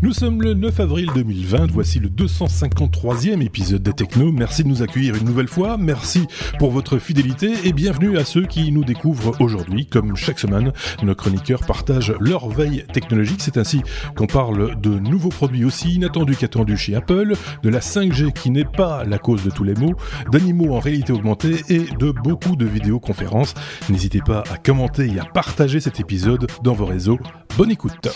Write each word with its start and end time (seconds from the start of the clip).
Nous 0.00 0.12
sommes 0.12 0.42
le 0.42 0.54
9 0.54 0.78
avril 0.78 1.10
2020, 1.12 1.72
voici 1.72 1.98
le 1.98 2.08
253e 2.08 3.42
épisode 3.42 3.82
des 3.82 3.92
Techno. 3.92 4.30
Merci 4.30 4.62
de 4.62 4.68
nous 4.68 4.80
accueillir 4.80 5.16
une 5.16 5.24
nouvelle 5.24 5.48
fois, 5.48 5.76
merci 5.76 6.28
pour 6.60 6.70
votre 6.70 6.98
fidélité 6.98 7.52
et 7.64 7.72
bienvenue 7.72 8.16
à 8.16 8.24
ceux 8.24 8.46
qui 8.46 8.70
nous 8.70 8.84
découvrent 8.84 9.34
aujourd'hui. 9.40 9.86
Comme 9.86 10.14
chaque 10.14 10.38
semaine, 10.38 10.72
nos 11.02 11.16
chroniqueurs 11.16 11.66
partagent 11.66 12.14
leur 12.20 12.48
veille 12.48 12.84
technologique. 12.92 13.40
C'est 13.40 13.56
ainsi 13.56 13.82
qu'on 14.14 14.28
parle 14.28 14.80
de 14.80 14.90
nouveaux 14.90 15.30
produits 15.30 15.64
aussi 15.64 15.94
inattendus 15.94 16.36
qu'attendus 16.36 16.76
chez 16.76 16.94
Apple, 16.94 17.34
de 17.64 17.68
la 17.68 17.80
5G 17.80 18.32
qui 18.32 18.50
n'est 18.50 18.64
pas 18.64 19.02
la 19.04 19.18
cause 19.18 19.42
de 19.42 19.50
tous 19.50 19.64
les 19.64 19.74
maux, 19.74 19.96
d'animaux 20.30 20.76
en 20.76 20.78
réalité 20.78 21.12
augmentée 21.12 21.56
et 21.70 21.86
de 21.98 22.12
beaucoup 22.12 22.54
de 22.54 22.66
vidéoconférences. 22.66 23.54
N'hésitez 23.88 24.20
pas 24.20 24.44
à 24.48 24.58
commenter 24.58 25.12
et 25.12 25.18
à 25.18 25.24
partager 25.24 25.80
cet 25.80 25.98
épisode 25.98 26.46
dans 26.62 26.74
vos 26.74 26.86
réseaux. 26.86 27.18
Bonne 27.56 27.72
écoute. 27.72 28.08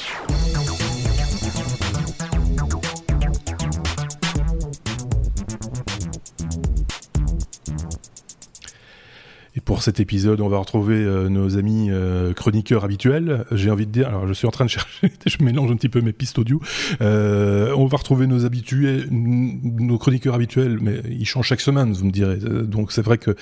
Pour 9.64 9.82
cet 9.82 10.00
épisode, 10.00 10.40
on 10.40 10.48
va 10.48 10.58
retrouver 10.58 10.96
euh, 10.96 11.28
nos 11.28 11.56
amis 11.56 11.88
euh, 11.90 12.32
chroniqueurs 12.32 12.84
habituels. 12.84 13.44
J'ai 13.52 13.70
envie 13.70 13.86
de 13.86 13.92
dire, 13.92 14.08
alors 14.08 14.26
je 14.26 14.32
suis 14.32 14.46
en 14.46 14.50
train 14.50 14.64
de 14.64 14.70
chercher, 14.70 15.12
je 15.26 15.42
mélange 15.42 15.70
un 15.70 15.76
petit 15.76 15.88
peu 15.88 16.00
mes 16.00 16.12
pistes 16.12 16.38
audio. 16.38 16.60
Euh, 17.00 17.72
on 17.76 17.86
va 17.86 17.98
retrouver 17.98 18.26
nos 18.26 18.44
habitués, 18.44 19.04
nos 19.10 19.98
chroniqueurs 19.98 20.34
habituels, 20.34 20.78
mais 20.80 21.00
ils 21.08 21.26
changent 21.26 21.46
chaque 21.46 21.60
semaine, 21.60 21.92
vous 21.92 22.06
me 22.06 22.10
direz. 22.10 22.38
Donc 22.38 22.92
c'est 22.92 23.02
vrai 23.02 23.18
que 23.18 23.36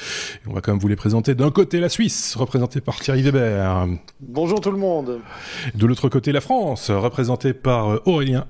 on 0.46 0.52
va 0.52 0.60
quand 0.60 0.72
même 0.72 0.80
vous 0.80 0.88
les 0.88 0.96
présenter. 0.96 1.34
D'un 1.34 1.50
côté, 1.50 1.80
la 1.80 1.88
Suisse, 1.88 2.36
représentée 2.36 2.80
par 2.80 3.00
Thierry 3.00 3.22
Weber. 3.22 3.86
Bonjour 4.20 4.60
tout 4.60 4.70
le 4.70 4.78
monde. 4.78 5.20
De 5.74 5.86
l'autre 5.86 6.08
côté, 6.08 6.32
la 6.32 6.40
France, 6.40 6.90
représentée 6.90 7.54
par 7.54 8.06
Aurélien. 8.06 8.46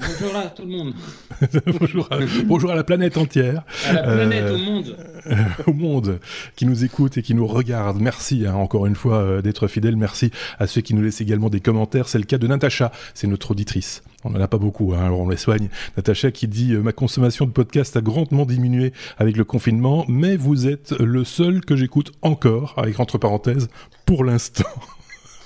Bonjour 0.00 0.36
à 0.36 0.46
tout 0.46 0.62
le 0.62 0.68
monde. 0.68 0.94
bonjour, 1.80 2.08
à, 2.10 2.18
bonjour, 2.44 2.70
à, 2.70 2.74
la 2.74 2.84
planète 2.84 3.16
entière. 3.16 3.62
À 3.88 3.92
la 3.92 4.02
planète, 4.02 4.44
euh, 4.44 4.54
au 4.54 4.58
monde. 4.58 4.96
au 5.66 5.72
monde 5.72 6.20
qui 6.56 6.66
nous 6.66 6.84
écoute 6.84 7.16
et 7.16 7.22
qui 7.22 7.34
nous 7.34 7.46
regarde. 7.46 8.00
Merci 8.00 8.44
hein, 8.46 8.54
encore 8.54 8.86
une 8.86 8.96
fois 8.96 9.18
euh, 9.18 9.42
d'être 9.42 9.68
fidèle. 9.68 9.96
Merci 9.96 10.30
à 10.58 10.66
ceux 10.66 10.80
qui 10.80 10.94
nous 10.94 11.02
laissent 11.02 11.20
également 11.20 11.48
des 11.48 11.60
commentaires. 11.60 12.08
C'est 12.08 12.18
le 12.18 12.24
cas 12.24 12.38
de 12.38 12.46
Natacha, 12.46 12.92
c'est 13.14 13.26
notre 13.26 13.52
auditrice. 13.52 14.02
On 14.24 14.30
n'en 14.30 14.40
a 14.40 14.48
pas 14.48 14.58
beaucoup, 14.58 14.94
hein, 14.94 15.04
alors 15.04 15.20
on 15.20 15.28
les 15.28 15.36
soigne. 15.36 15.68
Natacha 15.96 16.30
qui 16.30 16.48
dit 16.48 16.72
euh, 16.72 16.80
Ma 16.80 16.92
consommation 16.92 17.46
de 17.46 17.50
podcast 17.50 17.96
a 17.96 18.00
grandement 18.00 18.46
diminué 18.46 18.92
avec 19.18 19.36
le 19.36 19.44
confinement, 19.44 20.04
mais 20.08 20.36
vous 20.36 20.66
êtes 20.66 20.92
le 20.98 21.24
seul 21.24 21.64
que 21.64 21.76
j'écoute 21.76 22.12
encore, 22.22 22.74
avec 22.78 22.98
entre 23.00 23.18
parenthèses, 23.18 23.68
pour 24.06 24.24
l'instant. 24.24 24.64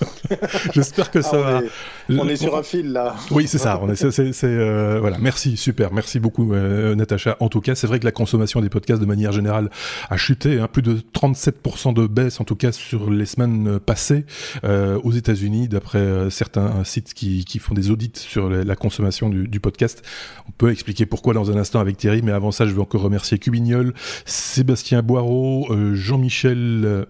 J'espère 0.73 1.11
que 1.11 1.21
ça 1.21 1.31
ah, 1.33 1.61
va. 1.61 1.61
On 2.09 2.27
est 2.27 2.35
sur 2.35 2.55
un 2.55 2.63
fil 2.63 2.91
là. 2.91 3.15
Oui, 3.31 3.47
c'est 3.47 3.57
ça. 3.57 3.79
On 3.81 3.89
est, 3.89 3.95
c'est, 3.95 4.33
c'est, 4.33 4.47
euh, 4.47 4.99
voilà. 4.99 5.17
Merci, 5.19 5.57
super. 5.57 5.91
Merci 5.93 6.19
beaucoup, 6.19 6.53
euh, 6.53 6.95
Natacha. 6.95 7.37
En 7.39 7.49
tout 7.49 7.61
cas, 7.61 7.75
c'est 7.75 7.87
vrai 7.87 7.99
que 7.99 8.05
la 8.05 8.11
consommation 8.11 8.61
des 8.61 8.69
podcasts 8.69 9.01
de 9.01 9.05
manière 9.05 9.31
générale 9.31 9.69
a 10.09 10.17
chuté. 10.17 10.59
Hein, 10.59 10.67
plus 10.71 10.81
de 10.81 10.99
37% 11.13 11.93
de 11.93 12.07
baisse, 12.07 12.39
en 12.39 12.43
tout 12.43 12.55
cas 12.55 12.71
sur 12.71 13.09
les 13.09 13.25
semaines 13.25 13.79
passées 13.79 14.25
euh, 14.63 14.99
aux 15.03 15.11
États-Unis, 15.11 15.67
d'après 15.67 15.99
euh, 15.99 16.29
certains 16.29 16.83
sites 16.83 17.13
qui, 17.13 17.45
qui, 17.45 17.59
font 17.59 17.73
des 17.73 17.91
audits 17.91 18.11
sur 18.15 18.49
la, 18.49 18.63
la 18.63 18.75
consommation 18.75 19.29
du, 19.29 19.47
du, 19.47 19.59
podcast. 19.59 20.03
On 20.47 20.51
peut 20.51 20.71
expliquer 20.71 21.05
pourquoi 21.05 21.33
dans 21.33 21.51
un 21.51 21.57
instant 21.57 21.79
avec 21.79 21.97
Thierry, 21.97 22.21
mais 22.21 22.31
avant 22.31 22.51
ça, 22.51 22.65
je 22.65 22.73
veux 22.73 22.81
encore 22.81 23.01
remercier 23.01 23.37
Cubignol, 23.39 23.93
Sébastien 24.25 25.01
Boireau, 25.01 25.67
Jean-Michel. 25.93 27.07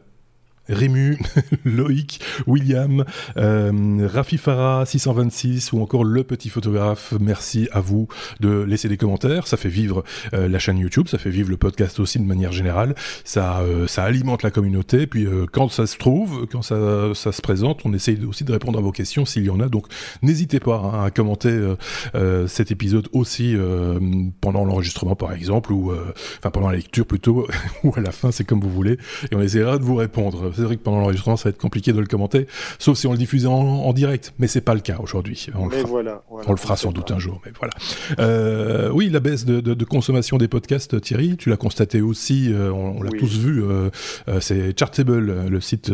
Rému, 0.70 1.20
Loïc, 1.66 2.22
William, 2.48 3.04
euh, 3.38 4.08
Rafi 4.12 4.38
Farah 4.38 4.86
626 4.86 5.74
ou 5.74 5.82
encore 5.82 6.04
le 6.04 6.24
petit 6.24 6.50
photographe. 6.50 7.14
Merci 7.20 7.68
à 7.72 7.82
vous 7.82 8.08
de 8.40 8.62
laisser 8.62 8.88
des 8.88 8.98
commentaires. 8.98 9.48
Ça 9.48 9.58
fait 9.58 9.70
vivre 9.70 10.04
euh, 10.34 10.48
la 10.48 10.60
chaîne 10.60 10.78
YouTube, 10.78 11.08
ça 11.08 11.18
fait 11.18 11.30
vivre 11.30 11.50
le 11.50 11.58
podcast 11.58 12.00
aussi 12.00 12.20
de 12.20 12.26
manière 12.26 12.52
générale. 12.52 12.96
Ça, 13.24 13.60
euh, 13.62 13.88
alimente 13.98 14.44
la 14.44 14.52
communauté. 14.52 15.08
Puis 15.08 15.26
euh, 15.26 15.46
quand 15.52 15.70
ça 15.70 15.88
se 15.88 15.98
trouve, 15.98 16.48
quand 16.52 16.62
ça, 16.62 17.14
se 17.14 17.42
présente, 17.42 17.82
on 17.86 17.94
essaye 17.94 18.24
aussi 18.26 18.44
de 18.44 18.52
répondre 18.52 18.80
à 18.80 18.82
vos 18.82 18.92
questions 18.92 19.26
s'il 19.26 19.44
y 19.44 19.50
en 19.50 19.60
a. 19.60 19.68
Donc 19.68 19.88
n'hésitez 20.22 20.60
pas 20.60 20.78
hein, 20.78 21.06
à 21.06 21.12
commenter 21.12 21.50
cet 22.48 22.72
épisode 22.72 23.08
aussi 23.12 23.56
pendant 24.42 24.66
l'enregistrement 24.66 25.16
par 25.16 25.34
exemple 25.34 25.74
ou 25.74 25.92
enfin 26.38 26.52
pendant 26.52 26.70
la 26.70 26.78
lecture 26.78 27.06
plutôt 27.06 27.48
ou 27.84 27.94
à 27.96 28.02
la 28.02 28.12
fin, 28.12 28.32
c'est 28.32 28.44
comme 28.44 28.62
vous 28.62 28.70
voulez. 28.70 28.98
Et 29.32 29.36
on 29.36 29.42
essaiera 29.42 29.78
de 29.78 29.84
vous 29.84 29.96
répondre 29.96 30.52
c'est 30.60 30.66
vrai 30.66 30.78
que 30.78 30.84
pendant 30.84 31.00
l'enregistrement, 31.00 31.38
ça 31.38 31.46
va 31.46 31.50
être 31.52 31.58
compliqué 31.58 31.94
de 31.94 32.00
le 32.00 32.06
commenter, 32.06 32.48
sauf 32.78 32.98
si 32.98 33.08
on 33.08 33.12
le 33.12 33.18
diffusait 33.18 33.48
en, 33.48 33.54
en 33.54 33.94
direct. 33.94 34.34
Mais 34.40 34.48
c'est 34.48 34.62
pas 34.62 34.74
le 34.74 34.82
cas 34.82 34.98
aujourd'hui. 35.02 35.48
On, 35.56 35.68
le 35.68 35.78
fera, 35.78 35.88
voilà, 35.88 36.24
voilà, 36.30 36.48
on 36.48 36.52
le 36.52 36.58
fera 36.58 36.76
sans 36.78 36.92
doute 36.92 37.12
un 37.12 37.20
jour. 37.20 37.42
Mais 37.46 37.52
voilà. 37.58 37.74
Euh, 38.20 38.90
oui, 38.92 39.10
la 39.10 39.20
baisse 39.20 39.46
de, 39.46 39.62
de, 39.62 39.74
de, 39.74 39.86
consommation 39.86 40.38
des 40.38 40.48
podcasts, 40.48 41.00
Thierry, 41.02 41.38
tu 41.38 41.50
l'as 41.50 41.58
constaté 41.58 42.02
aussi. 42.02 42.52
Euh, 42.52 42.72
on, 42.72 42.98
on 43.00 43.04
l'a 43.04 43.10
oui. 43.12 43.20
tous 43.20 43.38
vu. 43.38 43.64
Euh, 43.64 43.90
c'est 44.40 44.78
Chartable, 44.78 45.48
le 45.48 45.62
site 45.62 45.92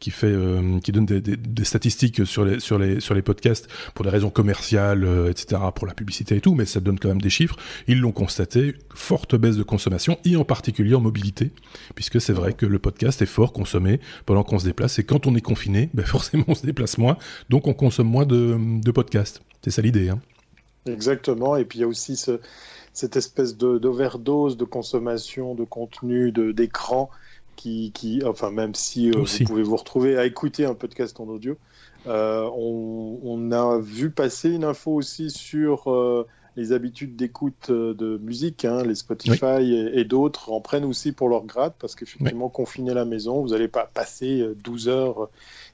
qui 0.00 0.10
fait, 0.10 0.34
qui 0.82 0.92
donne 0.92 1.06
des, 1.06 1.20
des, 1.20 1.36
des, 1.36 1.64
statistiques 1.64 2.26
sur 2.26 2.44
les 2.44 2.60
sur 2.60 2.78
les 2.78 3.00
sur 3.00 3.14
les 3.14 3.22
podcasts 3.22 3.68
pour 3.94 4.04
des 4.04 4.10
raisons 4.10 4.30
commerciales, 4.30 5.06
etc., 5.28 5.60
pour 5.74 5.86
la 5.86 5.94
publicité 5.94 6.36
et 6.36 6.40
tout. 6.40 6.54
Mais 6.54 6.64
ça 6.64 6.80
donne 6.80 6.98
quand 6.98 7.08
même 7.08 7.20
des 7.20 7.30
chiffres. 7.30 7.56
Ils 7.88 8.00
l'ont 8.00 8.12
constaté. 8.12 8.74
Forte 8.94 9.36
baisse 9.36 9.56
de 9.56 9.62
consommation 9.62 10.18
et 10.24 10.36
en 10.36 10.44
particulier 10.44 10.94
en 10.94 11.00
mobilité, 11.00 11.52
puisque 11.94 12.20
c'est 12.20 12.32
vrai 12.32 12.52
que 12.52 12.66
le 12.66 12.78
podcast 12.78 13.22
est 13.22 13.26
fort 13.26 13.52
consommé 13.52 13.99
pendant 14.26 14.42
qu'on 14.42 14.58
se 14.58 14.64
déplace. 14.64 14.98
Et 14.98 15.04
quand 15.04 15.26
on 15.26 15.34
est 15.34 15.40
confiné, 15.40 15.90
ben 15.94 16.04
forcément 16.06 16.44
on 16.48 16.54
se 16.54 16.66
déplace 16.66 16.98
moins, 16.98 17.16
donc 17.48 17.66
on 17.66 17.74
consomme 17.74 18.08
moins 18.08 18.26
de, 18.26 18.56
de 18.58 18.90
podcasts. 18.90 19.42
C'est 19.62 19.70
ça 19.70 19.82
l'idée. 19.82 20.08
Hein. 20.08 20.20
Exactement. 20.86 21.56
Et 21.56 21.64
puis 21.64 21.78
il 21.78 21.82
y 21.82 21.84
a 21.84 21.88
aussi 21.88 22.16
ce, 22.16 22.40
cette 22.92 23.16
espèce 23.16 23.56
d'overdose 23.56 24.56
de, 24.56 24.64
de, 24.64 24.70
consommation 24.70 25.54
de 25.54 25.64
contenu, 25.64 26.32
d'écran, 26.32 27.10
qui, 27.56 27.92
qui, 27.92 28.22
enfin 28.24 28.50
même 28.50 28.74
si 28.74 29.10
euh, 29.10 29.18
vous 29.18 29.44
pouvez 29.44 29.62
vous 29.62 29.76
retrouver 29.76 30.16
à 30.16 30.24
écouter 30.24 30.64
un 30.64 30.74
podcast 30.74 31.20
en 31.20 31.28
audio, 31.28 31.56
euh, 32.06 32.48
on, 32.56 33.20
on, 33.22 33.52
a 33.52 33.78
vu 33.78 34.10
passer 34.10 34.50
une 34.50 34.64
info 34.64 34.92
aussi 34.92 35.30
sur 35.30 35.92
euh, 35.92 36.26
les 36.56 36.72
habitudes 36.72 37.16
d'écoute 37.16 37.70
de 37.70 38.18
musique, 38.18 38.64
hein, 38.64 38.82
les 38.82 38.94
Spotify 38.94 39.58
oui. 39.58 39.74
et, 39.74 40.00
et 40.00 40.04
d'autres 40.04 40.52
en 40.52 40.60
prennent 40.60 40.84
aussi 40.84 41.12
pour 41.12 41.28
leur 41.28 41.44
grade 41.44 41.72
parce 41.78 41.94
qu'effectivement, 41.94 42.46
oui. 42.46 42.52
confiné 42.52 42.90
à 42.90 42.94
la 42.94 43.04
maison, 43.04 43.40
vous 43.40 43.48
n'allez 43.50 43.68
pas 43.68 43.90
passer 43.92 44.44
12 44.62 44.88
heures, 44.88 45.28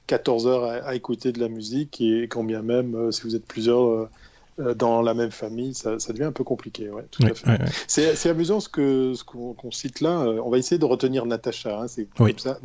14 0.07 0.47
heures 0.47 0.65
à, 0.65 0.75
à, 0.75 0.95
écouter 0.95 1.33
de 1.33 1.41
la 1.41 1.49
musique 1.49 2.01
et 2.01 2.23
quand 2.29 2.45
bien 2.45 2.63
même, 2.63 2.95
euh, 2.95 3.11
si 3.11 3.23
vous 3.23 3.35
êtes 3.35 3.47
plusieurs 3.47 3.89
euh, 3.89 4.09
dans 4.59 5.03
la 5.03 5.15
même 5.15 5.31
famille, 5.31 5.75
ça, 5.75 5.99
ça, 5.99 6.13
devient 6.13 6.25
un 6.25 6.33
peu 6.33 6.45
compliqué. 6.45 6.89
Ouais, 6.89 7.05
tout 7.11 7.23
oui, 7.23 7.31
à 7.31 7.35
fait. 7.35 7.49
Oui, 7.49 7.57
oui. 7.61 8.15
C'est 8.17 8.31
amusant 8.31 8.61
ce 8.61 8.69
qu'on 8.69 9.15
ce 9.15 9.25
qu 9.25 9.39
qu 9.59 9.73
cite 9.73 10.01
là. 10.01 10.21
On 10.45 10.51
va 10.51 10.59
essayer 10.59 10.79
de 10.79 10.85
retenir 10.85 11.27
Natacha. 11.27 11.83
Hein, 11.83 11.89
c'est 11.89 12.09
comme 12.17 12.39
ça. 12.39 12.59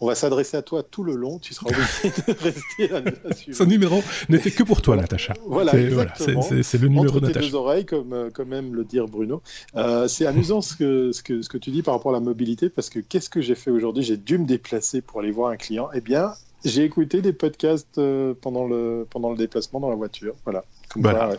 On 0.00 0.06
va 0.06 0.14
s'adresser 0.14 0.56
à 0.56 0.62
toi 0.62 0.82
tout 0.82 1.04
le 1.04 1.14
long. 1.14 1.38
Tu 1.38 1.54
seras 1.54 1.68
obligé 1.68 2.22
de 2.26 2.32
rester 2.42 2.92
à, 2.92 3.28
à 3.28 3.52
Ce 3.52 3.64
numéro 3.64 4.02
n'est 4.28 4.38
fait 4.38 4.50
que 4.50 4.62
pour 4.62 4.82
toi, 4.82 4.96
Natacha. 4.96 5.34
Voilà, 5.44 5.72
c'est 5.72 5.88
voilà, 5.90 6.12
le 6.18 6.88
numéro 6.88 7.20
de 7.20 7.26
Natacha. 7.26 7.46
deux 7.46 7.54
oreilles, 7.54 7.84
comme, 7.84 8.30
comme 8.32 8.52
aime 8.52 8.74
le 8.74 8.84
dire 8.84 9.06
Bruno. 9.06 9.42
Euh, 9.76 10.08
c'est 10.08 10.26
amusant 10.26 10.60
ce 10.60 10.74
que, 10.76 11.12
ce, 11.12 11.22
que, 11.22 11.42
ce 11.42 11.48
que 11.48 11.58
tu 11.58 11.70
dis 11.70 11.82
par 11.82 11.94
rapport 11.94 12.12
à 12.12 12.14
la 12.14 12.20
mobilité, 12.20 12.68
parce 12.68 12.90
que 12.90 13.00
qu'est-ce 13.00 13.30
que 13.30 13.40
j'ai 13.40 13.54
fait 13.54 13.70
aujourd'hui? 13.70 14.02
J'ai 14.02 14.16
dû 14.16 14.38
me 14.38 14.46
déplacer 14.46 15.00
pour 15.00 15.20
aller 15.20 15.30
voir 15.30 15.50
un 15.50 15.56
client. 15.56 15.88
Eh 15.94 16.00
bien, 16.00 16.32
j'ai 16.64 16.84
écouté 16.84 17.22
des 17.22 17.32
podcasts 17.32 17.98
euh, 17.98 18.34
pendant, 18.40 18.66
le, 18.66 19.06
pendant 19.08 19.30
le 19.30 19.36
déplacement 19.36 19.80
dans 19.80 19.90
la 19.90 19.96
voiture. 19.96 20.34
Voilà. 20.44 20.64
Comme 21.02 21.12
voilà. 21.12 21.36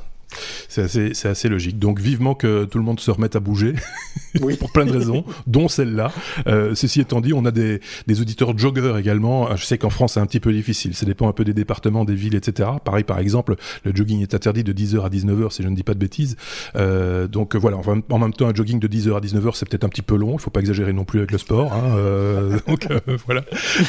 Ça, 0.67 0.81
ouais. 0.81 0.87
C'est 0.87 1.09
assez, 1.09 1.27
assez, 1.27 1.49
logique. 1.49 1.79
Donc 1.79 1.99
vivement 1.99 2.35
que 2.35 2.65
tout 2.65 2.77
le 2.77 2.83
monde 2.83 2.99
se 2.99 3.09
remette 3.11 3.35
à 3.35 3.39
bouger, 3.39 3.73
oui. 4.41 4.55
pour 4.57 4.71
plein 4.71 4.85
de 4.85 4.91
raisons, 4.91 5.23
dont 5.45 5.67
celle-là. 5.67 6.11
Euh, 6.47 6.75
ceci 6.75 7.01
étant 7.01 7.21
dit, 7.21 7.33
on 7.33 7.45
a 7.45 7.51
des, 7.51 7.79
des 8.07 8.21
auditeurs 8.21 8.57
joggeurs 8.57 8.97
également. 8.97 9.55
Je 9.55 9.65
sais 9.65 9.77
qu'en 9.77 9.89
France, 9.89 10.13
c'est 10.13 10.19
un 10.19 10.25
petit 10.25 10.39
peu 10.39 10.51
difficile. 10.51 10.95
Ça 10.95 11.05
dépend 11.05 11.27
un 11.27 11.33
peu 11.33 11.43
des 11.43 11.53
départements, 11.53 12.05
des 12.05 12.15
villes, 12.15 12.35
etc. 12.35 12.69
Pareil, 12.83 13.03
par 13.03 13.19
exemple, 13.19 13.55
le 13.83 13.95
jogging 13.95 14.21
est 14.21 14.33
interdit 14.33 14.63
de 14.63 14.73
10h 14.73 15.05
à 15.05 15.09
19h, 15.09 15.51
si 15.51 15.63
je 15.63 15.67
ne 15.67 15.75
dis 15.75 15.83
pas 15.83 15.93
de 15.93 15.99
bêtises. 15.99 16.35
Euh, 16.75 17.27
donc 17.27 17.55
voilà, 17.55 17.77
enfin, 17.77 18.01
en 18.09 18.19
même 18.19 18.33
temps, 18.33 18.47
un 18.47 18.53
jogging 18.53 18.79
de 18.79 18.87
10h 18.87 19.15
à 19.15 19.19
19h, 19.19 19.51
c'est 19.55 19.67
peut-être 19.67 19.83
un 19.83 19.89
petit 19.89 20.01
peu 20.01 20.15
long. 20.15 20.31
Il 20.31 20.35
ne 20.35 20.39
faut 20.39 20.51
pas 20.51 20.59
exagérer 20.59 20.93
non 20.93 21.05
plus 21.05 21.19
avec 21.19 21.31
le 21.31 21.37
sport. 21.37 21.73
Hein. 21.73 21.95
Euh, 21.95 22.59
donc 22.67 22.87
voilà. 23.25 23.43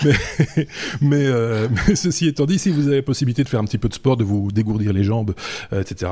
Mais, 0.04 0.12
mais, 1.00 1.26
mais, 1.88 1.94
ceci 1.94 2.28
étant 2.28 2.46
dit, 2.46 2.58
si 2.58 2.70
vous 2.70 2.86
avez 2.86 2.96
la 2.96 3.02
possibilité 3.02 3.42
de 3.42 3.48
faire 3.48 3.60
un 3.60 3.64
petit 3.64 3.78
peu 3.78 3.88
de 3.88 3.94
sport, 3.94 4.16
de 4.16 4.24
vous 4.24 4.50
dégourdir 4.52 4.92
les 4.92 5.04
jambes, 5.04 5.34
etc., 5.72 6.10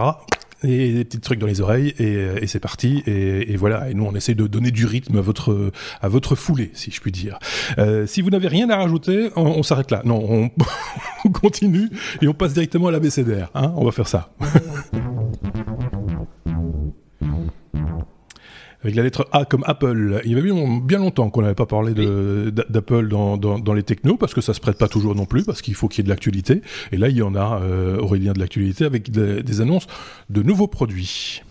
et 0.62 0.93
des 0.93 1.05
petits 1.05 1.20
trucs 1.20 1.38
dans 1.38 1.47
les 1.47 1.61
oreilles 1.61 1.94
et, 1.99 2.26
et 2.41 2.47
c'est 2.47 2.61
parti 2.61 3.03
et, 3.06 3.56
voilà. 3.56 3.91
Et 3.91 3.94
nous 3.94 4.05
on 4.05 4.14
essaie 4.14 4.35
de 4.35 4.47
donner 4.47 4.70
du 4.70 4.87
rythme 4.87 5.19
à 5.19 5.20
votre 5.20 5.73
à 6.00 6.08
votre 6.08 6.35
foulée 6.35 6.70
si 6.75 6.91
je 6.91 7.00
puis 7.00 7.12
dire. 7.12 7.38
Euh, 7.79 8.06
si 8.06 8.23
vous 8.23 8.31
n'avez 8.31 8.49
rien 8.49 8.70
à 8.70 8.76
rajouter 8.76 9.31
on, 9.37 9.62
s'arrête 9.62 9.91
là. 9.91 10.03
Non 10.05 10.25
on, 10.29 10.50
on, 11.25 11.31
continue 11.31 11.91
et 12.23 12.29
on 12.29 12.35
passe 12.35 12.55
directement 12.55 12.88
à 12.88 12.91
la 12.91 13.00
BCDR 13.00 13.50
hein. 13.55 13.73
On 13.76 13.85
va 13.85 13.93
faire 13.93 14.08
ça 14.08 14.31
avec 18.87 18.94
la 18.94 19.03
lettre 19.03 19.29
A 19.33 19.44
comme 19.44 19.65
Apple. 19.67 20.21
Il 20.25 20.31
y 20.31 20.38
avait 20.38 20.53
bien 20.81 20.99
longtemps 20.99 21.29
qu'on 21.29 21.43
n'avait 21.43 21.56
pas 21.56 21.67
parlé 21.67 21.93
d'Apple 21.93 23.09
dans, 23.09 23.37
dans, 23.37 23.75
les 23.75 23.83
technos, 23.83 24.17
parce 24.17 24.33
que 24.33 24.41
ça 24.41 24.55
se 24.55 24.61
prête 24.61 24.79
pas 24.79 24.87
toujours 24.87 25.17
non 25.17 25.27
plus, 25.27 25.43
parce 25.44 25.61
qu'il 25.61 25.75
faut 25.75 25.88
qu'il 25.88 25.99
y 25.99 26.00
ait 26.03 26.05
de 26.05 26.09
l'actualité. 26.09 26.62
Et 26.93 26.97
là, 26.97 27.09
il 27.09 27.17
y 27.17 27.23
en 27.23 27.35
a, 27.35 27.61
euh, 27.62 27.99
Aurélien, 27.99 28.33
de 28.33 28.38
l'actualité, 28.38 28.85
avec 28.85 29.11
des, 29.11 29.61
annonces 29.61 29.88
de 30.31 30.43
nouveaux 30.43 30.69
produits. 30.69 31.43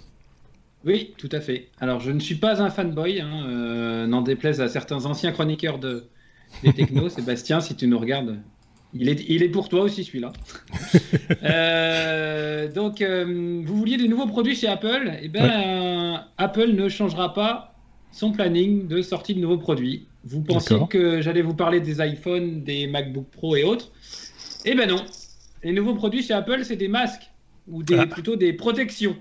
Oui, 0.85 1.13
tout 1.17 1.29
à 1.31 1.41
fait. 1.41 1.67
Alors, 1.81 1.99
je 1.99 2.11
ne 2.11 2.19
suis 2.19 2.35
pas 2.35 2.61
un 2.61 2.69
fanboy, 2.69 3.19
hein, 3.19 3.45
euh, 3.49 4.07
n'en 4.07 4.21
déplaise 4.21 4.61
à 4.61 4.69
certains 4.69 5.05
anciens 5.05 5.33
chroniqueurs 5.33 5.79
de, 5.79 6.05
des 6.63 6.71
technos. 6.71 7.09
Sébastien, 7.15 7.59
si 7.59 7.75
tu 7.75 7.87
nous 7.87 7.99
regardes, 7.99 8.37
il 8.97 9.09
est, 9.09 9.25
il 9.27 9.43
est 9.43 9.49
pour 9.49 9.67
toi 9.69 9.81
aussi 9.81 10.03
celui-là. 10.03 10.33
Euh, 11.43 12.71
donc, 12.71 13.01
euh, 13.01 13.61
vous 13.65 13.75
vouliez 13.75 13.97
des 13.97 14.07
nouveaux 14.07 14.27
produits 14.27 14.55
chez 14.55 14.67
Apple 14.67 15.11
Eh 15.21 15.27
bien, 15.27 16.25
Apple 16.37 16.71
ne 16.73 16.89
changera 16.89 17.33
pas 17.33 17.75
son 18.11 18.31
planning 18.31 18.87
de 18.87 19.01
sortie 19.01 19.33
de 19.33 19.39
nouveaux 19.39 19.57
produits. 19.57 20.07
Vous 20.23 20.41
pensiez 20.41 20.77
que 20.89 21.21
j'allais 21.21 21.41
vous 21.41 21.53
parler 21.53 21.79
des 21.79 22.05
iPhones, 22.05 22.63
des 22.63 22.87
MacBook 22.87 23.27
Pro 23.31 23.55
et 23.55 23.63
autres? 23.63 23.91
Eh 24.65 24.75
ben 24.75 24.89
non. 24.89 25.03
Les 25.63 25.71
nouveaux 25.71 25.95
produits 25.95 26.23
chez 26.23 26.33
Apple, 26.33 26.63
c'est 26.63 26.75
des 26.75 26.87
masques 26.87 27.29
ou 27.67 27.83
des, 27.83 27.97
ah. 27.97 28.07
plutôt 28.07 28.35
des 28.35 28.53
protections. 28.53 29.15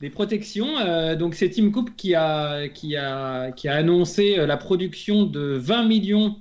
des 0.00 0.10
protections. 0.10 0.78
Euh, 0.78 1.16
donc, 1.16 1.34
c'est 1.34 1.50
Tim 1.50 1.70
Cook 1.70 1.90
qui 1.96 2.14
a, 2.14 2.68
qui, 2.68 2.96
a, 2.96 3.52
qui 3.52 3.68
a 3.68 3.74
annoncé 3.74 4.36
la 4.36 4.56
production 4.56 5.24
de 5.24 5.56
20 5.58 5.84
millions 5.86 6.36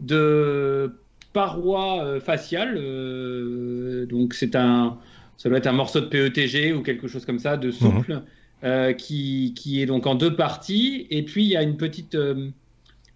de 0.00 0.92
paroi 1.32 2.04
euh, 2.04 2.20
faciale. 2.20 2.76
Euh, 2.76 4.06
donc 4.06 4.34
c'est 4.34 4.56
un, 4.56 4.98
ça 5.36 5.48
doit 5.48 5.58
être 5.58 5.66
un 5.66 5.72
morceau 5.72 6.00
de 6.00 6.06
PETG 6.06 6.72
ou 6.72 6.82
quelque 6.82 7.08
chose 7.08 7.24
comme 7.24 7.38
ça, 7.38 7.56
de 7.56 7.70
souple, 7.70 8.14
mhm. 8.14 8.22
euh, 8.64 8.92
qui, 8.92 9.54
qui, 9.56 9.82
est 9.82 9.86
donc 9.86 10.06
en 10.06 10.14
deux 10.14 10.34
parties. 10.34 11.06
Et 11.10 11.22
puis 11.22 11.44
il 11.44 11.50
y 11.50 11.56
a 11.56 11.62
une 11.62 11.76
petite, 11.76 12.16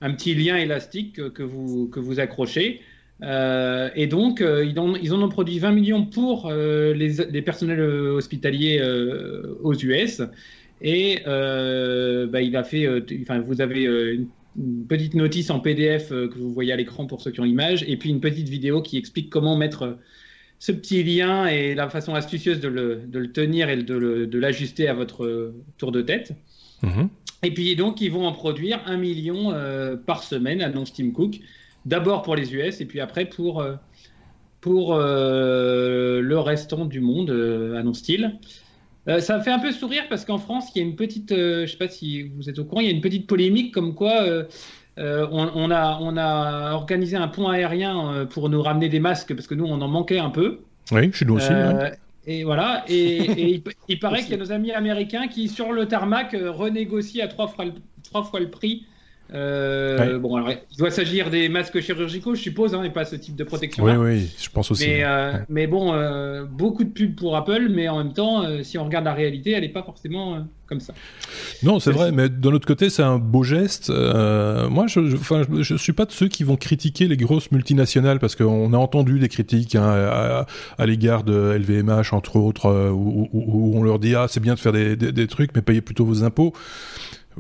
un 0.01 0.13
petit 0.13 0.35
lien 0.35 0.57
élastique 0.57 1.33
que, 1.33 1.43
vous, 1.43 1.89
que 1.89 2.01
vous 2.01 2.21
accrochez. 2.21 2.81
et 3.23 4.07
donc, 4.07 4.41
ils, 4.41 4.79
ont, 4.79 4.97
ils 4.97 5.13
en 5.13 5.23
ont 5.23 5.29
produit 5.29 5.59
20 5.59 5.73
millions 5.73 6.05
pour 6.05 6.51
les, 6.51 6.95
les, 7.31 7.43
personnels 7.43 7.81
hospitaliers 7.81 8.83
aux 9.63 9.75
US. 9.75 10.23
Et 10.83 11.23
bah, 11.25 12.43
il 12.43 12.57
a 12.57 12.65
fait, 12.65 12.89
enfin, 13.23 13.41
vous 13.41 13.61
avez 13.61 13.85
une 13.85 14.27
une 14.59 14.87
petite 14.87 15.15
notice 15.15 15.51
en 15.51 15.61
PDF 15.61 16.13
euh, 16.13 16.29
que 16.29 16.39
vous 16.39 16.53
voyez 16.53 16.73
à 16.73 16.77
l'écran 16.77 17.07
pour 17.07 17.21
ceux 17.21 17.31
qui 17.31 17.41
ont 17.41 17.45
l'image, 17.45 17.85
et 17.87 17.97
puis 17.97 18.11
une 18.11 18.21
petite 18.21 18.49
vidéo 18.49 18.83
qui 18.83 18.97
explique 18.97 19.31
comment 19.31 19.57
mettre 19.57 19.83
euh, 19.83 19.95
ce 20.59 20.73
petit 20.73 21.03
lien 21.03 21.47
et 21.47 21.75
la 21.75 21.91
façon 21.91 22.15
astucieuse 22.15 22.61
de 22.61 22.69
le, 22.69 23.03
de 23.07 23.19
le 23.19 23.31
tenir 23.31 23.69
et 23.69 23.77
de 23.77 24.39
l'ajuster 24.39 24.89
à 24.89 24.95
votre 24.95 25.25
euh, 25.25 25.55
tour 25.77 25.93
de 25.93 26.01
tête. 26.01 26.33
Mhm. 26.83 27.09
Et 27.43 27.53
puis 27.53 27.77
donc, 27.77 28.01
ils 28.01 28.11
vont 28.11 28.27
en 28.27 28.33
produire 28.33 28.81
un 28.87 28.97
million 28.97 29.55
par 30.07 30.23
semaine, 30.23 30.63
annonce 30.63 30.93
Tim 30.95 31.11
Cook. 31.11 31.41
D'abord 31.85 32.23
pour 32.23 32.35
les 32.35 32.55
US 32.55 32.81
et 32.81 32.87
puis 32.87 32.99
après 32.99 33.27
pour, 33.27 33.65
pour 34.63 34.97
le 34.97 36.39
restant 36.39 36.87
du 36.87 37.01
monde, 37.01 37.31
annonce-t-il. 37.77 38.39
Euh, 39.09 39.21
ça 39.21 39.39
me 39.39 39.43
fait 39.43 39.51
un 39.51 39.59
peu 39.59 39.73
sourire 39.73 40.05
parce 40.09 40.25
qu'en 40.25 40.39
France, 40.39 40.71
il 40.75 40.79
y 40.83 40.85
a 40.85 40.89
une 40.89 40.97
petite, 40.97 41.33
euh, 41.33 41.59
je 41.59 41.63
ne 41.63 41.67
sais 41.67 41.77
pas 41.77 41.89
si 41.89 42.23
vous 42.23 42.51
êtes 42.51 42.59
au 42.59 42.65
courant, 42.65 42.81
il 42.81 42.87
y 42.87 42.91
a 42.91 42.93
une 42.93 43.01
petite 43.01 43.27
polémique 43.27 43.73
comme 43.73 43.95
quoi 43.95 44.23
euh, 44.23 44.45
on, 45.31 45.71
a, 45.71 45.99
on 46.01 46.17
a 46.17 46.73
organisé 46.73 47.17
un 47.17 47.29
pont 47.29 47.49
aérien 47.49 48.27
pour 48.31 48.49
nous 48.49 48.63
ramener 48.63 48.89
des 48.89 48.99
masques 48.99 49.35
parce 49.35 49.47
que 49.47 49.55
nous, 49.55 49.67
on 49.67 49.81
en 49.81 49.89
manquait 49.89 50.19
un 50.19 50.31
peu. 50.31 50.61
Oui, 50.91 51.13
chez 51.13 51.25
nous 51.25 51.35
aussi. 51.35 51.53
Et 52.29 52.43
voilà, 52.43 52.85
et, 52.89 53.61
il, 53.89 53.99
paraît 54.01 54.23
qu'il 54.23 54.33
y 54.33 54.35
a 54.35 54.39
nos 54.39 54.51
amis 54.51 54.73
américains 54.73 55.29
qui, 55.29 55.49
sur 55.49 55.73
le 55.73 55.87
tarmac, 55.87 56.35
renégocient 56.35 57.25
à 57.25 57.29
trois 57.29 57.47
fois 57.47 57.67
trois 58.03 58.25
fois 58.25 58.41
le 58.41 58.51
prix 58.51 58.87
euh, 59.35 60.19
bon, 60.19 60.37
alors, 60.37 60.51
il 60.51 60.77
doit 60.79 60.91
s'agir 60.91 61.31
des 61.31 61.49
masques 61.49 61.81
chirurgicaux, 61.81 62.35
je 62.35 62.43
suppose, 62.43 62.75
hein, 62.75 62.83
et 62.85 62.91
pas 62.91 63.05
ce 63.05 63.17
type 63.17 63.35
de 63.35 63.45
protection. 63.45 63.85
Oui, 63.85 63.93
oui, 63.97 64.31
je 64.39 64.49
pense 64.51 64.71
aussi. 64.71 64.87
Mais, 64.87 65.05
euh, 65.05 65.33
mais 65.49 65.67
bon, 65.67 65.93
euh, 65.93 66.45
beaucoup 66.45 66.85
de 66.85 66.91
pubs 66.91 67.15
pour 67.15 67.37
Apple, 67.37 67.69
mais 67.71 67.89
en 67.89 67.99
même 67.99 68.13
temps, 68.13 68.45
si 68.63 68.79
on 68.79 68.85
regarde 68.85 69.05
la 69.05 69.15
réalité, 69.15 69.53
elle 69.53 69.63
n'est 69.63 69.69
pas 69.69 69.83
forcément 69.83 70.47
comme 70.67 70.81
ça. 70.81 70.95
Non, 71.63 71.79
c'est 71.81 71.93
vrai, 71.93 72.13
mais 72.13 72.29
d'un 72.29 72.53
autre 72.53 72.67
côté, 72.67 72.91
c'est 72.91 73.03
un 73.03 73.19
beau 73.19 73.43
geste. 73.43 73.91
moi, 73.91 74.87
je, 74.87 75.17
je, 75.61 75.77
suis 75.77 75.93
pas 75.93 76.05
de 76.05 76.13
ceux 76.13 76.29
qui 76.29 76.45
vont 76.45 76.57
critiquer 76.57 77.09
les 77.09 77.17
grosses 77.17 77.51
multinationales, 77.51 78.21
parce 78.21 78.37
qu'on 78.37 78.73
a 78.73 78.79
entendu 78.79 79.19
des 79.19 79.29
critiques 79.29 79.75
hein, 79.75 80.47
à, 80.79 80.87
l'égard 80.87 81.25
de 81.25 81.57
LVMH, 81.59 82.13
entre 82.13 82.37
autres, 82.37 82.93
où, 82.93 83.73
on 83.75 83.83
leur 83.83 83.99
dit 83.99 84.15
ah 84.15 84.27
c'est 84.29 84.41
bien 84.41 84.55
de 84.55 84.61
faire 84.61 84.73
des, 84.73 84.95
des, 84.95 85.11
des 85.11 85.27
trucs, 85.27 85.55
mais 85.55 85.63
payez 85.63 85.81
plutôt 85.81 86.05
vos 86.05 86.23
impôts. 86.23 86.53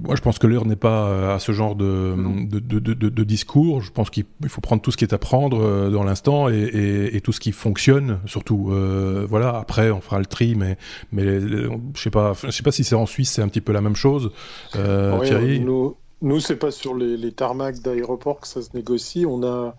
Moi, 0.03 0.15
je 0.15 0.21
pense 0.21 0.39
que 0.39 0.47
l'heure 0.47 0.67
n'est 0.67 0.77
pas 0.77 1.09
euh, 1.09 1.35
à 1.35 1.39
ce 1.39 1.53
genre 1.53 1.75
de, 1.75 2.15
de, 2.51 2.79
de, 2.79 2.93
de, 2.93 3.25
discours. 3.25 3.81
Je 3.81 3.91
pense 3.91 4.11
qu'il 4.11 4.27
faut 4.47 4.61
prendre 4.61 4.83
tout 4.83 4.91
ce 4.91 4.97
qui 4.99 5.05
est 5.05 5.15
à 5.15 5.19
prendre 5.19 5.59
euh, 5.59 5.89
dans 5.89 6.05
l'instant 6.05 6.51
et, 6.51 6.55
et, 6.55 7.17
et, 7.17 7.21
tout 7.23 7.33
ce 7.33 7.41
qui 7.41 7.51
fonctionne, 7.51 8.21
surtout. 8.27 8.69
Euh, 8.73 9.27
voilà. 9.29 9.57
Après, 9.57 9.91
on 9.91 10.03
fera 10.03 10.19
le 10.19 10.27
tri, 10.27 10.55
mais 10.55 10.77
mais 11.13 11.41
je 11.41 11.79
sais 11.97 12.11
pas. 12.11 12.35
Je 12.45 12.51
sais 12.51 12.63
pas 12.63 12.73
si 12.73 12.85
c'est 12.85 12.95
en 12.95 13.07
Suisse, 13.07 13.31
c'est 13.33 13.43
un 13.43 13.49
petit 13.49 13.63
peu 13.63 13.73
la 13.73 13.81
même 13.81 13.97
chose. 13.97 14.33
Euh, 14.75 15.19
Thierry. 15.21 15.61
Nous, 15.61 15.97
nous 16.21 16.41
c'est 16.41 16.57
pas 16.57 16.71
sur 16.71 16.95
les, 16.95 17.17
les 17.17 17.33
tarmacs 17.33 17.81
d'aéroport 17.81 18.41
que 18.41 18.49
ça 18.49 18.61
se 18.61 18.71
négocie. 18.75 19.25
On 19.27 19.43
a 19.45 19.77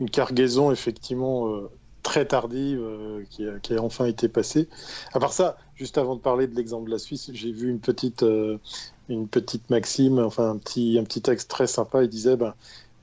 une 0.00 0.10
cargaison 0.10 0.72
effectivement 0.72 1.48
très 2.02 2.24
tardive 2.24 2.80
qui, 3.30 3.46
a, 3.46 3.60
qui, 3.60 3.74
a, 3.74 3.82
enfin 3.82 4.06
été 4.06 4.28
passée. 4.28 4.68
À 5.12 5.20
part 5.20 5.32
ça, 5.32 5.58
juste 5.76 5.96
avant 5.96 6.16
de 6.16 6.20
parler 6.20 6.48
de 6.48 6.56
l'exemple 6.56 6.86
de 6.86 6.90
la 6.90 6.98
Suisse, 6.98 7.30
j'ai 7.32 7.52
vu 7.52 7.70
une 7.70 7.78
petite, 7.78 8.24
une 9.10 9.28
petite 9.28 9.68
maxime, 9.70 10.18
enfin 10.18 10.50
un 10.50 10.56
petit, 10.56 10.98
un 10.98 11.04
petit 11.04 11.20
texte 11.20 11.50
très 11.50 11.66
sympa. 11.66 12.02
Il 12.02 12.08
disait 12.08 12.36
ben, 12.36 12.54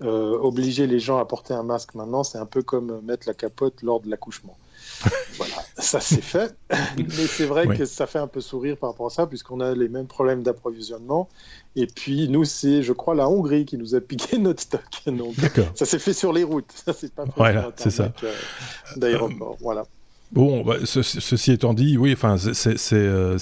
euh, 0.02 0.38
obliger 0.40 0.88
les 0.88 1.00
gens 1.00 1.18
à 1.18 1.26
porter 1.26 1.54
un 1.54 1.64
masque 1.64 1.94
maintenant, 1.96 2.24
c'est 2.24 2.38
un 2.38 2.46
peu 2.46 2.64
comme 2.64 3.02
mettre 3.02 3.28
la 3.28 3.34
capote 3.34 3.82
lors 3.84 4.00
de 4.00 4.10
l'accouchement. 4.10 4.58
voilà, 5.38 5.56
ça 5.78 6.00
c'est 6.00 6.24
fait. 6.24 6.56
Mais 6.98 7.28
c'est 7.28 7.46
vrai 7.46 7.68
que 7.68 7.86
ça 7.86 8.08
fait 8.08 8.20
un 8.20 8.28
peu 8.28 8.42
sourire 8.42 8.78
par 8.78 8.92
rapport 8.92 9.08
à 9.08 9.10
ça, 9.10 9.28
puisqu'on 9.28 9.60
a 9.60 9.76
les 9.76 9.90
mêmes 9.90 10.08
problèmes 10.08 10.44
d'approvisionnement. 10.44 11.30
Et 11.76 11.86
puis, 11.86 12.30
nous, 12.30 12.46
c'est, 12.46 12.82
je 12.82 12.94
crois, 12.94 13.14
la 13.14 13.30
Hongrie 13.30 13.66
qui 13.66 13.78
nous 13.78 13.94
a 13.94 14.02
piqué 14.02 14.38
notre 14.40 14.62
stock. 14.62 14.82
Donc, 15.06 15.36
ça 15.76 15.86
s'est 15.86 16.00
fait 16.00 16.14
sur 16.14 16.34
les 16.34 16.44
routes. 16.44 16.72
Ça, 16.74 16.94
c'est 16.94 17.14
pas 17.14 17.26
voilà, 17.36 17.72
c'est 17.76 17.92
ça. 17.92 18.12
Euh, 18.24 18.34
d'aéroport. 18.96 19.58
Voilà. 19.60 19.86
Bon, 20.34 20.64
bah, 20.64 20.76
ceci 20.84 21.52
étant 21.52 21.74
dit, 21.74 21.98
oui, 21.98 22.12
enfin, 22.12 22.36
c'est, 22.38 22.78
euh, 22.94 23.38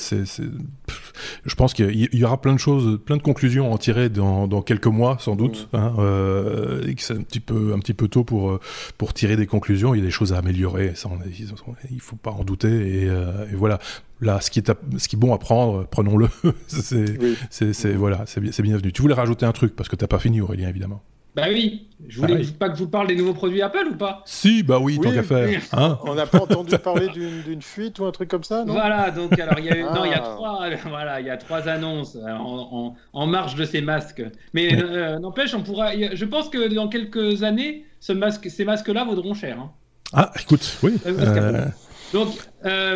je 1.45 1.55
pense 1.55 1.73
qu'il 1.73 2.09
y 2.13 2.23
aura 2.23 2.39
plein 2.39 2.53
de 2.53 2.59
choses, 2.59 2.99
plein 3.03 3.17
de 3.17 3.21
conclusions 3.21 3.71
à 3.71 3.73
en 3.73 3.77
tirer 3.77 4.09
dans, 4.09 4.47
dans 4.47 4.61
quelques 4.61 4.87
mois, 4.87 5.17
sans 5.19 5.35
doute, 5.35 5.67
hein, 5.73 5.93
euh, 5.97 6.85
et 6.87 6.95
que 6.95 7.01
c'est 7.01 7.13
un 7.13 7.21
petit 7.21 7.39
peu, 7.39 7.73
un 7.73 7.79
petit 7.79 7.93
peu 7.93 8.07
tôt 8.07 8.23
pour 8.23 8.51
euh, 8.51 8.59
pour 8.97 9.13
tirer 9.13 9.35
des 9.35 9.47
conclusions. 9.47 9.95
Il 9.95 9.99
y 9.99 10.01
a 10.01 10.05
des 10.05 10.11
choses 10.11 10.33
à 10.33 10.37
améliorer, 10.37 10.93
ça, 10.95 11.09
il 11.91 12.01
faut 12.01 12.17
pas 12.17 12.31
en 12.31 12.43
douter. 12.43 13.03
Et, 13.03 13.09
euh, 13.09 13.49
et 13.51 13.55
voilà, 13.55 13.79
là, 14.21 14.39
ce 14.41 14.51
qui 14.51 14.59
est, 14.59 14.71
ce 14.97 15.07
qui 15.07 15.15
est 15.15 15.19
bon 15.19 15.33
à 15.33 15.37
prendre, 15.37 15.87
prenons-le. 15.89 16.27
c'est, 16.67 17.73
c'est, 17.73 17.93
voilà, 17.93 18.25
c'est, 18.27 18.61
bienvenu. 18.61 18.91
Tu 18.91 19.01
voulais 19.01 19.15
rajouter 19.15 19.45
un 19.45 19.53
truc 19.53 19.75
parce 19.75 19.89
que 19.89 19.95
t'as 19.95 20.07
pas 20.07 20.19
fini, 20.19 20.41
Aurélien, 20.41 20.69
évidemment. 20.69 21.01
Bah 21.35 21.47
oui, 21.49 21.87
je 22.07 22.21
voulais 22.21 22.41
pas 22.57 22.69
que 22.69 22.77
je 22.77 22.83
vous 22.83 22.89
parle 22.89 23.07
des 23.07 23.15
nouveaux 23.15 23.33
produits 23.33 23.61
Apple 23.61 23.89
ou 23.91 23.95
pas 23.95 24.23
Si, 24.25 24.63
bah 24.63 24.79
oui, 24.79 24.97
tant 25.01 25.11
qu'à 25.11 25.21
faire. 25.21 25.61
Hein 25.73 25.99
on 26.03 26.15
n'a 26.15 26.25
pas 26.25 26.41
entendu 26.41 26.77
parler 26.83 27.09
d'une 27.09 27.61
fuite 27.61 27.99
ou 27.99 28.05
un 28.05 28.11
truc 28.11 28.29
comme 28.29 28.45
ça, 28.45 28.63
non? 28.63 28.71
Voilà, 28.71 29.11
donc 29.11 29.37
alors 29.37 29.59
il 29.59 29.65
y 29.65 29.69
a, 29.69 29.75
non, 29.93 30.05
il 30.05 30.11
y 30.11 30.13
a 30.13 30.23
ah. 30.23 30.33
trois, 30.35 30.69
voilà, 30.87 31.19
il 31.19 31.27
y 31.27 31.29
a 31.29 31.35
trois 31.35 31.67
annonces 31.67 32.15
euh, 32.15 32.31
en, 32.31 32.95
en, 33.11 33.27
marge 33.27 33.55
de 33.55 33.65
ces 33.65 33.81
masques. 33.81 34.23
Mais 34.53 34.81
euh, 34.81 35.19
n'empêche, 35.19 35.53
on 35.53 35.61
pourra. 35.61 35.91
Je 35.93 36.25
pense 36.25 36.47
que 36.47 36.73
dans 36.73 36.87
quelques 36.87 37.43
années, 37.43 37.85
ce 37.99 38.13
masque, 38.13 38.49
ces 38.49 38.63
masques-là 38.63 39.03
vaudront 39.03 39.33
cher. 39.33 39.59
Hein. 39.59 39.71
Ah, 40.13 40.31
écoute, 40.39 40.77
oui. 40.83 40.93
Euh, 41.05 41.65
donc, 42.13 42.29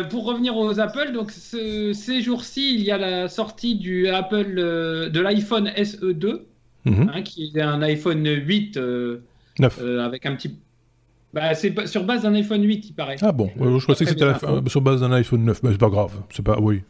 pour 0.08 0.24
revenir 0.24 0.56
aux 0.56 0.80
Apple, 0.80 1.12
donc 1.12 1.30
ces 1.30 2.22
jours-ci, 2.22 2.74
il 2.74 2.80
y 2.84 2.90
a 2.90 2.96
la 2.96 3.28
sortie 3.28 3.74
du 3.74 4.08
Apple 4.08 4.54
de 4.54 5.20
l'iPhone 5.20 5.68
SE2 5.76 6.44
Hein, 6.86 7.22
qui 7.22 7.52
est 7.54 7.60
un 7.60 7.82
iPhone 7.82 8.26
8 8.26 8.76
euh, 8.76 9.18
euh, 9.60 10.04
avec 10.04 10.26
un 10.26 10.34
petit. 10.34 10.56
Bah, 11.32 11.54
c'est 11.54 11.86
sur 11.86 12.04
base 12.04 12.22
d'un 12.22 12.34
iPhone 12.34 12.62
8, 12.62 12.88
il 12.88 12.92
paraît. 12.94 13.16
Ah 13.20 13.32
bon, 13.32 13.50
je 13.56 13.84
pensais 13.86 14.04
que 14.04 14.10
c'était 14.10 14.32
sur 14.66 14.80
base 14.80 15.00
d'un 15.00 15.12
iPhone 15.12 15.44
9, 15.44 15.62
mais 15.62 15.72
c'est 15.72 15.78
pas 15.78 15.90
grave. 15.90 16.12
C'est 16.30 16.44
pas, 16.44 16.58
oui. 16.60 16.82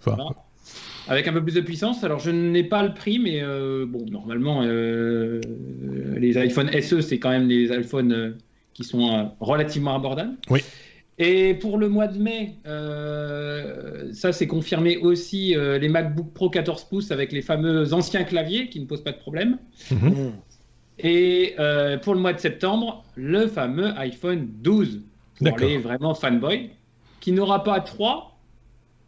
Avec 1.08 1.26
un 1.26 1.32
peu 1.32 1.42
plus 1.42 1.54
de 1.54 1.60
puissance. 1.60 2.04
Alors, 2.04 2.20
je 2.20 2.30
n'ai 2.30 2.62
pas 2.62 2.84
le 2.84 2.94
prix, 2.94 3.18
mais 3.18 3.42
euh, 3.42 3.84
bon, 3.86 4.06
normalement, 4.10 4.62
les 4.62 6.38
iPhone 6.38 6.70
SE, 6.80 7.00
c'est 7.00 7.18
quand 7.18 7.30
même 7.30 7.48
des 7.48 7.66
iPhones 7.66 8.36
qui 8.72 8.84
sont 8.84 9.32
relativement 9.40 9.96
abordables. 9.96 10.36
Oui. 10.48 10.62
Et 11.22 11.52
pour 11.52 11.76
le 11.76 11.90
mois 11.90 12.06
de 12.06 12.18
mai, 12.18 12.54
euh, 12.66 14.10
ça 14.14 14.32
c'est 14.32 14.46
confirmé 14.46 14.96
aussi, 14.96 15.54
euh, 15.54 15.78
les 15.78 15.90
MacBook 15.90 16.32
Pro 16.32 16.48
14 16.48 16.84
pouces 16.84 17.10
avec 17.10 17.30
les 17.30 17.42
fameux 17.42 17.92
anciens 17.92 18.24
claviers 18.24 18.70
qui 18.70 18.80
ne 18.80 18.86
posent 18.86 19.04
pas 19.04 19.12
de 19.12 19.18
problème. 19.18 19.58
Mhm. 19.90 20.08
Mm. 20.08 20.32
Et 21.00 21.54
euh, 21.58 21.98
pour 21.98 22.14
le 22.14 22.20
mois 22.20 22.32
de 22.32 22.40
septembre, 22.40 23.04
le 23.16 23.48
fameux 23.48 23.92
iPhone 23.98 24.48
12 24.62 25.02
pour 25.38 25.58
les 25.58 25.76
vraiment 25.76 26.14
fanboy, 26.14 26.70
qui 27.20 27.32
n'aura 27.32 27.64
pas 27.64 27.80
3, 27.80 28.38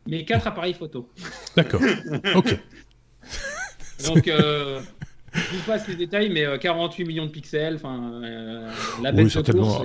mais 0.06 0.26
4 0.26 0.46
appareils 0.48 0.74
photo. 0.74 1.08
D'accord. 1.56 1.80
ok. 2.34 2.58
Donc, 4.06 4.28
euh, 4.28 4.80
je 5.34 5.56
vous 5.56 5.62
passe 5.66 5.88
les 5.88 5.96
détails, 5.96 6.30
mais 6.30 6.44
48 6.58 7.04
millions 7.04 7.26
de 7.26 7.30
pixels, 7.30 7.76
enfin, 7.76 8.20
la 9.02 9.12
bête 9.12 9.24
oui, 9.24 9.30
certainement 9.30 9.82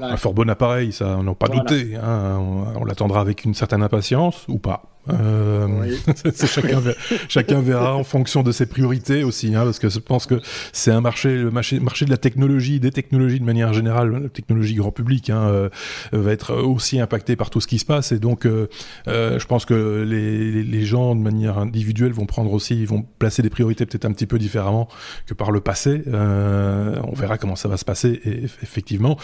un, 0.00 0.16
fort 0.16 0.34
bon 0.34 0.48
appareil, 0.48 0.92
ça, 0.92 1.16
on 1.18 1.22
n'a 1.22 1.34
pas 1.34 1.48
douté. 1.48 1.96
Hein, 1.96 2.38
on 2.76 2.84
l'attendra 2.84 3.20
avec 3.20 3.44
une 3.44 3.54
certaine 3.54 3.82
impatience 3.82 4.46
ou 4.48 4.58
pas. 4.58 4.82
Euh, 5.10 5.96
chacun, 6.46 6.82
chacun, 7.28 7.60
verra 7.60 7.94
en 7.96 8.04
fonction 8.04 8.42
de 8.42 8.52
ses 8.52 8.66
priorités 8.66 9.24
aussi, 9.24 9.54
hein, 9.54 9.64
parce 9.64 9.78
que 9.78 9.88
je 9.88 9.98
pense 9.98 10.26
que 10.26 10.40
c'est 10.72 10.90
un 10.90 11.00
marché, 11.00 11.34
le 11.34 11.50
marché, 11.50 11.80
marché 11.80 12.04
de 12.04 12.10
la 12.10 12.16
technologie, 12.16 12.80
des 12.80 12.90
technologies 12.90 13.40
de 13.40 13.44
manière 13.44 13.72
générale, 13.72 14.22
la 14.22 14.28
technologie 14.28 14.74
grand 14.74 14.92
public, 14.92 15.30
hein, 15.30 15.48
euh, 15.48 15.68
va 16.12 16.32
être 16.32 16.54
aussi 16.54 17.00
impacté 17.00 17.36
par 17.36 17.50
tout 17.50 17.60
ce 17.60 17.66
qui 17.66 17.78
se 17.78 17.84
passe, 17.84 18.12
et 18.12 18.18
donc 18.18 18.46
euh, 18.46 18.68
euh 19.06 19.38
je 19.38 19.46
pense 19.46 19.64
que 19.64 20.04
les, 20.06 20.62
les, 20.62 20.84
gens 20.84 21.14
de 21.14 21.20
manière 21.20 21.58
individuelle 21.58 22.12
vont 22.12 22.26
prendre 22.26 22.52
aussi, 22.52 22.78
ils 22.78 22.86
vont 22.86 23.04
placer 23.18 23.42
des 23.42 23.50
priorités 23.50 23.86
peut-être 23.86 24.04
un 24.04 24.12
petit 24.12 24.26
peu 24.26 24.38
différemment 24.38 24.88
que 25.26 25.34
par 25.34 25.50
le 25.50 25.60
passé. 25.60 26.02
On 26.08 27.12
verra 27.14 27.38
comment 27.38 27.56
ça 27.56 27.68
va 27.68 27.76
se 27.76 27.84
passer, 27.84 28.20
et, 28.24 28.44
effectivement. 28.62 29.16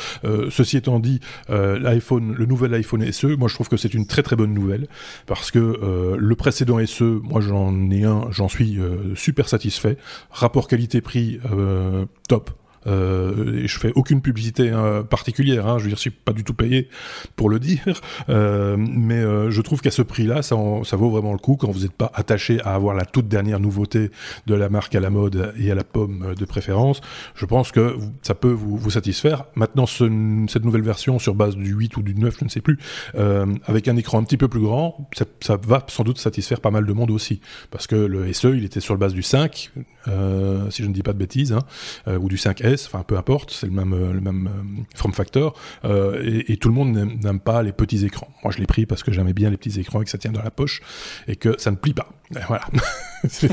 ceci 0.51 0.77
étant 0.77 0.99
dit, 0.99 1.21
l'iPhone, 1.49 2.35
le 2.37 2.47
nouvel 2.47 2.75
iPhone 2.75 3.11
SE, 3.13 3.27
moi 3.27 3.49
je 3.49 3.55
trouve 3.55 3.69
que 3.69 3.77
c'est 3.77 3.95
une 3.95 4.07
très 4.07 4.23
très 4.23 4.37
bonne 4.37 4.55
nouvelle 4.55 4.87
parce 5.27 5.51
que 5.51 5.59
euh, 5.65 6.17
le 6.19 6.35
précédent 6.37 6.85
SE, 6.87 7.05
moi 7.23 7.41
j'en 7.41 7.91
ai 7.91 8.05
un, 8.05 8.27
j'en 8.31 8.49
suis 8.49 8.79
euh, 8.79 9.15
super 9.15 9.49
satisfait. 9.49 9.97
Rapport 10.31 10.69
qualité-prix 10.69 11.41
euh, 11.51 12.07
top. 12.29 12.51
Euh, 12.87 13.63
et 13.63 13.69
je 13.69 13.79
fais 13.79 13.93
aucune 13.95 14.21
publicité 14.21 14.71
hein, 14.71 15.05
particulière, 15.09 15.67
hein, 15.67 15.79
je 15.79 15.85
veux 15.85 15.89
dire, 15.89 15.97
je 15.97 16.03
suis 16.03 16.11
pas 16.11 16.33
du 16.33 16.45
tout 16.45 16.55
payé 16.55 16.89
pour 17.37 17.49
le 17.51 17.59
dire, 17.59 18.01
euh, 18.29 18.77
mais 18.79 19.19
euh, 19.19 19.51
je 19.51 19.61
trouve 19.63 19.81
qu'à 19.81 19.91
ce 19.91 20.03
prix-là, 20.03 20.43
ça, 20.43 20.57
ça 20.85 20.97
vaut 20.97 21.11
vraiment 21.11 21.33
le 21.33 21.39
coup 21.39 21.57
quand 21.57 21.71
vous 21.71 21.81
n'êtes 21.81 21.93
pas 21.93 22.11
attaché 22.15 22.61
à 22.63 22.75
avoir 22.75 22.95
la 22.95 23.05
toute 23.05 23.29
dernière 23.29 23.61
nouveauté 23.61 24.11
de 24.47 24.55
la 24.55 24.69
marque 24.69 24.95
à 24.95 25.01
la 25.01 25.11
mode 25.11 25.55
et 25.59 25.71
à 25.71 25.75
la 25.75 25.85
pomme 25.85 26.35
de 26.35 26.45
préférence. 26.45 27.01
Je 27.35 27.47
pense 27.47 27.73
que 27.73 27.97
ça 28.23 28.35
peut 28.35 28.51
vous, 28.51 28.77
vous 28.77 28.91
satisfaire. 28.91 29.45
Maintenant, 29.55 29.87
ce, 29.87 30.05
cette 30.49 30.65
nouvelle 30.65 30.83
version 30.83 31.19
sur 31.19 31.35
base 31.35 31.57
du 31.57 31.73
8 31.73 31.97
ou 31.97 32.03
du 32.03 32.15
9, 32.15 32.37
je 32.39 32.45
ne 32.45 32.51
sais 32.51 32.61
plus, 32.61 32.79
euh, 33.15 33.47
avec 33.67 33.89
un 33.89 33.97
écran 33.97 34.19
un 34.19 34.25
petit 34.25 34.37
peu 34.37 34.49
plus 34.49 34.61
grand, 34.61 35.09
ça, 35.15 35.25
ça, 35.41 35.57
va 35.57 35.85
sans 35.89 36.05
doute 36.05 36.19
satisfaire 36.19 36.61
pas 36.61 36.71
mal 36.71 36.87
de 36.87 36.93
monde 36.93 37.11
aussi, 37.11 37.41
parce 37.71 37.87
que 37.87 37.97
le 37.97 38.33
SE, 38.33 38.49
il 38.49 38.65
était 38.65 38.81
sur 38.81 38.97
base 38.97 39.15
du 39.15 39.23
5, 39.23 39.71
euh, 40.09 40.71
si 40.71 40.83
je 40.83 40.89
ne 40.89 40.93
dis 40.93 41.03
pas 41.03 41.13
de 41.13 41.19
bêtises, 41.19 41.53
hein, 41.53 41.63
euh, 42.09 42.19
ou 42.19 42.29
du 42.29 42.37
5S, 42.37 42.87
enfin 42.87 43.05
peu 43.07 43.17
importe, 43.17 43.51
c'est 43.51 43.67
le 43.67 43.73
même, 43.73 43.93
euh, 43.93 44.13
le 44.13 44.21
même 44.21 44.49
form 44.95 45.13
factor, 45.13 45.59
et, 45.85 46.53
et, 46.53 46.57
tout 46.57 46.69
le 46.69 46.75
monde 46.75 46.93
n'aime 46.93 47.41
pas 47.41 47.63
les 47.63 47.73
petits 47.73 48.05
écrans. 48.05 48.29
Moi 48.43 48.53
je 48.53 48.59
l'ai 48.59 48.67
pris 48.67 48.87
parce 48.87 49.03
que 49.03 49.13
j'aimais 49.13 49.33
bien 49.33 49.51
les 49.51 49.57
petits 49.57 49.79
écrans 49.81 50.01
et 50.01 50.05
que 50.05 50.11
ça 50.11 50.19
tient 50.19 50.33
dans 50.33 50.43
la 50.43 50.51
poche, 50.51 50.83
et 51.29 51.37
que 51.37 51.55
ça 51.59 51.71
ne 51.71 51.77
plie 51.77 51.95
pas. 51.95 52.09
voilà, 52.49 52.65
ça, 53.29 53.49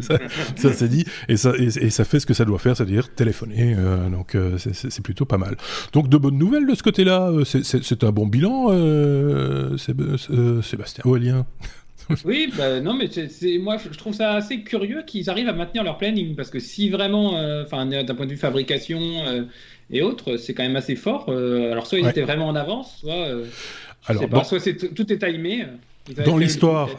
ça, 0.00 0.72
c'est 0.72 0.88
dit, 0.88 1.04
et 1.28 1.36
ça, 1.36 1.52
et, 1.56 1.90
ça 1.90 2.04
fait 2.04 2.20
ce 2.20 2.26
que 2.26 2.34
ça 2.34 2.44
doit 2.44 2.58
faire, 2.58 2.76
c'est-à-dire 2.76 3.14
téléphoner, 3.14 3.76
donc 4.10 4.36
c'est 4.58 5.02
plutôt 5.02 5.24
pas 5.24 5.38
mal. 5.38 5.56
Donc 5.92 6.08
de 6.08 6.16
bonnes 6.16 6.38
nouvelles 6.38 6.66
de 6.66 6.74
ce 6.74 6.82
côté-là, 6.82 7.32
c'est 7.44 8.04
un 8.04 8.12
bon 8.12 8.26
bilan, 8.26 8.68
Sébastien 9.76 11.02
Aurélien? 11.04 11.46
oui, 12.24 12.52
bah, 12.56 12.80
non, 12.80 12.94
mais 12.94 13.08
c'est, 13.08 13.58
moi 13.58 13.76
je 13.78 13.96
trouve 13.96 14.14
ça 14.14 14.34
assez 14.34 14.62
curieux 14.62 15.02
qu'ils 15.06 15.28
arrivent 15.30 15.48
à 15.48 15.52
maintenir 15.52 15.82
leur 15.82 15.98
planning 15.98 16.36
parce 16.36 16.50
que 16.50 16.58
si 16.58 16.88
vraiment, 16.88 17.38
euh, 17.38 17.64
d'un 17.64 18.14
point 18.14 18.26
de 18.26 18.30
vue 18.30 18.36
fabrication 18.36 19.00
euh, 19.26 19.42
et 19.90 20.02
autres, 20.02 20.36
c'est 20.36 20.54
quand 20.54 20.62
même 20.62 20.76
assez 20.76 20.96
fort. 20.96 21.26
Euh, 21.28 21.72
alors 21.72 21.86
soit 21.86 21.98
ils 21.98 22.08
étaient 22.08 22.22
vraiment 22.22 22.48
en 22.48 22.56
avance, 22.56 22.98
soit, 23.00 23.28
alors, 24.06 24.46
soit 24.46 24.60
tout 24.94 25.12
est 25.12 25.18
timé. 25.18 25.66
Dans 26.24 26.36
l'histoire, 26.36 26.90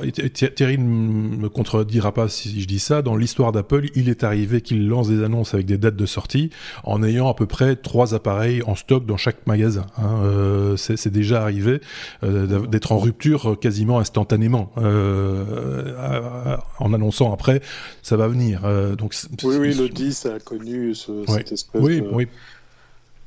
Thierry 0.55 0.77
ne 0.77 0.83
me 0.83 1.49
contredira 1.49 2.13
pas 2.13 2.27
si 2.27 2.61
je 2.61 2.67
dis 2.67 2.79
ça, 2.79 3.01
dans 3.01 3.15
l'histoire 3.15 3.51
d'Apple, 3.51 3.85
il 3.95 4.09
est 4.09 4.23
arrivé 4.23 4.61
qu'il 4.61 4.87
lance 4.87 5.07
des 5.07 5.23
annonces 5.23 5.53
avec 5.53 5.65
des 5.65 5.77
dates 5.77 5.95
de 5.95 6.05
sortie 6.05 6.49
en 6.83 7.03
ayant 7.03 7.29
à 7.29 7.33
peu 7.33 7.45
près 7.45 7.75
trois 7.75 8.13
appareils 8.13 8.61
en 8.63 8.75
stock 8.75 9.05
dans 9.05 9.17
chaque 9.17 9.47
magasin. 9.47 9.85
Hein. 9.97 10.21
Euh, 10.23 10.77
c'est 10.77 11.11
déjà 11.11 11.41
arrivé 11.41 11.79
euh, 12.23 12.67
d'être 12.67 12.91
en 12.91 12.97
rupture 12.97 13.57
quasiment 13.59 13.99
instantanément, 13.99 14.71
euh, 14.77 16.57
en 16.79 16.93
annonçant 16.93 17.33
après, 17.33 17.61
ça 18.01 18.17
va 18.17 18.27
venir. 18.27 18.61
donc, 18.97 19.15
oui, 19.43 19.55
oui, 19.57 19.73
le 19.73 19.89
10 19.89 20.25
a 20.25 20.39
connu 20.39 20.95
ce, 20.95 21.23
cette 21.27 21.51
espèce 21.51 21.81
de... 21.81 22.27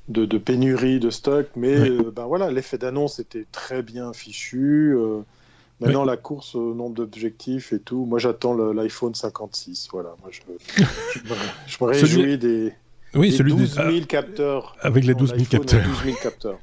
De, 0.08 0.38
pénurie 0.38 0.98
de 0.98 1.08
stock, 1.08 1.46
mais 1.54 1.88
ben 1.88 2.26
voilà, 2.26 2.50
l'effet 2.50 2.78
d'annonce 2.78 3.20
était 3.20 3.46
très 3.52 3.80
bien 3.80 4.12
fichu. 4.12 4.96
Maintenant, 5.80 6.04
la 6.04 6.16
course 6.16 6.54
au 6.54 6.74
nombre 6.74 6.94
d'objectifs 6.94 7.72
et 7.72 7.80
tout, 7.80 8.04
moi 8.04 8.18
j'attends 8.18 8.54
l'iPhone 8.54 9.14
56. 9.14 9.88
Voilà, 9.92 10.14
moi 10.20 10.30
je, 10.30 10.40
je, 11.66 11.84
me, 11.84 11.88
réjouis 11.88 12.36
des, 12.36 12.74
oui, 13.14 13.32
celui 13.32 13.54
12 13.54 13.74
000 13.74 13.90
capteurs. 14.06 14.76
Avec 14.82 15.04
les 15.04 15.14
12 15.14 15.34
000 15.34 15.44
capteurs. 15.44 15.82
12 15.82 16.04
000 16.04 16.16
capteurs 16.22 16.58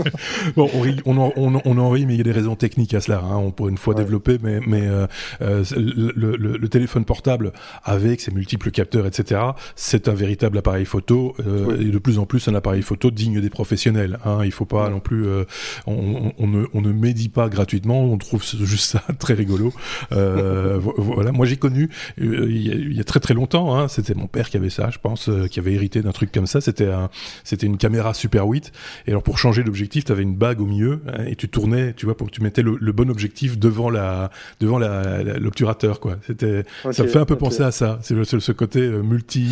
bon, 0.56 0.70
on, 1.04 1.16
en, 1.16 1.32
on, 1.36 1.60
on, 1.64 1.78
en 1.78 1.90
rit, 1.90 2.06
mais 2.06 2.14
il 2.14 2.18
y 2.18 2.20
a 2.20 2.24
des 2.24 2.32
raisons 2.32 2.56
techniques 2.56 2.94
à 2.94 3.00
cela. 3.00 3.18
Hein. 3.18 3.36
On 3.36 3.50
pourrait 3.50 3.70
une 3.70 3.78
fois 3.78 3.94
développer, 3.94 4.38
mais, 4.42 4.60
mais 4.66 4.86
euh, 4.86 5.06
euh 5.42 5.64
le, 5.76 6.12
le, 6.36 6.56
le, 6.56 6.68
téléphone 6.68 7.04
portable 7.04 7.52
avec 7.84 8.20
ses 8.20 8.30
multiples 8.30 8.70
capteurs, 8.70 9.06
etc., 9.06 9.40
c'est 9.76 10.08
un 10.08 10.14
véritable 10.14 10.58
appareil 10.58 10.84
photo 10.84 11.34
euh, 11.46 11.80
et 11.80 11.90
de 11.90 11.98
plus 11.98 12.18
en 12.18 12.26
plus 12.26 12.48
un 12.48 12.54
appareil 12.54 12.82
photo 12.82 13.10
digne 13.10 13.40
des 13.40 13.50
professionnels. 13.50 14.18
Hein. 14.24 14.40
Il 14.44 14.52
faut 14.52 14.64
pas 14.64 14.88
non 14.88 15.00
plus, 15.00 15.26
euh, 15.26 15.44
on, 15.86 16.32
on, 16.38 16.46
ne, 16.46 16.66
on 16.74 16.80
ne 16.80 16.92
médit 16.92 17.28
pas 17.28 17.48
gratuitement. 17.48 18.02
On 18.04 18.18
trouve 18.18 18.44
juste 18.64 18.90
ça 18.90 19.02
très 19.18 19.34
rigolo. 19.34 19.72
Euh, 20.12 20.78
voilà, 20.80 21.32
moi 21.32 21.46
j'ai 21.46 21.56
connu 21.56 21.88
il 22.18 22.62
y, 22.62 22.70
a, 22.70 22.74
il 22.74 22.96
y, 22.96 23.00
a, 23.00 23.04
très 23.04 23.20
très 23.20 23.34
longtemps. 23.34 23.76
Hein, 23.76 23.88
C'était 23.88 24.14
mon 24.14 24.26
père 24.26 24.50
qui 24.50 24.56
avait 24.56 24.70
ça, 24.70 24.90
je 24.90 24.98
pense, 24.98 25.30
qui 25.50 25.58
avait 25.58 25.74
d'un 25.88 26.12
truc 26.12 26.32
comme 26.32 26.46
ça. 26.46 26.60
C'était 26.60 26.88
un, 26.88 27.10
c'était 27.44 27.66
une 27.66 27.78
caméra 27.78 28.14
Super 28.14 28.46
8. 28.46 28.72
Et 29.06 29.10
alors 29.10 29.22
pour 29.22 29.38
changer 29.38 29.62
l'objectif, 29.62 30.04
tu 30.04 30.12
avais 30.12 30.22
une 30.22 30.36
bague 30.36 30.60
au 30.60 30.66
milieu 30.66 31.00
hein, 31.06 31.24
et 31.26 31.36
tu 31.36 31.48
tournais, 31.48 31.94
tu 31.94 32.06
vois, 32.06 32.16
pour 32.16 32.28
que 32.28 32.32
tu 32.32 32.42
mettais 32.42 32.62
le, 32.62 32.92
bon 32.92 33.10
objectif 33.10 33.58
devant 33.58 33.88
la, 33.88 34.30
devant 34.60 34.78
l'obturateur, 34.78 36.00
quoi. 36.00 36.16
C'était, 36.26 36.64
ça 36.90 37.02
me 37.02 37.08
fait 37.08 37.18
un 37.18 37.24
peu 37.24 37.36
penser 37.36 37.62
à 37.62 37.70
ça. 37.70 37.98
C'est 38.02 38.14
ce 38.24 38.52
côté 38.52 38.80
euh, 38.80 39.02
multi, 39.02 39.48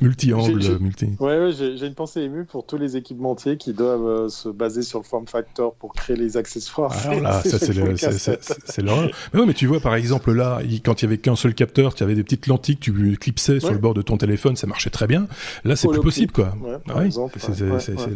multi 0.00 0.32
angle, 0.32 0.78
multi. 0.80 1.06
Ouais, 1.20 1.38
ouais 1.38 1.52
j'ai 1.52 1.86
une 1.86 1.94
pensée 1.94 2.22
émue 2.22 2.44
pour 2.44 2.66
tous 2.66 2.76
les 2.76 2.96
équipementiers 2.96 3.56
qui 3.56 3.72
doivent 3.72 4.06
euh, 4.06 4.28
se 4.28 4.48
baser 4.48 4.82
sur 4.82 4.98
le 4.98 5.04
form 5.04 5.26
factor 5.26 5.74
pour 5.74 5.92
créer 5.92 6.16
les 6.16 6.36
accessoires. 6.36 6.92
Alors 7.06 7.20
là, 7.22 7.42
ça 7.42 7.58
c'est 7.58 8.82
l'horreur. 8.82 9.10
Mais 9.32 9.40
ouais, 9.40 9.46
mais 9.46 9.54
tu 9.54 9.66
vois, 9.66 9.80
par 9.80 9.94
exemple 9.94 10.32
là, 10.32 10.60
quand 10.84 11.02
il 11.02 11.04
y 11.04 11.08
avait 11.08 11.18
qu'un 11.18 11.36
seul 11.36 11.54
capteur, 11.54 11.94
tu 11.94 12.02
avais 12.02 12.14
des 12.14 12.24
petites 12.24 12.46
lentilles 12.46 12.76
que 12.76 12.82
tu 12.82 13.16
clipsais 13.16 13.60
sur 13.60 13.72
le 13.72 13.78
bord 13.78 13.94
de 13.94 14.02
ton 14.02 14.16
téléphone, 14.16 14.56
ça 14.56 14.66
marchait 14.66 14.90
très 14.96 15.06
bien. 15.06 15.26
Là, 15.64 15.76
c'est 15.76 15.88
plus 15.88 16.00
possible, 16.00 16.32
quoi. 16.32 16.54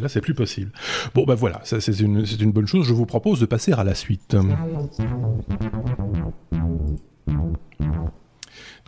là, 0.01 0.09
c'est 0.09 0.21
plus 0.21 0.35
possible. 0.35 0.73
Bon, 1.15 1.25
ben 1.25 1.35
voilà, 1.35 1.61
c'est 1.65 2.01
une, 2.01 2.25
une 2.41 2.53
bonne 2.53 2.67
chose. 2.67 2.87
Je 2.87 2.95
vous 2.95 3.07
propose 3.07 3.41
de 3.41 3.47
passer 3.47 3.73
à 3.73 3.85
la 3.85 3.95
suite. 3.95 4.37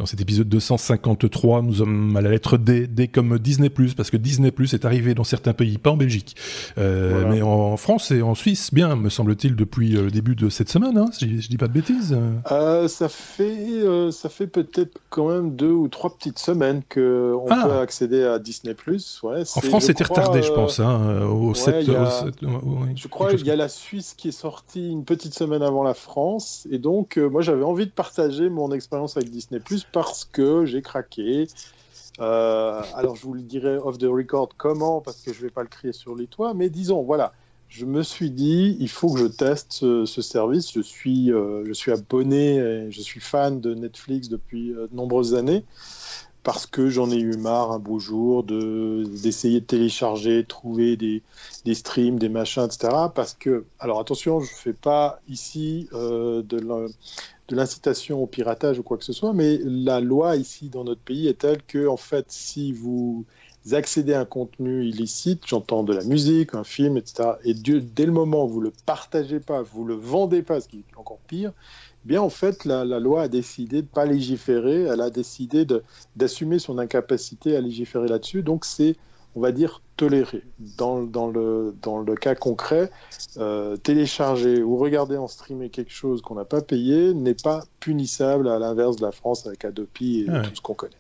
Dans 0.03 0.07
cet 0.07 0.21
épisode 0.21 0.49
253, 0.49 1.63
nous 1.63 1.75
sommes 1.75 2.17
à 2.17 2.21
la 2.23 2.31
lettre 2.31 2.57
D, 2.57 2.89
D 2.89 3.07
comme 3.07 3.39
Disney+, 3.39 3.71
parce 3.97 4.11
que 4.11 4.17
Disney+, 4.17 4.53
est 4.73 4.85
arrivé 4.85 5.15
dans 5.15 5.23
certains 5.23 5.53
pays, 5.53 5.79
pas 5.79 5.91
en 5.91 5.97
Belgique, 5.97 6.35
euh, 6.77 7.25
mais 7.31 7.41
en 7.41 7.77
France 7.77 8.11
et 8.11 8.21
en 8.21 8.35
Suisse, 8.35 8.75
bien, 8.75 8.97
me 8.97 9.11
semble-t-il, 9.11 9.55
depuis 9.55 9.97
euh, 9.97 10.03
le 10.03 10.11
début 10.11 10.35
de 10.35 10.49
cette 10.49 10.71
semaine, 10.71 10.99
hein, 10.99 11.07
si 11.13 11.41
je, 11.41 11.49
dis 11.49 11.57
pas 11.57 11.69
de 11.69 11.73
bêtises. 11.75 12.19
Euh, 12.51 12.89
ça 12.89 13.09
fait, 13.09 14.11
ça 14.11 14.29
fait 14.29 14.49
peut-être 14.49 14.99
quand 15.09 15.29
même 15.29 15.55
deux 15.55 15.71
ou 15.71 15.87
trois 15.87 16.13
petites 16.13 16.41
semaines 16.41 16.83
qu'on 16.93 17.47
ah. 17.49 17.65
peut 17.65 17.79
accéder 17.79 18.25
à 18.25 18.41
Disney+. 18.41 18.75
Ouais, 19.23 19.43
en 19.55 19.61
France, 19.61 19.85
c'était 19.85 20.03
retardé, 20.03 20.43
je 20.43 20.51
pense, 20.51 20.81
hein, 20.81 21.23
au 21.31 21.55
7... 21.55 21.87
je 21.87 23.07
crois 23.07 23.35
qu'il 23.35 23.47
y 23.47 23.53
a 23.53 23.57
la 23.57 23.69
Suisse 23.69 24.15
qui 24.19 24.31
est 24.31 24.33
sortie 24.33 24.91
une 24.91 25.05
petite 25.05 25.35
semaine 25.35 25.63
avant 25.63 25.85
la 25.85 25.95
France, 25.95 26.67
et 26.73 26.79
donc 26.79 27.19
moi 27.19 27.41
j'avais 27.41 27.63
envie 27.63 27.87
de 27.87 27.93
partager 27.93 28.51
mon 28.51 28.73
expérience 28.73 29.17
avec 29.17 29.31
Disney+, 29.31 29.61
parce 29.93 30.25
que 30.25 30.65
j'ai 30.65 30.83
craqué. 30.83 31.47
Euh, 32.21 32.83
alors 32.95 33.17
je 33.17 33.23
vous 33.23 33.35
le 33.35 33.43
dirai 33.43 33.79
off 33.79 33.99
the 33.99 34.05
record 34.05 34.51
comment, 34.57 35.01
parce 35.01 35.23
que 35.23 35.33
je 35.33 35.39
ne 35.39 35.45
vais 35.45 35.51
pas 35.51 35.63
le 35.63 35.69
crier 35.69 35.93
sur 35.93 36.15
les 36.15 36.27
toits, 36.27 36.55
mais 36.55 36.69
disons, 36.69 37.03
voilà, 37.03 37.33
je 37.69 37.87
me 37.87 38.03
suis 38.03 38.31
dit, 38.31 38.77
il 38.81 38.89
faut 38.89 39.13
que 39.13 39.21
je 39.21 39.27
teste 39.27 39.73
ce, 39.73 40.23
service. 40.23 40.73
Je 40.73 40.81
suis, 40.81 41.33
euh, 41.33 41.65
je 41.67 41.73
suis 41.73 41.91
abonné, 41.91 42.91
je 42.91 43.01
suis 43.01 43.21
fan 43.21 43.61
de 43.61 43.75
Netflix 43.75 44.29
depuis 44.29 44.73
euh, 44.73 44.89
de 44.89 44.95
nombreuses 44.95 45.35
années, 45.35 45.65
parce 46.43 46.67
que 46.67 46.91
j'en 46.91 47.11
ai 47.11 47.19
eu 47.19 47.37
marre 47.39 47.73
un 47.73 47.79
beau 47.79 47.99
jour 47.99 48.45
d'essayer 48.45 49.61
de, 49.61 49.65
télécharger, 49.65 50.45
trouver 50.45 50.99
des, 50.99 51.23
des, 51.65 51.75
streams, 51.75 52.19
des 52.19 52.29
machins, 52.29 52.65
etc. 52.65 52.89
Parce 53.15 53.35
que, 53.35 53.65
alors 53.79 54.01
attention, 54.01 54.41
je 54.41 54.51
ne 54.51 54.57
fais 54.57 54.73
pas 54.75 55.21
ici 55.29 55.89
de 55.93 56.91
de 57.53 57.57
l'incitation 57.57 58.23
au 58.23 58.27
piratage 58.27 58.79
ou 58.79 58.83
quoi 58.83 58.97
que 58.97 59.05
ce 59.05 59.13
soit, 59.13 59.35
mais 59.35 59.59
la 59.63 60.01
loi 60.01 60.37
ici 60.37 60.71
dans 60.71 60.85
notre 60.85 61.03
pays 61.03 61.29
est 61.29 61.41
telle 61.41 61.63
que, 61.63 61.87
en 61.87 61.99
fait, 61.99 62.25
si 62.31 62.73
vous 62.73 63.27
accédez 63.73 64.15
à 64.15 64.21
un 64.21 64.25
contenu 64.25 64.87
illicite, 64.87 65.43
j'entends 65.47 65.83
de 65.85 65.93
la 65.93 66.03
musique, 66.03 66.55
un 66.55 66.65
film, 66.65 66.97
etc., 66.97 67.33
et 67.45 67.53
dès 67.53 68.07
le 68.07 68.13
moment 68.13 68.47
où 68.47 68.49
vous 68.49 68.61
le 68.63 68.73
partagez 68.87 69.39
pas, 69.39 69.61
vous 69.61 69.85
le 69.85 69.95
vendez 69.95 70.43
pas, 70.43 70.63
ce 70.63 70.69
qui 70.69 70.79
est 70.79 70.97
encore 70.97 71.21
pire, 71.27 71.53
bien 72.07 72.23
en 72.23 72.31
fait 72.31 72.65
la, 72.65 72.85
loi 72.85 73.23
a 73.23 73.29
décidé 73.29 73.83
de 73.83 73.87
pas 73.87 74.07
légiférer, 74.07 74.85
elle 74.85 75.03
a 75.03 75.11
décidé 75.11 75.67
d'assumer 76.17 76.59
son 76.59 76.79
incapacité 76.79 77.55
à 77.55 77.61
légiférer 77.61 78.09
là-dessus, 78.09 78.43
donc 78.43 78.65
c'est 78.65 78.97
on 79.35 79.41
va 79.41 79.53
dire 79.53 79.83
toléré. 79.97 80.43
Dans, 80.59 81.03
dans, 81.03 81.29
le, 81.29 81.75
dans 81.83 81.99
le 81.99 82.15
cas 82.15 82.35
concret, 82.35 82.91
euh, 83.37 83.77
télécharger 83.77 84.63
ou 84.63 84.77
regarder 84.77 85.17
en 85.17 85.29
streamer 85.29 85.71
quelque 85.71 85.93
chose 85.93 86.23
qu'on 86.23 86.35
n'a 86.35 86.45
pas 86.45 86.61
payé 86.61 87.15
n'est 87.15 87.35
pas 87.35 87.65
punissable 87.81 88.49
à 88.49 88.59
l'inverse 88.59 88.97
de 88.97 89.03
la 89.03 89.13
France 89.13 89.47
avec 89.47 89.65
Adopi 89.65 90.21
et 90.21 90.27
ah 90.29 90.41
tout 90.41 90.55
ce 90.55 90.61
qu'on 90.61 90.75
connaît. 90.75 90.97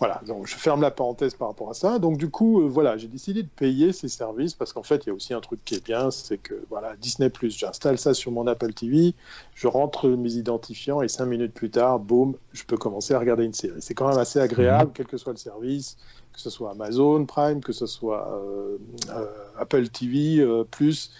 Voilà, 0.00 0.22
donc 0.26 0.46
je 0.46 0.56
ferme 0.56 0.80
la 0.80 0.90
parenthèse 0.90 1.34
par 1.34 1.48
rapport 1.48 1.68
à 1.68 1.74
ça. 1.74 1.98
Donc 1.98 2.16
du 2.16 2.30
coup, 2.30 2.62
euh, 2.62 2.66
voilà, 2.66 2.96
j'ai 2.96 3.06
décidé 3.06 3.42
de 3.42 3.48
payer 3.48 3.92
ces 3.92 4.08
services 4.08 4.54
parce 4.54 4.72
qu'en 4.72 4.82
fait, 4.82 5.04
il 5.04 5.08
y 5.08 5.10
a 5.10 5.14
aussi 5.14 5.34
un 5.34 5.40
truc 5.40 5.62
qui 5.62 5.74
est 5.74 5.84
bien, 5.84 6.10
c'est 6.10 6.38
que 6.38 6.54
voilà, 6.70 6.96
Disney 6.96 7.30
j'installe 7.42 7.98
ça 7.98 8.14
sur 8.14 8.32
mon 8.32 8.46
Apple 8.46 8.72
TV, 8.72 9.12
je 9.54 9.68
rentre 9.68 10.08
mes 10.08 10.32
identifiants 10.32 11.02
et 11.02 11.08
cinq 11.08 11.26
minutes 11.26 11.52
plus 11.52 11.68
tard, 11.68 11.98
boum, 11.98 12.34
je 12.54 12.64
peux 12.64 12.78
commencer 12.78 13.12
à 13.12 13.18
regarder 13.18 13.44
une 13.44 13.52
série. 13.52 13.82
C'est 13.82 13.92
quand 13.92 14.08
même 14.08 14.18
assez 14.18 14.40
agréable, 14.40 14.90
mmh. 14.90 14.94
quel 14.94 15.06
que 15.06 15.18
soit 15.18 15.32
le 15.32 15.38
service, 15.38 15.98
que 16.32 16.40
ce 16.40 16.48
soit 16.48 16.70
Amazon 16.70 17.26
Prime, 17.26 17.60
que 17.60 17.72
ce 17.72 17.84
soit 17.84 18.26
euh, 18.32 18.78
euh, 19.10 19.26
Apple 19.58 19.86
TV 19.88 20.42
plus. 20.70 21.12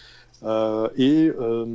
Euh, 0.42 0.88
et 0.96 1.30
euh, 1.38 1.66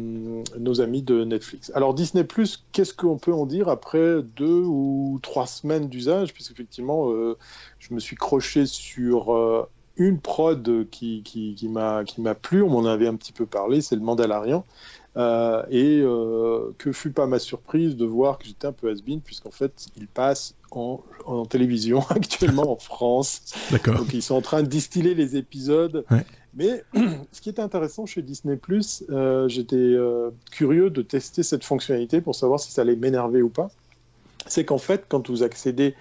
nos 0.57 0.81
amis 0.81 1.03
de 1.03 1.23
Netflix. 1.23 1.71
Alors 1.75 1.93
Disney 1.93 2.23
Plus, 2.23 2.65
qu'est-ce 2.71 2.95
qu'on 2.95 3.17
peut 3.17 3.33
en 3.33 3.45
dire 3.45 3.69
après 3.69 4.23
deux 4.35 4.63
ou 4.65 5.19
trois 5.21 5.45
semaines 5.45 5.87
d'usage, 5.87 6.33
puisqu'effectivement, 6.33 7.11
euh, 7.11 7.37
je 7.77 7.93
me 7.93 7.99
suis 7.99 8.15
croché 8.15 8.65
sur 8.65 9.67
une 9.97 10.19
prod 10.19 10.87
qui, 10.89 11.21
qui, 11.23 11.55
qui 11.55 11.69
m'a 11.69 12.35
plu, 12.41 12.63
on 12.63 12.69
m'en 12.69 12.85
avait 12.85 13.07
un 13.07 13.15
petit 13.15 13.33
peu 13.33 13.45
parlé, 13.45 13.81
c'est 13.81 13.95
le 13.95 14.01
Mandalorian. 14.01 14.65
Euh, 15.17 15.63
et 15.69 16.01
euh, 16.01 16.73
que 16.77 16.91
fut 16.91 17.11
pas 17.11 17.25
ma 17.25 17.39
surprise 17.39 17.95
de 17.95 18.05
voir 18.05 18.37
que 18.37 18.45
j'étais 18.45 18.67
un 18.67 18.73
peu 18.73 18.89
has-been, 18.89 19.21
puisqu'en 19.21 19.51
fait, 19.51 19.87
il 19.95 20.07
passe 20.07 20.55
en, 20.71 21.01
en, 21.25 21.45
télévision 21.45 22.01
actuellement 22.09 22.69
en 22.69 22.75
France. 22.75 23.53
D'accord. 23.71 23.95
Donc, 23.95 24.13
ils 24.13 24.21
sont 24.21 24.35
en 24.35 24.41
train 24.41 24.61
de 24.61 24.67
distiller 24.67 25.15
les 25.15 25.37
épisodes. 25.37 26.05
Mais 26.55 26.83
ce 27.31 27.41
qui 27.41 27.49
est 27.49 27.59
intéressant 27.59 28.05
chez 28.05 28.21
Disney, 28.21 28.59
euh, 29.09 29.47
j'étais 29.47 29.75
euh, 29.75 30.31
curieux 30.51 30.89
de 30.89 31.01
tester 31.01 31.43
cette 31.43 31.63
fonctionnalité 31.63 32.21
pour 32.21 32.35
savoir 32.35 32.59
si 32.59 32.71
ça 32.71 32.81
allait 32.81 32.95
m'énerver 32.95 33.41
ou 33.41 33.49
pas. 33.49 33.69
C'est 34.47 34.63
qu'en 34.63 34.77
fait, 34.77 35.05
quand 35.09 35.29
vous 35.29 35.41
accédez 35.41 35.95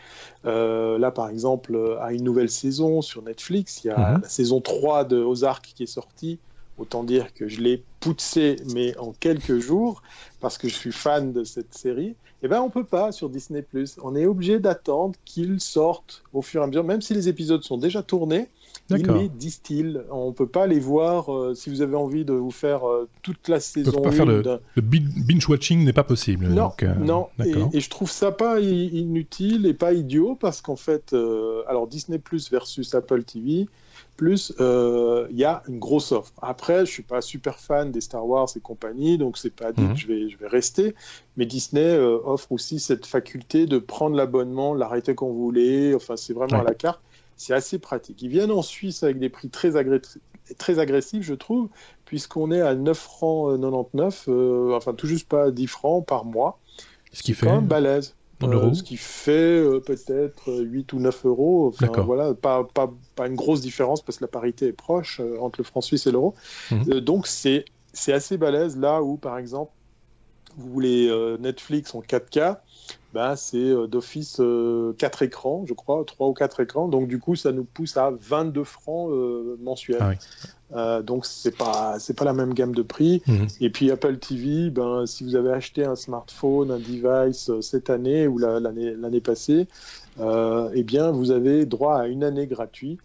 euh, 0.45 0.99
là, 0.99 1.11
par 1.11 1.31
exemple, 1.31 1.97
à 2.01 2.13
une 2.13 2.23
nouvelle 2.23 2.51
saison 2.51 3.01
sur 3.01 3.23
Netflix, 3.23 3.83
il 3.85 3.89
y 3.89 3.91
a 3.91 4.13
mhm. 4.13 4.23
la 4.23 4.29
saison 4.29 4.61
3 4.61 5.05
de 5.05 5.17
Ozark 5.17 5.73
qui 5.75 5.85
est 5.85 5.87
sortie. 5.87 6.39
Autant 6.77 7.05
dire 7.05 7.33
que 7.35 7.47
je 7.47 7.61
l'ai 7.61 7.85
poussé, 8.01 8.57
mais 8.75 8.99
en 8.99 9.13
quelques 9.13 9.61
jours, 9.61 10.03
parce 10.41 10.59
que 10.59 10.69
je 10.69 10.75
suis 10.75 10.93
fan 10.93 11.33
de 11.33 11.45
cette 11.45 11.73
série. 11.73 12.17
Eh 12.43 12.49
ben, 12.49 12.61
on 12.61 12.69
peut 12.69 12.85
pas 12.85 13.13
sur 13.13 13.31
Disney+. 13.31 13.65
On 14.03 14.17
est 14.17 14.27
obligé 14.27 14.59
d'attendre 14.59 15.15
qu'ils 15.25 15.61
sortent 15.61 16.23
au 16.33 16.43
fur 16.43 16.61
et 16.61 16.65
à 16.65 16.67
mesure, 16.67 16.85
même 16.85 17.01
si 17.01 17.15
les 17.15 17.29
épisodes 17.29 17.63
sont 17.63 17.79
déjà 17.79 18.03
tournés. 18.03 18.49
Ils 18.91 19.07
les 19.07 19.29
distillent. 19.29 20.01
On 20.11 20.33
peut 20.33 20.47
pas 20.47 20.67
les 20.67 20.79
voir. 20.79 21.33
Euh, 21.33 21.55
si 21.55 21.71
vous 21.71 21.81
avez 21.81 21.97
envie 21.97 22.25
de 22.25 22.35
vous 22.35 22.51
faire 22.51 22.87
euh, 22.87 23.09
toute 23.23 23.49
la 23.49 23.59
saison. 23.59 24.03
Pas 24.03 24.13
faire 24.13 24.27
le, 24.27 24.43
binge 24.77 25.49
watching 25.49 25.85
n'est 25.85 25.95
pas 25.95 26.05
possible. 26.05 26.49
Non, 26.49 26.73
euh, 26.83 26.95
non. 26.97 27.29
Et, 27.73 27.81
je 27.81 27.91
trouve 27.91 28.11
ça 28.11 28.31
pas 28.31 28.61
inutile 28.61 29.67
et 29.67 29.75
pas 29.75 29.93
idiot 29.93 30.37
parce 30.39 30.61
qu'en 30.61 30.77
fait, 30.77 31.15
alors 31.67 31.87
Disney 31.87 32.19
Plus 32.19 32.51
versus 32.51 32.95
Apple 32.95 33.25
TV, 33.25 33.67
plus 34.17 34.53
il 34.59 35.37
y 35.37 35.45
a 35.45 35.63
une 35.69 35.79
grosse 35.79 36.13
offre. 36.13 36.33
Après, 36.43 36.85
je 36.85 36.91
suis 36.91 37.03
pas 37.03 37.23
super 37.23 37.59
fan 37.59 37.91
des 37.91 38.03
Star 38.03 38.27
Wars 38.27 38.49
et 38.55 38.61
compagnie, 38.61 39.17
donc 39.17 39.39
c'est 39.39 39.55
pas 39.55 39.73
dit 39.73 39.83
que 39.83 39.89
mhm. 39.89 39.97
je 39.97 40.07
vais, 40.07 40.29
je 40.29 40.39
vais 40.39 40.49
rester. 40.49 40.95
Mais 41.37 41.47
Disney 41.47 41.97
offre 41.99 42.53
aussi 42.53 42.79
cette 42.79 43.07
faculté 43.07 43.67
de 43.67 43.79
prendre 43.79 44.15
l'abonnement, 44.15 44.75
l'arrêter 44.75 45.15
quand 45.15 45.27
vous 45.27 45.43
voulez. 45.43 45.95
Enfin, 45.95 46.17
c'est 46.17 46.35
vraiment 46.35 46.61
à 46.61 46.65
la 46.65 46.75
carte. 46.75 47.01
C'est 47.37 47.55
assez 47.55 47.79
pratique. 47.79 48.23
Ils 48.23 48.29
viennent 48.29 48.53
en 48.53 48.63
Suisse 48.63 49.03
avec 49.03 49.19
des 49.19 49.29
prix 49.29 49.49
très, 49.49 49.73
très 50.59 50.79
agressifs, 50.79 51.23
je 51.23 51.35
trouve, 51.35 51.69
puisqu'on 52.05 52.51
est 52.51 52.61
à 52.61 52.75
9 52.75 52.97
francs 52.97 53.61
99, 53.61 54.29
euh, 54.29 54.33
euh, 54.33 54.77
enfin 54.77 54.95
tout 54.95 55.07
juste 55.07 55.29
pas 55.29 55.51
10 55.51 55.67
francs 55.67 56.07
par 56.07 56.25
mois. 56.25 56.59
Ce 57.13 57.23
qui 57.23 57.35
fait 57.35 57.47
quand 57.47 57.57
même 57.57 57.67
balèze. 57.67 58.15
Euh, 58.43 58.75
ce 58.75 58.83
qui 58.83 58.99
fait 58.99 59.63
peut-être 59.87 60.53
8 60.53 60.93
ou 60.93 60.99
9 60.99 61.25
euros. 61.25 61.69
Enfin, 61.69 62.03
voilà, 62.03 62.35
pas, 62.35 62.65
pas, 62.65 62.93
pas, 63.15 63.27
une 63.27 63.37
grosse 63.37 63.63
différence 63.63 64.03
parce 64.03 64.19
que 64.19 64.25
la 64.25 64.29
parité 64.29 64.67
est 64.67 64.73
proche 64.73 65.21
entre 65.41 65.61
le 65.61 65.65
franc 65.65 65.81
suisse 65.81 66.07
et 66.07 66.13
l'euro. 66.13 66.35
Mhm. 66.71 67.01
donc 67.01 67.27
c'est 67.27 67.65
assez 68.09 68.37
balèze 68.37 68.77
là 68.77 69.03
où, 69.03 69.17
par 69.17 69.39
exemple, 69.39 69.73
vous 70.57 70.69
voulez 70.69 71.37
Netflix 71.41 71.95
en 71.95 72.03
4K, 72.03 72.59
ben, 73.15 73.37
c'est 73.37 73.57
euh, 73.57 73.87
d'office 73.87 74.39
4 74.39 74.43
euh, 74.43 74.95
écrans, 75.21 75.65
je 75.67 75.73
crois, 75.73 76.03
3 76.05 76.27
ou 76.27 76.33
4 76.33 76.61
écrans. 76.61 76.89
Donc, 76.89 77.07
du 77.07 77.21
coup, 77.21 77.37
ça 77.37 77.53
nous 77.53 77.63
pousse 77.63 77.97
à 77.97 78.13
22 78.21 78.65
francs 78.65 79.09
euh, 79.11 79.57
mensuels. 79.63 80.03
Ah 80.03 81.03
donc, 81.03 81.25
c'est 81.25 81.57
pas, 81.57 82.01
c'est 82.01 82.19
pas 82.19 82.25
la 82.25 82.33
même 82.33 82.53
gamme 82.53 82.75
de 82.75 82.83
prix. 82.83 83.23
Mhm. 83.29 83.47
Et 83.61 83.71
puis, 83.71 83.93
Apple 83.93 84.17
TV, 84.17 84.71
ben, 84.71 85.07
si 85.07 85.23
vous 85.23 85.37
avez 85.37 85.53
acheté 85.53 85.85
un 85.85 85.95
smartphone, 85.95 86.73
un 86.73 86.79
device 86.79 87.53
cette 87.61 87.91
année 87.91 88.27
ou 88.27 88.39
l'année, 88.39 88.97
l'année 88.97 89.21
passée, 89.21 89.69
eh 90.19 90.83
bien, 90.83 91.13
vous 91.13 91.31
avez 91.31 91.65
droit 91.65 92.01
à 92.01 92.09
une 92.09 92.25
année 92.25 92.49
gratuite. 92.49 92.99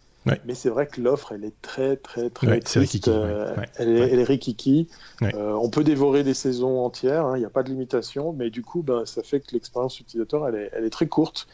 Mais 0.45 0.55
c'est 0.55 0.69
vrai 0.69 0.87
que 0.87 1.01
l'offre, 1.01 1.31
elle 1.31 1.45
est 1.45 1.61
très, 1.61 1.95
très, 1.97 2.29
très 2.29 2.59
triste. 2.59 3.07
Euh, 3.07 3.55
elle, 3.75 3.89
est, 3.89 3.99
elle, 4.11 4.19
est, 4.19 4.23
rikiki. 4.23 4.87
Euh, 5.21 5.53
on 5.53 5.69
peut 5.69 5.83
dévorer 5.83 6.23
des 6.23 6.33
saisons 6.33 6.79
entières, 6.83 7.25
hein, 7.25 7.37
il 7.37 7.39
n'y 7.39 7.45
a 7.45 7.49
pas 7.49 7.63
de 7.63 7.69
limitation, 7.69 8.33
mais 8.33 8.49
du 8.49 8.61
coup, 8.61 8.81
ben, 8.81 9.05
ça 9.05 9.23
fait 9.23 9.39
que 9.39 9.53
l'expérience 9.53 9.99
utilisateur, 9.99 10.47
elle 10.47 10.55
est, 10.55 10.69
elle 10.73 10.85
est 10.85 10.89
très 10.89 11.07
courte. 11.07 11.47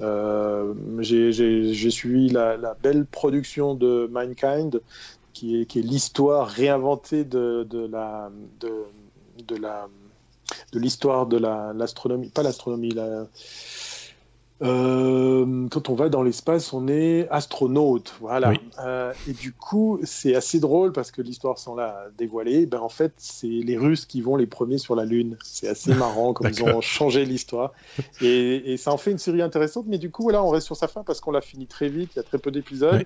Euh, 0.00 0.74
j'ai 1.00 1.90
suivi 1.90 2.28
la, 2.30 2.76
belle 2.82 3.04
production 3.06 3.74
de 3.74 4.08
Mindkind, 4.12 4.80
qui 5.32 5.60
est, 5.60 5.66
qui 5.66 5.78
est 5.78 5.82
l'histoire 5.82 6.48
réinventée 6.48 7.24
de, 7.24 7.66
de, 7.68 7.86
la, 7.86 8.30
de, 8.60 8.72
de 9.46 9.56
la 9.56 9.88
de 10.72 10.78
l'histoire 10.78 11.26
de 11.26 11.38
l'astronomie, 11.38 12.28
pas 12.28 12.42
l'astronomie, 12.42 12.90
la, 12.90 13.26
euh, 14.62 15.68
quand 15.70 15.88
on 15.88 15.94
va 15.94 16.08
dans 16.08 16.22
l'espace, 16.22 16.72
on 16.72 16.86
est 16.86 17.28
astronaute, 17.30 18.14
voilà. 18.20 18.52
Euh, 18.78 19.12
et 19.28 19.32
du 19.32 19.52
coup, 19.52 19.98
c'est 20.04 20.36
assez 20.36 20.60
drôle 20.60 20.92
parce 20.92 21.10
que 21.10 21.20
l'histoire 21.20 21.58
sans 21.58 21.74
la 21.74 22.06
dévoiler, 22.16 22.66
ben 22.66 22.80
en 22.80 22.88
fait, 22.88 23.12
c'est 23.16 23.48
les 23.48 23.76
Russes 23.76 24.06
qui 24.06 24.20
vont 24.20 24.36
les 24.36 24.46
premiers 24.46 24.78
sur 24.78 24.94
la 24.94 25.04
Lune. 25.04 25.36
C'est 25.42 25.68
assez 25.68 25.94
marrant 25.94 26.32
comme 26.32 26.48
ils 26.48 26.62
ont 26.62 26.80
changé 26.80 27.24
l'histoire. 27.24 27.72
Et, 28.20 28.76
ça 28.76 28.92
en 28.92 28.96
fait 28.96 29.10
une 29.10 29.18
série 29.18 29.42
intéressante. 29.42 29.86
Mais 29.88 29.98
du 29.98 30.10
coup, 30.10 30.22
voilà, 30.22 30.42
on 30.42 30.50
reste 30.50 30.66
sur 30.66 30.76
sa 30.76 30.86
fin 30.86 31.02
parce 31.02 31.20
qu'on 31.20 31.32
l'a 31.32 31.40
fini 31.40 31.66
très 31.66 31.88
vite. 31.88 32.12
Il 32.14 32.18
y 32.18 32.20
a 32.20 32.24
très 32.24 32.38
peu 32.38 32.50
d'épisodes. 32.50 33.04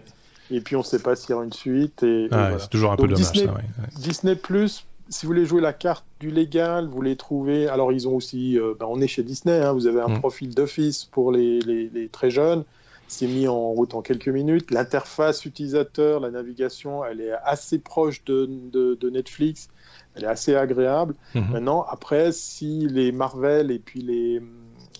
Et 0.50 0.60
puis, 0.60 0.76
on 0.76 0.80
ne 0.80 0.84
sait 0.84 1.00
pas 1.00 1.16
s'il 1.16 1.30
y 1.30 1.32
aura 1.32 1.44
une 1.44 1.52
suite. 1.52 2.02
Et, 2.02 2.28
ah 2.30 2.52
C'est 2.58 2.70
toujours 2.70 2.92
un 2.92 2.96
peu 2.96 3.08
dommage, 3.08 3.32
Disney, 3.32 3.46
ça, 3.46 4.00
Disney 4.00 4.36
Plus 4.36 4.84
si 5.08 5.26
vous 5.26 5.32
voulez 5.32 5.46
jouer 5.46 5.60
la 5.60 5.72
carte 5.72 6.04
du 6.20 6.30
légal, 6.30 6.88
vous 6.88 7.02
les 7.02 7.16
trouvez. 7.16 7.68
Alors, 7.68 7.92
ils 7.92 8.08
ont 8.08 8.16
aussi. 8.16 8.58
Euh, 8.58 8.74
ben, 8.78 8.86
on 8.88 9.00
est 9.00 9.06
chez 9.06 9.22
Disney, 9.22 9.60
hein, 9.60 9.72
vous 9.72 9.86
avez 9.86 10.00
un 10.00 10.08
mm. 10.08 10.18
profil 10.18 10.54
d'office 10.54 11.04
pour 11.04 11.32
les, 11.32 11.60
les, 11.60 12.08
très 12.08 12.30
jeunes. 12.30 12.64
C'est 13.08 13.28
mis 13.28 13.46
en 13.46 13.70
route 13.70 13.94
en 13.94 14.02
quelques 14.02 14.28
minutes. 14.28 14.72
L'interface 14.72 15.44
utilisateur, 15.44 16.18
la 16.18 16.30
navigation, 16.30 17.04
elle 17.04 17.20
est 17.20 17.32
assez 17.44 17.78
proche 17.78 18.24
de, 18.24 18.48
de, 18.72 19.10
Netflix. 19.10 19.68
Elle 20.16 20.24
est 20.24 20.28
assez 20.28 20.56
agréable. 20.56 21.14
Mm-hmm. 21.34 21.50
Maintenant, 21.52 21.86
après, 21.88 22.32
si 22.32 22.88
les 22.88 23.12
Marvel 23.12 23.70
et 23.70 23.78
puis 23.78 24.02
les, 24.02 24.42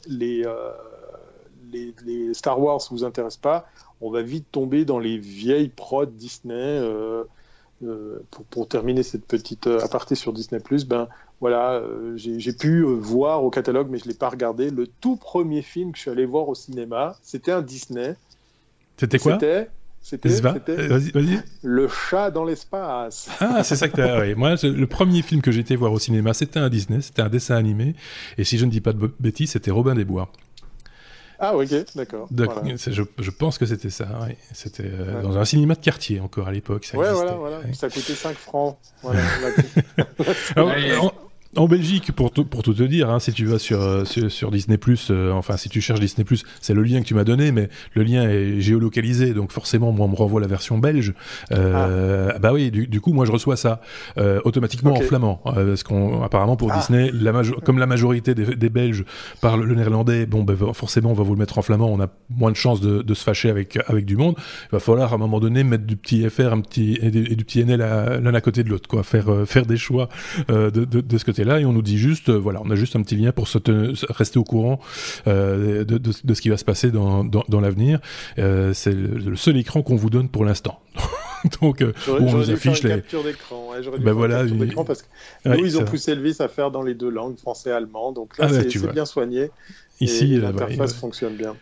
les, 0.07 0.47
euh, 0.47 0.71
les, 1.73 1.95
les, 2.05 2.33
Star 2.33 2.61
Wars 2.61 2.79
ne 2.79 2.97
vous 2.97 3.05
intéressent 3.05 3.41
pas, 3.41 3.67
on 4.01 4.11
va 4.11 4.23
vite 4.23 4.47
tomber 4.53 4.85
dans 4.85 5.01
les 5.01 5.19
vieilles 5.19 5.71
prods 5.71 6.07
Disney. 6.07 6.55
Euh, 6.55 7.25
euh, 7.85 8.21
pour, 8.31 8.45
pour, 8.47 8.69
terminer 8.69 9.03
cette 9.03 9.27
petite 9.27 9.67
euh, 9.67 9.81
aparté 9.81 10.15
sur 10.15 10.33
Disney+, 10.33 10.63
ben 10.87 11.09
voilà, 11.41 11.73
euh, 11.73 12.17
j'ai 12.17 12.53
pu 12.55 12.83
voir 12.83 13.45
au 13.45 13.51
catalogue, 13.51 13.89
mais 13.91 13.99
je 13.99 14.07
l'ai 14.07 14.15
pas 14.15 14.31
regardé. 14.31 14.71
Le 14.71 14.87
tout 14.87 15.17
premier 15.17 15.61
film 15.61 15.93
que 15.93 15.99
je 15.99 16.03
suis 16.03 16.11
allé 16.11 16.25
voir 16.25 16.49
au 16.49 16.55
cinéma, 16.55 17.17
c'était 17.23 17.53
un 17.53 17.61
Disney. 17.61 18.17
C'était 18.97 19.19
quoi? 19.19 19.39
C'était 20.01 20.29
Le 21.63 21.89
chat 21.89 22.31
dans 22.31 22.45
l'espace. 22.45 23.29
Ah, 23.41 23.63
c'est 23.63 23.77
ça 23.77 23.89
que 23.89 24.01
as... 24.01 24.21
oui. 24.21 24.35
Moi, 24.35 24.55
le 24.63 24.87
premier 24.87 25.21
film 25.21 25.43
que 25.43 25.51
j'ai 25.51 25.61
été 25.61 25.77
voir 25.77 25.93
au 25.93 25.99
cinéma, 25.99 26.33
c'était 26.33 26.61
un 26.61 26.71
Disney, 26.71 27.03
c'était 27.03 27.23
un 27.23 27.29
dessin 27.29 27.57
animé. 27.57 27.95
Et 28.39 28.45
si 28.45 28.57
je 28.57 28.65
ne 28.65 28.71
dis 28.71 28.81
pas 28.81 28.93
de 28.93 29.11
bêtises, 29.21 29.51
c'était 29.51 29.71
Robin 29.71 29.95
des 29.95 30.05
Bois. 30.05 30.31
Ah, 31.39 31.57
ok, 31.57 31.69
d'accord. 31.95 32.29
Je, 32.31 33.31
pense 33.31 33.59
que 33.59 33.67
c'était 33.67 33.91
ça. 33.91 34.07
C'était 34.53 34.85
euh, 34.87 35.23
dans 35.23 35.37
un 35.37 35.45
cinéma 35.45 35.75
de 35.75 35.81
quartier 35.81 36.21
encore 36.21 36.49
à 36.49 36.53
l'époque. 36.53 36.85
Ça 36.85 36.97
ouais, 36.97 37.13
voilà, 37.13 37.33
voilà. 37.33 37.61
Ça 37.75 37.89
coûtait 37.89 38.15
5 38.15 38.37
francs. 38.37 38.79
Voilà, 39.03 39.21
En 41.57 41.69
Belgique, 41.69 42.13
pour, 42.13 42.31
pour 42.31 42.63
tout 42.63 42.75
te 42.75 42.83
dire, 42.83 43.09
hein, 43.09 43.19
si 43.19 43.33
tu 43.33 43.47
vas 43.47 43.59
sur, 43.59 43.81
euh, 43.81 44.05
sur, 44.05 44.51
Disney+, 44.51 44.79
euh, 45.11 45.33
enfin 45.33 45.57
si 45.57 45.71
tu 45.71 45.81
cherches 45.81 46.01
Disney+, 46.01 46.27
c'est 46.61 46.75
le 46.75 46.83
lien 46.83 47.01
que 47.01 47.07
tu 47.07 47.15
m'as 47.15 47.25
donné, 47.25 47.51
mais 47.51 47.71
le 47.95 48.03
lien 48.03 48.29
est 48.29 48.61
géolocalisé, 48.61 49.33
donc 49.33 49.53
forcément, 49.53 49.91
moi, 49.91 50.05
on 50.05 50.11
me 50.11 50.17
renvoie 50.17 50.41
la 50.41 50.49
version 50.49 50.77
belge. 50.77 51.15
Euh, 51.53 52.33
ah. 52.35 52.39
Bah 52.39 52.53
oui, 52.53 52.71
du, 52.71 53.01
coup, 53.01 53.15
moi, 53.15 53.25
je 53.25 53.33
reçois 53.33 53.57
ça 53.57 53.81
automatiquement 54.45 54.93
en 54.93 55.01
flamand, 55.01 55.41
parce 55.45 55.83
qu'on 55.83 56.23
apparemment 56.23 56.57
pour 56.57 56.73
ah. 56.73 56.79
Disney, 56.79 57.11
la 57.13 57.33
comme 57.65 57.79
la 57.79 57.87
majorité 57.87 58.35
des, 58.35 58.69
Belges 58.69 59.05
parlent 59.41 59.65
le 59.65 59.75
néerlandais, 59.75 60.27
bon, 60.27 60.43
bah, 60.43 60.55
forcément, 60.75 61.11
on 61.11 61.15
va 61.15 61.23
vous 61.23 61.33
le 61.33 61.39
mettre 61.39 61.59
en 61.59 61.63
flamand, 61.63 61.91
on 61.91 62.01
a 62.01 62.09
moins 62.29 62.51
de 62.51 62.57
chances 62.57 62.81
de, 62.81 63.15
se 63.15 63.25
fâcher 63.25 63.49
avec, 63.49 63.79
avec 63.89 64.05
du 64.05 64.17
monde. 64.17 64.35
Il 64.65 64.73
va 64.73 64.81
falloir 64.81 65.13
à 65.13 65.15
un 65.15 65.19
moment 65.19 65.41
donné 65.41 65.65
mettre 65.65 65.85
du 65.85 65.97
petit 65.97 66.29
FR 66.29 66.53
un 66.53 66.61
petit, 66.61 66.99
et, 67.01 67.11
du, 67.11 67.45
petit 67.45 67.65
NL 67.65 67.81
l'un 68.23 68.35
à, 68.35 68.41
côté 68.43 68.63
de 68.63 68.69
l'autre, 68.69 68.89
quoi, 68.89 69.03
faire, 69.03 69.47
faire 69.47 69.65
des 69.65 69.79
choix 69.79 70.11
de, 70.49 70.71
de, 70.71 71.01
de 71.01 71.19
ce 71.19 71.25
côté 71.25 71.46
là 71.47 71.61
et 71.61 71.65
on 71.65 71.73
nous 71.73 71.83
dit 71.83 71.99
juste, 71.99 72.29
euh, 72.29 72.39
voilà, 72.39 72.61
on 72.65 72.71
a 72.71 72.75
juste 72.75 72.97
un 72.97 73.03
petit 73.03 73.17
lien 73.17 73.33
pour 73.33 73.49
se 73.49 73.59
rester 74.13 74.39
au 74.39 74.45
courant 74.45 74.81
euh, 75.27 75.85
de, 75.85 75.99
de, 75.99 76.35
ce 76.35 76.41
qui 76.41 76.49
va 76.49 76.57
se 76.57 76.65
passer 76.65 76.91
dans, 76.91 77.25
dans, 77.25 77.61
l'avenir. 77.61 78.01
Euh, 78.39 78.75
c'est 78.75 78.93
le, 78.93 79.37
seul 79.37 79.57
écran 79.57 79.83
qu'on 79.83 79.97
vous 79.97 80.11
donne 80.11 80.29
pour 80.29 80.45
l'instant. 80.45 80.81
Donc, 81.61 81.85
on 82.09 82.21
nous 82.21 82.51
affiche 82.51 82.83
les. 82.83 82.91
capture 82.91 83.23
d'écran. 83.23 83.71
ben 84.01 84.13
voilà, 84.13 84.45
d'écran 84.45 84.85
parce 84.85 85.03
que 85.03 85.09
nous, 85.49 85.65
ils 85.65 85.79
ont 85.79 85.85
poussé 85.85 86.15
le 86.15 86.23
vice 86.23 86.41
à 86.41 86.49
faire 86.49 86.71
dans 86.71 86.83
les 86.83 86.95
deux 86.95 87.11
langues, 87.11 87.39
français 87.39 87.71
et 87.71 87.73
allemand. 87.73 88.13
Donc 88.13 88.37
là, 88.39 88.49
ah 88.49 88.53
c'est 88.53 88.93
bien 88.93 89.05
soigné. 89.05 89.51
Ici, 90.01 90.37
l'interface 90.39 90.95
fonctionne 90.95 91.37
bien. 91.37 91.57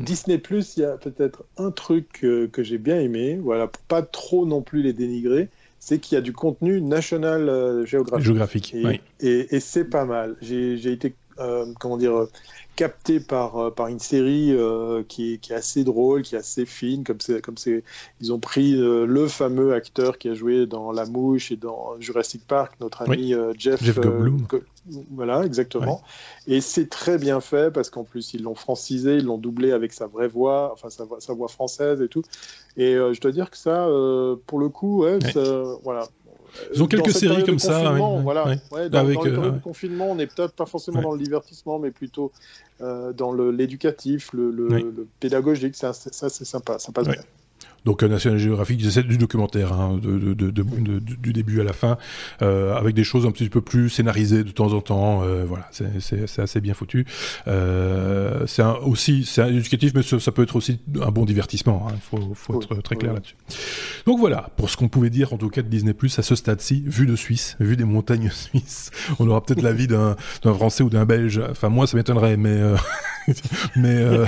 Disney 0.00 0.38
Plus, 0.38 0.76
il 0.76 0.80
y 0.80 0.84
a 0.84 0.96
peut-être 0.96 1.44
un 1.58 1.70
truc 1.70 2.08
que 2.20 2.62
j'ai 2.62 2.78
bien 2.78 2.98
aimé, 2.98 3.38
voilà, 3.42 3.66
pour 3.66 3.82
pas 3.82 4.02
trop 4.02 4.46
non 4.46 4.62
plus 4.62 4.82
les 4.82 4.92
dénigrer 4.92 5.48
c'est 5.84 5.98
qu'il 5.98 6.16
y 6.16 6.18
a 6.18 6.22
du 6.22 6.32
contenu 6.32 6.80
national 6.80 7.46
euh, 7.46 7.84
géographique. 7.84 8.24
Géographique, 8.24 8.74
et, 8.74 8.86
oui. 8.86 9.00
Et, 9.20 9.60
c'est 9.60 9.84
pas 9.84 10.06
mal. 10.06 10.34
J'ai 10.40 10.90
été, 10.90 11.14
euh, 11.38 11.66
comment 11.78 11.98
dire, 11.98 12.26
capté 12.76 13.20
par, 13.20 13.56
euh, 13.56 13.70
par 13.70 13.88
une 13.88 13.98
série 13.98 14.56
qui, 15.08 15.34
est, 15.34 15.38
qui, 15.38 15.52
est, 15.52 15.56
assez 15.56 15.84
drôle, 15.84 16.22
qui 16.22 16.34
est 16.34 16.38
assez 16.38 16.66
fine, 16.66 17.04
comme 17.04 17.20
c'est, 17.20 17.40
comme 17.40 17.56
c'est, 17.56 17.84
ils 18.20 18.32
ont 18.32 18.38
pris 18.38 18.72
le 18.74 19.28
fameux 19.28 19.74
acteur 19.74 20.18
qui 20.18 20.28
a 20.28 20.34
joué 20.34 20.66
dans 20.66 20.92
La 20.92 21.06
Mouche 21.06 21.52
et 21.52 21.56
dans 21.56 21.94
Jurassic 22.00 22.46
Park, 22.46 22.74
notre 22.80 23.02
ami 23.02 23.34
Jeff, 23.56 23.82
Jeff 23.82 23.98
Goldblum. 24.00 24.46
Voilà, 25.10 25.44
exactement. 25.44 26.02
Et 26.46 26.60
c'est 26.60 26.90
très 26.90 27.16
bien 27.16 27.40
fait 27.40 27.72
parce 27.72 27.88
qu'en 27.88 28.04
plus, 28.04 28.34
ils 28.34 28.42
l'ont 28.42 28.54
francisé, 28.54 29.16
ils 29.16 29.24
l'ont 29.24 29.38
doublé 29.38 29.72
avec 29.72 29.92
sa 29.92 30.06
vraie 30.06 30.28
voix, 30.28 30.72
enfin 30.72 30.90
sa, 30.90 31.04
sa 31.20 31.32
voix 31.32 31.48
française 31.48 32.02
et 32.02 32.08
tout. 32.08 32.22
Et 32.76 32.94
euh, 32.94 33.14
je 33.14 33.20
dois 33.20 33.32
dire 33.32 33.50
que 33.50 33.56
ça, 33.56 33.86
euh, 33.86 34.36
pour 34.46 34.58
le 34.58 34.68
coup, 34.68 35.04
ouais, 35.04 35.18
voilà. 35.82 36.08
Ils 36.74 36.82
ont 36.82 36.86
quelques 36.86 37.12
séries 37.12 37.44
comme 37.44 37.58
ça. 37.58 37.92
Voilà. 38.22 38.56
dans, 38.70 38.98
avec, 38.98 39.18
dans 39.18 39.42
le 39.42 39.60
confinement, 39.60 40.10
on 40.10 40.14
n'est 40.14 40.26
peut-être 40.26 40.54
pas 40.54 40.66
forcément 40.66 41.02
dans 41.02 41.12
le 41.12 41.18
divertissement, 41.18 41.78
mais 41.78 41.90
plutôt 41.90 42.32
euh, 42.80 43.12
dans 43.12 43.32
l'éducatif, 43.32 44.32
le, 44.32 44.50
le, 44.50 44.68
le, 44.68 45.06
pédagogique. 45.20 45.76
Ça, 45.76 45.92
ça 45.92 46.28
c'est 46.28 46.44
sympa, 46.44 46.78
ça 46.78 46.92
passe 46.92 47.08
bien. 47.08 47.22
Donc 47.84 48.02
National 48.02 48.38
Geographic, 48.38 48.82
c'est 48.90 49.06
du 49.06 49.18
documentaire, 49.18 49.72
hein, 49.72 49.98
de, 50.02 50.32
de, 50.32 50.50
de, 50.50 50.98
du 50.98 51.32
début 51.32 51.60
à 51.60 51.64
la 51.64 51.74
fin, 51.74 51.98
euh, 52.40 52.74
avec 52.74 52.94
des 52.94 53.04
choses 53.04 53.26
un 53.26 53.30
petit 53.30 53.48
peu 53.50 53.60
plus 53.60 53.90
scénarisées 53.90 54.42
de 54.42 54.50
temps 54.50 54.72
en 54.72 54.80
temps. 54.80 55.22
Euh, 55.22 55.44
voilà, 55.46 55.68
c'est 55.70 56.40
assez 56.40 56.60
bien 56.60 56.72
foutu. 56.72 57.06
Euh, 57.46 58.46
c'est 58.46 58.62
aussi 58.62 59.24
c'est 59.24 59.48
éducatif, 59.50 59.92
mais 59.94 60.02
ça, 60.02 60.32
peut 60.32 60.42
être 60.42 60.56
aussi 60.56 60.80
un 61.00 61.10
bon 61.10 61.24
divertissement. 61.26 61.86
Il 61.90 61.94
hein, 61.94 61.98
faut, 62.00 62.34
faut 62.34 62.60
être 62.60 62.82
très 62.82 62.96
clair 62.96 63.12
là-dessus. 63.12 63.36
Donc 64.06 64.18
voilà, 64.18 64.48
pour 64.56 64.70
ce 64.70 64.76
qu'on 64.76 64.88
pouvait 64.88 65.10
dire 65.10 65.32
en 65.34 65.36
tout 65.36 65.50
cas 65.50 65.62
de 65.62 65.68
Disney 65.68 65.92
Plus 65.92 66.18
à 66.18 66.22
ce 66.22 66.34
stade-ci, 66.34 66.82
vu 66.86 67.06
de 67.06 67.16
Suisse, 67.16 67.56
vu 67.60 67.76
des 67.76 67.84
montagnes 67.84 68.30
suisses, 68.32 68.90
on 69.18 69.28
aura 69.28 69.42
peut-être 69.42 69.62
l'avis 69.62 69.86
d'un 69.86 70.16
Français 70.42 70.82
ou 70.82 70.88
d'un 70.88 71.04
Belge. 71.04 71.42
Enfin 71.50 71.68
moi, 71.68 71.86
ça 71.86 71.98
m'étonnerait, 71.98 72.38
mais 72.38 72.48
euh, 72.48 72.76
mais 73.76 73.96
euh, 73.96 74.26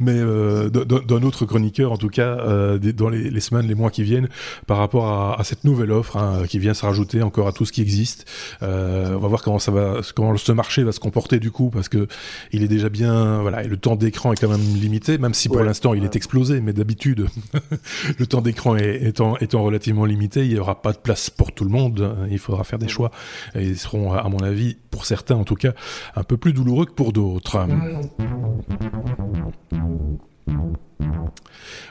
mais 0.00 0.16
euh, 0.16 0.68
d'un 0.68 1.22
autre 1.22 1.46
chroniqueur 1.46 1.92
en 1.92 1.96
tout 1.96 2.08
cas 2.08 2.38
euh, 2.38 2.78
dans 2.78 3.08
les, 3.08 3.30
les, 3.30 3.40
semaines, 3.40 3.66
les 3.66 3.74
mois 3.74 3.90
qui 3.90 4.02
viennent 4.02 4.28
par 4.66 4.78
rapport 4.78 5.06
à, 5.06 5.40
à 5.40 5.44
cette 5.44 5.64
nouvelle 5.64 5.92
offre 5.92 6.16
hein, 6.16 6.44
qui 6.48 6.58
vient 6.58 6.74
se 6.74 6.84
rajouter 6.84 7.22
encore 7.22 7.48
à 7.48 7.52
tout 7.52 7.64
ce 7.64 7.72
qui 7.72 7.80
existe. 7.80 8.26
on 8.60 9.18
va 9.18 9.28
voir 9.28 9.42
comment 9.42 9.58
ça 9.58 9.70
va, 9.70 10.00
comment 10.14 10.36
ce 10.36 10.52
marché 10.52 10.82
va 10.82 10.92
se 10.92 11.00
comporter 11.00 11.38
du 11.38 11.50
coup 11.50 11.70
parce 11.70 11.88
que 11.88 12.06
il 12.52 12.62
est 12.62 12.68
déjà 12.68 12.88
bien, 12.88 13.40
voilà, 13.40 13.64
et 13.64 13.68
le 13.68 13.76
temps 13.76 13.96
d'écran 13.96 14.32
est 14.32 14.40
quand 14.40 14.48
même 14.48 14.60
limité, 14.60 15.18
même 15.18 15.34
si 15.34 15.48
pour 15.48 15.62
l'instant 15.62 15.94
il 15.94 16.04
est 16.04 16.16
explosé, 16.16 16.60
mais 16.60 16.72
d'habitude 16.72 17.26
le 18.18 18.26
temps 18.26 18.40
d'écran 18.40 18.76
étant, 18.76 19.36
étant 19.38 19.62
relativement 19.62 20.04
limité, 20.04 20.44
il 20.44 20.52
y 20.52 20.58
aura 20.58 20.82
pas 20.82 20.92
de 20.92 20.98
place 20.98 21.30
pour 21.30 21.52
tout 21.52 21.64
le 21.64 21.70
monde. 21.70 22.16
Il 22.30 22.38
faudra 22.38 22.64
faire 22.64 22.78
des 22.78 22.88
choix 22.88 23.10
et 23.54 23.62
ils 23.62 23.78
seront, 23.78 24.12
à 24.12 24.28
mon 24.28 24.40
avis, 24.40 24.76
pour 24.90 25.06
certains 25.06 25.36
en 25.36 25.44
tout 25.44 25.54
cas, 25.54 25.72
un 26.14 26.22
peu 26.22 26.36
plus 26.36 26.52
douloureux 26.52 26.86
que 26.86 26.92
pour 26.92 27.12
d'autres. 27.12 27.66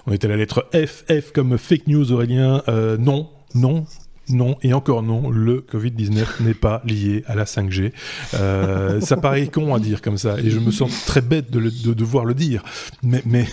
On 0.05 0.11
était 0.11 0.27
à 0.27 0.29
la 0.29 0.37
lettre 0.37 0.67
F, 0.73 1.05
F 1.09 1.31
comme 1.31 1.57
fake 1.57 1.87
news, 1.87 2.11
Aurélien. 2.11 2.61
Euh, 2.67 2.97
non, 2.97 3.29
non, 3.55 3.85
non, 4.29 4.57
et 4.61 4.73
encore 4.73 5.03
non, 5.03 5.29
le 5.29 5.59
Covid-19 5.59 6.43
n'est 6.43 6.53
pas 6.53 6.81
lié 6.85 7.23
à 7.27 7.35
la 7.35 7.43
5G. 7.43 7.91
Euh, 8.35 9.01
ça 9.01 9.17
paraît 9.17 9.47
con 9.47 9.75
à 9.75 9.79
dire 9.79 10.01
comme 10.01 10.17
ça, 10.17 10.39
et 10.39 10.49
je 10.49 10.59
me 10.59 10.71
sens 10.71 11.05
très 11.05 11.21
bête 11.21 11.51
de, 11.51 11.93
devoir 11.93 12.23
le 12.23 12.33
dire. 12.33 12.63
Mais, 13.01 13.21
mais, 13.25 13.45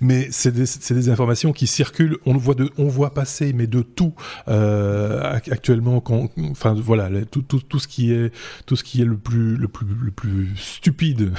mais 0.00 0.28
c'est 0.30 0.52
des, 0.52 1.08
informations 1.08 1.52
qui 1.52 1.66
circulent, 1.66 2.18
on 2.24 2.36
voit, 2.36 2.54
de, 2.54 2.70
on 2.78 2.86
voit 2.86 3.14
passer, 3.14 3.52
mais 3.52 3.66
de 3.66 3.82
tout 3.82 4.14
euh, 4.46 5.20
actuellement. 5.50 6.02
enfin 6.50 6.74
voilà, 6.74 7.08
tout, 7.24 7.42
tout, 7.42 7.60
tout, 7.60 7.80
ce 7.80 7.88
qui 7.88 8.12
est, 8.12 8.32
tout 8.64 8.76
ce 8.76 8.84
qui 8.84 9.02
est 9.02 9.06
le 9.06 9.16
plus, 9.16 9.56
le 9.56 9.68
plus, 9.68 9.86
le 9.86 10.10
plus 10.12 10.56
stupide 10.56 11.32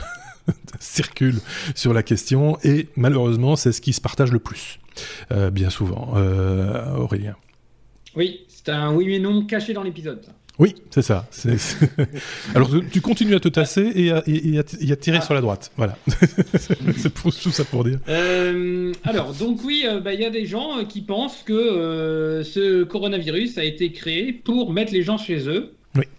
circule 0.79 1.39
sur 1.75 1.93
la 1.93 2.03
question, 2.03 2.57
et 2.63 2.87
malheureusement, 2.95 3.55
c'est 3.55 3.71
ce 3.71 3.81
qui 3.81 3.93
se 3.93 4.01
partage 4.01 4.31
le 4.31 4.39
plus, 4.39 4.79
euh, 5.31 5.49
bien 5.49 5.69
souvent. 5.69 6.13
Aurélien. 6.97 7.35
Oui, 8.15 8.45
c'est 8.47 8.69
un 8.69 8.93
oui 8.93 9.07
mais 9.07 9.19
non 9.19 9.45
caché 9.45 9.73
dans 9.73 9.83
l'épisode. 9.83 10.23
Oui, 10.59 10.75
c'est 10.91 11.01
ça. 11.01 11.27
Alors 12.55 12.69
tu 12.91 13.01
continues 13.01 13.33
à 13.33 13.39
te 13.39 13.47
tasser 13.47 13.91
et 13.95 14.11
à, 14.11 14.95
tirer 14.95 15.21
sur 15.21 15.33
la 15.33 15.41
droite. 15.41 15.71
Voilà. 15.77 15.97
c'est 16.53 17.13
tout 17.13 17.31
ça 17.31 17.65
pour 17.65 17.83
dire. 17.83 17.99
Euh, 18.07 18.93
alors, 19.03 19.33
donc 19.33 19.63
oui, 19.63 19.85
euh, 19.87 19.99
bah, 19.99 20.13
il 20.13 20.21
y 20.21 20.25
a 20.25 20.29
des 20.29 20.45
gens 20.45 20.77
euh, 20.77 20.83
qui 20.83 21.01
pensent 21.01 21.41
que 21.43 22.43
ce 22.45 22.83
coronavirus 22.83 23.57
a 23.57 23.63
été 23.63 23.91
créé 23.91 24.31
pour 24.31 24.73
mettre 24.73 24.93
les 24.93 25.01
gens 25.01 25.17
chez 25.17 25.49
eux. 25.49 25.73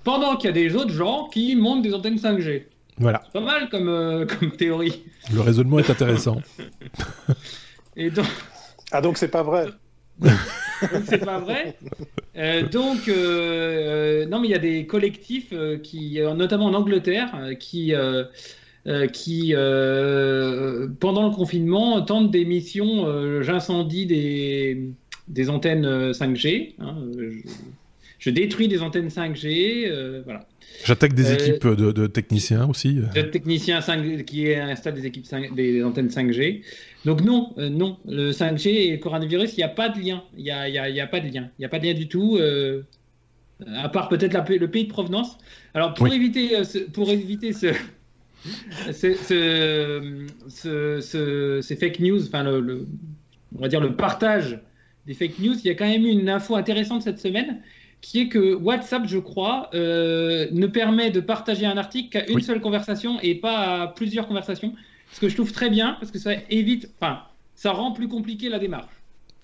Pendant 0.04 0.37
qu'il 0.37 0.48
y 0.48 0.50
a 0.50 0.54
des 0.54 0.76
autres 0.76 0.92
gens 0.92 1.28
qui 1.32 1.56
montent 1.56 1.82
des 1.82 1.94
antennes 1.94 2.16
5G. 2.16 2.62
Voilà. 2.98 3.22
Pas 3.33 3.40
mal 3.40 3.68
comme, 3.68 4.26
comme 4.38 4.50
théorie. 4.52 5.04
Le 5.33 5.40
raisonnement 5.40 5.78
est 5.78 5.90
intéressant. 5.90 6.40
et 7.96 8.11
donc... 8.11 8.26
Ah 8.92 9.00
donc 9.00 9.18
c'est 9.18 9.28
pas 9.28 9.42
vrai 9.42 9.68
c'est 11.07 11.24
pas 11.24 11.38
vrai. 11.38 11.76
Euh, 12.37 12.62
donc, 12.68 13.09
euh, 13.09 13.12
euh, 14.22 14.26
non, 14.26 14.40
mais 14.40 14.48
il 14.48 14.50
y 14.50 14.54
a 14.54 14.59
des 14.59 14.87
collectifs 14.87 15.52
qui, 15.83 16.20
notamment 16.37 16.66
en 16.66 16.74
Angleterre, 16.74 17.50
qui, 17.59 17.94
qui 19.12 19.54
pendant 21.00 21.28
le 21.28 21.35
confinement, 21.35 22.02
tentent 22.02 22.30
des 22.30 22.44
missions. 22.44 23.42
J'incendie 23.42 24.07
des, 24.07 24.90
des 25.28 25.50
antennes 25.50 26.12
5G. 26.12 26.74
Hein, 26.78 26.96
je, 27.16 27.48
détruis 28.32 28.68
des 28.68 28.82
antennes 28.82 29.08
5G. 29.08 30.22
voilà. 30.24 30.46
J'attaque 30.84 31.14
des 31.14 31.32
équipes 31.32 31.66
de, 31.66 32.06
techniciens 32.06 32.68
aussi. 32.68 32.94
De 32.94 33.22
techniciens 33.22 33.80
5, 33.80 34.24
qui 34.24 34.52
installent 34.54 34.94
des 34.94 35.06
équipes 35.06 35.26
des 35.54 35.82
antennes 35.82 36.08
5G. 36.08 36.62
Donc 37.04 37.22
non, 37.22 37.52
euh, 37.58 37.68
non, 37.68 37.98
le 38.06 38.32
5G 38.32 38.68
et 38.68 38.90
le 38.92 38.98
coronavirus, 38.98 39.54
il 39.54 39.58
n'y 39.58 39.64
a 39.64 39.68
pas 39.68 39.88
de 39.88 40.00
lien. 40.00 40.22
Il 40.37 40.44
n'y 40.44 40.50
a, 40.50 40.68
y 40.68 40.78
a, 40.78 40.88
y 40.88 41.00
a, 41.00 41.06
pas 41.06 41.20
de 41.20 41.28
lien. 41.28 41.50
Il 41.58 41.62
n'y 41.62 41.64
a 41.64 41.68
pas 41.68 41.78
de 41.78 41.87
lien 41.87 41.94
du 41.94 42.08
tout, 42.08 42.37
euh, 42.38 42.82
à 43.76 43.88
part 43.88 44.08
peut-être 44.08 44.37
le 44.50 44.68
pays 44.68 44.84
de 44.84 44.92
provenance. 44.92 45.38
Alors 45.74 45.94
pour 45.94 46.08
éviter, 46.08 46.56
euh, 46.56 46.64
ce, 46.64 46.78
pour 46.78 47.10
éviter 47.10 47.52
ce, 47.52 47.72
ce, 48.92 51.60
ces 51.62 51.76
fake 51.76 52.00
news, 52.00 52.26
enfin 52.26 52.42
le, 52.42 52.87
on 53.56 53.60
va 53.60 53.68
dire 53.68 53.80
le 53.80 53.96
partage 53.96 54.60
des 55.06 55.14
fake 55.14 55.38
news, 55.38 55.54
il 55.54 55.66
y 55.66 55.70
a 55.70 55.74
quand 55.74 55.88
même 55.88 56.04
eu 56.04 56.10
une 56.10 56.28
info 56.28 56.56
intéressante 56.56 57.02
cette 57.02 57.18
semaine 57.18 57.60
qui 58.04 58.20
est 58.20 58.28
que 58.28 58.54
WhatsApp, 58.54 59.04
je 59.06 59.18
crois, 59.18 59.70
ne 59.72 60.66
permet 60.66 61.10
de 61.10 61.20
partager 61.20 61.64
un 61.64 61.78
article 61.78 62.10
qu'à 62.10 62.30
une 62.30 62.40
seule 62.40 62.60
conversation 62.60 63.18
et 63.22 63.34
pas 63.34 63.82
à 63.82 63.86
plusieurs 63.88 64.28
conversations. 64.28 64.74
Ce 65.12 65.20
que 65.20 65.28
je 65.28 65.34
trouve 65.34 65.52
très 65.52 65.70
bien, 65.70 65.96
parce 65.98 66.12
que 66.12 66.18
ça 66.18 66.32
évite, 66.50 66.90
enfin, 67.00 67.20
ça 67.54 67.72
rend 67.72 67.92
plus 67.92 68.08
compliqué 68.08 68.50
la 68.50 68.58
démarche. 68.58 68.90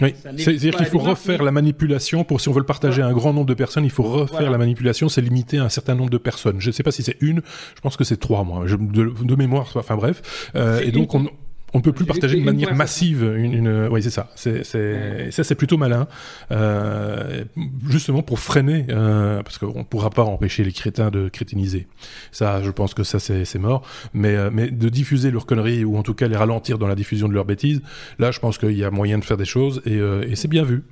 Oui, 0.03 0.15
c'est-à-dire 0.15 0.77
qu'il 0.77 0.87
faut 0.87 0.99
refaire 0.99 1.43
la 1.43 1.53
manipulation 1.53 2.25
pour 2.25 2.41
si 2.41 2.49
on 2.49 2.53
veut 2.53 2.61
le 2.61 2.67
partager 2.67 3.03
à 3.03 3.07
un 3.07 3.13
grand 3.13 3.33
nombre 3.33 3.47
de 3.47 3.55
personnes, 3.55 3.85
il 3.85 3.91
faut 3.91 4.03
refaire 4.03 4.51
la 4.51 4.59
manipulation, 4.59 5.09
c'est 5.09 5.21
limité 5.21 5.59
à 5.59 5.65
un 5.65 5.69
certain 5.69 5.95
nombre 5.95 6.11
de 6.11 6.19
personnes. 6.19 6.61
Je 6.61 6.69
ne 6.69 6.73
sais 6.73 6.83
pas 6.83 6.93
si 6.93 7.03
c'est 7.03 7.17
une, 7.21 7.43
je 7.75 7.81
pense 7.81 7.97
que 7.97 8.05
c'est 8.05 8.19
trois, 8.19 8.45
moi, 8.45 8.65
de, 8.67 9.35
mémoire, 9.37 9.73
enfin 9.75 9.97
bref. 9.97 10.51
Euh, 10.55 10.81
et 10.81 10.91
donc 10.91 11.15
on, 11.15 11.29
on 11.73 11.79
ne 11.79 11.83
peut 11.83 11.93
plus 11.93 12.07
partager 12.07 12.39
de 12.39 12.45
manière 12.45 12.75
massive 12.75 13.23
une, 13.37 13.89
oui 13.91 14.03
c'est 14.03 14.11
ça. 14.11 14.29
C'est 14.35 14.65
ça 14.65 15.45
c'est 15.45 15.55
plutôt 15.55 15.77
malin. 15.77 16.09
Euh, 16.51 17.45
justement 17.89 18.23
pour 18.23 18.39
freiner 18.41 18.87
euh, 18.91 19.43
parce 19.43 19.59
qu'on 19.59 19.85
pourra 19.85 20.11
pas 20.11 20.23
empêcher 20.23 20.65
les 20.65 20.73
crétins 20.73 21.11
de 21.11 21.29
crétiniser. 21.29 21.87
Ça 22.33 22.63
je 22.63 22.71
pense 22.71 22.95
que 22.95 23.05
ça 23.05 23.19
c'est 23.19 23.59
mort. 23.59 23.83
Mais 24.15 24.35
euh, 24.35 24.51
mais 24.53 24.71
de 24.71 24.89
diffuser 24.89 25.31
leurs 25.31 25.47
conneries 25.47 25.85
ou 25.85 25.97
en 25.97 26.03
tout 26.03 26.15
cas 26.15 26.29
les 26.29 26.37
ralentir 26.37 26.79
dans 26.79 26.89
la 26.89 26.95
diffusion 26.95 27.29
de 27.29 27.35
leurs 27.35 27.45
bêtises 27.45 27.81
là 28.19 28.31
je 28.31 28.41
pense 28.41 28.59
qu'il 28.59 28.77
y 28.77 28.85
a 28.85 28.91
moyen 28.91 29.19
de 29.19 29.25
faire 29.25 29.37
des 29.37 29.45
choses 29.45 29.83
et, 29.87 29.97
et 29.97 30.37
c'est 30.37 30.49
bien 30.49 30.65
vu. 30.65 30.83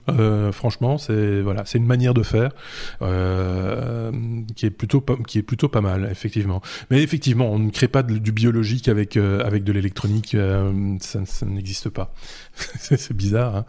Franchement 0.53 0.99
c'est 0.99 1.41
voilà 1.41 1.65
c'est 1.65 1.79
une 1.79 1.87
manière 1.87 2.15
de 2.15 2.23
faire 2.23 2.51
qui 4.55 4.67
est 4.67 4.71
plutôt 4.71 5.01
pas, 5.01 5.17
qui 5.27 5.39
est 5.39 5.43
plutôt 5.43 5.69
pas 5.69 5.81
mal 5.81 6.09
effectivement. 6.11 6.63
Mais 6.91 7.03
effectivement 7.03 7.51
on 7.51 7.59
ne 7.59 7.71
crée 7.71 7.89
pas 7.89 8.03
du 8.03 8.33
biologique 8.33 8.89
avec 8.89 9.17
avec 9.17 9.65
de 9.65 9.73
l'électronique 9.73 10.37
ça, 11.01 11.21
n'existe 11.47 11.89
pas. 11.89 12.13
c'est 12.81 13.13
bizarre. 13.13 13.57
Hein. 13.57 13.65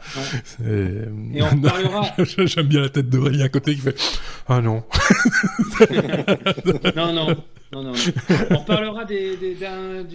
Et 1.33 1.41
on 1.41 1.59
parlera. 1.61 2.13
J'aime 2.45 2.67
bien 2.67 2.81
la 2.81 2.89
tête 2.89 3.09
d'Aurélie 3.09 3.43
à 3.43 3.49
côté 3.49 3.75
qui 3.75 3.81
fait 3.81 3.95
Ah 4.47 4.61
non. 4.61 4.83
non, 6.95 7.13
non. 7.13 7.43
Non, 7.71 7.83
non, 7.83 7.91
On 8.49 8.63
parlera 8.63 9.05
d'un 9.05 10.07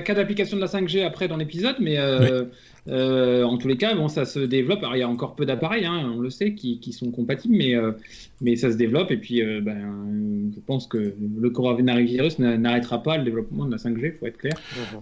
cas 0.00 0.14
d'application 0.14 0.56
de 0.56 0.62
la 0.62 0.68
5G 0.68 1.04
après 1.04 1.26
dans 1.26 1.36
l'épisode, 1.36 1.76
mais 1.80 1.98
euh, 1.98 2.44
euh, 2.88 3.44
en 3.44 3.58
tous 3.58 3.68
les 3.68 3.76
cas, 3.76 3.94
bon, 3.94 4.08
ça 4.08 4.24
se 4.24 4.40
développe. 4.40 4.80
Alors, 4.80 4.96
il 4.96 5.00
y 5.00 5.02
a 5.02 5.08
encore 5.08 5.36
peu 5.36 5.46
d'appareils, 5.46 5.84
hein, 5.84 6.12
on 6.16 6.20
le 6.20 6.30
sait, 6.30 6.54
qui, 6.54 6.80
qui 6.80 6.92
sont 6.92 7.12
compatibles, 7.12 7.54
mais, 7.56 7.76
euh, 7.76 7.92
mais 8.40 8.56
ça 8.56 8.72
se 8.72 8.76
développe. 8.76 9.12
Et 9.12 9.16
puis, 9.16 9.40
euh, 9.40 9.60
ben, 9.60 10.50
je 10.52 10.60
pense 10.66 10.88
que 10.88 11.14
le 11.38 11.50
coronavirus 11.50 12.40
n'arrêtera 12.40 13.02
pas 13.02 13.18
le 13.18 13.24
développement 13.24 13.66
de 13.66 13.70
la 13.70 13.76
5G, 13.76 14.12
il 14.14 14.18
faut 14.18 14.26
être 14.26 14.38
clair. 14.38 14.54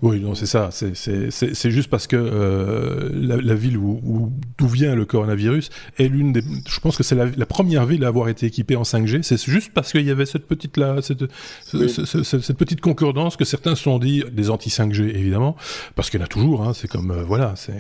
Oui, 0.03 0.21
non, 0.21 0.35
c'est 0.35 0.47
ça. 0.47 0.69
C'est 0.71 1.71
juste 1.71 1.89
parce 1.89 2.07
que 2.07 2.17
la, 3.15 3.37
la, 3.37 3.55
ville 3.55 3.79
où, 3.79 4.31
d'où 4.59 4.67
vient 4.67 4.95
le 4.95 5.07
coronavirus 5.07 5.71
est 5.99 6.09
l'une 6.09 6.33
des. 6.33 6.43
Je 6.69 6.81
pense 6.81 6.97
que 6.97 7.03
c'est 7.03 7.15
la, 7.15 7.27
la, 7.35 7.47
première 7.47 7.87
ville 7.87 8.05
à 8.05 8.09
avoir 8.09 8.29
été 8.29 8.47
équipée 8.47 8.77
en 8.77 8.83
5G. 8.83 9.23
C'est 9.23 9.43
juste 9.43 9.73
parce 9.73 9.93
qu'il 9.93 10.07
y 10.07 10.11
avait 10.11 10.27
cette 10.27 10.47
petite, 10.47 10.77
là, 10.77 11.01
cette, 11.65 12.41
cette, 12.43 12.57
petite 12.57 12.81
concordance 12.81 13.37
que 13.37 13.45
certains 13.45 13.75
se 13.75 13.85
sont 13.85 13.99
dit, 13.99 14.23
des 14.31 14.51
anti-5G 14.51 15.03
évidemment, 15.15 15.57
parce 15.95 16.11
qu'il 16.11 16.21
y 16.21 16.23
en 16.23 16.27
a 16.27 16.29
toujours. 16.29 16.63
Hein, 16.63 16.73
c'est 16.75 16.89
comme, 16.89 17.13
voilà, 17.27 17.55
c'est 17.57 17.73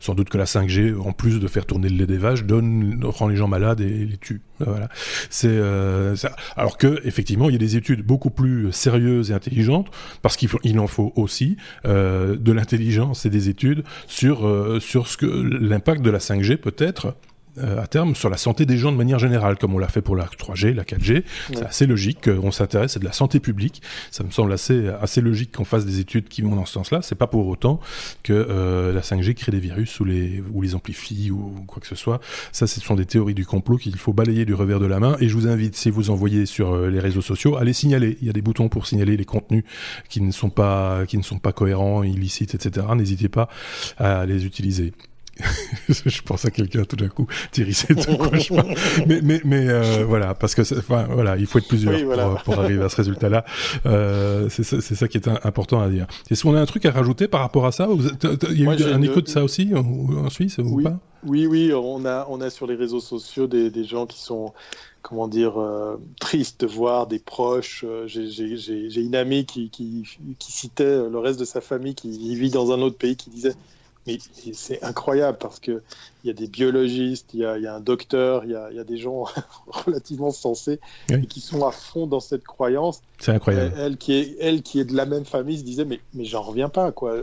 sans 0.00 0.14
doute 0.14 0.28
que 0.28 0.38
la 0.38 0.44
5G, 0.44 0.98
en 0.98 1.12
plus 1.12 1.40
de 1.40 1.46
faire 1.46 1.66
tourner 1.66 1.88
le 1.88 1.96
lait 1.96 2.06
des 2.06 2.18
vaches, 2.18 2.44
donne, 2.44 3.00
rend 3.04 3.28
les 3.28 3.36
gens 3.36 3.48
malades 3.48 3.80
et 3.80 4.04
les 4.04 4.16
tue. 4.16 4.40
Voilà. 4.60 4.88
C'est 5.30 5.48
euh, 5.50 6.14
alors 6.56 6.78
que 6.78 7.00
effectivement, 7.04 7.48
il 7.48 7.52
y 7.52 7.56
a 7.56 7.58
des 7.58 7.76
études 7.76 8.02
beaucoup 8.02 8.30
plus 8.30 8.70
sérieuses 8.72 9.30
et 9.30 9.34
intelligentes, 9.34 9.88
parce 10.22 10.36
qu'il 10.36 10.48
il 10.62 10.78
en 10.78 10.86
faut 10.86 11.12
aussi 11.16 11.56
euh, 11.86 12.36
de 12.36 12.52
l'intelligence 12.52 13.26
et 13.26 13.30
des 13.30 13.48
études 13.48 13.82
sur 14.06 14.46
euh, 14.46 14.78
sur 14.80 15.08
ce 15.08 15.16
que 15.16 15.26
l'impact 15.26 16.02
de 16.02 16.10
la 16.10 16.18
5G 16.18 16.56
peut 16.56 16.74
être 16.78 17.16
euh, 17.58 17.82
à 17.82 17.86
terme 17.86 18.14
sur 18.14 18.30
la 18.30 18.36
santé 18.36 18.66
des 18.66 18.76
gens 18.76 18.92
de 18.92 18.96
manière 18.96 19.18
générale, 19.18 19.58
comme 19.58 19.74
on 19.74 19.78
l'a 19.78 19.88
fait 19.88 20.02
pour 20.02 20.16
la 20.16 20.26
3G, 20.26 20.74
la 20.74 20.84
4G. 20.84 21.24
C'est 21.52 21.64
assez 21.64 21.86
logique 21.86 22.22
qu'on 22.22 22.50
s'intéresse 22.50 22.96
à 22.96 23.00
de 23.00 23.04
la 23.04 23.12
santé 23.12 23.40
publique. 23.40 23.82
Ça 24.10 24.24
me 24.24 24.30
semble 24.30 24.52
assez, 24.52 24.88
assez 25.00 25.20
logique 25.20 25.52
qu'on 25.52 25.64
fasse 25.64 25.86
des 25.86 26.00
études 26.00 26.28
qui 26.28 26.42
vont 26.42 26.54
dans 26.54 26.66
ce 26.66 26.72
sens-là. 26.72 27.02
C'est 27.02 27.14
pas 27.14 27.26
pour 27.26 27.46
autant 27.46 27.80
que 28.22 28.32
euh, 28.32 28.92
la 28.92 29.00
5G 29.00 29.34
crée 29.34 29.52
des 29.52 29.60
virus 29.60 30.00
ou 30.00 30.04
les, 30.04 30.42
ou 30.52 30.62
les 30.62 30.74
amplifie 30.74 31.30
ou 31.30 31.64
quoi 31.66 31.80
que 31.80 31.86
ce 31.86 31.94
soit. 31.94 32.20
Ça, 32.52 32.66
ce 32.66 32.80
sont 32.80 32.94
des 32.94 33.06
théories 33.06 33.34
du 33.34 33.46
complot 33.46 33.76
qu'il 33.76 33.96
faut 33.96 34.12
balayer 34.12 34.44
du 34.44 34.54
revers 34.54 34.80
de 34.80 34.86
la 34.86 35.00
main. 35.00 35.16
Et 35.20 35.28
je 35.28 35.34
vous 35.34 35.46
invite, 35.46 35.76
si 35.76 35.90
vous 35.90 36.10
envoyez 36.10 36.46
sur 36.46 36.74
euh, 36.74 36.90
les 36.90 37.00
réseaux 37.00 37.22
sociaux, 37.22 37.56
à 37.56 37.64
les 37.64 37.72
signaler. 37.72 38.18
Il 38.20 38.26
y 38.26 38.30
a 38.30 38.32
des 38.32 38.42
boutons 38.42 38.68
pour 38.68 38.86
signaler 38.86 39.16
les 39.16 39.24
contenus 39.24 39.64
qui 40.08 40.20
ne 40.20 40.32
sont 40.32 40.50
pas, 40.50 41.06
qui 41.06 41.18
ne 41.18 41.22
sont 41.22 41.38
pas 41.38 41.52
cohérents, 41.52 42.02
illicites, 42.02 42.54
etc. 42.54 42.86
N'hésitez 42.94 43.28
pas 43.28 43.48
à 43.98 44.26
les 44.26 44.46
utiliser. 44.46 44.92
je 45.88 46.22
pense 46.22 46.44
à 46.44 46.50
quelqu'un 46.50 46.84
tout 46.84 46.96
d'un 46.96 47.08
coup, 47.08 47.26
Thierry, 47.50 47.74
c'est 47.74 47.94
mais 49.06 49.20
mais, 49.22 49.40
mais 49.44 49.68
euh, 49.68 50.04
voilà, 50.06 50.34
parce 50.34 50.54
que 50.54 50.62
enfin, 50.78 51.06
voilà, 51.10 51.36
il 51.36 51.46
faut 51.46 51.58
être 51.58 51.68
plusieurs 51.68 52.42
pour, 52.42 52.58
arriver 52.58 52.82
à 52.82 52.88
ce 52.88 52.96
résultat-là. 52.96 53.44
Euh, 53.86 54.48
c'est 54.48 54.64
ça 54.64 55.08
qui 55.08 55.18
est 55.18 55.28
important 55.44 55.80
à 55.80 55.88
dire. 55.88 56.06
Est-ce 56.30 56.42
qu'on 56.44 56.54
a 56.54 56.60
un 56.60 56.66
truc 56.66 56.86
à 56.86 56.90
rajouter 56.90 57.28
par 57.28 57.40
rapport 57.40 57.66
à 57.66 57.72
ça 57.72 57.88
Il 58.50 58.60
y 58.60 58.66
a 58.66 58.74
eu 58.74 58.92
un 58.92 59.02
écho 59.02 59.20
de 59.20 59.28
ça 59.28 59.42
aussi 59.42 59.72
en 59.74 60.30
Suisse 60.30 60.58
ou 60.58 60.82
pas? 60.82 60.98
Oui, 61.26 61.46
oui, 61.46 61.72
on 61.72 62.04
a 62.04 62.26
on 62.28 62.40
a 62.40 62.50
sur 62.50 62.66
les 62.66 62.74
réseaux 62.74 63.00
sociaux 63.00 63.46
des, 63.46 63.70
des 63.70 63.84
gens 63.84 64.06
qui 64.06 64.20
sont 64.20 64.52
comment 65.04 65.28
dire, 65.28 65.60
euh, 65.60 65.96
tristes 66.18 66.62
de 66.62 66.66
voir 66.66 67.06
des 67.06 67.18
proches. 67.18 67.84
Euh, 67.86 68.06
j'ai 68.08 69.00
une 69.00 69.14
amie 69.14 69.44
qui, 69.44 69.68
qui, 69.68 70.02
qui, 70.38 70.52
citait 70.52 70.96
le 71.08 71.18
reste 71.18 71.38
de 71.38 71.44
sa 71.44 71.60
famille 71.60 71.94
qui 71.94 72.34
vit 72.34 72.50
dans 72.50 72.72
un 72.72 72.80
autre 72.80 72.96
pays 72.96 73.14
qui 73.14 73.28
disait 73.28 73.54
mais 74.06 74.18
c'est 74.52 74.82
incroyable 74.82 75.38
parce 75.38 75.60
que 75.60 75.82
il 76.24 76.28
y 76.28 76.30
a 76.30 76.32
des 76.32 76.46
biologistes, 76.46 77.34
il 77.34 77.40
y 77.40 77.44
a, 77.44 77.58
il 77.58 77.64
y 77.64 77.66
a 77.66 77.74
un 77.74 77.80
docteur, 77.80 78.44
il 78.46 78.52
y 78.52 78.54
a, 78.54 78.70
il 78.70 78.76
y 78.78 78.80
a, 78.80 78.84
des 78.84 78.96
gens 78.96 79.26
relativement 79.66 80.30
sensés 80.30 80.80
et 81.10 81.26
qui 81.26 81.40
sont 81.40 81.66
à 81.66 81.70
fond 81.70 82.06
dans 82.06 82.20
cette 82.20 82.44
croyance. 82.44 83.02
C'est 83.18 83.32
incroyable. 83.32 83.74
Elle, 83.78 83.98
qui 83.98 84.14
est, 84.14 84.36
elle 84.40 84.62
qui 84.62 84.80
est 84.80 84.84
de 84.84 84.96
la 84.96 85.04
même 85.04 85.26
famille 85.26 85.58
se 85.58 85.64
disait 85.64 85.84
mais, 85.84 86.00
mais 86.14 86.24
j'en 86.24 86.40
reviens 86.40 86.70
pas 86.70 86.92
quoi. 86.92 87.16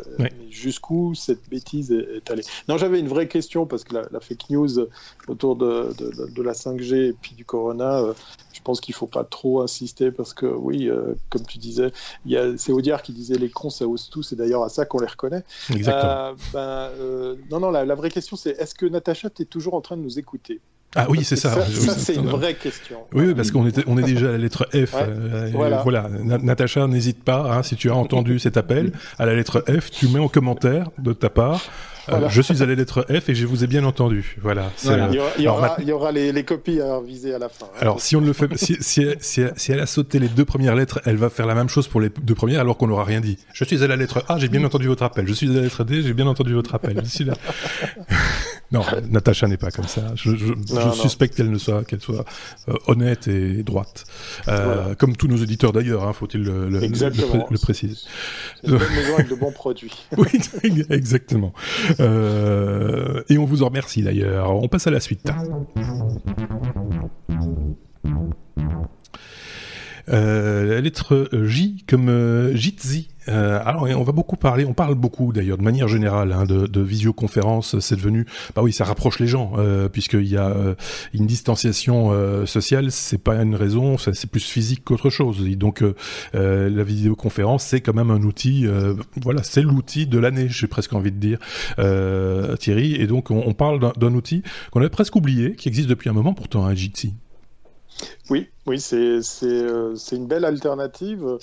Jusqu'où 0.52 1.16
cette 1.16 1.50
bêtise 1.50 1.92
est, 1.92 2.30
allée? 2.30 2.44
Non, 2.70 2.78
j'avais 2.78 3.00
une 3.00 3.08
vraie 3.08 3.28
question 3.28 3.66
parce 3.66 3.84
que 3.84 3.96
la, 3.96 4.20
fake 4.20 4.52
news 4.52 4.88
autour 5.28 5.56
de, 5.56 5.94
de, 5.98 6.32
de, 6.32 6.42
la 6.44 6.54
5G 6.54 7.10
et 7.10 7.14
puis 7.20 7.34
du 7.34 7.44
corona, 7.44 8.00
euh, 8.00 8.14
je 8.54 8.62
pense 8.62 8.82
qu'il 8.82 8.94
faut 8.94 9.08
pas 9.08 9.24
trop 9.24 9.62
insister 9.62 10.12
parce 10.12 10.36
que 10.36 10.46
oui, 10.46 10.88
euh, 10.88 11.16
comme 11.30 11.44
tu 11.44 11.58
disais, 11.58 11.92
il 12.26 12.34
y 12.34 12.38
a 12.38 12.56
c'est 12.58 12.72
Audiard 12.72 13.02
qui 13.02 13.14
disait 13.14 13.38
les 13.38 13.50
cons 13.50 13.72
ça 13.72 13.88
ose 13.88 14.10
tout. 14.12 14.22
C'est 14.22 14.36
d'ailleurs 14.36 14.64
à 14.64 14.70
ça 14.70 14.86
qu'on 14.86 15.00
les 15.00 15.08
reconnaît. 15.08 15.44
Exactement. 15.72 16.36
Euh, 16.56 17.36
ben, 17.36 17.40
non 17.50 17.60
non, 17.60 17.72
la, 17.72 17.84
la 17.84 17.96
vraie 17.96 18.12
question 18.12 18.38
c'est 18.38 18.52
est-ce 18.52 18.76
que 18.76 18.91
Natacha, 18.92 19.30
tu 19.30 19.44
es 19.44 19.46
toujours 19.46 19.74
en 19.74 19.82
train 19.82 19.98
de 19.98 20.02
nous 20.02 20.20
écouter. 20.20 20.60
Ah 20.96 21.08
oui, 21.10 21.24
c'est 21.24 21.38
ça. 21.38 21.66
Ça, 21.66 21.94
c'est 21.94 22.16
une 22.16 22.28
vraie 22.28 22.54
question. 22.54 22.98
Oui, 23.14 23.34
parce 23.34 23.50
qu'on 23.52 23.66
est, 23.66 23.82
on 23.88 23.98
est 23.98 24.04
déjà 24.04 24.28
à 24.28 24.32
la 24.34 24.38
lettre 24.38 24.68
F. 24.74 24.94
Euh, 24.96 25.50
voilà. 25.54 26.10
Natacha, 26.10 26.86
n'hésite 26.88 27.24
pas, 27.24 27.50
hein, 27.50 27.64
si 27.64 27.76
tu 27.78 27.90
as 27.90 27.96
entendu 27.96 28.40
cet 28.40 28.58
appel, 28.58 28.92
à 29.18 29.26
la 29.26 29.34
lettre 29.34 29.64
F, 29.68 29.90
tu 29.90 30.10
mets 30.10 30.20
en 30.20 30.28
commentaire 30.28 30.90
de 30.98 31.14
ta 31.14 31.30
part 31.30 31.62
euh, 32.10 32.30
je 32.30 32.42
suis 32.42 32.64
à 32.64 32.66
la 32.66 32.76
lettre 32.76 33.06
F 33.10 33.30
et 33.30 33.36
je 33.36 33.46
vous 33.46 33.64
ai 33.64 33.68
bien 33.68 33.84
entendu. 33.84 34.36
Voilà. 34.42 34.72
Il, 35.38 35.44
y 35.44 35.48
aura, 35.48 36.12
les, 36.12 36.44
copies 36.44 36.82
à 36.82 37.00
viser 37.00 37.34
à 37.34 37.40
la 37.40 37.50
fin. 37.50 37.68
Hein. 37.68 37.80
Alors, 37.80 38.02
si 38.02 38.16
on 38.16 38.22
le 38.22 38.34
fait, 38.34 38.50
si, 38.58 39.72
elle 39.72 39.80
a 39.80 39.86
sauté 39.86 40.20
les 40.20 40.28
deux 40.28 40.46
premières 40.46 40.76
lettres, 40.76 41.00
elle 41.06 41.18
va 41.18 41.30
faire 41.30 41.46
la 41.46 41.56
même 41.56 41.70
chose 41.70 41.88
pour 41.88 42.02
les 42.02 42.10
deux 42.10 42.36
premières 42.36 42.62
alors 42.62 42.78
qu'on 42.78 42.88
n'aura 42.88 43.04
rien 43.04 43.22
dit. 43.22 43.38
Je 43.54 43.64
suis 43.64 43.84
à 43.84 43.88
la 43.88 43.96
lettre 43.96 44.24
A, 44.28 44.38
j'ai 44.38 44.50
bien 44.50 44.64
entendu 44.64 44.88
votre 44.88 45.04
appel. 45.04 45.28
Je 45.28 45.34
suis 45.34 45.50
à 45.50 45.54
la 45.54 45.62
lettre 45.62 45.84
D, 45.84 46.02
j'ai 46.02 46.14
bien 46.14 46.28
entendu 46.28 46.54
votre 46.54 46.74
appel. 46.76 46.96
là. 46.96 47.34
Non, 48.72 48.82
Natacha 49.10 49.48
n'est 49.48 49.58
pas 49.58 49.72
comme 49.72 49.88
ça. 49.88 50.14
Je, 50.16 50.36
suspecte 50.94 51.36
qu'elle 51.36 51.52
ne 51.52 51.58
soit, 51.58 51.84
qu'elle 51.84 52.02
soit 52.02 52.26
euh, 52.70 52.74
honnête 52.88 53.28
et 53.28 53.64
droite. 53.64 54.06
Euh, 54.48 54.96
comme 54.96 55.16
tous 55.16 55.28
nos 55.28 55.38
éditeurs 55.38 55.74
d'ailleurs, 55.74 56.08
hein, 56.08 56.14
faut-il 56.14 56.42
le, 56.42 56.70
le, 56.70 56.80
préciser. 57.62 57.96
Une 58.64 58.78
bonne 58.78 58.94
maison 58.94 59.14
avec 59.16 59.30
de 59.30 59.36
bons 59.36 59.52
produits. 59.52 59.94
oui, 60.18 60.30
exactement. 60.90 61.54
Euh, 62.00 63.24
et 63.30 63.38
on 63.38 63.46
vous 63.46 63.64
en 63.64 63.68
remercie 63.68 64.04
d'ailleurs. 64.04 64.52
On 64.56 64.68
passe 64.68 64.88
à 64.88 64.92
la 64.92 65.00
suite. 65.00 65.30
Euh, 70.12 70.66
la 70.66 70.82
lettre 70.82 71.30
J 71.44 71.84
comme 71.88 72.10
euh, 72.10 72.56
Jitsi. 72.56 73.08
Euh, 73.30 73.60
alors, 73.64 73.84
on 73.84 74.04
va 74.04 74.12
beaucoup 74.12 74.36
parler, 74.36 74.66
on 74.66 74.74
parle 74.74 74.96
beaucoup 74.96 75.32
d'ailleurs 75.32 75.58
de 75.58 75.64
manière 75.64 75.88
générale 75.88 76.32
hein, 76.32 76.46
de, 76.46 76.66
de 76.66 76.82
visioconférence. 76.82 77.80
C'est 77.80 77.96
devenu, 77.96 78.26
bah 78.56 78.64
oui, 78.64 78.74
ça 78.74 78.84
rapproche 78.84 79.20
les 79.20 79.28
gens 79.28 79.54
euh, 79.58 79.90
puisqu'il 79.90 80.28
y 80.28 80.38
a 80.38 80.50
euh, 80.50 80.76
une 81.14 81.28
distanciation 81.28 82.12
euh, 82.12 82.46
sociale. 82.46 82.92
C'est 82.92 83.20
pas 83.20 83.36
une 83.36 83.56
raison, 83.56 83.98
c'est 83.98 84.30
plus 84.30 84.44
physique 84.44 84.84
qu'autre 84.84 85.10
chose. 85.10 85.46
Et 85.48 85.56
donc, 85.56 85.84
la 86.34 86.84
vidéoconférence, 86.84 87.64
c'est 87.64 87.82
quand 87.82 87.94
même 87.94 88.12
un 88.12 88.24
outil. 88.24 88.66
voilà, 89.22 89.44
c'est 89.44 89.62
l'outil 89.62 90.08
de 90.08 90.18
l'année, 90.18 90.48
j'ai 90.50 90.68
presque 90.68 90.94
envie 90.94 91.12
de 91.12 91.18
dire, 91.18 91.38
Thierry. 92.58 92.96
Et 92.96 93.08
donc, 93.08 93.32
on, 93.32 93.44
on 93.46 93.54
parle 93.54 93.92
d'un 93.98 94.14
outil 94.14 94.44
qu'on 94.72 94.80
avait 94.80 94.90
presque 94.90 95.16
oublié, 95.16 95.56
qui 95.56 95.68
existe 95.68 95.90
depuis 95.90 96.10
un 96.10 96.14
moment 96.14 96.34
pourtant, 96.34 96.66
hein, 96.66 96.74
Jitsi. 96.74 97.14
Oui, 98.30 98.52
oui, 98.66 98.80
c'est 98.80 99.20
une 100.12 100.28
belle 100.28 100.46
alternative 100.46 101.40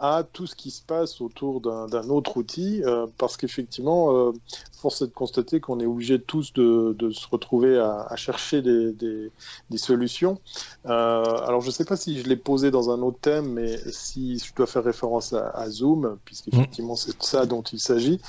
à 0.00 0.24
tout 0.24 0.46
ce 0.46 0.54
qui 0.54 0.70
se 0.70 0.82
passe 0.82 1.20
autour 1.20 1.60
d'un 1.60 2.08
autre 2.08 2.38
outil, 2.38 2.82
euh, 2.84 3.06
parce 3.18 3.36
qu'effectivement, 3.36 4.16
euh, 4.16 4.32
force 4.72 5.02
est 5.02 5.08
de 5.08 5.12
constater 5.12 5.60
qu'on 5.60 5.78
est 5.78 5.86
obligé 5.86 6.18
tous 6.18 6.54
de, 6.54 6.96
de, 6.98 7.10
se 7.10 7.28
retrouver 7.30 7.78
à, 7.78 8.06
à 8.08 8.16
chercher 8.16 8.62
des, 8.62 8.92
des, 8.92 9.30
des 9.68 9.78
solutions. 9.78 10.40
Euh, 10.86 11.22
alors, 11.46 11.60
je 11.60 11.66
ne 11.66 11.72
sais 11.72 11.84
pas 11.84 11.96
si 11.96 12.18
je 12.18 12.26
l'ai 12.26 12.36
posé 12.36 12.70
dans 12.70 12.90
un 12.90 13.02
autre 13.02 13.18
thème, 13.20 13.52
mais 13.52 13.78
si 13.92 14.38
je 14.38 14.54
dois 14.54 14.66
faire 14.66 14.84
référence 14.84 15.34
à, 15.34 15.50
à 15.50 15.68
Zoom, 15.68 16.16
puisqu'effectivement, 16.24 16.94
mmh. 16.94 17.04
c'est 17.04 17.18
de 17.18 17.22
ça 17.22 17.44
dont 17.44 17.62
il 17.62 17.78
s'agit. 17.78 18.20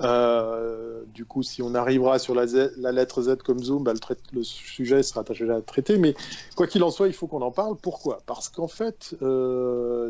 Euh, 0.00 1.02
du 1.14 1.24
coup, 1.24 1.44
si 1.44 1.62
on 1.62 1.76
arrivera 1.76 2.18
sur 2.18 2.34
la, 2.34 2.48
Z, 2.48 2.72
la 2.76 2.90
lettre 2.90 3.22
Z 3.22 3.36
comme 3.44 3.62
Zoom, 3.62 3.84
bah, 3.84 3.92
le, 3.92 4.16
le, 4.32 4.42
sujet 4.42 5.04
sera 5.04 5.22
déjà 5.22 5.54
à 5.54 5.60
traiter. 5.60 5.96
Mais 5.96 6.16
quoi 6.56 6.66
qu'il 6.66 6.82
en 6.82 6.90
soit, 6.90 7.06
il 7.06 7.14
faut 7.14 7.28
qu'on 7.28 7.42
en 7.42 7.52
parle. 7.52 7.76
Pourquoi? 7.76 8.20
Parce 8.26 8.48
qu'en 8.48 8.68
fait, 8.68 9.14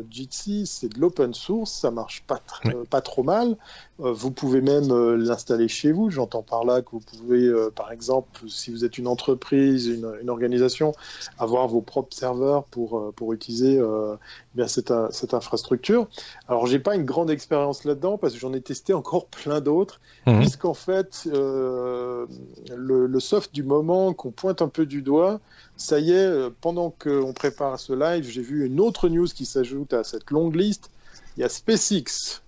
Jitsi, 0.09 0.65
c'est 0.65 0.89
de 0.89 0.99
l'open 0.99 1.10
source, 1.33 1.71
ça 1.71 1.91
marche 1.91 2.23
pas, 2.27 2.41
pas 2.89 3.01
trop 3.01 3.23
mal. 3.23 3.57
Euh, 4.01 4.11
vous 4.11 4.31
pouvez 4.31 4.61
même 4.61 4.91
euh, 4.91 5.15
l'installer 5.15 5.67
chez 5.67 5.91
vous. 5.91 6.09
J'entends 6.09 6.41
par 6.41 6.65
là 6.65 6.81
que 6.81 6.91
vous 6.91 7.01
pouvez, 7.01 7.45
euh, 7.45 7.69
par 7.73 7.91
exemple, 7.91 8.49
si 8.49 8.71
vous 8.71 8.83
êtes 8.83 8.97
une 8.97 9.07
entreprise, 9.07 9.87
une, 9.87 10.29
organisation, 10.29 10.93
avoir 11.37 11.67
vos 11.67 11.81
propres 11.81 12.15
serveurs 12.15 12.63
pour, 12.65 13.13
pour 13.15 13.33
utiliser 13.33 13.81
bien 14.55 14.67
cette, 14.67 14.93
cette, 15.11 15.33
infrastructure. 15.33 16.07
Alors, 16.47 16.67
j'ai 16.67 16.79
pas 16.79 16.95
une 16.95 17.05
grande 17.05 17.29
expérience 17.29 17.83
là-dedans 17.83 18.17
parce 18.17 18.33
que 18.33 18.39
j'en 18.39 18.53
ai 18.53 18.61
testé 18.61 18.93
encore 18.93 19.25
plein 19.27 19.61
d'autres, 19.61 19.99
mmh. 20.25 20.39
puisqu'en 20.39 20.73
fait, 20.73 21.27
le, 21.31 22.27
le, 22.75 23.19
soft 23.19 23.53
du 23.53 23.63
moment 23.63 24.13
qu'on 24.13 24.31
pointe 24.31 24.61
un 24.61 24.69
peu 24.69 24.85
du 24.85 25.01
doigt, 25.01 25.39
ça 25.75 25.99
y 25.99 26.11
est, 26.11 26.49
pendant 26.61 26.91
qu'on 26.91 27.33
prépare 27.33 27.79
ce 27.79 27.93
live, 27.93 28.23
j'ai 28.23 28.41
vu 28.41 28.65
une 28.65 28.79
autre 28.79 29.09
news 29.09 29.27
qui 29.27 29.45
s'ajoute 29.45 29.93
à 29.93 30.03
cette 30.03 30.31
longue 30.31 30.55
liste. 30.55 30.89
Il 31.37 31.41
y 31.41 31.43
a 31.43 31.49
SpaceX 31.49 32.41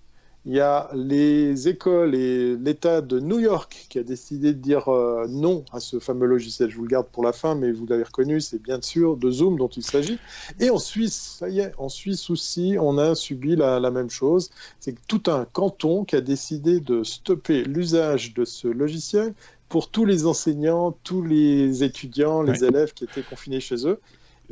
il 0.45 0.55
y 0.55 0.59
a 0.59 0.89
les 0.93 1.69
écoles 1.69 2.15
et 2.15 2.57
l'État 2.57 2.99
de 2.99 3.21
New 3.21 3.39
York 3.39 3.85
qui 3.87 3.97
a 3.97 4.03
décidé 4.03 4.53
de 4.53 4.59
dire 4.59 4.89
euh, 4.89 5.25
non 5.29 5.63
à 5.71 5.79
ce 5.79 5.99
fameux 5.99 6.27
logiciel. 6.27 6.69
Je 6.69 6.75
vous 6.75 6.83
le 6.83 6.89
garde 6.89 7.07
pour 7.07 7.23
la 7.23 7.31
fin, 7.31 7.55
mais 7.55 7.71
vous 7.71 7.85
l'avez 7.87 8.03
reconnu, 8.03 8.41
c'est 8.41 8.61
bien 8.61 8.81
sûr 8.81 9.15
de 9.15 9.31
Zoom 9.31 9.57
dont 9.57 9.69
il 9.69 9.83
s'agit. 9.83 10.19
Et 10.59 10.69
en 10.69 10.79
Suisse, 10.79 11.37
ça 11.39 11.47
y 11.47 11.61
est, 11.61 11.71
en 11.77 11.87
Suisse 11.87 12.29
aussi, 12.29 12.75
on 12.77 12.97
a 12.97 13.15
subi 13.15 13.55
la, 13.55 13.79
même 13.89 14.09
chose. 14.09 14.49
C'est 14.81 14.95
tout 15.07 15.23
un 15.27 15.45
canton 15.45 16.03
qui 16.03 16.17
a 16.17 16.21
décidé 16.21 16.81
de 16.81 17.03
stopper 17.03 17.63
l'usage 17.63 18.33
de 18.33 18.43
ce 18.43 18.67
logiciel 18.67 19.33
pour 19.69 19.89
tous 19.89 20.03
les 20.03 20.25
enseignants, 20.25 20.93
tous 21.03 21.21
les 21.21 21.85
étudiants, 21.85 22.41
les 22.41 22.65
élèves 22.65 22.93
qui 22.93 23.05
étaient 23.05 23.23
confinés 23.23 23.61
chez 23.61 23.87
eux. 23.87 23.97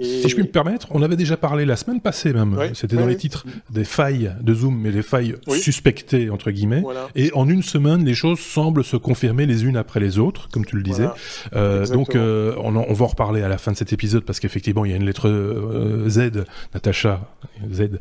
Si 0.02 0.30
je 0.30 0.36
puis 0.36 0.44
me 0.44 0.50
permettre, 0.50 0.88
on 0.92 1.02
avait 1.02 1.16
déjà 1.16 1.38
parlé 1.38 1.66
la 1.66 1.76
semaine 1.76 2.02
passée 2.02 2.34
même, 2.34 2.58
c'était 2.74 2.96
dans 2.96 3.06
les 3.06 3.18
titres 3.18 3.46
des 3.70 3.84
failles 3.84 4.34
de 4.42 4.54
Zoom, 4.54 4.78
mais 4.80 4.92
des 4.92 5.04
failles 5.04 5.36
suspectées 5.60 6.30
entre 6.30 6.52
guillemets. 6.52 6.84
Et 7.16 7.32
en 7.34 7.48
une 7.48 7.64
semaine, 7.64 8.06
les 8.06 8.14
choses 8.14 8.40
semblent 8.40 8.84
se 8.84 8.98
confirmer 8.98 9.46
les 9.46 9.66
unes 9.66 9.78
après 9.78 10.00
les 10.00 10.20
autres, 10.20 10.50
comme 10.52 10.66
tu 10.66 10.76
le 10.76 10.84
disais. 10.84 11.08
Euh, 11.54 11.86
donc 11.88 12.16
euh, 12.16 12.56
on, 12.58 12.76
on, 12.76 12.94
va 12.94 13.06
en 13.06 13.08
reparler 13.08 13.42
à 13.42 13.48
la 13.48 13.58
fin 13.58 13.72
de 13.72 13.78
cet 13.78 13.94
épisode 13.94 14.24
parce 14.24 14.40
qu'effectivement 14.40 14.86
il 14.86 14.92
y 14.92 14.94
a 14.94 14.98
une 14.98 15.06
lettre 15.06 15.28
euh, 15.28 16.10
Z, 16.10 16.46
Natacha 16.74 17.30
Z, 17.72 18.00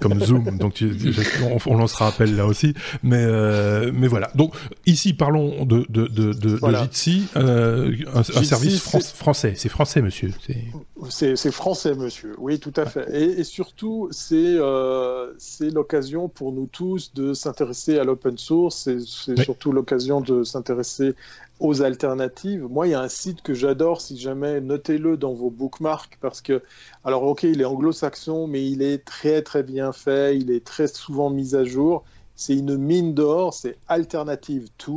comme 0.00 0.20
Zoom. 0.24 0.58
donc 0.58 0.74
tu, 0.74 0.92
on, 1.42 1.58
on, 1.66 1.76
lancera 1.76 2.08
appel 2.08 2.36
là 2.36 2.46
aussi. 2.46 2.74
Mais 3.02 3.26
mais 3.92 4.08
voilà. 4.08 4.30
Donc 4.34 4.54
ici 4.86 5.12
parlons 5.14 5.64
de 5.64 5.86
de 5.88 6.06
de, 6.06 6.32
de, 6.32 6.58
Jitsi, 6.82 7.26
un, 7.34 7.90
un, 8.14 8.22
service 8.22 8.80
français. 8.80 9.54
C'est 9.56 9.68
français, 9.68 10.02
monsieur. 10.02 10.30
C'est 11.08 11.39
c'est 11.40 11.52
français, 11.52 11.94
monsieur. 11.94 12.34
Oui, 12.36 12.60
tout 12.60 12.72
à 12.76 12.84
fait. 12.84 13.08
Et, 13.14 13.44
surtout, 13.44 14.10
euh, 14.32 15.32
c'est 15.38 15.70
l'occasion 15.70 16.28
pour 16.28 16.52
nous 16.52 16.66
tous 16.66 17.14
de 17.14 17.32
s'intéresser 17.32 17.98
à 17.98 18.04
l'open 18.04 18.36
source. 18.36 18.76
C'est 18.76 19.36
surtout 19.38 19.72
l'occasion 19.72 20.20
de 20.20 20.44
s'intéresser 20.44 21.14
aux 21.58 21.80
alternatives. 21.80 22.66
Moi, 22.68 22.88
il 22.88 22.90
y 22.90 22.94
a 22.94 23.00
un 23.00 23.08
site 23.08 23.40
que 23.40 23.54
j'adore, 23.54 24.02
si 24.02 24.18
jamais, 24.18 24.60
notez-le 24.60 25.16
dans 25.16 25.32
vos 25.32 25.48
bookmarks, 25.48 26.18
parce 26.20 26.42
que, 26.42 26.62
alors 27.04 27.22
ok, 27.22 27.44
il 27.44 27.62
est 27.62 27.64
anglo-saxon, 27.64 28.46
mais 28.46 28.66
il 28.66 28.82
est 28.82 29.02
très 29.02 29.40
très 29.40 29.62
bien 29.62 29.92
fait, 29.92 30.36
il 30.36 30.50
est 30.50 30.64
très 30.64 30.88
souvent 30.88 31.30
mis 31.30 31.54
à 31.56 31.64
jour. 31.64 32.04
C'est 32.40 32.56
une 32.56 32.78
mine 32.78 33.12
d'or, 33.12 33.52
c'est 33.52 33.76
Alternative 33.86 34.70
2, 34.86 34.92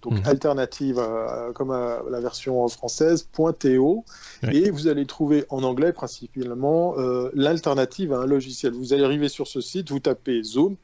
donc 0.00 0.14
mhm. 0.14 0.22
alternative 0.24 0.98
euh, 0.98 1.52
comme 1.52 1.70
euh, 1.70 1.98
la 2.08 2.20
version 2.20 2.66
française, 2.68 3.28
.to, 3.36 4.02
et 4.50 4.70
vous 4.70 4.88
allez 4.88 5.04
trouver 5.04 5.44
en 5.50 5.62
anglais 5.62 5.92
principalement 5.92 6.94
euh, 6.96 7.28
l'alternative 7.34 8.14
à 8.14 8.20
un 8.20 8.26
logiciel. 8.26 8.72
Vous 8.72 8.94
allez 8.94 9.04
arriver 9.04 9.28
sur 9.28 9.46
ce 9.46 9.60
site, 9.60 9.90
vous 9.90 10.00
tapez 10.00 10.42
Zoom, 10.42 10.76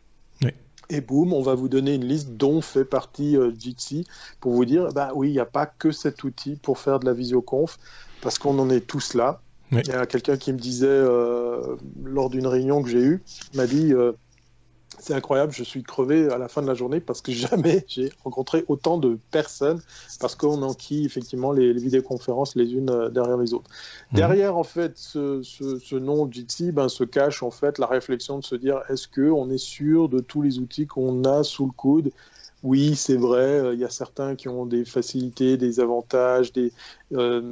et 0.90 1.01
boum, 1.01 1.33
on 1.33 1.40
va 1.40 1.55
vous 1.55 1.70
donner 1.70 1.94
une 1.94 2.05
liste 2.05 2.33
dont 2.33 2.61
fait 2.61 2.85
partie 2.85 3.38
Jitsi 3.59 4.07
pour 4.40 4.53
vous 4.53 4.66
dire, 4.66 4.88
bah 4.92 5.12
oui, 5.14 5.31
il 5.31 5.33
n'y 5.33 5.40
a 5.40 5.46
pas 5.46 5.64
que 5.64 5.92
cet 5.92 6.25
outil 6.25 6.57
pour 6.57 6.79
faire 6.79 7.01
de 7.01 7.07
la 7.07 7.14
visioconf, 7.14 7.79
parce 8.20 8.38
qu'on 8.38 8.59
en 8.59 8.68
est 8.68 8.87
tous 8.87 9.14
là. 9.14 9.40
Il 9.70 9.87
y 9.87 9.92
a 9.92 10.05
quelqu'un 10.05 10.37
qui 10.37 10.53
me 10.53 10.59
disait 10.59 11.01
lors 12.05 12.29
d'une 12.29 12.46
réunion 12.46 12.83
que 12.83 12.90
j'ai 12.90 13.03
eue, 13.03 13.22
m'a 13.55 13.66
dit 13.66 13.94
c'est 15.02 15.14
incroyable, 15.14 15.52
je 15.52 15.64
suis 15.64 15.82
crevé 15.82 16.30
à 16.30 16.38
la 16.38 16.46
fin 16.46 16.62
de 16.62 16.66
la 16.68 16.74
journée 16.74 17.00
parce 17.00 17.20
que 17.20 17.32
jamais 17.32 17.84
j'ai 17.88 18.10
rencontré 18.24 18.64
autant 18.68 18.98
de 18.98 19.18
personnes 19.30 19.80
parce 20.20 20.34
qu'on 20.34 20.62
enquille 20.62 21.04
effectivement 21.04 21.52
les, 21.52 21.72
vidéoconférences 21.72 22.54
les 22.54 22.72
unes 22.72 22.90
euh, 22.90 23.08
derrière 23.08 23.36
les 23.36 23.52
autres. 23.52 23.70
Mhm. 24.12 24.16
Derrière 24.16 24.56
en 24.56 24.62
fait 24.62 24.92
ce, 24.96 25.94
nom 25.96 26.30
Jitsi 26.30 26.72
ben, 26.72 26.88
se 26.88 27.04
cache 27.04 27.42
en 27.42 27.50
fait 27.50 27.78
la 27.78 27.86
réflexion 27.86 28.38
de 28.38 28.44
se 28.44 28.54
dire 28.54 28.80
est-ce 28.88 29.08
qu'on 29.08 29.50
est 29.50 29.58
sûr 29.58 30.08
de 30.08 30.20
tous 30.20 30.42
les 30.42 30.58
outils 30.58 30.86
qu'on 30.86 31.24
a 31.24 31.42
sous 31.42 31.66
le 31.66 31.72
coude? 31.72 32.10
Oui, 32.62 32.94
c'est 32.94 33.16
vrai, 33.16 33.40
euh, 33.40 33.74
il 33.74 33.80
y 33.80 33.84
a 33.84 33.90
certains 33.90 34.36
qui 34.36 34.48
ont 34.48 34.66
des 34.66 34.84
facilités, 34.84 35.56
des 35.56 35.80
avantages, 35.80 36.52
des, 36.52 36.72
euh, 37.12 37.42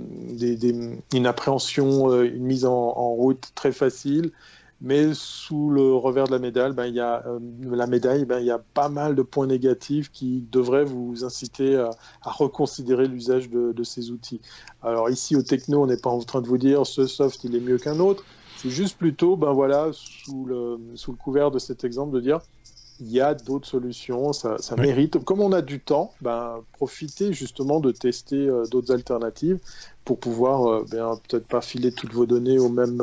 une 1.12 1.26
appréhension, 1.26 2.22
une 2.22 2.44
mise 2.44 2.64
en 2.64 3.12
route 3.14 3.50
très 3.56 3.72
facile. 3.72 4.30
Mais 4.82 5.12
sous 5.12 5.68
le 5.70 5.94
revers 5.94 6.26
de 6.26 6.32
la 6.32 6.38
médaille, 6.38 6.72
ben, 6.72 6.86
il 6.86 6.94
y 6.94 7.00
a, 7.00 7.22
euh, 7.26 7.38
la 7.70 7.86
médaille, 7.86 8.24
ben, 8.24 8.40
il 8.40 8.46
y 8.46 8.50
a 8.50 8.58
pas 8.58 8.88
mal 8.88 9.14
de 9.14 9.22
points 9.22 9.46
négatifs 9.46 10.10
qui 10.10 10.44
devraient 10.50 10.84
vous 10.84 11.22
inciter 11.22 11.76
à, 11.76 11.90
reconsidérer 12.22 13.06
l'usage 13.06 13.50
de, 13.50 13.84
ces 13.84 14.10
outils. 14.10 14.40
Alors 14.82 15.10
ici 15.10 15.36
au 15.36 15.42
techno, 15.42 15.82
on 15.82 15.86
n'est 15.86 15.96
pas 15.96 16.10
en 16.10 16.20
train 16.20 16.40
de 16.40 16.46
vous 16.46 16.58
dire 16.58 16.86
ce 16.86 17.06
soft 17.06 17.44
il 17.44 17.56
est 17.56 17.60
mieux 17.60 17.78
qu'un 17.78 17.98
autre. 18.00 18.24
C'est 18.56 18.70
juste 18.70 18.98
plutôt, 18.98 19.36
ben 19.36 19.52
voilà, 19.52 19.88
sous 19.92 20.44
le, 20.44 20.78
sous 20.94 21.12
le 21.12 21.16
couvert 21.16 21.50
de 21.50 21.58
cet 21.58 21.84
exemple, 21.84 22.14
de 22.14 22.20
dire 22.20 22.40
il 23.00 23.10
y 23.10 23.20
a 23.20 23.34
d'autres 23.34 23.66
solutions, 23.66 24.32
ça, 24.32 24.58
ça 24.58 24.76
mérite. 24.76 25.22
Comme 25.24 25.40
on 25.40 25.52
a 25.52 25.62
du 25.62 25.80
temps, 25.80 26.12
ben, 26.20 26.62
profitez 26.72 27.32
justement 27.32 27.80
de 27.80 27.90
tester 27.90 28.46
euh, 28.46 28.66
d'autres 28.66 28.92
alternatives 28.92 29.58
pour 30.04 30.18
pouvoir 30.18 30.66
euh, 30.66 30.84
ben, 30.90 31.18
peut-être 31.28 31.46
pas 31.46 31.62
filer 31.62 31.92
toutes 31.92 32.12
vos 32.12 32.26
données 32.26 32.58
au 32.58 32.68
même, 32.68 33.00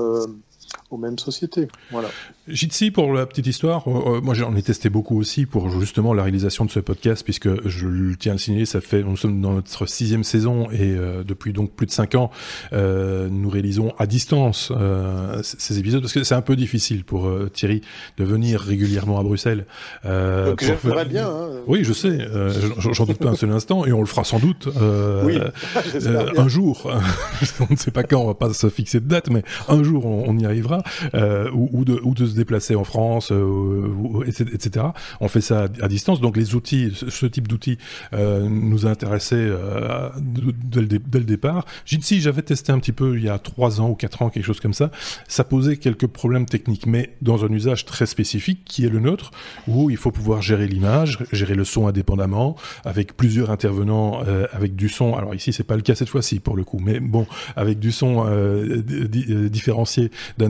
aux 0.90 0.98
mêmes 0.98 1.20
sociétés. 1.20 1.68
Voilà. 1.92 2.10
Jitsi, 2.48 2.92
pour 2.92 3.12
la 3.14 3.26
petite 3.26 3.48
histoire, 3.48 3.88
euh, 3.88 4.18
euh, 4.18 4.22
moi 4.22 4.34
j'en 4.34 4.56
ai 4.56 4.62
testé 4.62 4.90
beaucoup 4.90 5.20
aussi 5.20 5.46
pour 5.46 5.70
justement 5.82 6.14
la 6.14 6.24
réalisation 6.24 6.64
de 6.64 6.72
ce 6.72 6.80
podcast, 6.80 7.24
puisque 7.24 7.68
je 7.68 7.88
le 7.88 8.16
tiens 8.16 8.36
à 8.36 8.38
signaler, 8.38 8.66
ça 8.66 8.80
fait, 8.80 9.04
nous 9.04 9.18
sommes 9.18 9.42
dans 9.42 9.54
notre 9.54 9.86
sixième 9.86 10.24
saison 10.24 10.70
et 10.72 10.96
euh, 10.96 11.24
depuis 11.24 11.52
donc 11.52 11.72
plus 11.72 11.88
de 11.88 11.92
cinq 11.92 12.16
ans, 12.16 12.32
nous 12.72 13.50
réalisons 13.50 13.94
à 14.00 14.06
distance 14.06 14.72
ces 15.44 15.80
épisodes 15.80 16.02
parce 16.02 16.14
que 16.14 16.24
c'est 16.24 16.36
un 16.36 16.42
peu 16.42 16.56
difficile 16.56 17.04
pour 17.04 17.30
Thierry 17.52 17.82
de 18.18 18.24
venir 18.24 18.62
régulièrement 18.62 19.20
à 19.20 19.24
Bruxelles. 19.24 19.66
donc 20.04 20.64
je 20.64 21.04
bien. 21.06 21.28
Hein. 21.28 21.50
Oui, 21.68 21.84
je 21.84 21.94
sais, 21.94 22.28
j'en 22.78 23.06
doute 23.06 23.18
pas 23.18 23.30
un 23.30 23.36
seul 23.36 23.52
instant 23.52 23.86
et 23.86 23.92
on 23.92 24.00
le 24.00 24.06
fera 24.06 24.24
sans 24.24 24.40
doute 24.40 24.70
oui, 25.24 25.38
un 26.38 26.48
jour. 26.48 26.92
on 27.60 27.74
ne 27.74 27.78
sait 27.78 27.92
pas 27.92 28.04
quand, 28.04 28.22
on 28.22 28.28
va 28.28 28.34
pas 28.34 28.54
se 28.54 28.70
fixer 28.70 29.00
de 29.00 29.08
date, 29.08 29.30
mais 29.30 29.44
un 29.68 29.84
jour 29.84 30.06
on, 30.06 30.26
on 30.28 30.38
y 30.38 30.46
arrivera, 30.58 30.84
ou, 31.54 31.86
de, 31.86 32.26
se 32.26 32.36
déplacer 32.36 32.76
en 32.76 32.84
France, 32.84 33.32
euh, 33.32 34.24
etc. 34.28 34.88
On 35.22 35.28
fait 35.28 35.42
ça 35.42 35.68
à, 35.82 35.88
distance. 35.88 36.22
Donc 36.22 36.38
les 36.38 36.56
outils, 36.56 36.92
ce 36.94 37.26
type 37.26 37.48
d'outils 37.48 37.78
euh, 38.14 38.48
nous 38.50 38.86
a 38.86 38.94
euh, 39.34 40.10
dès, 40.18 40.82
le 40.82 41.26
départ. 41.26 41.66
Jitsi, 41.86 42.22
j'avais 42.22 42.42
testé 42.42 42.72
un 42.72 42.80
petit 42.80 42.92
peu 42.92 43.18
il 43.18 43.24
y 43.24 43.30
a 43.30 43.40
trois 43.40 43.82
ans 43.82 43.90
ou 43.90 43.96
quatre 43.96 44.22
ans, 44.22 44.30
quelque 44.30 44.46
chose 44.46 44.60
comme 44.60 44.74
ça. 44.74 44.92
Ça 45.28 45.44
posait 45.44 45.78
quelques 45.78 46.08
problèmes 46.08 46.46
techniques, 46.46 46.86
mais 46.86 47.14
dans 47.22 47.46
un 47.46 47.50
usage 47.50 47.86
très 47.86 48.06
spécifique 48.06 48.62
qui 48.66 48.86
est 48.86 48.90
le 48.90 49.00
nôtre, 49.00 49.32
où 49.68 49.90
il 49.90 49.98
faut 49.98 50.12
pouvoir 50.12 50.42
gérer 50.42 50.68
l'image, 50.68 51.20
gérer 51.32 51.56
le 51.56 51.64
son 51.64 51.88
indépendamment, 51.88 52.56
avec 52.86 53.16
plusieurs 53.16 53.52
intervenants, 53.52 54.22
avec 54.52 54.76
du 54.76 54.90
son. 54.90 55.16
Alors 55.16 55.36
ici, 55.36 55.54
c'est 55.54 55.64
pas 55.64 55.76
le 55.76 55.82
cas 55.82 55.96
cette 55.96 56.10
fois-ci 56.10 56.40
pour 56.40 56.56
le 56.56 56.64
coup, 56.64 56.80
mais 56.84 57.00
bon, 57.00 57.28
avec 57.56 57.80
du 57.80 57.92
son 57.92 58.26
différencié 59.50 60.12
d'un 60.38 60.47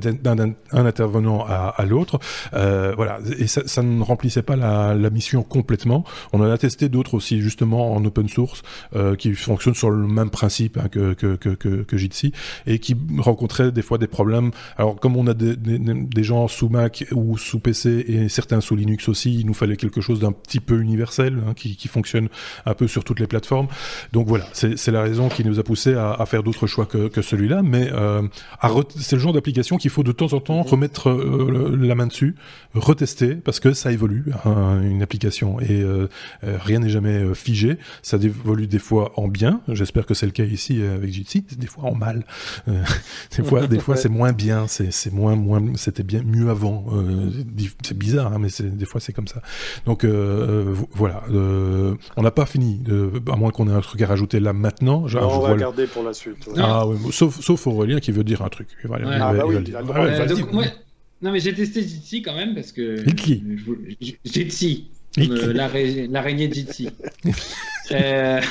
intervenant 0.71 1.45
à, 1.45 1.85
l'autre. 1.85 2.19
Euh, 2.53 2.93
voilà, 2.95 3.19
et 3.37 3.47
ça, 3.47 3.81
ne 3.81 4.01
remplissait 4.01 4.41
pas 4.41 4.55
la, 4.55 5.09
mission 5.09 5.41
complètement. 5.41 6.03
On 6.33 6.41
en 6.41 6.49
a 6.49 6.57
testé 6.57 6.89
d'autres 6.89 7.13
aussi, 7.13 7.41
justement 7.41 7.93
en 7.93 8.03
open 8.03 8.27
source, 8.27 8.61
euh, 8.95 9.15
qui 9.15 9.33
fonctionnent 9.33 9.75
sur 9.75 9.89
le 9.89 10.05
même 10.05 10.29
principe 10.29 10.77
hein, 10.77 10.89
que, 10.89 11.13
que, 11.13 11.97
Jitsi, 11.97 12.33
et 12.65 12.79
qui 12.79 12.95
rencontraient 13.19 13.71
des 13.71 13.81
fois 13.81 13.97
des 13.97 14.07
problèmes. 14.07 14.51
Alors, 14.77 14.99
comme 14.99 15.15
on 15.15 15.27
a 15.27 15.33
des, 15.33 16.23
gens 16.23 16.47
sous 16.47 16.69
Mac 16.69 17.05
ou 17.13 17.37
sous 17.37 17.59
PC 17.59 18.05
et 18.07 18.29
certains 18.29 18.59
sous 18.59 18.75
Linux 18.75 19.07
aussi, 19.07 19.39
il 19.39 19.45
nous 19.45 19.53
fallait 19.53 19.77
quelque 19.77 20.01
chose 20.01 20.19
d'un 20.19 20.31
petit 20.31 20.59
peu 20.59 20.81
universel, 20.81 21.41
hein, 21.47 21.53
qui, 21.55 21.77
qui 21.77 21.87
fonctionne 21.87 22.27
un 22.65 22.73
peu 22.73 22.87
sur 22.87 23.03
toutes 23.03 23.19
les 23.19 23.27
plateformes. 23.27 23.67
Donc 24.11 24.27
voilà, 24.27 24.45
c'est 24.53 24.91
la 24.91 25.01
raison 25.01 25.29
qui 25.29 25.43
nous 25.45 25.59
a 25.59 25.63
poussé 25.63 25.93
à, 25.95 26.23
faire 26.25 26.43
d'autres 26.43 26.67
choix 26.67 26.85
que, 26.85 27.21
celui-là, 27.21 27.61
mais 27.63 27.89
euh, 27.91 28.21
c'est 28.97 29.15
le 29.15 29.21
genre 29.21 29.33
d'application 29.33 29.77
qu'il 29.87 29.93
faut 29.93 30.03
de 30.03 30.11
temps 30.11 30.33
en 30.33 30.39
temps 30.39 30.61
remettre 30.63 31.11
la 31.11 31.95
main 31.95 32.07
dessus, 32.07 32.35
retester 32.73 33.35
parce 33.35 33.59
que 33.59 33.73
ça 33.73 33.91
évolue 33.91 34.25
hein, 34.45 34.81
une 34.81 35.01
application 35.01 35.59
et 35.61 35.83
rien 36.43 36.79
n'est 36.79 36.89
jamais 36.89 37.33
figé. 37.33 37.77
Ça 38.01 38.17
évolue 38.17 38.67
des 38.67 38.79
fois 38.79 39.13
en 39.15 39.27
bien. 39.27 39.61
J'espère 39.69 40.05
que 40.05 40.13
c'est 40.13 40.25
le 40.25 40.31
cas 40.31 40.43
ici 40.43 40.81
avec 40.81 41.11
Jitsi. 41.11 41.45
Des 41.57 41.67
fois 41.67 41.85
en 41.85 41.95
mal. 41.95 42.25
des 42.67 43.43
fois, 43.43 43.67
des 43.67 43.79
fois 43.79 43.95
c'est 43.95 44.09
moins 44.09 44.33
bien. 44.33 44.65
C'est 44.67 45.13
moins 45.13 45.35
moins. 45.35 45.61
C'était 45.75 46.03
bien 46.03 46.21
mieux 46.23 46.49
avant. 46.49 46.85
c'est 47.83 47.97
bizarre, 47.97 48.33
hein, 48.33 48.39
mais 48.39 48.49
des 48.59 48.85
fois 48.85 48.99
c'est 48.99 49.13
comme 49.13 49.27
ça. 49.27 49.41
Donc 49.85 50.05
voilà. 50.93 51.23
on 51.29 52.21
n'a 52.21 52.31
pas 52.31 52.45
fini. 52.45 52.83
à 53.31 53.35
moins 53.35 53.51
qu'on 53.51 53.67
ait 53.69 53.73
un 53.73 53.81
truc 53.81 54.01
à 54.01 54.07
rajouter 54.07 54.39
là 54.39 54.53
maintenant. 54.53 55.05
on 55.13 55.39
va 55.39 55.51
regarder 55.53 55.87
pour 55.87 56.03
la 56.03 56.13
suite. 56.13 56.49
Ah 56.57 56.83
sauf, 57.11 57.39
sauf 57.39 57.67
Aurélien 57.67 57.99
qui 57.99 58.11
veut 58.11 58.23
dire 58.23 58.41
un 58.41 58.49
truc. 58.49 58.67
ah 58.83 59.33
bah 59.33 59.43
oui, 59.45 59.55
non 59.83 61.31
mais 61.31 61.39
j'ai 61.39 61.53
testé 61.53 61.81
Jitsi 61.81 62.21
quand 62.21 62.35
même 62.35 62.53
parce 62.53 62.71
que. 62.71 63.03
Jitsi. 64.25 64.89
Euh, 65.19 65.53
l'araignée 66.09 66.51
Jitsi. 66.51 66.89
euh, 67.91 68.41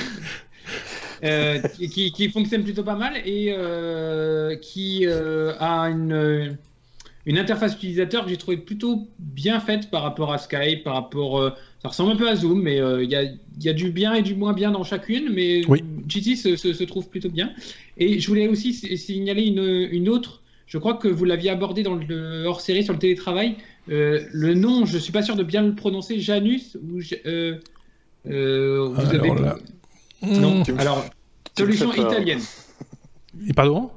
euh, 1.25 1.61
qui, 1.79 2.13
qui, 2.13 2.29
fonctionne 2.29 2.63
plutôt 2.63 2.83
pas 2.83 2.97
mal 2.97 3.17
et 3.25 3.55
euh, 3.57 4.57
qui 4.57 5.07
a 5.07 5.83
une, 5.85 6.59
une 7.25 7.39
interface 7.39 7.75
utilisateur 7.75 8.25
que 8.25 8.31
j'ai 8.31 8.37
trouvé 8.37 8.59
plutôt 8.59 9.07
bien 9.19 9.61
faite 9.61 9.91
par 9.91 10.03
rapport 10.03 10.33
à 10.33 10.39
Skype, 10.39 10.85
par 10.85 10.95
rapport 10.95 11.57
ça 11.83 11.89
ressemble 11.89 12.13
un 12.13 12.17
peu 12.17 12.29
à 12.29 12.37
Zoom, 12.37 12.63
mais 12.63 12.77
il 12.77 13.11
y, 13.11 13.69
a, 13.69 13.73
du 13.73 13.91
bien 13.91 14.15
et 14.15 14.23
du 14.23 14.35
moins 14.35 14.53
bien 14.53 14.73
dans 14.73 14.83
chacune, 14.83 15.31
mais 15.33 15.63
oui. 15.69 15.83
se, 16.11 16.85
trouve 16.85 17.09
plutôt 17.09 17.31
bien. 17.31 17.53
Et 17.97 18.19
je 18.19 18.29
voulais 18.29 18.49
aussi 18.49 18.75
signaler 18.75 19.45
une, 19.45 20.09
autre, 20.09 20.43
je 20.67 20.79
crois 20.79 20.95
que 20.95 21.09
vous 21.09 21.25
l'aviez 21.25 21.51
abordé 21.51 21.83
dans 21.83 21.95
le 21.95 22.45
hors-série 22.45 22.85
sur 22.85 22.93
le 22.93 22.99
télétravail. 22.99 23.57
Euh, 23.89 24.25
le 24.33 24.55
nom, 24.55 24.85
je 24.85 24.95
ne 24.95 24.99
suis 24.99 25.13
pas 25.13 25.23
sûr 25.23 25.37
de 25.37 25.43
bien 25.43 25.63
le 25.63 25.75
prononcer, 25.75 26.21
Janus, 26.21 26.77
ou... 26.77 27.01
Euh, 27.25 27.59
vous 28.25 29.15
avez... 29.15 29.31
Non, 30.23 30.63
alors, 30.79 31.05
solution 31.57 31.93
italienne. 31.93 32.41
Et 33.49 33.53
pardon? 33.53 33.91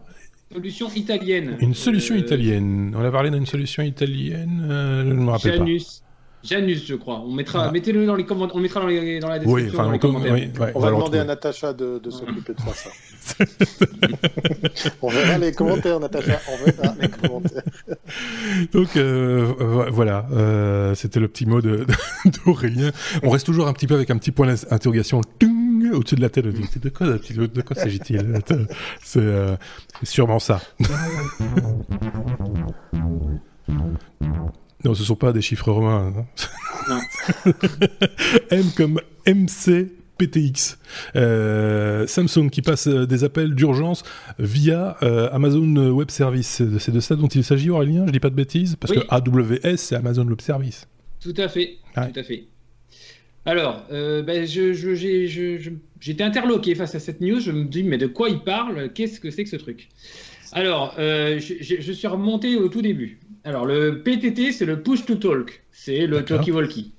Solution 0.51 0.89
italienne. 0.95 1.57
Une 1.59 1.73
solution 1.73 2.15
italienne. 2.15 2.93
On 2.95 3.03
a 3.03 3.11
parlé 3.11 3.31
d'une 3.31 3.45
solution 3.45 3.83
italienne, 3.83 4.65
je 4.67 5.03
ne 5.03 5.13
me 5.13 5.31
rappelle 5.31 5.57
Janus. 5.57 6.03
Janus, 6.43 6.85
je 6.85 6.95
crois. 6.95 7.21
On 7.25 7.33
mettra, 7.33 7.65
ah. 7.65 7.71
mettez-le 7.71 8.05
dans 8.05 8.15
les 8.15 8.25
commentaires, 8.25 8.55
on 8.55 8.59
mettra 8.59 8.79
dans, 8.79 8.87
les, 8.87 9.19
dans 9.19 9.27
la 9.27 9.39
description. 9.39 9.71
Oui, 9.71 9.85
dans 9.85 9.91
les 9.91 9.99
commentaires. 9.99 10.33
Oui, 10.33 10.49
ouais, 10.59 10.71
on, 10.73 10.79
va 10.79 10.91
demander 10.91 11.19
à 11.19 11.25
Natacha 11.25 11.73
de, 11.73 11.99
de 11.99 12.09
s'occuper 12.09 12.53
de 12.53 12.61
faire 12.61 12.75
ça. 12.75 12.89
on 15.01 15.09
verra 15.09 15.37
les 15.37 15.51
commentaires, 15.51 15.99
Natacha. 15.99 16.39
On 16.49 16.65
verra 16.65 16.95
les 16.99 17.09
commentaires. 17.09 17.63
Donc 18.71 18.95
euh, 18.95 19.53
voilà, 19.91 20.27
euh, 20.31 20.95
c'était 20.95 21.19
le 21.19 21.27
petit 21.27 21.45
mot 21.45 21.61
d'Aurélien. 21.61 22.91
On 23.23 23.29
reste 23.29 23.45
toujours 23.45 23.67
un 23.67 23.73
petit 23.73 23.87
peu 23.87 23.95
avec 23.95 24.09
un 24.09 24.17
petit 24.17 24.31
point 24.31 24.47
d'interrogation 24.47 25.21
au-dessus 25.93 26.15
de 26.15 26.21
la 26.21 26.29
tête. 26.29 26.45
De 26.45 26.89
quoi, 26.89 27.07
de 27.07 27.61
quoi 27.61 27.75
s'agit-il? 27.75 28.39
C'est 29.03 29.19
euh, 29.19 29.55
sûrement 30.03 30.39
ça. 30.39 30.61
Non, 34.85 34.95
ce 34.95 35.01
ne 35.01 35.05
sont 35.05 35.15
pas 35.15 35.33
des 35.33 35.41
chiffres 35.41 35.71
romains. 35.71 36.13
Hein. 36.89 37.01
M 38.51 38.65
comme 38.75 39.01
MC 39.27 39.87
PTX. 40.19 40.77
Euh, 41.15 42.05
Samsung 42.05 42.49
qui 42.51 42.61
passe 42.61 42.87
euh, 42.87 43.07
des 43.07 43.23
appels 43.23 43.55
d'urgence 43.55 44.03
via 44.37 44.97
euh, 45.01 45.29
Amazon 45.31 45.75
Web 45.91 46.11
Service. 46.11 46.61
C'est 46.77 46.91
de 46.91 46.99
ça 46.99 47.15
dont 47.15 47.27
il 47.27 47.43
s'agit, 47.43 47.69
Aurélien 47.69 48.05
Je 48.05 48.11
dis 48.11 48.19
pas 48.19 48.29
de 48.29 48.35
bêtises 48.35 48.75
Parce 48.75 48.93
que 48.93 48.99
AWS, 49.09 49.77
c'est 49.77 49.95
Amazon 49.95 50.27
Web 50.27 50.41
Service. 50.41 50.87
Tout 51.21 51.33
à 51.37 51.47
fait. 51.47 51.77
Tout 51.95 52.19
à 52.19 52.23
fait. 52.23 52.43
Alors, 53.45 53.85
ben, 53.89 54.45
j'étais 54.45 56.23
interloqué 56.23 56.75
face 56.75 56.93
à 56.95 56.99
cette 56.99 57.21
news. 57.21 57.39
Je 57.39 57.51
me 57.51 57.63
dis, 57.65 57.83
mais 57.83 57.97
de 57.97 58.07
quoi 58.07 58.29
il 58.29 58.39
parle? 58.39 58.91
Qu'est-ce 58.93 59.19
que 59.19 59.31
c'est 59.31 59.43
que 59.43 59.49
ce 59.49 59.55
truc? 59.55 59.89
Alors, 60.51 60.93
je 60.97 61.91
suis 61.93 62.07
remonté 62.07 62.57
au 62.57 62.69
tout 62.69 62.81
début. 62.81 63.19
Alors, 63.43 63.65
le 63.65 64.01
PTT, 64.01 64.51
c'est 64.51 64.65
le 64.65 64.81
Push 64.81 65.05
to 65.05 65.15
Talk. 65.15 65.63
C'est 65.71 66.07
le 66.07 66.23
talkie-walkie. 66.23 66.91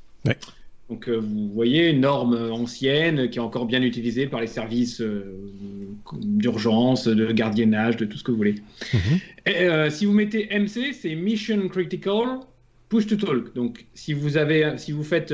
Donc, 0.88 1.08
euh, 1.08 1.20
vous 1.20 1.50
voyez, 1.54 1.90
une 1.90 2.00
norme 2.00 2.34
ancienne 2.50 3.30
qui 3.30 3.38
est 3.38 3.42
encore 3.42 3.66
bien 3.66 3.80
utilisée 3.82 4.26
par 4.26 4.40
les 4.40 4.48
services 4.48 5.00
euh, 5.00 5.38
d'urgence, 6.12 7.06
de 7.06 7.30
gardiennage, 7.30 7.96
de 7.96 8.04
tout 8.06 8.18
ce 8.18 8.24
que 8.24 8.32
vous 8.32 8.36
voulez. 8.36 8.56
Mhm. 8.92 9.00
Euh, 9.48 9.90
si 9.90 10.04
vous 10.04 10.12
mettez 10.12 10.48
MC, 10.50 10.92
c'est 10.92 11.14
Mission 11.14 11.68
Critical 11.68 12.40
Push 12.88 13.06
to 13.06 13.16
Talk. 13.16 13.54
Donc, 13.54 13.86
si 13.94 14.12
vous, 14.12 14.36
avez, 14.36 14.72
si 14.78 14.90
vous 14.90 15.04
faites 15.04 15.32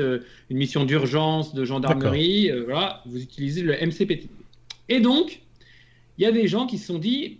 une 0.49 0.57
mission 0.57 0.85
d'urgence, 0.85 1.55
de 1.55 1.65
gendarmerie, 1.65 2.51
voilà, 2.65 3.01
vous 3.07 3.19
utilisez 3.19 3.63
le 3.63 3.73
MCPT. 3.73 4.29
Et 4.89 4.99
donc, 4.99 5.41
il 6.19 6.23
y 6.23 6.27
a 6.27 6.31
des 6.31 6.47
gens 6.47 6.67
qui 6.67 6.77
se 6.77 6.85
sont 6.87 6.99
dit 6.99 7.39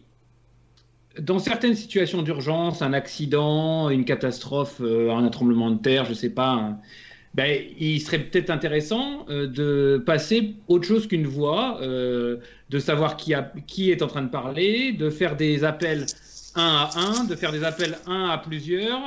dans 1.19 1.39
certaines 1.39 1.75
situations 1.75 2.21
d'urgence, 2.21 2.81
un 2.81 2.93
accident, 2.93 3.89
une 3.89 4.05
catastrophe, 4.05 4.81
euh, 4.81 5.11
un 5.11 5.27
tremblement 5.29 5.71
de 5.71 5.77
terre, 5.77 6.05
je 6.05 6.11
ne 6.11 6.15
sais 6.15 6.29
pas, 6.29 6.77
ben, 7.33 7.59
il 7.79 7.99
serait 8.01 8.19
peut-être 8.19 8.49
intéressant 8.49 9.25
euh, 9.29 9.47
de 9.47 10.01
passer 10.03 10.55
autre 10.67 10.87
chose 10.87 11.07
qu'une 11.07 11.27
voix, 11.27 11.79
euh, 11.81 12.37
de 12.69 12.79
savoir 12.79 13.17
qui, 13.17 13.33
a, 13.33 13.51
qui 13.67 13.91
est 13.91 14.01
en 14.01 14.07
train 14.07 14.23
de 14.23 14.29
parler, 14.29 14.91
de 14.91 15.09
faire 15.09 15.35
des 15.35 15.63
appels 15.63 16.05
un 16.55 16.61
à 16.63 16.89
un, 16.97 17.23
de 17.25 17.35
faire 17.35 17.51
des 17.51 17.63
appels 17.63 17.97
un 18.07 18.29
à 18.29 18.37
plusieurs, 18.39 18.99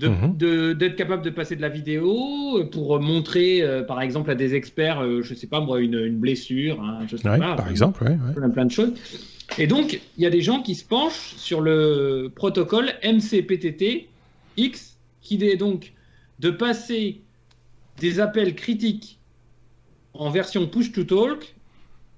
mhm. 0.00 0.36
d'être 0.74 0.96
capable 0.96 1.22
de 1.22 1.30
passer 1.30 1.54
de 1.54 1.60
la 1.60 1.68
vidéo 1.68 2.64
pour 2.72 2.98
montrer, 2.98 3.62
par 3.86 4.00
exemple, 4.00 4.30
à 4.30 4.34
des 4.34 4.54
experts, 4.54 5.02
je 5.22 5.30
ne 5.30 5.36
sais 5.36 5.46
pas 5.46 5.60
moi, 5.60 5.80
une, 5.80 6.16
blessure, 6.16 6.80
hein, 6.82 7.00
je 7.06 7.18
sais 7.18 7.22
pas, 7.22 7.56
par 7.56 7.68
exemple, 7.68 8.02
plein, 8.34 8.48
plein 8.48 8.64
de 8.64 8.70
choses. 8.70 8.94
Et 9.58 9.66
donc, 9.66 10.00
il 10.16 10.22
y 10.22 10.26
a 10.26 10.30
des 10.30 10.40
gens 10.40 10.62
qui 10.62 10.74
se 10.74 10.84
penchent 10.84 11.34
sur 11.36 11.60
le 11.60 12.30
protocole 12.34 12.92
MCPTT 13.04 14.08
X, 14.56 14.96
qui 15.20 15.42
est 15.44 15.56
donc 15.56 15.92
de 16.40 16.50
passer 16.50 17.20
des 17.98 18.20
appels 18.20 18.54
critiques 18.54 19.18
en 20.14 20.30
version 20.30 20.66
push-to-talk 20.66 21.54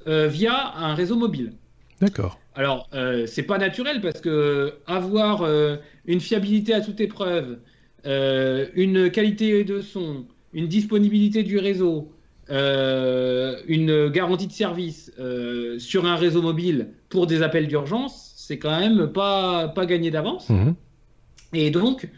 euh, 0.06 0.28
via 0.28 0.74
un 0.76 0.94
réseau 0.94 1.16
mobile. 1.16 1.52
D'accord. 2.00 2.38
Alors, 2.54 2.88
euh, 2.94 3.26
c'est 3.26 3.42
pas 3.42 3.58
naturel 3.58 4.00
parce 4.00 4.20
que 4.20 4.74
avoir 4.86 5.42
euh, 5.42 5.76
une 6.06 6.20
fiabilité 6.20 6.72
à 6.74 6.80
toute 6.80 7.00
épreuve, 7.00 7.58
une 8.04 9.10
qualité 9.10 9.64
de 9.64 9.80
son, 9.80 10.26
une 10.52 10.68
disponibilité 10.68 11.42
du 11.42 11.58
réseau, 11.58 12.12
euh, 12.48 13.56
une 13.66 14.08
garantie 14.08 14.46
de 14.46 14.52
service 14.52 15.12
euh, 15.18 15.80
sur 15.80 16.06
un 16.06 16.14
réseau 16.14 16.42
mobile 16.42 16.90
pour 17.08 17.26
des 17.26 17.42
appels 17.42 17.66
d'urgence, 17.66 18.32
c'est 18.36 18.58
quand 18.58 18.78
même 18.78 19.08
pas, 19.08 19.68
pas 19.68 19.84
gagné 19.84 20.12
d'avance. 20.12 20.48
Mhm. 20.48 20.74
Et 21.54 21.70
donc, 21.70 22.08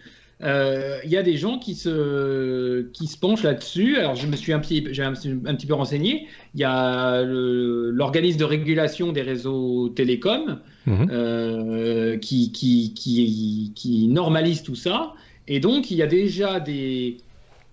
euh, 0.43 0.99
il 1.05 1.11
y 1.11 1.17
a 1.17 1.23
des 1.23 1.37
gens 1.39 1.59
qui 1.59 1.75
se, 1.75 2.83
qui 2.93 3.07
se 3.07 3.17
penchent 3.19 3.43
là-dessus. 3.43 3.97
Alors, 3.97 4.17
je 4.17 4.27
me 4.27 4.37
suis 4.37 4.53
un 4.53 4.59
petit, 4.59 4.85
un, 5.01 5.13
un, 5.13 5.55
petit 5.55 5.67
peu 5.67 5.75
renseigné. 5.75 6.27
Il 6.55 6.61
y 6.61 6.65
a 6.65 7.23
l'organisme 7.23 8.39
de 8.39 8.45
régulation 8.45 9.13
des 9.13 9.23
réseaux 9.23 9.89
télécoms 9.89 10.59
mhm. 10.87 12.21
qui, 12.21 12.53
qui, 12.53 12.93
qui, 12.93 13.73
qui 13.75 14.09
normalise 14.09 14.63
tout 14.63 14.75
ça. 14.75 15.15
Et 15.47 15.61
donc, 15.61 15.91
il 15.91 15.97
y 15.97 16.03
a 16.03 16.07
déjà 16.07 16.61
des, 16.61 17.17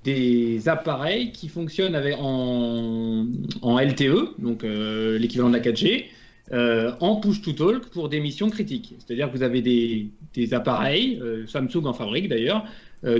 des 0.05 0.69
appareils 0.69 1.31
qui 1.31 1.49
fonctionnent 1.49 1.95
avec, 1.95 2.15
en, 2.19 3.25
LTE, 3.63 4.39
donc 4.39 4.63
euh, 4.63 5.17
l'équivalent 5.17 5.49
de 5.49 5.55
la 5.55 5.61
4G, 5.61 6.05
euh, 6.53 6.91
en 6.99 7.15
push-to-talk 7.15 7.87
pour 7.87 8.07
des 8.07 8.19
missions 8.19 8.51
critiques. 8.51 8.93
C'est-à-dire 8.99 9.31
que 9.31 9.35
vous 9.35 9.43
avez 9.43 9.61
des, 9.61 10.53
appareils, 10.53 11.19
euh, 11.21 11.47
Samsung 11.47 11.85
en 11.85 11.93
fabrique 11.93 12.29
d'ailleurs, 12.29 12.65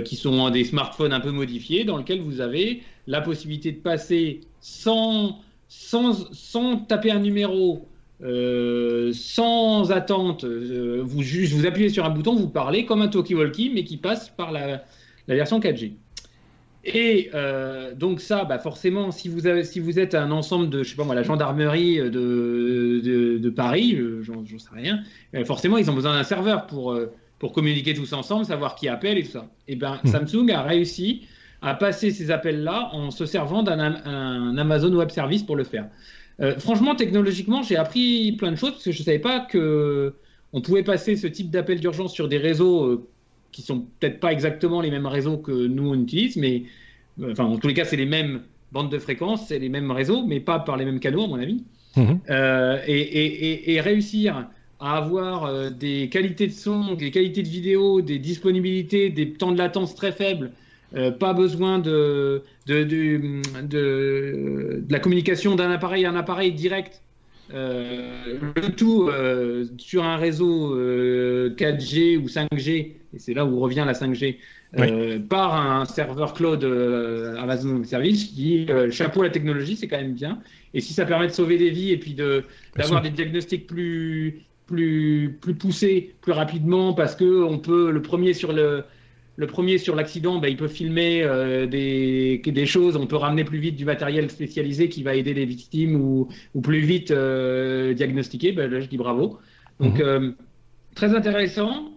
qui 0.04 0.16
sont 0.16 0.50
des 0.50 0.64
smartphones 0.64 1.12
un 1.12 1.20
peu 1.20 1.30
modifiés, 1.30 1.84
dans 1.84 1.96
lesquels 1.96 2.20
vous 2.20 2.40
avez 2.40 2.82
la 3.06 3.20
possibilité 3.20 3.70
de 3.70 3.76
passer 3.76 4.40
sans, 4.60 5.38
sans, 5.68 6.28
sans 6.32 6.78
taper 6.78 7.12
un 7.12 7.20
numéro, 7.20 7.86
sans 8.20 9.92
attente, 9.92 10.44
vous 10.44 11.66
appuyez 11.66 11.88
sur 11.88 12.04
un 12.04 12.10
bouton, 12.10 12.34
vous 12.34 12.48
parlez 12.48 12.84
comme 12.84 13.00
un 13.00 13.06
talkie-walkie, 13.06 13.70
mais 13.72 13.84
qui 13.84 13.96
passe 13.96 14.28
par 14.30 14.50
la, 14.50 14.82
la 15.28 15.34
version 15.36 15.60
4G. 15.60 15.92
Et 16.86 17.30
euh, 17.34 17.94
donc 17.94 18.20
ça, 18.20 18.44
bah 18.44 18.60
forcément, 18.60 19.10
si 19.10 19.28
vous, 19.28 19.48
avez, 19.48 19.64
si 19.64 19.80
vous 19.80 19.98
êtes 19.98 20.14
un 20.14 20.30
ensemble 20.30 20.70
de, 20.70 20.84
je 20.84 20.90
sais 20.90 20.96
pas 20.96 21.02
moi, 21.02 21.16
la 21.16 21.24
gendarmerie 21.24 21.96
de, 21.98 23.00
de, 23.02 23.38
de 23.38 23.50
Paris, 23.50 23.96
euh, 23.96 24.22
j'en 24.22 24.44
sais 24.44 24.68
rien, 24.72 25.00
euh, 25.34 25.44
forcément, 25.44 25.78
ils 25.78 25.90
ont 25.90 25.94
besoin 25.94 26.12
d'un 26.12 26.22
serveur 26.22 26.68
pour, 26.68 26.96
pour 27.40 27.52
communiquer 27.52 27.92
tous 27.92 28.12
ensemble, 28.12 28.44
savoir 28.44 28.76
qui 28.76 28.86
appelle 28.86 29.18
et 29.18 29.24
tout 29.24 29.32
ça. 29.32 29.48
Et 29.66 29.74
ben, 29.74 29.98
hmm. 30.04 30.08
Samsung 30.08 30.50
a 30.52 30.62
réussi 30.62 31.26
à 31.60 31.74
passer 31.74 32.12
ces 32.12 32.30
appels-là 32.30 32.90
en 32.92 33.10
se 33.10 33.26
servant 33.26 33.64
d'un 33.64 34.56
Amazon 34.56 34.94
Web 34.94 35.10
Service 35.10 35.42
pour 35.42 35.56
le 35.56 35.64
faire. 35.64 35.88
franchement, 36.58 36.94
technologiquement, 36.94 37.64
j'ai 37.64 37.76
appris 37.76 38.32
plein 38.32 38.52
de 38.52 38.56
choses 38.56 38.72
parce 38.72 38.84
que 38.84 38.92
je 38.92 39.02
savais 39.02 39.18
pas 39.18 39.40
que 39.40 40.14
on 40.52 40.60
pouvait 40.60 40.84
passer 40.84 41.16
ce 41.16 41.26
type 41.26 41.50
d'appel 41.50 41.80
d'urgence 41.80 42.12
sur 42.12 42.28
des 42.28 42.38
réseaux 42.38 43.08
qui 43.56 43.62
sont 43.62 43.86
peut-être 43.98 44.20
pas 44.20 44.32
exactement 44.32 44.82
les 44.82 44.90
mêmes 44.90 45.06
réseaux 45.06 45.38
que 45.38 45.50
nous 45.50 45.88
on 45.88 45.94
utilise, 45.94 46.36
mais 46.36 46.64
enfin 47.22 47.44
en 47.44 47.56
tous 47.56 47.68
les 47.68 47.72
cas 47.72 47.86
c'est 47.86 47.96
les 47.96 48.04
mêmes 48.04 48.42
bandes 48.70 48.92
de 48.92 48.98
fréquences, 48.98 49.46
c'est 49.48 49.58
les 49.58 49.70
mêmes 49.70 49.90
réseaux, 49.90 50.26
mais 50.26 50.40
pas 50.40 50.58
par 50.58 50.76
les 50.76 50.84
mêmes 50.84 51.00
canaux 51.00 51.24
à 51.24 51.28
mon 51.28 51.40
avis. 51.40 51.64
Mhm. 51.96 52.20
et, 52.86 53.80
réussir 53.80 54.48
à 54.78 54.98
avoir 54.98 55.70
des 55.70 56.10
qualités 56.10 56.46
de 56.46 56.52
son, 56.52 56.92
des 56.92 57.10
qualités 57.10 57.42
de 57.42 57.48
vidéo, 57.48 58.02
des 58.02 58.18
disponibilités, 58.18 59.08
des 59.08 59.32
temps 59.32 59.52
de 59.52 59.56
latence 59.56 59.94
très 59.94 60.12
faibles, 60.12 60.52
pas 61.18 61.32
besoin 61.32 61.78
de, 61.78 62.42
de, 62.66 62.84
de, 62.84 63.40
de, 63.62 64.84
la 64.90 64.98
communication 64.98 65.56
d'un 65.56 65.70
appareil 65.70 66.04
à 66.04 66.10
un 66.10 66.16
appareil 66.16 66.52
direct. 66.52 67.00
Euh, 67.54 68.38
le 68.56 68.72
tout 68.72 69.08
euh, 69.08 69.66
sur 69.78 70.02
un 70.04 70.16
réseau 70.16 70.76
4G 70.76 72.16
euh, 72.16 72.20
ou 72.20 72.26
5G, 72.26 72.68
et 72.70 73.18
c'est 73.18 73.34
là 73.34 73.46
où 73.46 73.60
revient 73.60 73.84
la 73.86 73.92
5G, 73.92 74.38
par 75.28 75.54
un 75.54 75.84
serveur 75.84 76.34
cloud 76.34 76.64
Amazon 77.38 77.84
Service 77.84 78.24
qui 78.24 78.66
chapeau 78.90 79.22
la 79.22 79.30
technologie, 79.30 79.76
c'est 79.76 79.88
quand 79.88 79.96
même 79.96 80.14
bien. 80.14 80.40
Et 80.74 80.80
si 80.80 80.92
ça 80.92 81.06
permet 81.06 81.28
de 81.28 81.32
sauver 81.32 81.56
des 81.56 81.70
vies 81.70 81.92
et 81.92 81.96
puis 81.96 82.14
d'avoir 82.14 83.00
des 83.00 83.10
diagnostics 83.10 83.66
plus, 83.66 84.42
plus, 84.66 85.38
plus 85.40 85.54
poussés 85.54 86.14
plus 86.20 86.32
rapidement, 86.32 86.92
parce 86.92 87.14
que 87.14 87.44
on 87.44 87.58
peut 87.58 87.90
le 87.90 88.02
premier 88.02 88.34
sur 88.34 88.52
le 88.52 88.84
le 89.36 89.46
premier 89.46 89.78
sur 89.78 89.94
l'accident, 89.94 90.38
ben, 90.38 90.48
il 90.48 90.56
peut 90.56 90.68
filmer 90.68 91.22
euh, 91.22 91.66
des, 91.66 92.40
des, 92.44 92.66
choses, 92.66 92.96
on 92.96 93.06
peut 93.06 93.16
ramener 93.16 93.44
plus 93.44 93.58
vite 93.58 93.76
du 93.76 93.84
matériel 93.84 94.30
spécialisé 94.30 94.88
qui 94.88 95.02
va 95.02 95.14
aider 95.14 95.34
les 95.34 95.44
victimes 95.44 95.96
ou, 95.96 96.28
ou 96.54 96.60
plus 96.62 96.80
vite 96.80 97.10
euh, 97.10 97.92
diagnostiquer. 97.92 98.52
Ben, 98.52 98.70
là, 98.70 98.80
je 98.80 98.86
dis 98.86 98.96
bravo. 98.96 99.38
Donc, 99.78 99.98
mhm. 99.98 100.04
euh, 100.04 100.30
très 100.94 101.14
intéressant. 101.14 101.90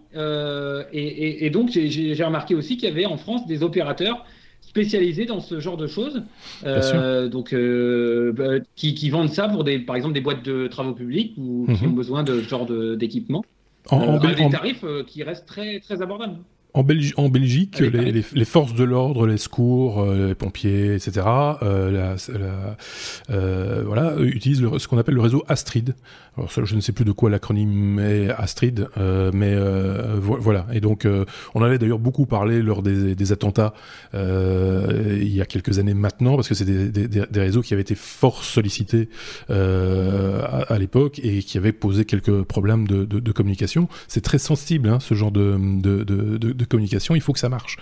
Et, 0.92 1.46
et, 1.46 1.50
donc, 1.50 1.70
j'ai 1.70 2.24
remarqué 2.24 2.54
aussi 2.54 2.76
qu'il 2.76 2.88
y 2.88 2.92
avait 2.92 3.06
en 3.06 3.16
France 3.16 3.46
des 3.46 3.62
opérateurs 3.62 4.26
spécialisés 4.60 5.24
dans 5.24 5.40
ce 5.40 5.60
genre 5.60 5.76
de 5.76 5.86
choses, 5.86 6.22
donc 7.30 7.54
bah, 7.54 8.58
qui, 8.74 8.94
qui, 8.94 9.08
vendent 9.08 9.30
ça 9.30 9.48
pour 9.48 9.62
des, 9.62 9.78
par 9.78 9.94
exemple 9.94 10.14
des 10.14 10.20
boîtes 10.20 10.44
de 10.44 10.66
travaux 10.66 10.94
publics 10.94 11.34
ou 11.38 11.66
qui 11.72 11.84
mhm. 11.84 11.92
ont 11.92 11.94
besoin 11.94 12.22
de 12.24 12.40
ce 12.40 12.48
genre 12.48 12.66
d'équipement. 12.96 13.44
En, 13.88 13.98
en, 13.98 14.18
des 14.18 14.48
tarifs 14.50 14.84
qui 15.06 15.22
restent 15.22 15.46
très, 15.46 15.78
très 15.78 16.02
abordables. 16.02 16.38
En, 16.72 16.84
en, 17.16 17.28
Belgique, 17.28 17.78
les, 17.80 18.44
forces 18.44 18.74
de 18.74 18.84
l'ordre, 18.84 19.26
les 19.26 19.38
secours, 19.38 20.02
euh, 20.02 20.28
les 20.28 20.34
pompiers, 20.34 20.94
etc., 20.94 21.26
euh, 21.62 22.16
euh, 23.30 23.82
voilà, 23.84 24.14
utilisent 24.20 24.66
ce 24.78 24.88
qu'on 24.88 24.98
appelle 24.98 25.14
le 25.14 25.20
réseau 25.20 25.44
Astrid. 25.48 25.94
Je 26.48 26.74
ne 26.74 26.80
sais 26.80 26.92
plus 26.92 27.04
de 27.04 27.12
quoi 27.12 27.30
l'acronyme 27.30 27.98
est 27.98 28.30
Astrid, 28.30 28.88
mais 28.96 29.56
voilà. 30.20 30.66
Et 30.72 30.80
donc, 30.80 31.06
on 31.54 31.60
en 31.60 31.64
avait 31.64 31.78
d'ailleurs 31.78 31.98
beaucoup 31.98 32.26
parlé 32.26 32.62
lors 32.62 32.82
des, 32.82 33.32
attentats 33.32 33.74
il 34.14 35.34
y 35.34 35.40
a 35.40 35.46
quelques 35.46 35.78
années 35.78 35.94
maintenant, 35.94 36.36
parce 36.36 36.48
que 36.48 36.54
c'est 36.54 36.64
des, 36.64 37.40
réseaux 37.40 37.62
qui 37.62 37.72
avaient 37.74 37.82
été 37.82 37.94
fort 37.94 38.44
sollicités 38.44 39.08
à, 39.48 40.76
l'époque 40.78 41.20
et 41.22 41.42
qui 41.42 41.58
avaient 41.58 41.72
posé 41.72 42.04
quelques 42.04 42.42
problèmes 42.42 42.86
de, 42.86 43.32
communication. 43.32 43.88
C'est 44.08 44.22
très 44.22 44.38
sensible, 44.38 44.88
hein, 44.88 44.98
ce 45.00 45.14
genre 45.14 45.32
de 45.32 46.64
communication, 46.68 47.14
il 47.14 47.20
faut 47.20 47.32
que 47.32 47.38
ça 47.38 47.48
marche. 47.48 47.76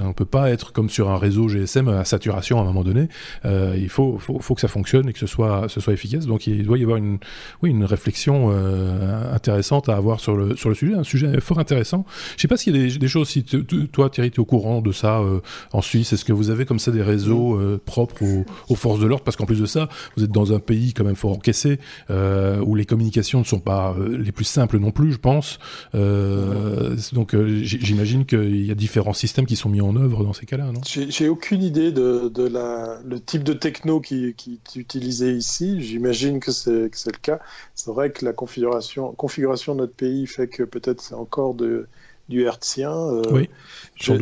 On 0.00 0.08
ne 0.08 0.12
peut 0.12 0.24
pas 0.24 0.50
être 0.50 0.72
comme 0.72 0.90
sur 0.90 1.10
un 1.10 1.18
réseau 1.18 1.48
GSM 1.48 1.88
à 1.88 2.04
saturation 2.04 2.58
à 2.58 2.62
un 2.62 2.64
moment 2.64 2.84
donné. 2.84 3.08
Euh, 3.44 3.74
il 3.76 3.88
faut, 3.88 4.18
faut, 4.18 4.54
que 4.54 4.60
ça 4.60 4.68
fonctionne 4.68 5.08
et 5.08 5.12
que 5.12 5.18
ce 5.18 5.26
soit, 5.26 5.68
ce 5.68 5.80
soit 5.80 5.92
efficace. 5.92 6.26
Donc 6.26 6.46
il 6.46 6.64
doit 6.64 6.78
y 6.78 6.82
avoir 6.82 6.96
une, 6.96 7.18
oui, 7.62 7.70
une 7.70 7.84
réflexion 7.84 7.99
euh, 8.28 9.34
intéressante 9.34 9.88
à 9.88 9.96
avoir 9.96 10.20
sur 10.20 10.36
le, 10.36 10.56
sur 10.56 10.68
le 10.68 10.74
sujet, 10.74 10.94
un 10.94 11.04
sujet 11.04 11.40
fort 11.40 11.58
intéressant. 11.58 12.04
Je 12.30 12.34
ne 12.34 12.40
sais 12.40 12.48
pas 12.48 12.56
s'il 12.56 12.76
y 12.76 12.94
a 12.94 12.98
des, 12.98 13.08
choses, 13.08 13.28
si 13.28 13.44
toi 13.44 14.10
Thierry, 14.10 14.30
tu 14.30 14.36
es 14.36 14.40
au 14.40 14.44
courant 14.44 14.80
de 14.80 14.92
ça 14.92 15.20
euh, 15.20 15.40
en 15.72 15.82
Suisse, 15.82 16.12
est-ce 16.12 16.24
que 16.24 16.32
vous 16.32 16.50
avez 16.50 16.64
comme 16.64 16.78
ça 16.78 16.90
des 16.90 17.02
réseaux 17.02 17.58
propres 17.84 18.24
aux, 18.68 18.74
forces 18.74 19.00
de 19.00 19.06
l'ordre? 19.06 19.24
Parce 19.24 19.36
qu'en 19.36 19.46
plus 19.46 19.60
de 19.60 19.66
ça, 19.66 19.88
vous 20.16 20.24
êtes 20.24 20.30
dans 20.30 20.52
un 20.52 20.58
pays 20.58 20.92
quand 20.92 21.04
même 21.04 21.16
fort 21.16 21.32
encaissé, 21.32 21.78
où 22.08 22.74
les 22.74 22.84
communications 22.84 23.40
ne 23.40 23.44
sont 23.44 23.60
pas 23.60 23.96
les 24.10 24.32
plus 24.32 24.44
simples 24.44 24.78
non 24.78 24.90
plus, 24.90 25.12
je 25.12 25.18
pense. 25.18 25.58
donc 27.12 27.36
j'imagine 27.62 28.24
qu'il 28.26 28.66
y 28.66 28.70
a 28.70 28.74
différents 28.74 29.12
systèmes 29.12 29.46
qui 29.46 29.56
sont 29.56 29.68
mis 29.68 29.80
en 29.80 29.96
œuvre 29.96 30.24
dans 30.24 30.32
ces 30.32 30.46
cas-là, 30.46 30.72
non? 30.72 30.80
J'ai 30.84 31.28
aucune 31.28 31.62
idée 31.62 31.92
de, 31.92 32.46
la, 32.46 32.98
le 33.04 33.20
type 33.20 33.44
de 33.44 33.52
techno 33.52 34.00
qui, 34.00 34.26
est 34.26 34.76
utilisé 34.76 35.32
ici. 35.32 35.80
J'imagine 35.80 36.40
que 36.40 36.52
c'est 36.52 36.72
le 36.72 37.18
cas. 37.20 37.40
C'est 37.80 37.90
vrai 37.90 38.10
que 38.12 38.26
la 38.26 38.34
configuration, 38.34 39.12
configuration 39.12 39.74
de 39.74 39.80
notre 39.80 39.94
pays 39.94 40.26
fait 40.26 40.48
que 40.48 40.64
peut-être 40.64 41.00
c'est 41.00 41.14
encore 41.14 41.54
de, 41.54 41.86
du 42.28 42.44
hertzien. 42.44 42.92
Euh, 42.92 43.22
oui, 43.30 43.48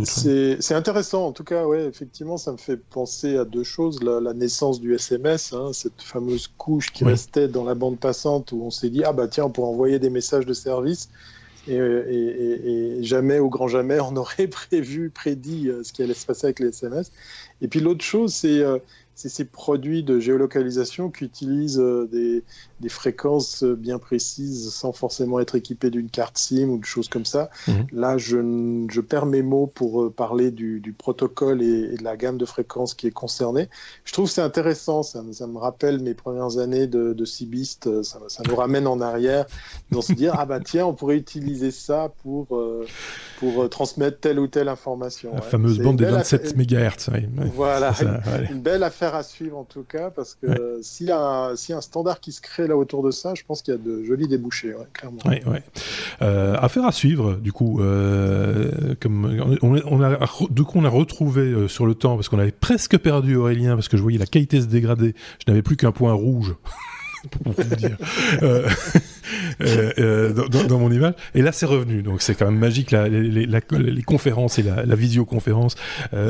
C'est 0.05 0.75
intéressant, 0.75 1.27
en 1.27 1.33
tout 1.33 1.43
cas, 1.43 1.67
ouais, 1.67 1.85
effectivement, 1.85 2.37
ça 2.37 2.53
me 2.53 2.57
fait 2.57 2.77
penser 2.77 3.37
à 3.37 3.45
deux 3.45 3.65
choses. 3.65 4.01
La, 4.01 4.33
naissance 4.33 4.81
du 4.81 4.95
SMS, 4.95 5.53
hein, 5.53 5.73
cette 5.73 6.01
fameuse 6.01 6.49
couche 6.57 6.93
qui 6.93 7.03
restait 7.03 7.49
dans 7.49 7.65
la 7.65 7.75
bande 7.75 7.99
passante 7.99 8.53
où 8.53 8.63
on 8.63 8.71
s'est 8.71 8.91
dit, 8.91 9.03
ah 9.03 9.13
bah 9.13 9.27
tiens, 9.27 9.47
on 9.47 9.51
pourrait 9.51 9.71
envoyer 9.71 9.99
des 9.99 10.11
messages 10.11 10.47
de 10.47 10.55
service. 10.55 11.09
Et, 11.67 12.99
jamais, 13.03 13.41
au 13.41 13.49
grand 13.49 13.67
jamais, 13.67 13.99
on 14.01 14.17
aurait 14.17 14.47
prévu, 14.47 15.11
prédit 15.11 15.69
euh, 15.69 15.83
ce 15.83 15.93
qui 15.93 16.03
allait 16.03 16.15
se 16.15 16.27
passer 16.27 16.47
avec 16.47 16.61
les 16.61 16.69
SMS. 16.69 17.11
Et 17.61 17.67
puis 17.67 17.81
l'autre 17.81 18.05
chose, 18.05 18.33
c'est 18.33 18.61
euh, 18.61 18.79
ces 19.27 19.45
produits 19.45 20.05
de 20.05 20.21
géolocalisation 20.21 21.11
qui 21.11 21.25
utilisent 21.25 21.81
euh, 21.81 22.09
des, 22.11 22.45
des, 22.81 22.89
fréquences 22.89 23.65
bien 23.65 23.99
précises 23.99 24.71
sans 24.71 24.93
forcément 24.93 25.41
être 25.41 25.55
équipés 25.55 25.91
d'une 25.91 26.11
carte 26.11 26.39
SIM 26.39 26.69
ou 26.69 26.79
de 26.79 26.85
choses 26.85 27.09
comme 27.09 27.25
ça. 27.25 27.51
Mhm. 27.67 27.87
Là, 27.93 28.19
je, 28.19 28.87
je, 28.91 29.01
perds 29.01 29.27
mes 29.27 29.43
mots 29.43 29.67
pour 29.67 30.03
euh, 30.03 30.11
parler 30.11 30.51
du, 30.51 30.81
du 30.81 30.93
protocole 30.93 31.63
et, 31.63 31.97
de 31.97 32.05
la 32.05 32.17
gamme 32.17 32.39
de 32.39 32.45
fréquences 32.45 32.95
qui 32.95 33.07
est 33.07 33.13
concernée. 33.13 33.69
Je 34.05 34.13
trouve 34.13 34.29
c'est 34.29 34.43
intéressant, 34.43 35.03
ça, 35.03 35.23
ça, 35.33 35.47
me 35.47 35.59
rappelle 35.59 36.01
mes 36.01 36.15
premières 36.15 36.59
années 36.59 36.87
de, 36.87 37.13
de 37.13 37.25
Cibiste, 37.25 38.03
ça, 38.03 38.19
ça, 38.29 38.43
nous 38.47 38.57
ramène 38.57 38.87
en 38.87 39.01
arrière, 39.01 39.47
dans 39.91 40.03
se 40.03 40.13
dire, 40.13 40.35
ah 40.39 40.47
bah 40.47 40.61
tiens, 40.61 40.87
on 40.87 40.95
pourrait 40.95 41.17
utiliser 41.17 41.71
ça 41.71 42.13
pour, 42.23 42.57
euh, 42.57 42.87
pour 43.39 43.69
transmettre 43.69 44.21
telle 44.21 44.39
ou 44.39 44.47
telle 44.47 44.69
information. 44.69 45.35
La 45.35 45.43
fameuse 45.43 45.79
bande 45.79 45.97
des 45.97 46.05
27 46.05 46.57
MHz. 46.57 47.11
Voilà, 47.55 47.93
une 48.51 48.61
belle 48.61 48.83
affaire 48.83 49.15
à 49.15 49.23
suivre 49.23 49.59
en 49.59 49.65
tout 49.65 49.85
cas, 49.85 50.11
parce 50.11 50.35
que 50.35 50.79
s'il 50.83 51.09
y, 51.09 51.13
a 51.13 51.51
un 51.51 51.81
standard 51.81 52.21
qui 52.21 52.33
se 52.33 52.41
crée 52.41 52.68
là 52.69 52.77
autour 52.77 53.03
de 53.03 53.11
ça, 53.11 53.35
je 53.35 53.43
pense 53.47 53.63
qu'il 53.63 53.75
y 53.75 53.77
a 53.77 53.81
de 53.81 54.05
jolis 54.05 54.29
débouchés, 54.29 54.75
clairement. 54.93 55.19
Ouais, 55.25 55.43
ouais. 55.47 55.63
Euh, 56.23 56.57
affaire 56.59 56.85
à 56.85 56.93
suivre, 56.93 57.35
du 57.35 57.53
coup, 57.53 57.81
euh, 57.81 58.95
comme 59.01 59.59
on, 59.63 60.03
a, 60.03 60.19
du 60.51 60.63
coup, 60.63 60.79
on 60.79 60.85
a 60.85 60.89
retrouvé 60.89 61.43
euh, 61.43 61.69
sur 61.69 61.87
le 61.87 61.95
temps, 61.95 62.17
parce 62.17 62.29
qu'on 62.29 62.39
avait 62.39 62.53
presque 62.53 62.99
perdu 62.99 63.37
Aurélien, 63.37 63.75
parce 63.75 63.89
que 63.89 63.97
je 63.97 64.03
voyais 64.03 64.19
la 64.19 64.27
qualité 64.27 64.61
se 64.61 64.67
dégrader, 64.67 65.15
je 65.45 65.51
n'avais 65.51 65.63
plus 65.63 65.77
qu'un 65.77 65.93
point 65.93 66.13
rouge. 66.13 66.55
pour 67.31 67.53
vous 67.53 67.75
dire. 67.75 67.97
euh, 69.61 69.93
euh, 69.99 70.33
dans, 70.33 70.79
mon 70.79 70.91
image. 70.91 71.15
Et 71.35 71.43
là, 71.43 71.53
c'est 71.53 71.67
revenu. 71.67 72.03
Donc, 72.03 72.23
c'est 72.23 72.35
quand 72.35 72.47
même 72.47 72.59
magique. 72.59 72.91
les, 72.91 74.03
conférences 74.03 74.59
et 74.59 74.63
la, 74.63 74.95
visioconférence, 74.95 75.77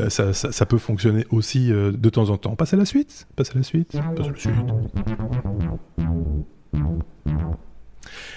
ça, 0.09 0.33
ça, 0.33 0.67
peut 0.67 0.79
fonctionner 0.79 1.27
aussi 1.31 1.69
de 1.69 2.09
temps 2.11 2.31
en 2.31 2.37
temps. 2.37 2.53
On 2.53 2.57
passe 2.57 2.75
à 2.75 2.77
la 2.77 2.85
suite 2.85 3.27
Passe 3.37 3.51
à 3.51 3.59
la 3.59 3.63
suite 3.63 3.93
Passe 3.93 4.27
à 4.27 4.31
la 4.31 4.37
suite 4.37 4.55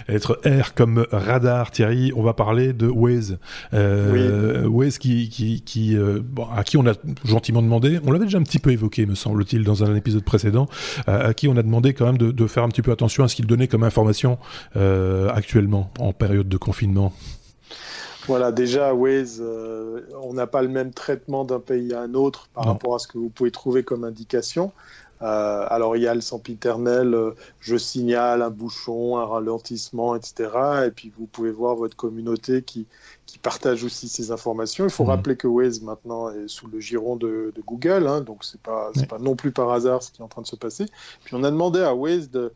être 0.08 0.40
R 0.46 0.74
comme 0.74 1.06
radar, 1.12 1.72
Thierry, 1.72 2.12
on 2.16 2.24
va 2.24 2.34
parler 2.34 2.74
de 2.74 2.88
Waze. 2.88 3.38
Euh, 3.74 4.68
Waze 4.68 4.98
qui, 4.98 5.30
qui, 5.30 5.62
qui 5.62 5.96
euh, 5.96 6.20
à 6.56 6.64
qui 6.64 6.78
on 6.78 6.86
a 6.86 6.94
gentiment 7.26 7.62
demandé, 7.62 8.00
on 8.06 8.12
l'avait 8.12 8.26
déjà 8.26 8.38
un 8.38 8.44
petit 8.44 8.60
peu 8.60 8.72
évoqué, 8.72 9.06
me 9.06 9.16
semble-t-il, 9.16 9.64
dans 9.64 9.84
un 9.84 9.96
épisode 9.96 10.24
précédent, 10.24 10.68
euh, 11.08 11.30
à 11.30 11.34
qui 11.34 11.48
on 11.48 11.58
a 11.58 11.64
demandé 11.64 11.94
quand 11.94 12.06
même 12.06 12.18
de, 12.18 12.32
de 12.32 12.48
faire 12.48 12.64
un 12.64 12.70
petit 12.70 12.82
peu 12.82 12.92
attention 12.92 13.24
à 13.24 13.28
ce 13.28 13.36
qu'il 13.36 13.48
donnait 13.48 13.68
comme 13.68 13.84
information 13.84 14.38
euh, 14.76 15.30
actuellement 15.30 15.92
en 16.00 16.14
période 16.14 16.50
de 16.50 16.58
confinement. 16.58 17.14
Voilà, 18.28 18.52
déjà, 18.52 18.94
Waze, 18.94 19.44
on 20.22 20.34
n'a 20.34 20.46
pas 20.46 20.62
le 20.62 20.68
même 20.68 20.92
traitement 20.94 21.44
d'un 21.44 21.60
pays 21.60 21.92
à 21.94 22.02
un 22.02 22.14
autre 22.14 22.50
par 22.54 22.66
rapport 22.66 22.94
à 22.94 23.00
ce 23.00 23.08
que 23.08 23.18
vous 23.18 23.30
pouvez 23.30 23.50
trouver 23.50 23.84
comme 23.84 24.04
indication. 24.04 24.72
Euh, 25.22 25.66
alors 25.70 25.96
il 25.96 26.04
y 26.04 26.08
a 26.08 26.16
le 26.16 26.22
sempiternel, 26.22 27.14
euh, 27.14 27.32
je 27.60 27.76
signale 27.76 28.42
un 28.42 28.50
bouchon, 28.50 29.18
un 29.18 29.26
ralentissement, 29.26 30.16
etc. 30.16 30.50
Et 30.88 30.92
puis 30.92 31.12
vous 31.18 31.28
pouvez 31.28 31.52
voir 31.52 31.76
votre 31.76 31.96
communauté 31.96 32.64
qui, 32.64 32.88
qui 33.26 33.38
partage 33.38 33.84
aussi 33.84 34.08
ces 34.08 34.32
informations. 34.32 34.84
Il 34.84 34.90
faut 34.90 35.04
mmh. 35.04 35.10
rappeler 35.10 35.36
que 35.36 35.48
Waze 35.48 35.82
maintenant 35.82 36.32
est 36.32 36.48
sous 36.48 36.68
le 36.68 36.80
giron 36.80 37.16
de, 37.16 37.54
Google, 37.68 38.08
hein, 38.08 38.22
donc 38.22 38.44
c'est 38.44 38.62
pas, 38.62 38.92
pas 39.08 39.20
non 39.20 39.36
plus 39.36 39.52
par 39.52 39.72
hasard 39.72 40.02
ce 40.02 40.12
qui 40.12 40.22
est 40.22 40.26
en 40.26 40.28
train 40.28 40.42
de 40.42 40.48
se 40.48 40.56
passer. 40.56 40.86
Puis 41.24 41.36
on 41.36 41.44
a 41.44 41.52
demandé 41.52 41.82
à 41.82 41.94
Waze 41.94 42.32
de, 42.32 42.52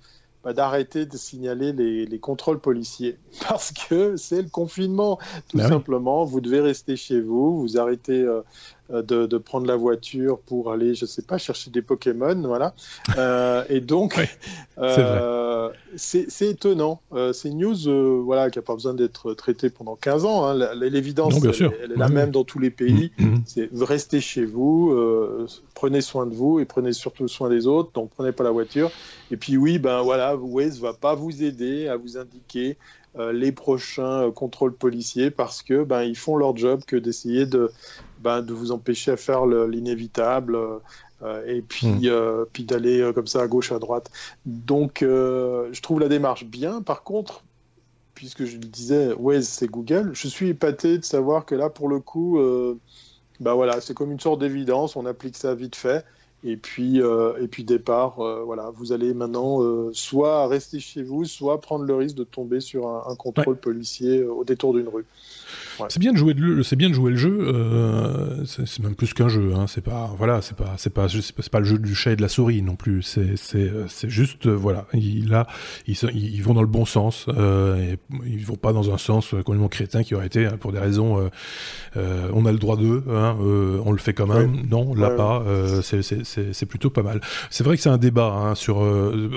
bah, 0.46 0.54
d'arrêter 0.54 1.08
de 1.08 1.18
signaler 1.18 1.74
les, 1.74 2.20
contrôles 2.20 2.60
policiers 2.60 3.18
parce 3.50 3.72
que 3.72 4.16
c'est 4.16 4.44
le 4.44 4.50
confinement 4.50 5.18
tout 5.50 5.58
bah 5.58 5.68
simplement. 5.68 6.24
Vous 6.24 6.40
devez 6.40 6.62
rester 6.62 6.96
chez 6.96 7.20
vous, 7.20 7.60
vous 7.60 7.80
arrêtez 7.80 8.22
euh, 8.22 8.42
euh, 8.92 9.02
de, 9.02 9.38
prendre 9.40 9.66
la 9.66 9.76
voiture 9.76 10.38
pour 10.38 10.72
aller, 10.72 10.94
je 10.94 11.08
sais 11.08 11.24
pas, 11.24 11.40
chercher 11.40 11.72
des 11.72 11.82
Pokémon, 11.82 12.40
voilà. 12.46 12.76
Euh, 13.18 13.64
et 13.68 13.80
donc, 13.80 14.16
euh, 14.78 15.70
c'est 15.96 16.28
étonnant. 16.42 17.02
c'est 17.34 17.50
une 17.50 17.60
news, 17.60 18.24
voilà, 18.24 18.52
qui 18.52 18.60
a 18.60 18.62
pas 18.62 18.76
besoin 18.76 18.94
d'être 18.94 19.34
traitée 19.34 19.72
pendant 19.72 19.96
15 19.96 20.26
ans. 20.26 20.46
Hein. 20.46 20.76
L'évidence, 20.76 21.34
elle, 21.44 21.94
est 21.94 21.98
la 21.98 22.10
même 22.10 22.30
dans 22.30 22.44
tous 22.44 22.60
les 22.60 22.70
pays. 22.70 23.12
Mm, 23.18 23.26
mm. 23.26 23.44
C'est 23.48 23.70
restez 23.74 24.22
chez 24.22 24.46
vous, 24.46 24.96
prenez 25.74 26.02
soin 26.02 26.28
de 26.28 26.36
vous 26.36 26.60
et 26.60 26.66
prenez 26.66 26.94
surtout 26.94 27.28
soin 27.28 27.50
des 27.50 27.66
autres. 27.66 27.92
Donc, 27.94 28.12
prenez 28.12 28.34
pas 28.34 28.44
la 28.44 28.52
voiture. 28.52 28.92
Et 29.32 29.38
puis 29.38 29.58
oui, 29.58 29.80
ben 29.80 30.04
voilà, 30.04 30.36
Waze 30.36 30.80
va 30.80 30.94
pas 30.94 31.16
vous 31.16 31.44
aider 31.44 31.88
à 31.88 31.98
vous 31.98 32.18
indiquer 32.18 32.78
les 33.18 33.52
prochains 33.52 34.30
contrôles 34.32 34.74
policiers 34.74 35.32
parce 35.32 35.64
que 35.64 35.86
ben 35.86 36.04
ils 36.04 36.18
font 36.18 36.36
leur 36.36 36.56
job 36.58 36.82
que 36.86 36.98
d'essayer 36.98 37.46
de 37.46 37.72
ben, 38.26 38.42
de 38.42 38.54
vous 38.54 38.72
empêcher 38.72 39.12
à 39.12 39.18
faire 39.18 39.46
l'inévitable 39.46 40.58
euh, 41.22 41.44
et 41.46 41.62
puis, 41.62 41.86
hmm. 41.86 42.00
euh, 42.06 42.46
puis 42.52 42.64
d'aller 42.64 43.02
euh, 43.02 43.14
comme 43.14 43.28
ça 43.28 43.44
à 43.44 43.48
gauche, 43.48 43.72
à 43.72 43.78
droite. 43.78 44.10
Donc, 44.48 45.00
je 45.02 45.82
trouve 45.82 46.00
la 46.00 46.10
démarche 46.10 46.46
bien. 46.46 46.82
Par 46.82 47.04
contre, 47.04 47.44
puisque 48.16 48.46
je 48.46 48.58
le 48.58 48.66
disais, 48.66 49.14
Waze, 49.14 49.48
c'est 49.48 49.68
Google, 49.68 50.12
je 50.14 50.28
suis 50.28 50.50
épaté 50.50 50.98
de 50.98 51.06
savoir 51.06 51.46
que 51.46 51.54
là, 51.54 51.70
pour 51.70 51.88
le 51.88 52.00
coup, 52.00 52.40
ben 53.40 53.54
voilà, 53.54 53.80
c'est 53.82 53.94
comme 53.94 54.12
une 54.12 54.20
sorte 54.20 54.40
d'évidence, 54.40 54.96
on 54.96 55.06
applique 55.06 55.38
ça 55.38 55.54
vite 55.54 55.76
fait. 55.76 56.04
Et 56.44 56.58
puis, 56.58 57.00
et 57.00 57.48
puis 57.50 57.66
départ, 57.66 58.16
voilà, 58.46 58.72
vous 58.74 58.94
allez 58.94 59.14
maintenant 59.14 59.60
soit 59.92 60.48
rester 60.48 60.80
chez 60.80 61.04
vous, 61.04 61.26
soit 61.26 61.60
prendre 61.60 61.84
le 61.84 61.94
risque 61.94 62.16
de 62.16 62.24
tomber 62.24 62.62
sur 62.62 62.88
un, 62.88 63.16
contrôle 63.16 63.58
policier 63.58 64.24
au 64.24 64.46
détour 64.46 64.74
d'une 64.74 64.88
rue. 64.88 65.06
C'est 65.90 66.00
bien 66.00 66.14
de 66.14 66.18
jouer 66.18 66.34
le, 66.34 66.64
c'est 66.64 66.76
bien 66.76 66.90
de 66.90 66.94
jouer 66.94 67.12
le 67.12 67.18
jeu. 67.18 67.38
Euh, 67.42 68.44
c'est 68.46 68.80
même 68.80 68.96
plus 68.96 69.14
qu'un 69.14 69.30
jeu. 69.30 69.54
Hein. 69.56 69.66
C'est 69.68 69.84
pas, 69.84 70.14
voilà, 70.18 70.42
c'est 70.42 70.56
pas, 70.56 70.76
c'est 70.78 70.94
pas, 70.94 71.08
c'est 71.10 71.50
pas 71.50 71.60
le 71.60 71.66
jeu 71.66 71.78
du 71.78 71.96
chat 71.96 72.12
et 72.12 72.16
de 72.16 72.22
la 72.22 72.30
souris 72.30 72.62
non 72.62 72.76
plus. 72.76 73.02
C'est, 73.02 73.36
c'est, 73.38 73.72
c'est 73.88 74.10
juste, 74.10 74.48
euh, 74.48 74.56
voilà. 74.56 74.86
Il, 74.94 75.30
là, 75.30 75.48
ils, 75.88 75.98
ils, 76.14 76.42
vont 76.44 76.54
dans 76.54 76.62
le 76.62 76.68
bon 76.68 76.86
sens. 76.86 77.26
Euh, 77.30 77.94
et 77.94 78.00
ils 78.26 78.46
vont 78.46 78.56
pas 78.56 78.74
dans 78.74 78.94
un 78.94 78.98
sens 78.98 79.30
complètement 79.30 79.68
crétin 79.68 80.04
qui 80.04 80.16
aurait 80.16 80.28
été 80.28 80.46
hein, 80.46 80.58
pour 80.60 80.72
des 80.72 80.80
raisons. 80.80 81.20
Euh, 81.20 81.30
euh, 81.98 82.30
on 82.34 82.46
a 82.46 82.52
le 82.52 82.58
droit 82.58 82.78
d'eux. 82.78 83.04
Hein, 83.10 83.38
euh, 83.42 83.82
on 83.86 83.92
le 83.92 83.98
fait 83.98 84.14
quand 84.14 84.28
même. 84.28 84.64
Non, 84.70 84.94
là 84.94 85.10
pas. 85.12 85.44
c'est, 85.82 86.02
c'est, 86.02 86.24
c'est 86.26 86.66
plutôt 86.66 86.90
pas 86.90 87.04
mal. 87.04 87.22
C'est 87.50 87.64
vrai 87.64 87.76
que 87.78 87.84
c'est 87.84 87.90
un 87.90 87.98
débat 87.98 88.34
hein, 88.34 88.56
sur 88.56 88.84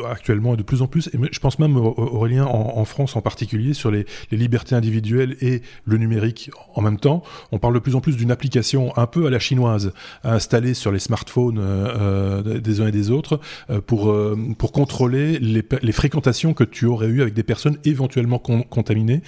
actuellement 0.08 0.54
et 0.54 0.56
de 0.56 0.62
plus 0.62 0.82
en 0.82 0.86
plus. 0.86 1.08
Et 1.08 1.18
je 1.30 1.40
pense 1.40 1.58
même 1.58 1.76
Aurélien 1.76 2.44
en, 2.44 2.78
en 2.78 2.84
France 2.84 3.16
en 3.16 3.22
particulier 3.22 3.74
sur 3.74 3.90
les, 3.90 4.06
les 4.30 4.38
libertés 4.38 4.74
individuelles 4.74 5.36
et 5.40 5.62
le 5.84 5.96
numérique 5.98 6.27
en 6.74 6.82
même 6.82 6.98
temps. 6.98 7.22
On 7.52 7.58
parle 7.58 7.74
de 7.74 7.78
plus 7.78 7.94
en 7.94 8.00
plus 8.00 8.16
d'une 8.16 8.30
application 8.30 8.96
un 8.96 9.06
peu 9.06 9.26
à 9.26 9.30
la 9.30 9.38
chinoise 9.38 9.92
à 10.22 10.34
installer 10.34 10.74
sur 10.74 10.92
les 10.92 10.98
smartphones 10.98 11.58
euh, 11.58 12.42
euh, 12.44 12.60
des 12.60 12.80
uns 12.80 12.88
et 12.88 12.92
des 12.92 13.10
autres 13.10 13.40
euh, 13.70 13.80
pour, 13.80 14.12
contrôler 14.72 15.38
les, 15.38 15.64
les, 15.82 15.92
fréquentations 15.92 16.54
que 16.54 16.64
tu 16.64 16.86
aurais 16.86 17.08
eues 17.08 17.22
avec 17.22 17.34
des 17.34 17.42
personnes 17.42 17.78
éventuellement 17.84 18.38
contaminées. 18.38 19.22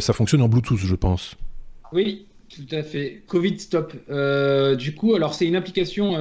ça 0.00 0.12
fonctionne 0.12 0.42
en 0.42 0.48
Bluetooth, 0.48 0.78
je 0.78 0.94
pense. 0.94 1.36
Oui, 1.92 2.26
tout 2.56 2.74
à 2.74 2.82
fait. 2.82 3.22
Covid 3.26 3.58
Stop. 3.58 3.92
du 4.78 4.94
coup, 4.94 5.14
alors 5.14 5.34
c'est 5.34 5.46
une 5.46 5.56
application 5.56 6.14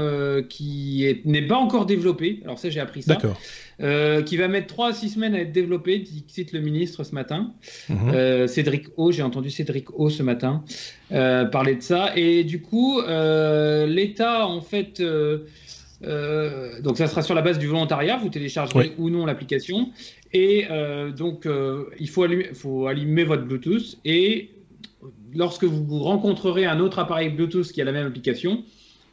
qui 0.50 1.22
n'est 1.26 1.48
pas 1.48 1.58
encore 1.58 1.86
développée. 1.86 2.42
Alors 2.44 2.60
ça, 2.60 2.70
j'ai 2.70 2.80
appris 2.80 3.02
ça. 3.02 3.14
D'accord. 3.16 3.38
Euh, 3.82 4.22
qui 4.22 4.38
va 4.38 4.48
mettre 4.48 4.68
3 4.68 4.90
à 4.90 4.94
6 4.94 5.10
semaines 5.10 5.36
à 5.36 5.42
être 5.42 5.52
développé, 5.52 6.06
cite 6.28 6.54
le 6.54 6.62
ministre 6.62 7.04
ce 7.04 7.14
matin. 7.14 7.52
Mhm. 7.90 8.10
Euh, 8.14 8.48
Cédric 8.48 8.88
O, 8.96 9.12
j'ai 9.12 9.22
entendu 9.22 9.50
Cédric 9.50 10.00
O 10.00 10.10
ce 10.10 10.24
matin 10.24 10.64
euh, 11.12 11.44
parler 11.44 11.76
de 11.76 11.82
ça. 11.82 12.14
Et 12.16 12.46
du 12.46 12.62
coup, 12.62 13.02
l'État, 13.02 14.48
en 14.48 14.62
fait, 14.62 15.02
donc 15.02 16.98
ça 16.98 17.08
sera 17.08 17.22
sur 17.22 17.36
la 17.36 17.42
base 17.42 17.60
du 17.60 17.68
volontariat, 17.68 18.18
vous 18.18 18.30
téléchargerez 18.30 18.94
ou 18.98 19.10
non 19.10 19.26
l'application. 19.26 19.90
Et 20.32 20.68
donc, 21.18 21.48
il 22.00 22.10
faut 22.10 22.24
allumer, 22.24 22.50
faut 22.54 22.88
allumer 22.88 23.26
votre 23.26 23.44
Bluetooth. 23.44 23.98
Et 24.06 24.52
lorsque 25.36 25.66
vous 25.66 26.00
rencontrerez 26.00 26.66
un 26.66 26.80
autre 26.80 27.00
appareil 27.00 27.30
Bluetooth 27.30 27.72
qui 27.72 27.82
a 27.82 27.86
la 27.86 27.92
même 27.92 28.08
application, 28.08 28.64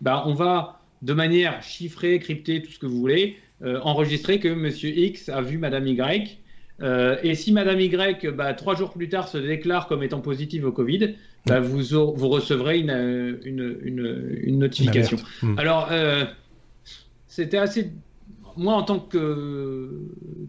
bah, 0.00 0.24
on 0.26 0.34
va 0.34 0.80
de 1.02 1.12
manière 1.12 1.62
chiffrée, 1.62 2.18
cryptée, 2.18 2.62
tout 2.62 2.70
ce 2.70 2.78
que 2.78 2.86
vous 2.86 2.98
voulez, 2.98 3.36
euh, 3.62 3.80
enregistré 3.82 4.38
que 4.38 4.48
Monsieur 4.48 4.90
X 4.90 5.28
a 5.28 5.42
vu 5.42 5.58
Madame 5.58 5.86
Y. 5.86 6.38
Euh, 6.80 7.16
et 7.22 7.34
si 7.34 7.52
Madame 7.52 7.80
Y, 7.80 8.28
bah, 8.30 8.54
trois 8.54 8.74
jours 8.74 8.92
plus 8.92 9.08
tard, 9.08 9.28
se 9.28 9.38
déclare 9.38 9.86
comme 9.88 10.02
étant 10.02 10.20
positive 10.20 10.64
au 10.64 10.72
Covid, 10.72 11.14
bah, 11.46 11.60
vous, 11.60 11.82
vous 11.82 12.28
recevrez 12.28 12.78
une, 12.78 13.38
une, 13.44 13.78
une, 13.82 14.58
notification. 14.58 15.18
Hmm. 15.42 15.58
Alors, 15.58 15.88
euh, 15.90 16.24
c'était 17.26 17.58
assez. 17.58 17.92
Moi, 18.56 18.74
en 18.74 18.82
tant 18.82 18.98
que 19.00 19.90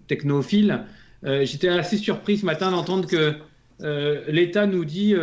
technophile, 0.07 0.83
j'étais 1.23 1.69
assez 1.69 1.97
surpris 1.97 2.37
ce 2.37 2.45
matin 2.45 2.71
d'entendre 2.71 3.07
que 3.07 3.35
l'État 4.29 4.67
nous 4.67 4.83
dit 4.83 5.15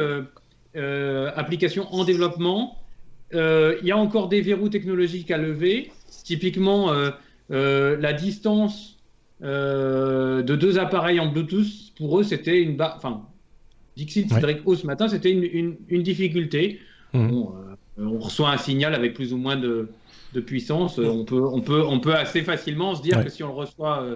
application 0.75 1.93
en 1.93 2.05
développement. 2.05 2.79
Il 3.33 3.85
y 3.85 3.91
a 3.91 3.97
encore 3.97 4.29
des 4.29 4.41
verrous 4.41 4.69
technologiques 4.69 5.31
à 5.31 5.39
lever. 5.39 5.91
Typiquement, 6.25 6.93
euh, 7.51 7.97
la 7.97 8.13
distance 8.13 8.97
euh, 9.43 10.43
de 10.43 10.55
deux 10.55 10.79
appareils 10.79 11.19
en 11.19 11.27
Bluetooth, 11.27 11.67
pour 11.97 12.21
eux, 12.21 12.23
c'était 12.23 12.63
une. 12.63 12.81
Enfin, 12.81 13.23
Dixit, 13.97 14.33
Cédric 14.33 14.61
O 14.67 14.77
ce 14.77 14.87
matin, 14.87 15.09
c'était 15.09 15.33
une, 15.33 15.77
une, 15.89 16.03
difficulté. 16.03 16.81
Mmh. 17.13 17.19
Euh, 17.19 18.05
on 18.05 18.19
reçoit 18.19 18.51
un 18.51 18.57
signal 18.57 18.95
avec 18.95 19.15
plus 19.15 19.33
ou 19.33 19.37
moins 19.37 19.57
de, 19.57 19.89
de 20.33 20.41
puissance. 20.41 20.99
On, 20.99 21.25
peut, 21.25 21.43
on, 21.43 21.61
peut, 21.61 21.85
on 21.85 21.99
peut 21.99 22.15
assez 22.15 22.43
facilement 22.43 22.95
se 22.95 23.03
dire 23.03 23.23
que 23.23 23.31
si 23.31 23.43
on 23.43 23.49
le 23.49 23.55
reçoit 23.55 24.07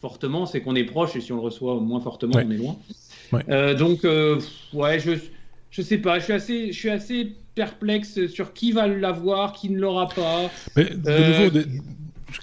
fortement, 0.00 0.44
c'est 0.44 0.60
qu'on 0.60 0.74
est 0.74 0.84
proche, 0.84 1.16
et 1.16 1.20
si 1.20 1.32
on 1.32 1.36
le 1.36 1.42
reçoit 1.42 1.80
moins 1.80 2.00
fortement, 2.00 2.34
on 2.34 2.50
est 2.50 2.56
loin. 2.56 2.76
donc, 3.74 4.04
ouais, 4.74 4.98
je, 4.98 5.12
je 5.74 5.82
sais 5.82 5.98
pas, 5.98 6.20
je 6.20 6.24
suis 6.24 6.32
assez, 6.32 6.72
je 6.72 6.78
suis 6.78 6.90
assez 6.90 7.32
perplexe 7.56 8.26
sur 8.28 8.52
qui 8.52 8.70
va 8.70 8.86
l'avoir, 8.86 9.52
qui 9.52 9.70
ne 9.70 9.80
l'aura 9.80 10.08
pas. 10.08 10.48
Mais 10.76 10.84
de 10.84 11.44
nouveau, 11.44 11.66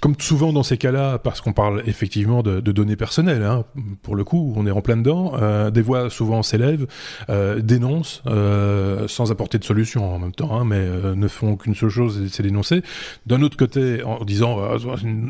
comme 0.02 0.14
souvent 0.18 0.52
dans 0.52 0.62
ces 0.62 0.76
cas-là, 0.76 1.18
parce 1.18 1.40
qu'on 1.40 1.54
parle 1.54 1.82
effectivement 1.86 2.42
de, 2.42 2.60
données 2.60 2.96
personnelles, 2.96 3.42
hein, 3.42 3.64
pour 4.02 4.16
le 4.16 4.24
coup, 4.24 4.52
on 4.54 4.66
est 4.66 4.70
en 4.70 4.82
plein 4.82 4.98
dedans, 4.98 5.32
euh, 5.40 5.70
des 5.70 5.80
voix 5.80 6.10
souvent 6.10 6.42
s'élèvent, 6.42 6.86
euh, 7.30 7.60
dénoncent, 7.60 8.22
euh, 8.26 9.08
sans 9.08 9.30
apporter 9.32 9.58
de 9.58 9.64
solution 9.64 10.14
en 10.14 10.18
même 10.18 10.32
temps, 10.32 10.54
hein, 10.60 10.66
mais 10.66 10.86
ne 11.14 11.28
font 11.28 11.56
qu'une 11.56 11.74
seule 11.74 11.88
chose, 11.88 12.28
c'est 12.30 12.42
dénoncer. 12.42 12.82
D'un 13.24 13.40
autre 13.40 13.56
côté, 13.56 14.02
en 14.02 14.24
disant 14.26 14.60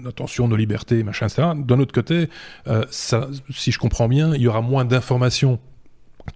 attention, 0.08 0.48
nos 0.48 0.56
libertés, 0.56 1.04
machin, 1.04 1.26
etc. 1.26 1.50
D'un 1.56 1.78
autre 1.78 1.94
côté, 1.94 2.28
ça, 2.90 3.28
si 3.50 3.70
je 3.70 3.78
comprends 3.78 4.08
bien, 4.08 4.34
il 4.34 4.42
y 4.42 4.48
aura 4.48 4.60
moins 4.60 4.84
d'informations 4.84 5.60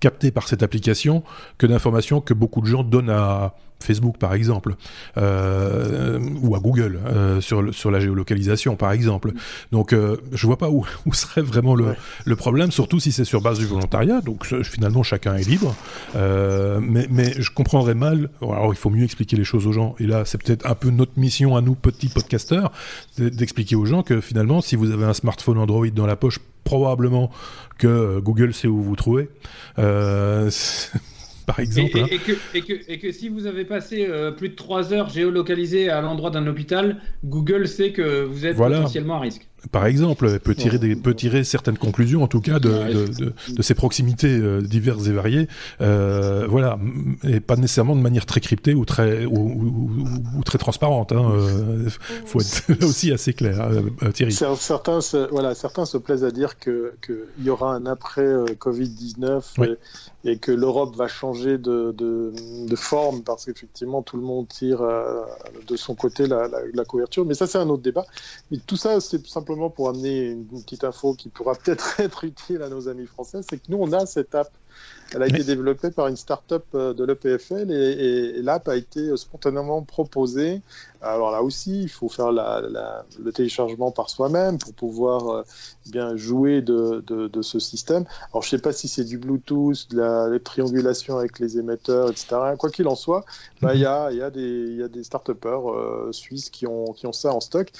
captées 0.00 0.30
par 0.30 0.48
cette 0.48 0.62
application 0.62 1.22
que 1.58 1.66
d'informations 1.66 2.20
que 2.20 2.34
beaucoup 2.34 2.60
de 2.60 2.66
gens 2.66 2.82
donnent 2.82 3.10
à 3.10 3.54
Facebook 3.80 4.16
par 4.18 4.34
exemple, 4.34 4.74
euh, 5.16 6.18
ou 6.42 6.54
à 6.56 6.60
Google 6.60 6.98
euh, 7.06 7.40
sur, 7.40 7.74
sur 7.74 7.90
la 7.90 8.00
géolocalisation 8.00 8.76
par 8.76 8.92
exemple. 8.92 9.32
Donc 9.72 9.92
euh, 9.92 10.16
je 10.32 10.46
vois 10.46 10.58
pas 10.58 10.70
où, 10.70 10.86
où 11.06 11.14
serait 11.14 11.42
vraiment 11.42 11.74
le, 11.74 11.94
le 12.24 12.36
problème, 12.36 12.70
surtout 12.70 13.00
si 13.00 13.12
c'est 13.12 13.24
sur 13.24 13.40
base 13.40 13.58
du 13.58 13.66
volontariat. 13.66 14.20
Donc 14.20 14.46
finalement 14.64 15.02
chacun 15.02 15.36
est 15.36 15.48
libre. 15.48 15.74
mais, 16.14 17.06
mais 17.10 17.34
je 17.40 17.50
comprendrais 17.50 17.94
mal. 17.94 18.30
Alors 18.42 18.72
il 18.72 18.76
faut 18.76 18.90
mieux 18.90 19.04
expliquer 19.04 19.36
les 19.36 19.44
choses 19.44 19.66
aux 19.66 19.72
gens. 19.72 19.94
Et 19.98 20.06
là 20.06 20.24
c'est 20.24 20.42
peut-être 20.42 20.66
un 20.66 20.74
peu 20.74 20.90
notre 20.90 21.18
mission 21.18 21.56
à 21.56 21.60
nous 21.60 21.74
petits 21.74 22.08
podcasteurs, 22.08 22.72
d'expliquer 23.18 23.76
aux 23.76 23.84
gens 23.84 24.02
que 24.02 24.20
finalement 24.20 24.60
si 24.60 24.76
vous 24.76 24.90
avez 24.90 25.04
un 25.04 25.14
smartphone 25.14 25.58
Android 25.58 25.88
dans 25.88 26.06
la 26.06 26.16
poche, 26.16 26.40
probablement 26.64 27.30
que 27.78 28.18
Google 28.20 28.54
sait 28.54 28.68
où 28.68 28.82
vous 28.82 28.96
trouvez. 28.96 29.28
par 31.46 31.60
exemple. 31.60 31.98
Hein. 31.98 32.06
Et, 32.54 32.98
que, 32.98 33.12
si 33.12 33.28
vous 33.28 33.46
avez 33.46 33.64
passé 33.64 34.06
euh, 34.08 34.32
plus 34.32 34.50
de 34.50 34.54
3 34.54 34.92
heures 34.92 35.08
géolocalisé 35.08 35.88
à 35.88 36.00
l'endroit 36.00 36.30
d'un 36.30 36.46
hôpital, 36.46 37.00
Google 37.24 37.68
sait 37.68 37.92
que 37.92 38.24
vous 38.24 38.44
êtes 38.44 38.56
potentiellement 38.56 39.16
à 39.16 39.20
risque 39.20 39.46
par 39.72 39.86
exemple, 39.86 40.38
peut 40.38 40.54
tirer, 40.54 40.78
des, 40.78 40.96
peut 40.96 41.14
tirer 41.14 41.42
certaines 41.44 41.78
conclusions, 41.78 42.22
en 42.22 42.28
tout 42.28 42.40
cas, 42.40 42.58
de, 42.58 42.68
de, 42.68 43.32
de, 43.48 43.62
ces 43.62 43.74
proximités 43.74 44.28
euh, 44.28 44.60
diverses 44.60 45.06
et 45.08 45.12
variées. 45.12 45.48
Euh, 45.80 46.46
voilà, 46.48 46.78
et 47.24 47.40
pas 47.40 47.56
nécessairement 47.56 47.96
de 47.96 48.00
manière 48.00 48.26
très 48.26 48.40
cryptée 48.40 48.74
ou 48.74 48.84
très, 48.84 49.24
ou, 49.24 50.04
ou, 50.36 50.42
très 50.44 50.58
transparente. 50.58 51.12
Il 51.12 51.18
hein. 51.18 51.30
euh, 51.32 51.88
faut 52.26 52.40
être 52.40 52.68
là 52.68 52.76
aussi 52.86 53.12
assez 53.12 53.32
clair, 53.32 53.60
hein, 53.60 54.10
Thierry. 54.12 54.32
Certains 54.32 55.00
se, 55.00 55.28
voilà, 55.30 55.54
certains 55.54 55.86
se 55.86 55.98
plaisent 55.98 56.24
à 56.24 56.30
dire 56.30 56.58
qu'il 56.58 56.92
que 57.00 57.28
y 57.40 57.50
aura 57.50 57.74
un 57.74 57.86
après 57.86 58.26
Covid-19 58.26 59.76
et, 60.24 60.38
que 60.38 60.52
l'Europe 60.52 60.96
va 60.96 61.08
changer 61.08 61.56
de, 61.56 61.94
de 61.96 62.76
forme 62.76 63.22
parce 63.22 63.46
qu'effectivement, 63.46 64.02
tout 64.02 64.16
le 64.16 64.22
monde 64.22 64.48
tire 64.48 64.82
de 65.66 65.76
son 65.76 65.94
côté 65.94 66.26
la, 66.26 66.48
la, 66.48 66.58
la 66.72 66.84
couverture. 66.84 67.24
Mais 67.24 67.34
ça, 67.34 67.46
c'est 67.46 67.58
un 67.58 67.68
autre 67.68 67.82
débat. 67.82 68.04
Mais 68.50 68.58
tout 68.66 68.76
ça, 68.76 69.00
c'est 69.00 69.24
simplement 69.26 69.45
pour 69.70 69.88
amener 69.88 70.26
une, 70.26 70.46
petite 70.46 70.84
info 70.84 71.14
qui 71.14 71.28
pourra 71.28 71.54
peut-être 71.54 72.00
être 72.00 72.24
utile 72.24 72.62
à 72.62 72.68
nos 72.68 72.88
amis 72.88 73.06
français, 73.06 73.40
c'est 73.48 73.58
que 73.58 73.70
nous, 73.70 73.78
on 73.78 73.92
a 73.92 74.06
cette 74.06 74.34
app 74.34 74.50
Elle 75.14 75.22
a 75.22 75.26
été 75.26 75.44
développée 75.44 75.90
par 75.90 76.08
une 76.08 76.16
start-up 76.16 76.64
de 76.72 77.04
l'EPFL 77.04 77.70
et, 77.70 78.42
l'app 78.42 78.68
a 78.68 78.76
été 78.76 79.16
spontanément 79.16 79.82
proposée. 79.82 80.62
Alors 81.00 81.30
là 81.30 81.42
aussi, 81.42 81.82
il 81.82 81.88
faut 81.88 82.08
faire 82.08 82.32
le 82.32 83.30
téléchargement 83.30 83.90
par 83.92 84.10
soi-même 84.10 84.58
pour 84.58 84.74
pouvoir 84.74 85.44
bien 85.90 86.16
jouer 86.16 86.60
de, 86.62 87.04
de, 87.06 87.42
ce 87.42 87.58
système. 87.60 88.04
Alors 88.32 88.42
je 88.42 88.48
ne 88.48 88.50
sais 88.58 88.62
pas 88.62 88.72
si 88.72 88.88
c'est 88.88 89.04
du 89.04 89.18
Bluetooth, 89.18 89.90
de 89.90 89.98
la, 89.98 90.38
triangulation 90.40 91.18
avec 91.18 91.38
les 91.38 91.58
émetteurs, 91.58 92.10
etc. 92.10 92.36
Quoi 92.58 92.70
qu'il 92.70 92.88
en 92.88 92.96
soit, 92.96 93.24
bah, 93.62 93.74
il 93.74 93.80
y, 93.80 93.86
a, 93.86 94.10
y, 94.10 94.22
a 94.22 94.30
des, 94.30 94.88
des 94.88 95.04
start-upers 95.04 96.12
suisses 96.12 96.50
qui 96.50 96.66
ont, 96.66 96.92
qui 96.92 97.06
ont 97.06 97.12
ça 97.12 97.32
en 97.32 97.40
stock. 97.40 97.70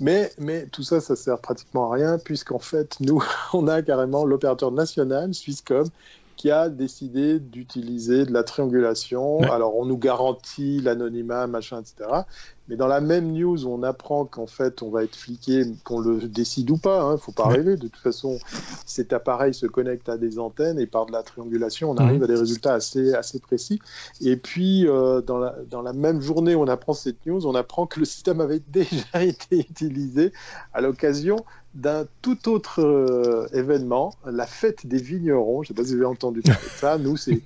Mais, 0.00 0.30
mais 0.38 0.66
tout 0.66 0.82
ça, 0.82 1.00
ça 1.00 1.16
sert 1.16 1.38
pratiquement 1.40 1.90
à 1.90 1.94
rien, 1.94 2.18
puisqu'en 2.18 2.58
fait, 2.58 2.96
nous, 3.00 3.22
on 3.52 3.66
a 3.68 3.82
carrément 3.82 4.24
l'opérateur 4.24 4.72
national, 4.72 5.34
Swisscom, 5.34 5.88
qui 6.36 6.50
a 6.50 6.68
décidé 6.68 7.40
d'utiliser 7.40 8.26
de 8.26 8.32
la 8.32 8.44
triangulation. 8.44 9.40
Alors, 9.50 9.76
on 9.76 9.86
nous 9.86 9.96
garantit 9.96 10.80
l'anonymat, 10.80 11.46
machin, 11.46 11.80
etc. 11.80 12.24
Mais 12.68 12.76
dans 12.76 12.88
la 12.88 13.00
même 13.00 13.32
news, 13.32 13.66
on 13.66 13.82
apprend 13.82 14.24
qu'en 14.24 14.46
fait, 14.46 14.82
on 14.82 14.90
va 14.90 15.04
être 15.04 15.14
fliqué, 15.14 15.64
qu'on 15.84 16.00
le 16.00 16.28
décide 16.28 16.70
ou 16.70 16.76
pas. 16.76 16.98
Il 16.98 17.02
hein, 17.02 17.12
ne 17.12 17.16
faut 17.16 17.32
pas 17.32 17.46
rêver. 17.46 17.76
De 17.76 17.88
toute 17.88 17.96
façon, 17.96 18.38
cet 18.84 19.12
appareil 19.12 19.54
se 19.54 19.66
connecte 19.66 20.08
à 20.08 20.18
des 20.18 20.38
antennes 20.38 20.78
et 20.78 20.86
par 20.86 21.06
de 21.06 21.12
la 21.12 21.22
triangulation, 21.22 21.90
on 21.90 21.96
arrive 21.96 22.18
mhm. 22.18 22.24
à 22.24 22.26
des 22.26 22.36
résultats 22.36 22.74
assez, 22.74 23.14
assez 23.14 23.38
précis. 23.38 23.80
Et 24.20 24.36
puis, 24.36 24.86
euh, 24.86 25.20
dans, 25.20 25.38
la, 25.38 25.54
dans 25.70 25.82
la 25.82 25.92
même 25.92 26.20
journée 26.20 26.54
où 26.54 26.62
on 26.62 26.68
apprend 26.68 26.92
cette 26.92 27.24
news, 27.24 27.46
on 27.46 27.54
apprend 27.54 27.86
que 27.86 28.00
le 28.00 28.06
système 28.06 28.40
avait 28.40 28.62
déjà 28.68 29.22
été 29.22 29.60
utilisé 29.60 30.32
à 30.74 30.80
l'occasion 30.80 31.44
d'un 31.76 32.06
tout 32.22 32.48
autre 32.48 32.80
euh, 32.80 33.46
événement, 33.52 34.14
la 34.24 34.46
fête 34.46 34.86
des 34.86 34.96
vignerons. 34.96 35.62
Je 35.62 35.72
ne 35.72 35.76
sais 35.76 35.82
pas 35.82 35.86
si 35.86 35.94
vous 35.94 35.98
avez 35.98 36.06
entendu 36.06 36.40
parler 36.40 36.58
de 36.62 36.78
ça. 36.78 36.98
Nous, 36.98 37.16
c'est 37.16 37.42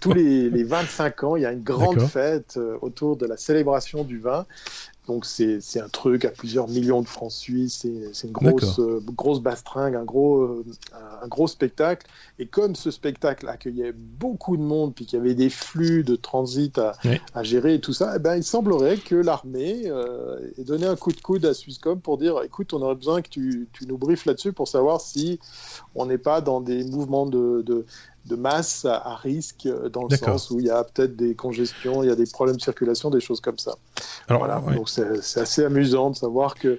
tous 0.00 0.12
les, 0.12 0.50
les, 0.50 0.64
25 0.64 1.24
ans, 1.24 1.36
il 1.36 1.42
y 1.42 1.46
a 1.46 1.52
une 1.52 1.62
grande 1.62 2.00
fête 2.00 2.54
euh, 2.58 2.76
autour 2.82 3.16
de 3.16 3.26
la 3.26 3.38
célébration 3.38 4.04
du 4.04 4.18
vin. 4.18 4.46
Donc 5.06 5.24
c'est 5.24 5.80
un 5.80 5.88
truc 5.88 6.24
à 6.24 6.30
plusieurs 6.30 6.68
millions 6.68 7.00
de 7.00 7.08
francs 7.08 7.32
suisses, 7.32 7.86
c'est 8.12 8.26
une 8.26 8.32
grosse, 8.32 8.78
euh, 8.78 9.00
grosse 9.04 9.40
bastringue, 9.40 9.96
un 9.96 10.04
gros, 10.04 10.42
euh, 10.42 10.64
un 11.22 11.26
gros 11.26 11.48
spectacle. 11.48 12.06
Et 12.38 12.46
comme 12.46 12.76
ce 12.76 12.90
spectacle 12.90 13.48
accueillait 13.48 13.92
beaucoup 13.92 14.56
de 14.56 14.62
monde, 14.62 14.94
puis 14.94 15.06
qu'il 15.06 15.18
y 15.18 15.22
avait 15.22 15.34
des 15.34 15.50
flux 15.50 16.04
de 16.04 16.16
transit 16.16 16.78
à, 16.78 16.96
à 17.34 17.42
gérer 17.42 17.74
et 17.74 17.80
tout 17.80 17.92
ça, 17.92 18.12
eh 18.16 18.18
ben, 18.18 18.36
il 18.36 18.44
semblerait 18.44 18.98
que 18.98 19.16
l'armée 19.16 19.82
euh, 19.86 20.38
ait 20.58 20.64
donné 20.64 20.86
un 20.86 20.96
coup 20.96 21.12
de 21.12 21.20
coude 21.20 21.44
à 21.44 21.54
Swisscom 21.54 22.00
pour 22.00 22.18
dire, 22.18 22.40
écoute, 22.44 22.72
on 22.72 22.82
aurait 22.82 22.94
besoin 22.94 23.22
que 23.22 23.28
tu, 23.30 23.68
tu 23.72 23.86
nous 23.86 23.98
briefes 23.98 24.26
là-dessus 24.26 24.52
pour 24.52 24.68
savoir 24.68 25.00
si 25.00 25.40
on 25.94 26.06
n'est 26.06 26.18
pas 26.18 26.40
dans 26.40 26.60
des 26.60 26.84
mouvements 26.84 27.26
de, 27.26 27.62
de 27.62 27.84
de 28.26 28.36
masse 28.36 28.84
à, 28.84 29.16
risque 29.16 29.66
euh, 29.66 29.88
dans 29.88 30.06
le 30.08 30.16
sens 30.16 30.50
où 30.50 30.60
il 30.60 30.66
y 30.66 30.70
a 30.70 30.84
peut-être 30.84 31.16
des 31.16 31.34
congestions, 31.34 32.02
il 32.02 32.08
y 32.08 32.12
a 32.12 32.16
des 32.16 32.26
problèmes 32.26 32.56
de 32.56 32.62
circulation, 32.62 33.10
des 33.10 33.20
choses 33.20 33.40
comme 33.40 33.58
ça. 33.58 33.76
Alors, 34.28 34.44
voilà, 34.44 34.60
donc 34.74 34.88
c'est 34.88 35.40
assez 35.40 35.64
amusant 35.64 36.10
de 36.10 36.16
savoir 36.16 36.54
que 36.54 36.78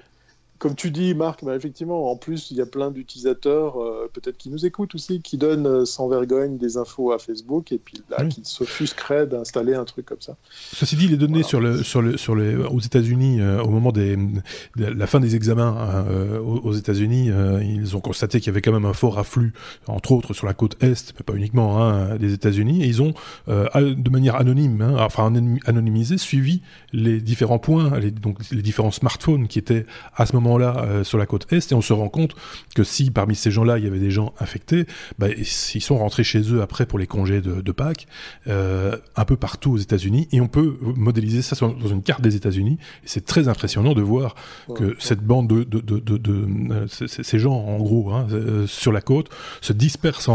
comme 0.62 0.76
tu 0.76 0.92
dis, 0.92 1.16
Marc, 1.16 1.44
bah, 1.44 1.56
effectivement, 1.56 2.12
en 2.12 2.16
plus, 2.16 2.52
il 2.52 2.58
y 2.58 2.62
a 2.62 2.68
plein 2.68 2.92
d'utilisateurs, 2.92 3.82
euh, 3.82 4.08
peut-être 4.14 4.38
qui 4.38 4.52
nous 4.52 4.64
écoutent 4.64 4.94
aussi, 4.94 5.20
qui 5.20 5.40
donnent 5.40 5.66
euh, 5.66 5.86
sans 5.86 6.08
vergogne 6.08 6.60
des 6.60 6.78
infos 6.78 7.12
à 7.12 7.18
Facebook 7.18 7.72
et 7.72 7.80
puis 7.80 8.04
là, 8.12 8.24
qui 8.26 8.42
s'offusqueraient 8.44 9.26
d'installer 9.26 9.74
un 9.74 9.86
truc 9.86 10.06
comme 10.06 10.22
ça. 10.22 10.38
Ceci 10.52 10.96
dit, 10.96 11.08
les 11.08 11.18
données 11.18 11.42
sur 11.42 11.60
le, 11.62 11.82
sur 11.82 12.04
le, 12.04 12.16
sur 12.16 12.36
les, 12.36 12.56
aux 12.56 12.80
États-Unis, 12.80 13.42
euh, 13.42 13.60
au 13.64 13.70
moment 13.70 13.92
des, 13.92 14.16
de 14.16 14.86
la 14.86 15.08
fin 15.08 15.20
des 15.20 15.36
examens 15.36 15.76
hein, 15.80 16.06
aux, 16.42 16.74
États-Unis, 16.74 17.32
ils 17.64 17.98
ont 17.98 18.00
constaté 18.00 18.40
qu'il 18.40 18.48
y 18.48 18.50
avait 18.52 18.62
quand 18.62 18.72
même 18.72 18.86
un 18.86 18.94
fort 18.94 19.18
afflux, 19.18 19.54
entre 19.88 20.12
autres 20.12 20.36
sur 20.36 20.46
la 20.46 20.54
côte 20.54 20.78
est, 20.84 21.12
mais 21.18 21.24
pas 21.26 21.34
uniquement 21.34 21.82
hein, 21.82 22.18
des 22.18 22.34
États-Unis, 22.34 22.84
et 22.84 22.88
ils 22.88 23.02
ont, 23.02 23.14
de 23.48 24.10
manière 24.10 24.36
anonyme, 24.36 24.82
hein, 24.82 24.96
enfin 25.00 25.34
anonymisée, 25.66 26.20
suivi 26.20 26.62
les 26.94 27.20
différents 27.20 27.60
points, 27.60 27.98
les, 28.00 28.12
donc 28.12 28.38
les 28.52 28.62
différents 28.62 28.92
smartphones 28.92 29.48
qui 29.48 29.58
étaient 29.58 29.88
à 30.16 30.28
ce 30.28 30.34
moment 30.34 30.51
là 30.58 30.76
euh, 30.78 31.04
sur 31.04 31.18
la 31.18 31.26
côte 31.26 31.52
Est, 31.52 31.72
et 31.72 31.76
on 31.76 31.82
se 31.82 31.94
rend 31.94 32.10
compte 32.10 32.36
que 32.76 32.84
si 32.84 33.12
parmi 33.12 33.36
ces 33.36 33.52
gens-là, 33.52 33.78
il 33.78 33.84
y 33.84 33.88
avait 33.88 34.00
des 34.00 34.12
gens 34.12 34.34
infectés, 34.40 34.86
bah, 35.20 35.28
ils 35.30 35.46
sont 35.46 35.98
rentrés 35.98 36.24
chez 36.24 36.42
eux 36.54 36.62
après 36.62 36.86
pour 36.86 37.00
les 37.00 37.08
congés 37.08 37.42
de, 37.42 37.72
Pâques, 37.72 38.08
euh, 38.48 38.98
un 39.16 39.24
peu 39.24 39.38
partout 39.38 39.72
aux 39.72 39.78
États-Unis, 39.78 40.28
et 40.34 40.42
on 40.42 40.48
peut 40.48 40.78
modéliser 40.82 41.42
ça 41.42 41.56
dans 41.56 41.88
une 41.88 42.04
carte 42.04 42.22
des 42.22 42.36
États-Unis, 42.36 42.78
et 43.04 43.08
c'est 43.08 43.26
très 43.26 43.48
impressionnant 43.48 43.94
de 43.94 44.02
voir 44.02 44.36
que 44.76 44.96
cette 45.00 45.22
bande 45.22 45.48
de, 45.48 45.64
de, 45.64 45.80
de, 45.80 46.18
de 46.18 46.48
euh, 46.72 46.88
ces 46.88 47.40
gens, 47.40 47.54
en 47.54 47.78
gros, 47.78 48.12
hein, 48.12 48.28
sur 48.68 48.92
la 48.92 49.02
côte, 49.02 49.30
se 49.62 49.72
dispersent 49.74 50.30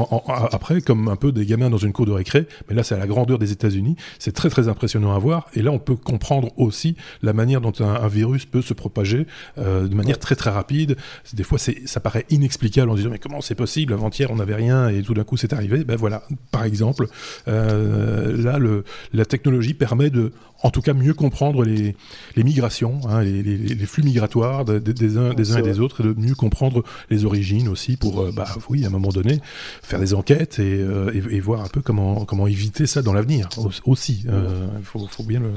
après 0.50 0.80
comme 0.80 1.08
un 1.08 1.16
peu 1.16 1.30
des 1.30 1.44
gamins 1.44 1.68
dans 1.68 1.76
une 1.76 1.92
cour 1.92 2.06
de 2.06 2.12
récré, 2.12 2.46
mais 2.68 2.74
là 2.74 2.82
c'est 2.82 2.94
à 2.94 2.98
la 2.98 3.06
grandeur 3.06 3.38
des 3.38 3.52
États-Unis, 3.52 3.96
c'est 4.18 4.32
très 4.32 4.48
très 4.48 4.68
impressionnant 4.68 5.14
à 5.14 5.18
voir, 5.18 5.48
et 5.54 5.62
là 5.62 5.72
on 5.72 5.78
peut 5.78 5.96
comprendre 5.96 6.50
aussi 6.56 6.96
la 7.22 7.32
manière 7.32 7.60
dont 7.60 7.72
un, 7.80 8.08
virus 8.08 8.46
peut 8.46 8.62
se 8.62 8.72
propager 8.72 9.26
de 9.56 9.94
manière 9.94 10.05
très 10.14 10.36
très 10.36 10.50
rapide. 10.50 10.96
Des 11.32 11.42
fois, 11.42 11.58
ça 11.58 12.00
paraît 12.00 12.26
inexplicable 12.30 12.90
en 12.90 12.94
disant 12.94 13.10
mais 13.10 13.18
comment 13.18 13.40
c'est 13.40 13.54
possible? 13.54 13.92
Avant-hier, 13.92 14.30
on 14.30 14.36
n'avait 14.36 14.54
rien 14.54 14.88
et 14.88 15.02
tout 15.02 15.14
d'un 15.14 15.24
coup, 15.24 15.36
c'est 15.36 15.52
arrivé. 15.52 15.84
Ben 15.84 15.96
voilà, 15.96 16.22
par 16.50 16.64
exemple, 16.64 17.06
euh, 17.48 18.36
là, 18.36 18.58
le, 18.58 18.84
la 19.12 19.24
technologie 19.24 19.74
permet 19.74 20.10
de, 20.10 20.32
en 20.62 20.70
tout 20.70 20.82
cas, 20.82 20.94
mieux 20.94 21.14
comprendre 21.14 21.64
les, 21.64 21.96
les 22.36 22.44
migrations, 22.44 23.00
hein, 23.08 23.22
les, 23.22 23.42
les, 23.42 23.86
flux 23.86 24.02
migratoires 24.02 24.64
des, 24.64 25.16
uns, 25.18 25.34
des 25.34 25.52
uns 25.52 25.58
et 25.58 25.62
des 25.62 25.80
autres, 25.80 26.00
et 26.00 26.04
de 26.04 26.14
mieux 26.18 26.34
comprendre 26.34 26.82
les 27.10 27.24
origines 27.24 27.68
aussi 27.68 27.96
pour, 27.96 28.20
euh, 28.20 28.32
bah 28.34 28.46
oui, 28.68 28.84
à 28.84 28.88
un 28.88 28.90
moment 28.90 29.10
donné, 29.10 29.40
faire 29.82 30.00
des 30.00 30.14
enquêtes 30.14 30.58
et, 30.58 30.80
euh, 30.80 31.10
et, 31.12 31.40
voir 31.40 31.62
un 31.62 31.68
peu 31.68 31.82
comment, 31.82 32.24
comment 32.24 32.46
éviter 32.46 32.86
ça 32.86 33.02
dans 33.02 33.12
l'avenir 33.12 33.48
aussi. 33.84 34.24
Il 34.26 34.84
faut, 34.84 35.06
faut, 35.06 35.22
bien 35.22 35.40
le, 35.40 35.52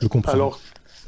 le 0.00 0.08
comprendre. 0.08 0.36
Alors, 0.36 0.60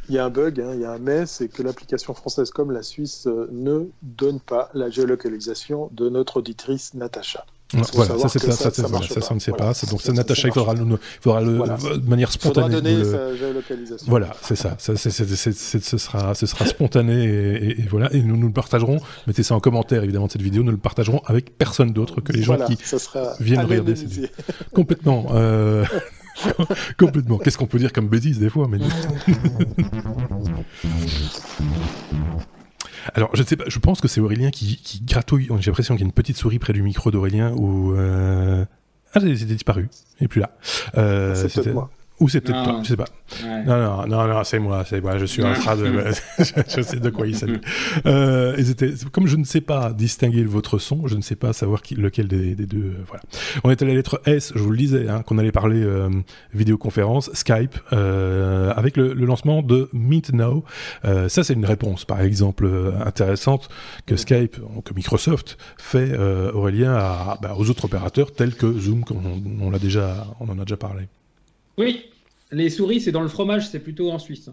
il 0.09 0.15
y 0.15 0.19
a 0.19 0.25
un 0.25 0.31
bug, 0.31 0.61
hein, 0.61 0.73
il 0.75 0.81
y 0.81 0.85
a 0.85 0.93
un 0.93 0.99
mais, 0.99 1.27
c'est 1.27 1.49
que 1.49 1.63
l'application 1.63 2.15
française 2.15 2.51
comme 2.51 2.71
la 2.71 2.83
Suisse 2.83 3.27
euh, 3.27 3.49
ne 3.53 3.87
donne 4.03 4.41
pas 4.41 4.71
la 4.75 4.91
géolocalisation 4.91 5.91
de 5.93 6.09
notre 6.09 6.39
auditrice 6.39 6.95
Natacha. 6.95 7.45
voilà, 7.93 8.19
ça, 8.19 8.29
ça, 8.29 8.39
ça, 8.53 8.71
ça, 8.71 8.71
ça, 8.71 9.29
on 9.31 9.35
ne 9.35 9.41
sait 9.41 9.53
pas. 9.53 9.73
Donc, 9.91 10.01
c'est 10.03 10.13
Natacha, 10.13 10.49
il 10.49 10.55
faudra, 10.55 10.75
le, 10.75 10.99
faudra 11.21 11.41
le, 11.41 11.99
de 11.99 12.09
manière 12.09 12.31
spontanée. 12.31 12.75
donner 12.75 13.05
sa 13.05 13.35
géolocalisation. 13.35 14.07
Voilà, 14.09 14.31
c'est 14.43 14.57
ça. 14.57 14.77
ça 14.79 14.97
ce, 14.97 15.99
sera, 15.99 16.35
ce 16.35 16.47
sera 16.47 16.67
spontané 16.67 17.25
et, 17.25 17.81
et, 17.81 17.87
voilà. 17.89 18.13
Et 18.13 18.23
nous, 18.23 18.37
nous 18.37 18.49
le 18.49 18.53
partagerons. 18.53 19.01
Mettez 19.27 19.43
ça 19.43 19.55
en 19.55 19.61
commentaire, 19.61 20.05
évidemment, 20.05 20.27
de 20.27 20.33
cette 20.33 20.43
vidéo. 20.43 20.63
Nous 20.63 20.71
le 20.71 20.77
partagerons 20.77 21.23
avec 21.27 21.57
personne 21.57 21.93
d'autre 21.93 22.21
que 22.21 22.33
les 22.33 22.43
gens 22.43 22.59
qui 22.59 22.79
viennent 23.41 23.65
regarder 23.65 23.97
cette 23.97 24.09
vidéo. 24.09 24.29
Complètement. 24.73 25.27
Euh... 25.33 25.85
Complètement. 26.99 27.39
Qu'est-ce 27.39 27.59
qu'on 27.59 27.67
peut 27.67 27.79
dire 27.79 27.93
comme 27.93 28.09
bêtise 28.09 28.39
des 28.39 28.51
fois 28.51 28.69
mais... 28.69 28.79
Alors, 33.15 33.31
je 33.35 33.43
ne 33.43 33.47
sais 33.47 33.57
pas, 33.57 33.65
je 33.67 33.79
pense 33.79 34.01
que 34.01 34.09
c'est 34.09 34.21
Aurélien 34.21 34.51
qui, 34.51 34.77
qui 34.77 35.03
gratouille. 35.03 35.49
J'ai 35.61 35.71
l'impression 35.71 35.95
qu'il 35.95 36.03
y 36.03 36.05
a 36.05 36.09
une 36.09 36.13
petite 36.13 36.37
souris 36.39 36.59
près 36.59 36.73
du 36.73 36.83
micro 36.83 37.11
d'Aurélien 37.11 37.53
où. 37.53 37.95
Euh... 37.95 38.65
Ah, 39.13 39.21
c'était 39.21 39.45
disparu. 39.45 39.91
Il 40.19 40.25
n'est 40.25 40.29
plus 40.29 40.41
là. 40.41 40.57
Euh, 40.97 41.35
c'est 41.35 41.67
moi. 41.73 41.91
Ou 42.25 42.29
c'est 42.31 42.41
peut-être 42.41 42.65
toi, 42.65 42.81
je 42.83 42.89
sais 42.89 42.97
pas. 42.97 43.05
Non, 43.67 43.67
non, 43.67 44.07
non, 44.07 44.27
non, 44.27 44.45
c'est 44.45 44.59
moi, 44.59 44.83
c'est 44.89 45.03
moi, 45.03 45.19
je 45.19 45.27
suis 45.27 45.45
en 45.45 45.53
train 45.53 45.77
de... 45.77 45.85
je 46.39 46.81
sais 46.81 46.99
de 46.99 47.11
quoi 47.11 47.27
il 47.27 47.37
s'agit. 47.37 47.61
Euh, 48.07 48.57
comme 49.13 49.27
je 49.27 49.37
ne 49.37 49.45
sais 49.45 49.61
pas 49.61 49.93
distinguer 49.93 50.43
votre 50.45 50.79
son, 50.79 51.07
je 51.07 51.17
ne 51.17 51.21
sais 51.21 51.37
pas 51.37 51.53
savoir 51.53 51.83
qui, 51.83 51.97
lequel 51.97 52.27
des, 52.27 52.55
des 52.55 52.65
deux... 52.65 52.79
Euh, 52.79 53.05
voilà. 53.07 53.23
On 53.63 53.71
est 53.71 53.83
à 53.83 53.85
la 53.85 53.93
lettre 53.93 54.23
S, 54.25 54.53
je 54.55 54.63
vous 54.63 54.71
le 54.71 54.79
disais, 54.79 55.07
hein, 55.07 55.21
qu'on 55.21 55.37
allait 55.37 55.53
parler 55.53 55.83
euh, 55.83 56.09
vidéoconférence, 56.55 57.31
Skype, 57.35 57.79
euh, 57.93 58.73
avec 58.75 58.97
le, 58.97 59.13
le, 59.13 59.27
lancement 59.27 59.61
de 59.61 59.91
Meet 59.93 60.33
Now. 60.33 60.65
Euh, 61.05 61.29
ça, 61.29 61.45
c'est 61.45 61.53
une 61.53 61.67
réponse, 61.67 62.07
par 62.07 62.23
exemple, 62.23 62.67
intéressante 63.05 63.69
que 64.07 64.17
Skype, 64.17 64.57
que 64.83 64.95
Microsoft 64.95 65.59
fait, 65.77 66.17
Aurélien, 66.55 66.95
à, 66.95 67.39
bah, 67.43 67.55
aux 67.59 67.69
autres 67.69 67.85
opérateurs 67.85 68.33
tels 68.33 68.55
que 68.55 68.73
Zoom, 68.73 69.05
on, 69.11 69.67
on, 69.67 69.69
l'a 69.69 69.79
déjà, 69.79 70.27
on 70.41 70.49
en 70.49 70.59
a 70.59 70.65
déjà 70.65 70.79
parlé. 70.79 71.03
Oui, 71.77 72.05
les 72.55 72.71
souris, 72.71 73.01
c'est 73.01 73.13
dans 73.13 73.23
le 73.23 73.29
fromage, 73.29 73.69
c'est 73.69 73.81
plutôt 73.81 74.11
en 74.11 74.19
Suisse. 74.19 74.51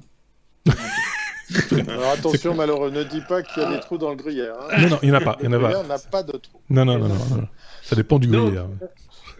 Alors 1.87 2.11
attention, 2.11 2.53
malheureux, 2.53 2.91
ne 2.91 3.03
dis 3.03 3.21
pas 3.27 3.41
qu'il 3.43 3.61
y 3.61 3.65
a 3.65 3.73
des 3.73 3.79
trous 3.79 3.97
dans 3.97 4.09
le 4.09 4.15
gruyère. 4.15 4.55
Hein. 4.71 4.81
Non, 4.81 4.89
non, 4.89 4.99
il 5.01 5.09
n'y 5.09 5.15
en 5.15 5.19
a 5.19 5.21
pas. 5.21 5.37
Il 5.41 5.49
n'y 5.49 5.55
en 5.55 5.63
a 5.63 5.71
pas. 5.71 5.83
n'a 5.83 5.99
pas 5.99 6.23
de 6.23 6.31
trous. 6.33 6.59
Non, 6.69 6.85
non, 6.85 6.97
non, 6.97 7.07
non, 7.07 7.47
Ça 7.83 7.95
dépend 7.95 8.19
du 8.19 8.27
gruyère. 8.27 8.67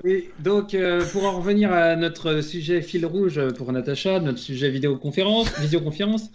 Oui, 0.03 0.29
donc 0.39 0.73
euh, 0.73 1.05
pour 1.11 1.25
en 1.25 1.37
revenir 1.37 1.71
à 1.71 1.95
notre 1.95 2.41
sujet 2.41 2.81
fil 2.81 3.05
rouge 3.05 3.39
pour 3.55 3.71
Natacha, 3.71 4.19
notre 4.19 4.39
sujet 4.39 4.69
vidéoconférence, 4.71 5.47
visioconférence. 5.59 6.31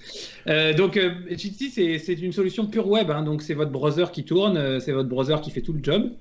Euh, 0.46 0.72
donc 0.72 0.96
euh, 0.96 1.10
c'est 1.36 2.12
une 2.12 2.32
solution 2.32 2.66
pure 2.66 2.86
web, 2.86 3.10
hein. 3.10 3.22
donc 3.22 3.42
c'est 3.42 3.54
votre 3.54 3.72
browser 3.72 4.06
qui 4.12 4.24
tourne, 4.24 4.78
c'est 4.78 4.92
votre 4.92 5.08
browser 5.08 5.36
qui 5.42 5.50
fait 5.50 5.62
tout 5.62 5.72
le 5.72 5.82
job. 5.82 6.12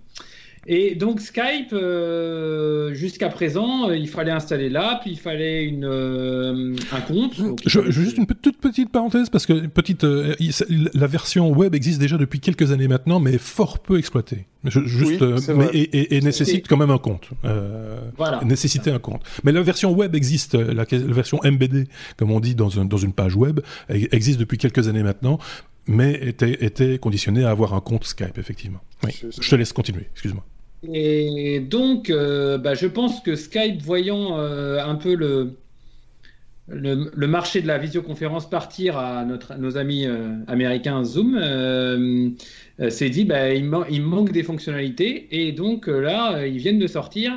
Et 0.68 0.96
donc 0.96 1.22
Skype, 1.22 1.74
euh, 1.74 2.92
jusqu'à 2.96 3.30
présent, 3.30 3.90
euh, 3.90 3.98
il 3.98 4.08
fallait 4.08 4.32
installer 4.32 4.70
l'app, 4.70 5.04
il 5.06 5.20
fallait 5.20 5.64
une, 5.64 5.86
euh, 5.86 6.76
un 6.92 7.02
compte. 7.02 7.36
je, 7.68 7.92
juste 7.92 8.18
une 8.18 8.26
toute 8.26 8.58
petite 8.58 8.92
parenthèse 8.92 9.30
parce 9.30 9.46
que 9.46 9.68
petite, 9.68 10.04
la 10.04 11.08
version 11.08 11.52
web 11.52 11.76
existe 11.76 12.00
déjà 12.00 12.18
depuis 12.18 12.40
quelques 12.40 12.72
années 12.72 12.88
maintenant, 12.88 13.20
mais 13.20 13.38
fort 13.38 13.78
peu 13.78 14.00
exploitée. 14.00 14.46
juste, 14.64 15.22
mais, 15.50 15.70
et, 15.74 16.20
nécessite 16.22 16.68
quand 16.68 16.78
même 16.78 16.90
un 16.90 16.98
compte. 16.98 17.30
voilà. 18.18 18.44
Nécessiter 18.44 18.90
un 18.90 19.00
compte. 19.00 19.22
Mais 19.44 19.52
la 19.52 19.62
version 19.62 19.94
web 19.94 20.16
existe, 20.16 20.56
la, 20.56 20.86
version 20.90 21.40
MBD, 21.44 21.88
comme 22.18 22.32
on 22.32 22.40
dit 22.40 22.56
dans, 22.56 22.80
un, 22.80 22.86
dans 22.86 22.98
une 22.98 23.14
page 23.14 23.36
web, 23.36 23.60
existe 23.90 24.40
depuis 24.40 24.58
quelques 24.58 24.88
années 24.88 25.04
maintenant 25.04 25.40
mais 25.88 26.16
était, 26.16 26.66
était 26.66 26.98
conditionné 26.98 27.44
à 27.44 27.52
avoir 27.52 27.76
un 27.76 27.80
compte 27.80 28.06
Skype, 28.06 28.40
effectivement. 28.40 28.80
Oui. 29.04 29.12
Je 29.40 29.48
te 29.48 29.56
laisse 29.56 29.72
continuer, 29.72 30.08
excuse-moi. 30.14 30.44
Et 30.94 31.60
donc, 31.60 32.10
euh, 32.10 32.58
bah, 32.58 32.74
je 32.74 32.88
pense 32.88 33.22
que 33.22 33.36
Skype, 33.36 33.82
voyant 33.82 34.40
euh, 34.40 34.84
un 34.84 34.96
peu 34.96 35.16
le, 35.16 35.58
le, 36.68 37.28
marché 37.28 37.62
de 37.62 37.68
la 37.68 37.78
visioconférence 37.78 38.50
partir 38.50 38.98
à 38.98 39.24
notre, 39.26 39.56
nos 39.56 39.78
amis 39.78 40.06
euh, 40.06 40.36
américains 40.48 41.04
Zoom, 41.04 41.40
s'est 42.90 43.10
dit 43.10 43.26
bah, 43.26 43.54
il, 43.54 43.70
il, 43.90 44.02
manque 44.02 44.32
des 44.32 44.44
fonctionnalités. 44.44 45.28
Et 45.32 45.52
donc 45.52 45.88
là, 45.88 46.46
ils 46.46 46.58
viennent 46.58 46.80
de 46.80 46.88
sortir 46.88 47.34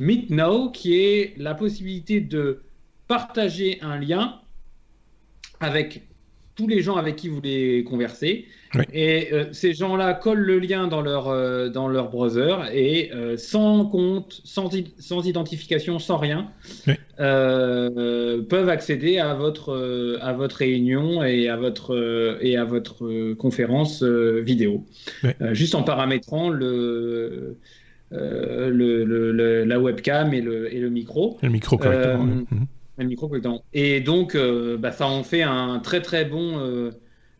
Meet 0.00 0.30
Now, 0.30 0.70
qui 0.70 0.94
est 0.94 1.34
la 1.38 1.54
possibilité 1.54 2.20
de 2.20 2.62
partager 3.08 3.78
un 3.82 3.98
lien 3.98 4.40
avec 5.60 6.02
tous 6.54 6.68
les 6.68 6.82
gens 6.82 6.96
avec 6.96 7.16
qui 7.16 7.28
vous 7.28 7.36
voulez 7.36 7.84
converser. 7.84 8.46
Et 8.92 9.28
euh, 9.32 9.44
ces 9.52 9.72
gens-là 9.72 10.14
collent 10.14 10.38
le 10.38 10.58
lien 10.58 10.88
dans 10.88 11.00
leur, 11.00 11.28
euh, 11.28 11.68
dans 11.68 11.88
leur 11.88 12.10
browser 12.10 12.56
et 12.72 13.10
euh, 13.12 13.36
sans 13.36 13.86
compte, 13.86 14.40
sans, 14.44 14.70
sans, 14.98 15.26
identification, 15.26 15.98
sans 15.98 16.18
rien, 16.18 16.50
peuvent 17.16 18.68
accéder 18.68 19.18
à 19.18 19.34
votre, 19.34 20.18
à 20.20 20.32
votre 20.32 20.56
réunion 20.56 21.22
et 21.22 21.48
à 21.48 21.56
votre, 21.56 22.38
et 22.40 22.56
à 22.56 22.64
votre 22.64 23.34
conférence 23.34 24.02
vidéo. 24.02 24.84
juste 25.52 25.74
en 25.74 25.82
paramétrant 25.82 26.50
le, 26.50 27.56
le, 28.10 29.64
la 29.64 29.80
webcam 29.80 30.32
et 30.34 30.40
le, 30.40 30.72
et 30.72 30.78
le 30.80 30.90
micro. 30.90 31.38
Le 31.42 31.48
micro 31.48 31.78
correctement. 31.78 32.24
Mhm 32.24 32.66
micro 33.04 33.30
Et 33.74 34.00
donc, 34.00 34.36
bah, 34.80 34.90
ça 34.90 35.06
en 35.06 35.22
fait 35.22 35.42
un 35.42 35.78
très 35.78 36.02
très 36.02 36.24
bon 36.24 36.90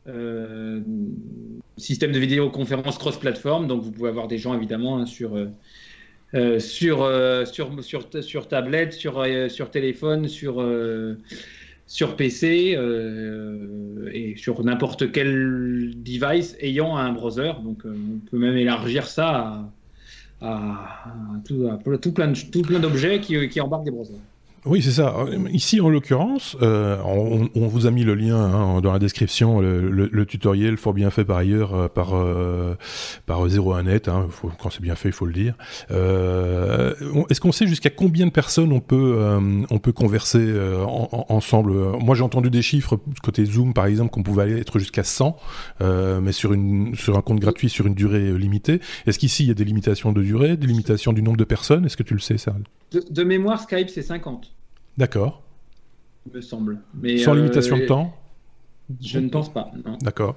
euh, 0.09 0.81
euh, 0.81 0.81
système 1.77 2.13
de 2.13 2.19
vidéoconférence 2.19 2.99
cross-platform. 2.99 3.67
Donc, 3.67 3.83
vous 3.83 3.91
pouvez 3.91 4.09
avoir 4.09 4.29
des 4.29 4.39
gens 4.39 4.55
évidemment 4.55 4.99
hein, 4.99 5.07
sur, 5.07 5.37
sur, 6.59 7.11
sur, 7.47 7.85
sur, 7.85 8.09
sur, 8.23 8.49
tablette, 8.49 8.93
sur, 8.93 9.25
sur 9.49 9.71
téléphone, 9.71 10.29
sur, 10.29 10.65
sur 11.87 12.17
PC 12.17 12.77
et 14.13 14.35
sur 14.37 14.65
n'importe 14.65 15.13
quel 15.13 15.93
device 15.97 16.57
ayant 16.61 16.97
un 16.97 17.13
browser. 17.13 17.53
Donc, 17.63 17.83
on 17.85 18.19
peut 18.31 18.39
même 18.39 18.57
élargir 18.57 19.07
ça 19.07 19.71
à, 20.41 21.13
tout, 21.45 22.13
plein, 22.13 22.33
tout 22.33 22.63
plein 22.63 22.81
d'objets 22.81 23.21
qui 23.21 23.61
embarquent 23.61 23.85
des 23.85 23.91
browsers. 23.93 24.15
Oui, 24.65 24.83
c'est 24.83 24.91
ça. 24.91 25.15
Ici, 25.51 25.81
en 25.81 25.89
l'occurrence, 25.89 26.57
euh, 26.63 26.99
on, 27.05 27.69
vous 27.69 27.87
a 27.87 27.91
mis 27.91 28.05
le 28.05 28.15
lien 28.15 28.37
hein, 28.37 28.81
dans 28.81 28.93
la 28.93 28.99
description, 28.99 29.61
le, 29.61 30.27
tutoriel 30.27 30.77
fort 30.77 30.93
bien 30.93 31.11
fait 31.11 31.25
par 31.25 31.39
ailleurs 31.39 31.75
euh, 31.75 31.89
par 31.89 32.15
euh, 32.15 32.75
par 33.25 33.47
01net. 33.47 34.11
Hein, 34.11 34.29
quand 34.61 34.71
c'est 34.71 34.83
bien 34.83 34.95
fait, 34.95 35.09
il 35.09 35.15
faut 35.15 35.27
le 35.27 35.33
dire. 35.33 35.55
Est-ce 35.91 37.41
qu'on 37.41 37.53
sait 37.53 37.67
jusqu'à 37.67 37.91
combien 37.91 38.27
de 38.27 38.33
personnes 38.33 38.73
on 38.73 38.81
peut 38.81 39.19
on 39.71 39.79
peut 39.79 39.93
converser 39.93 40.53
en, 40.87 41.27
ensemble? 41.29 41.73
Moi, 41.99 42.15
j'ai 42.15 42.25
entendu 42.25 42.51
des 42.51 42.63
chiffres 42.63 42.99
côté 43.23 43.45
Zoom, 43.45 43.73
par 43.73 43.87
exemple, 43.87 44.11
qu'on 44.11 44.23
pouvait 44.23 44.43
aller 44.43 44.59
être 44.59 44.79
jusqu'à 44.79 45.05
100, 45.05 45.37
mais 45.81 46.33
sur 46.33 46.53
une 46.53 46.95
sur 46.95 47.17
un 47.17 47.23
compte 47.23 47.41
gratuit 47.41 47.69
sur 47.69 47.87
une 47.87 47.95
durée 47.95 48.37
limitée. 48.37 48.81
Est-ce 49.07 49.19
qu'ici 49.19 49.45
il 49.45 49.49
y 49.49 49.53
a 49.53 49.55
des 49.55 49.65
limitations 49.65 50.13
de 50.13 50.23
durée, 50.23 50.57
des 50.57 50.67
limitations 50.67 51.13
du 51.13 51.23
nombre 51.23 51.37
de 51.37 51.45
personnes? 51.45 51.87
Est-ce 51.87 51.97
que 51.97 52.03
tu 52.03 52.15
le 52.15 52.21
sais, 52.21 52.39
ça 52.39 52.55
de, 52.93 53.05
de 53.11 53.23
mémoire, 53.23 53.61
Skype, 53.61 53.91
c'est 53.91 54.03
50. 54.03 54.51
D'accord. 54.99 55.43
Il 56.27 56.33
me 56.33 56.41
semble. 56.41 56.81
Mais, 56.93 57.19
Sans 57.19 57.33
limitation 57.33 57.79
de 57.79 57.83
euh, 57.83 57.87
temps 57.87 58.17
Je 59.01 59.19
ne 59.21 59.29
pense 59.29 59.53
pas. 59.53 59.71
D'accord. 60.03 60.37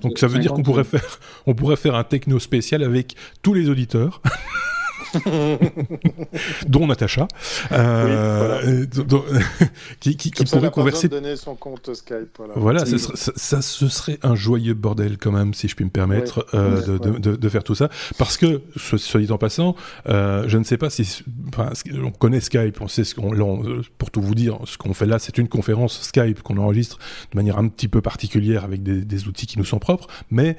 Donc, 0.00 0.18
ça 0.18 0.28
veut 0.28 0.38
dire 0.38 0.52
qu'on 0.52 0.62
pourrait 0.62 0.84
faire, 0.84 1.18
on 1.46 1.54
pourrait 1.54 1.76
faire 1.76 1.96
un 1.96 2.04
techno 2.04 2.38
spécial 2.38 2.82
avec 2.84 3.16
tous 3.42 3.54
les 3.54 3.68
auditeurs. 3.68 4.22
dont 6.66 6.86
Natacha, 6.86 7.28
euh, 7.72 8.86
qui, 10.00 10.16
qui, 10.16 10.30
qui 10.30 10.44
pourrait 10.44 10.70
converser. 10.70 11.08
donner 11.08 11.36
son 11.36 11.54
compte 11.54 11.94
Skype. 11.94 12.38
Voilà, 12.54 12.84
ça, 12.86 13.62
ce 13.62 13.88
serait 13.88 14.18
un 14.22 14.34
joyeux 14.34 14.74
bordel 14.74 15.18
quand 15.18 15.32
même, 15.32 15.54
si 15.54 15.68
je 15.68 15.76
puis 15.76 15.84
me 15.84 15.90
permettre, 15.90 16.46
euh, 16.54 16.98
de, 16.98 17.18
de, 17.18 17.36
de, 17.36 17.48
faire 17.48 17.64
tout 17.64 17.74
ça. 17.74 17.88
Parce 18.18 18.36
que, 18.36 18.62
soit 18.76 19.20
dit 19.20 19.30
en 19.32 19.38
passant, 19.38 19.76
euh, 20.08 20.44
je 20.48 20.58
ne 20.58 20.64
sais 20.64 20.78
pas 20.78 20.90
si. 20.90 21.24
Enfin, 21.48 21.70
on 22.02 22.10
connaît 22.10 22.40
Skype, 22.40 22.80
on 22.80 22.88
sait 22.88 23.04
ce 23.04 23.14
qu'on. 23.14 23.62
Pour 23.98 24.10
tout 24.10 24.22
vous 24.22 24.34
dire, 24.34 24.58
ce 24.64 24.78
qu'on 24.78 24.94
fait 24.94 25.06
là, 25.06 25.18
c'est 25.18 25.38
une 25.38 25.48
conférence 25.48 26.00
Skype 26.02 26.42
qu'on 26.42 26.58
enregistre 26.58 26.98
de 27.32 27.36
manière 27.36 27.58
un 27.58 27.68
petit 27.68 27.88
peu 27.88 28.00
particulière 28.00 28.64
avec 28.64 28.82
des, 28.82 29.02
des 29.02 29.28
outils 29.28 29.46
qui 29.46 29.58
nous 29.58 29.64
sont 29.64 29.78
propres, 29.78 30.08
mais 30.30 30.56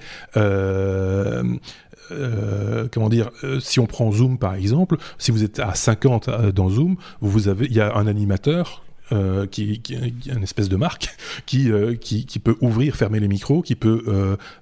euh, 2.12 2.88
comment 2.91 3.10
dire, 3.10 3.30
euh, 3.43 3.60
si 3.60 3.80
on 3.80 3.86
prend 3.86 4.12
Zoom 4.12 4.38
par 4.38 4.56
exemple, 4.56 4.97
si 5.18 5.32
vous 5.32 5.43
êtes 5.43 5.60
à 5.60 5.74
50 5.74 6.28
euh, 6.28 6.51
dans 6.51 6.70
Zoom, 6.70 6.95
vous 7.22 7.47
avez, 7.47 7.66
il 7.66 7.74
y 7.74 7.82
a 7.82 7.95
un 7.95 8.08
animateur 8.08 8.84
euh, 9.12 9.45
qui, 9.47 9.82
qui, 9.82 9.95
une 9.95 10.43
espèce 10.43 10.70
de 10.70 10.78
marque 10.78 11.10
qui, 11.45 11.70
euh, 11.70 11.93
qui, 11.95 12.26
qui, 12.26 12.39
peut 12.39 12.56
ouvrir, 12.62 12.95
fermer 12.95 13.20
les 13.20 13.28
micros, 13.28 13.62
qui 13.62 13.76
peut 13.76 14.01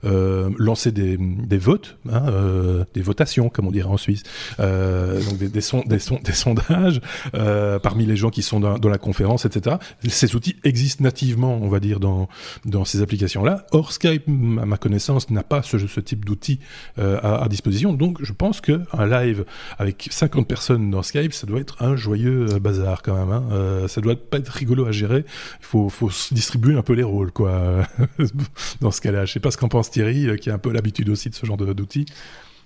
euh, 0.03 0.49
lancer 0.57 0.91
des, 0.91 1.15
des 1.17 1.59
votes, 1.59 1.97
hein, 2.11 2.25
des 2.95 3.01
votations, 3.01 3.49
comme 3.49 3.67
on 3.67 3.71
dirait 3.71 3.87
en 3.87 3.97
Suisse, 3.97 4.23
donc 4.57 5.37
des, 5.37 5.47
des, 5.47 5.61
des, 5.85 5.97
des 6.23 6.33
sondages 6.33 7.01
parmi 7.83 8.05
les 8.05 8.15
gens 8.15 8.31
qui 8.31 8.41
sont 8.41 8.59
dans, 8.59 8.89
la 8.89 8.97
conférence, 8.97 9.45
etc. 9.45 9.75
Ces 10.07 10.35
outils 10.35 10.55
existent 10.63 11.03
nativement, 11.03 11.59
on 11.61 11.69
va 11.69 11.79
dire, 11.79 11.99
dans, 11.99 12.27
dans 12.65 12.83
ces 12.83 13.01
applications-là. 13.01 13.67
Or, 13.71 13.91
Skype, 13.91 14.27
à 14.27 14.65
ma 14.65 14.77
connaissance, 14.77 15.29
n'a 15.29 15.43
pas 15.43 15.61
ce, 15.61 15.77
type 15.99 16.25
d'outils 16.25 16.59
à, 16.97 17.43
à, 17.43 17.47
disposition. 17.47 17.93
Donc, 17.93 18.17
je 18.23 18.33
pense 18.33 18.59
qu'un 18.59 18.81
live 19.05 19.45
avec 19.77 20.07
50 20.09 20.47
personnes 20.47 20.89
dans 20.89 21.03
Skype, 21.03 21.33
ça 21.33 21.45
doit 21.45 21.59
être 21.59 21.81
un 21.83 21.95
joyeux 21.95 22.47
bazar 22.59 23.03
quand 23.03 23.15
même. 23.15 23.31
Hein. 23.31 23.87
ça 23.87 24.01
doit 24.01 24.15
pas 24.31 24.39
être 24.39 24.49
rigolo 24.49 24.85
à 24.85 24.91
gérer. 24.91 25.25
Il 25.59 25.65
faut, 25.65 25.89
faut 25.89 26.09
se 26.09 26.33
distribuer 26.33 26.75
un 26.75 26.81
peu 26.81 26.93
les 26.93 27.03
rôles, 27.03 27.31
quoi, 27.31 27.85
dans 28.81 28.91
ce 28.91 29.01
cas-là. 29.01 29.25
Je 29.25 29.33
sais 29.33 29.39
pas 29.39 29.51
ce 29.51 29.57
qu'en 29.57 29.69
pense 29.69 29.91
Thierry, 29.91 30.27
euh, 30.27 30.37
qui 30.37 30.49
a 30.49 30.55
un 30.55 30.57
peu 30.57 30.71
l'habitude 30.71 31.09
aussi 31.09 31.29
de 31.29 31.35
ce 31.35 31.45
genre 31.45 31.57
d'outils. 31.57 32.05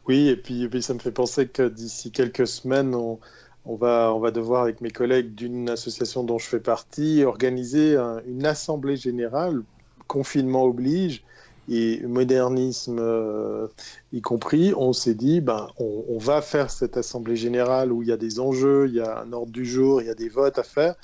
Oui, 0.08 0.30
et 0.30 0.38
puis, 0.38 0.70
ça 0.82 0.94
me 0.94 1.00
fait 1.00 1.12
penser 1.12 1.48
que 1.48 1.68
d'ici 1.68 2.12
quelques 2.12 2.48
semaines, 2.48 2.94
on, 2.96 3.20
on, 3.66 3.76
va, 3.76 4.14
on 4.14 4.20
va 4.20 4.32
devoir, 4.32 4.62
avec 4.62 4.80
mes 4.80 4.92
collègues 4.92 5.34
d'une 5.36 5.70
association 5.70 6.24
dont 6.24 6.38
je 6.38 6.46
fais 6.46 6.60
partie, 6.60 7.24
organiser 7.24 7.98
une 8.28 8.46
assemblée 8.46 8.96
générale, 8.96 9.64
confinement 10.08 10.64
oblige, 10.64 11.24
et 11.70 12.02
modernisme 12.06 13.00
euh, 13.00 13.68
y 14.14 14.22
compris, 14.22 14.74
on 14.76 14.94
s'est 14.94 15.16
dit, 15.16 15.42
ben, 15.42 15.68
on, 15.78 16.18
va 16.18 16.42
faire 16.42 16.70
cette 16.70 16.98
assemblée 16.98 17.36
générale 17.36 17.92
où 17.92 18.04
il 18.04 18.10
y 18.10 18.12
a 18.12 18.18
des 18.18 18.40
enjeux, 18.40 18.88
il 18.88 18.96
y 18.96 19.02
a 19.02 19.20
un 19.20 19.34
ordre 19.34 19.52
du 19.52 19.66
jour, 19.66 20.02
il 20.02 20.08
y 20.08 20.10
a 20.10 20.16
des 20.16 20.30
votes 20.30 20.60
à 20.60 20.64
faire, 20.64 20.96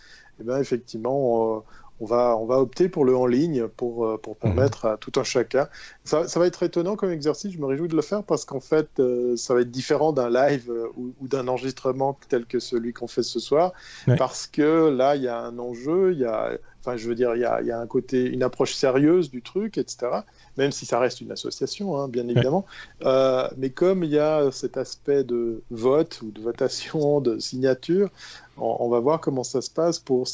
eh 0.41 0.43
ben, 0.43 0.59
effectivement, 0.59 1.57
euh, 1.57 1.59
on, 1.99 2.05
va, 2.05 2.35
on 2.37 2.45
va 2.45 2.59
opter 2.59 2.89
pour 2.89 3.05
le 3.05 3.15
en 3.15 3.27
ligne 3.27 3.67
pour, 3.67 4.05
euh, 4.05 4.17
pour 4.17 4.35
permettre 4.35 4.85
à 4.85 4.97
tout 4.97 5.11
un 5.19 5.23
chacun. 5.23 5.67
Ça, 6.03 6.27
ça, 6.27 6.39
va 6.39 6.47
être 6.47 6.63
étonnant 6.63 6.95
comme 6.95 7.11
exercice, 7.11 7.53
je 7.53 7.59
me 7.59 7.65
réjouis 7.65 7.87
de 7.87 7.95
le 7.95 8.01
faire 8.01 8.23
parce 8.23 8.43
qu'en 8.43 8.59
fait, 8.59 8.89
euh, 8.99 9.37
ça 9.37 9.53
va 9.53 9.61
être 9.61 9.71
différent 9.71 10.11
d'un 10.11 10.29
live 10.29 10.71
ou, 10.97 11.13
d'un 11.27 11.47
enregistrement 11.47 12.17
tel 12.27 12.45
que 12.45 12.59
celui 12.59 12.93
qu'on 12.93 13.07
fait 13.07 13.23
ce 13.23 13.39
soir, 13.39 13.73
parce 14.17 14.47
que 14.47 14.89
là, 14.89 15.15
il 15.15 15.23
y 15.23 15.27
a 15.27 15.39
un 15.39 15.59
enjeu, 15.59 16.13
il 16.13 16.19
y 16.19 16.25
a, 16.25 16.57
enfin, 16.79 16.97
je 16.97 17.07
veux 17.07 17.15
dire, 17.15 17.35
il 17.35 17.41
y 17.41 17.45
a, 17.45 17.61
y 17.61 17.71
a, 17.71 17.79
un 17.79 17.87
côté, 17.87 18.25
une 18.25 18.43
approche 18.43 18.73
sérieuse 18.73 19.29
du 19.29 19.41
truc, 19.41 19.77
etc 19.77 20.21
même 20.57 20.71
si 20.71 20.85
ça 20.85 20.99
reste 20.99 21.21
une 21.21 21.31
association, 21.31 21.97
hein, 21.97 22.07
bien 22.07 22.27
évidemment. 22.27 22.65
Euh, 23.03 23.47
mais 23.57 23.69
comme 23.69 24.03
il 24.03 24.11
y 24.11 24.19
a 24.19 24.51
cet 24.51 24.77
aspect 24.77 25.23
de 25.23 25.61
vote 25.71 26.21
ou 26.21 26.31
de 26.31 26.41
votation, 26.41 27.21
de 27.21 27.39
signature, 27.39 28.09
on, 28.57 28.89
va 28.89 28.99
voir 28.99 29.19
comment 29.19 29.43
ça 29.43 29.61
se 29.61 29.69
passe 29.69 29.99
pour, 29.99 30.27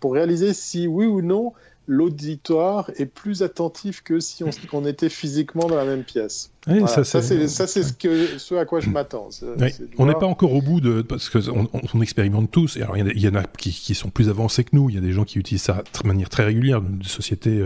pour 0.00 0.14
réaliser 0.14 0.54
si 0.54 0.86
oui 0.86 1.06
ou 1.06 1.22
non 1.22 1.52
l'auditoire 1.86 2.90
est 2.96 3.06
plus 3.06 3.42
attentif 3.42 4.02
que 4.02 4.20
si 4.20 4.44
on, 4.44 4.50
on 4.72 4.86
était 4.86 5.08
physiquement 5.08 5.66
dans 5.66 5.76
la 5.76 5.84
même 5.84 6.04
pièce. 6.04 6.50
Ça, 6.86 7.04
c'est 7.04 7.82
ce, 7.82 7.92
que, 7.92 8.38
ce 8.38 8.54
à 8.54 8.64
quoi 8.64 8.80
je 8.80 8.90
m'attends. 8.90 9.28
On 9.98 10.06
n'est 10.06 10.14
pas 10.14 10.26
encore 10.26 10.52
au 10.52 10.60
bout 10.60 10.80
de. 10.80 11.02
Parce 11.02 11.30
qu'on 11.30 11.68
on, 11.94 12.02
expérimente 12.02 12.50
tous. 12.50 12.76
Et 12.76 12.82
alors, 12.82 12.96
il 12.96 13.18
y, 13.18 13.28
en 13.28 13.34
a 13.34 13.44
qui, 13.44 13.70
qui, 13.70 13.94
sont 13.94 14.10
plus 14.10 14.28
avancés 14.28 14.64
que 14.64 14.70
nous. 14.72 14.90
Il 14.90 14.94
y 14.94 14.98
a 14.98 15.00
des 15.00 15.12
gens 15.12 15.24
qui 15.24 15.38
utilisent 15.38 15.62
ça 15.62 15.82
de 16.02 16.06
manière 16.06 16.28
très 16.28 16.44
régulière. 16.44 16.82
Des 16.82 17.08
sociétés 17.08 17.62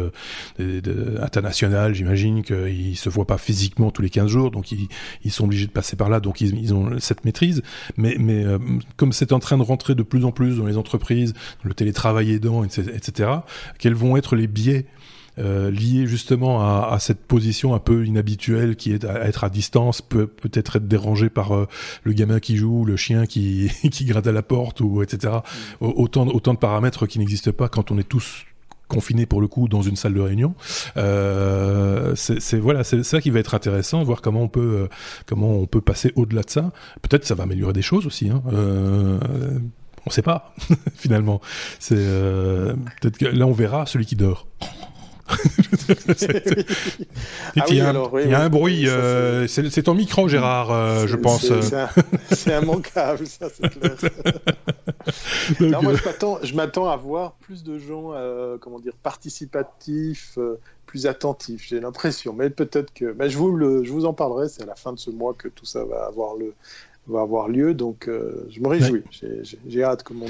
euh, 0.61 1.19
internationales, 1.21 1.95
j'imagine 1.95 2.43
qu'ils 2.43 2.91
ne 2.91 2.95
se 2.95 3.09
voient 3.09 3.27
pas 3.27 3.39
physiquement 3.39 3.91
tous 3.91 4.03
les 4.03 4.11
15 4.11 4.29
jours. 4.29 4.51
Donc, 4.51 4.71
ils, 4.71 4.89
ils 5.25 5.33
sont 5.33 5.45
obligés 5.45 5.67
de 5.67 5.73
passer 5.73 5.97
par 5.97 6.09
là. 6.09 6.21
Donc, 6.21 6.41
ils, 6.41 6.57
ils 6.57 6.73
ont 6.73 6.99
cette 7.01 7.25
maîtrise. 7.25 7.63
Mais, 7.97 8.17
mais 8.19 8.45
euh, 8.45 8.59
comme 8.97 9.13
c'est 9.13 9.33
en 9.33 9.41
train 9.41 9.59
de 9.59 9.63
rentrer 9.63 9.95
de 9.95 10.03
plus 10.03 10.25
en 10.25 10.31
plus 10.31 10.59
dans 10.59 10.67
les 10.67 10.77
entreprises, 10.77 11.35
le 11.63 11.75
télétravail 11.75 12.33
aidant, 12.33 12.65
etc., 12.65 13.31
quels 13.79 13.95
vont 13.95 14.17
être 14.17 14.37
les 14.37 14.47
biais 14.47 14.87
euh, 15.39 15.71
lié 15.71 16.07
justement 16.07 16.61
à, 16.61 16.89
à, 16.93 16.99
cette 16.99 17.25
position 17.25 17.75
un 17.75 17.79
peu 17.79 18.05
inhabituelle 18.07 18.77
qui 18.77 18.93
est 18.93 19.05
à, 19.05 19.27
être 19.27 19.45
à 19.45 19.51
distance, 19.51 20.03
peut 20.03 20.27
peut-être 20.27 20.77
être 20.77 20.87
dérangé 20.87 21.29
par 21.29 21.55
euh, 21.55 21.69
le 22.03 22.13
gamin 22.13 22.41
qui 22.41 22.57
joue, 22.57 22.85
le 22.85 22.97
chien 22.97 23.27
qui, 23.27 23.71
qui 23.91 24.05
gratte 24.05 24.27
à 24.27 24.33
la 24.33 24.43
porte, 24.43 24.81
ou 24.81 25.03
etc. 25.03 25.35
Mm. 25.81 25.87
Autant, 25.87 26.27
autant 26.29 26.55
de 26.55 26.59
paramètres 26.59 27.07
qui 27.07 27.19
n'existent 27.19 27.53
pas 27.53 27.69
quand 27.69 27.91
on 27.91 27.99
est 27.99 28.09
tous 28.09 28.45
confinés 28.89 29.27
pour 29.27 29.41
le 29.41 29.49
coup 29.49 29.69
dans 29.69 29.83
une 29.83 29.97
salle 29.97 30.15
de 30.15 30.21
réunion. 30.21 30.55
Euh, 30.97 32.15
c'est 32.17 32.59
voilà, 32.59 32.85
c'est 32.85 33.03
ça 33.03 33.21
qui 33.21 33.31
va 33.31 33.41
être 33.41 33.55
intéressant, 33.55 34.03
voir 34.05 34.21
comment 34.23 34.43
on 34.43 34.49
peut 34.49 34.61
euh, 34.61 34.89
comment 35.27 35.51
on 35.51 35.67
peut 35.67 35.81
passer 35.81 36.13
au-delà 36.17 36.43
de 36.43 36.51
ça. 36.51 36.73
Peut-être 37.03 37.25
ça 37.25 37.35
va 37.35 37.45
améliorer 37.45 37.73
des 37.73 37.83
choses 37.83 38.07
aussi. 38.07 38.31
Hein. 38.31 38.43
Euh, 38.53 39.19
on 40.07 40.11
sait 40.11 40.23
pas 40.23 40.55
finalement. 40.95 41.41
C'est 41.79 41.97
peut-être 41.97 43.19
que 43.19 43.27
là 43.27 43.47
on 43.47 43.53
verra 43.53 43.87
celui 43.87 44.07
qui 44.07 44.17
dort. 44.17 44.47
il 47.69 47.77
y 47.77 47.81
a, 47.81 47.89
un, 47.89 48.49
bruit. 48.49 48.89
Euh, 48.89 49.47
c'est 49.47 49.83
ton 49.83 49.95
micro, 49.95 50.29
Gérard, 50.29 50.71
euh, 50.71 51.07
je 51.07 51.17
pense. 51.17 51.51
C'est 52.31 52.63
immanquable, 52.63 53.27
ça, 53.27 53.49
c'est 53.49 53.71
clair. 53.71 53.97
non, 55.61 55.83
moi, 55.83 55.93
euh, 55.93 56.37
je 56.43 56.55
m'attends 56.55 56.89
à 56.89 56.97
voir 56.97 57.33
plus 57.41 57.65
de 57.65 57.79
gens, 57.79 58.13
comment 58.61 58.79
dire, 58.79 58.95
participatifs, 59.03 60.39
plus 60.87 61.07
attentifs. 61.07 61.67
J'ai 61.69 61.81
l'impression, 61.81 62.35
mais 62.35 62.51
peut-être 62.51 62.93
que, 62.93 63.15
mais 63.19 63.31
je 63.31 63.39
vous 63.39 63.57
le, 63.57 63.85
je 63.85 63.93
vous 63.93 64.05
en 64.05 64.13
parlerai. 64.13 64.49
C'est 64.49 64.63
à 64.63 64.67
la 64.67 64.77
fin 64.77 64.93
de 64.93 64.99
ce 64.99 65.11
mois 65.11 65.35
que 65.35 65.49
tout 65.49 65.67
ça 65.67 65.85
va 65.85 66.07
avoir 66.07 66.35
le, 66.35 66.55
va 67.07 67.21
avoir 67.21 67.49
lieu. 67.49 67.75
Donc, 67.75 68.09
euh, 68.09 68.47
je 68.51 68.61
me 68.61 68.69
réjouis. 68.69 69.03
J'ai 69.67 69.83
hâte 69.83 70.03
que 70.03 70.13
mon. 70.13 70.27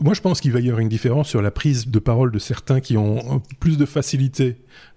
Moi, 0.00 0.14
je 0.14 0.20
pense 0.20 0.40
qu'il 0.40 0.52
va 0.52 0.60
y 0.60 0.68
avoir 0.68 0.80
une 0.80 0.88
différence 0.88 1.28
sur 1.28 1.42
la 1.42 1.50
prise 1.50 1.88
de 1.88 1.98
parole 1.98 2.30
de 2.30 2.38
certains 2.38 2.80
qui 2.80 2.96
ont 2.96 3.42
plus 3.60 3.78
de 3.78 3.86
facilité 3.86 4.56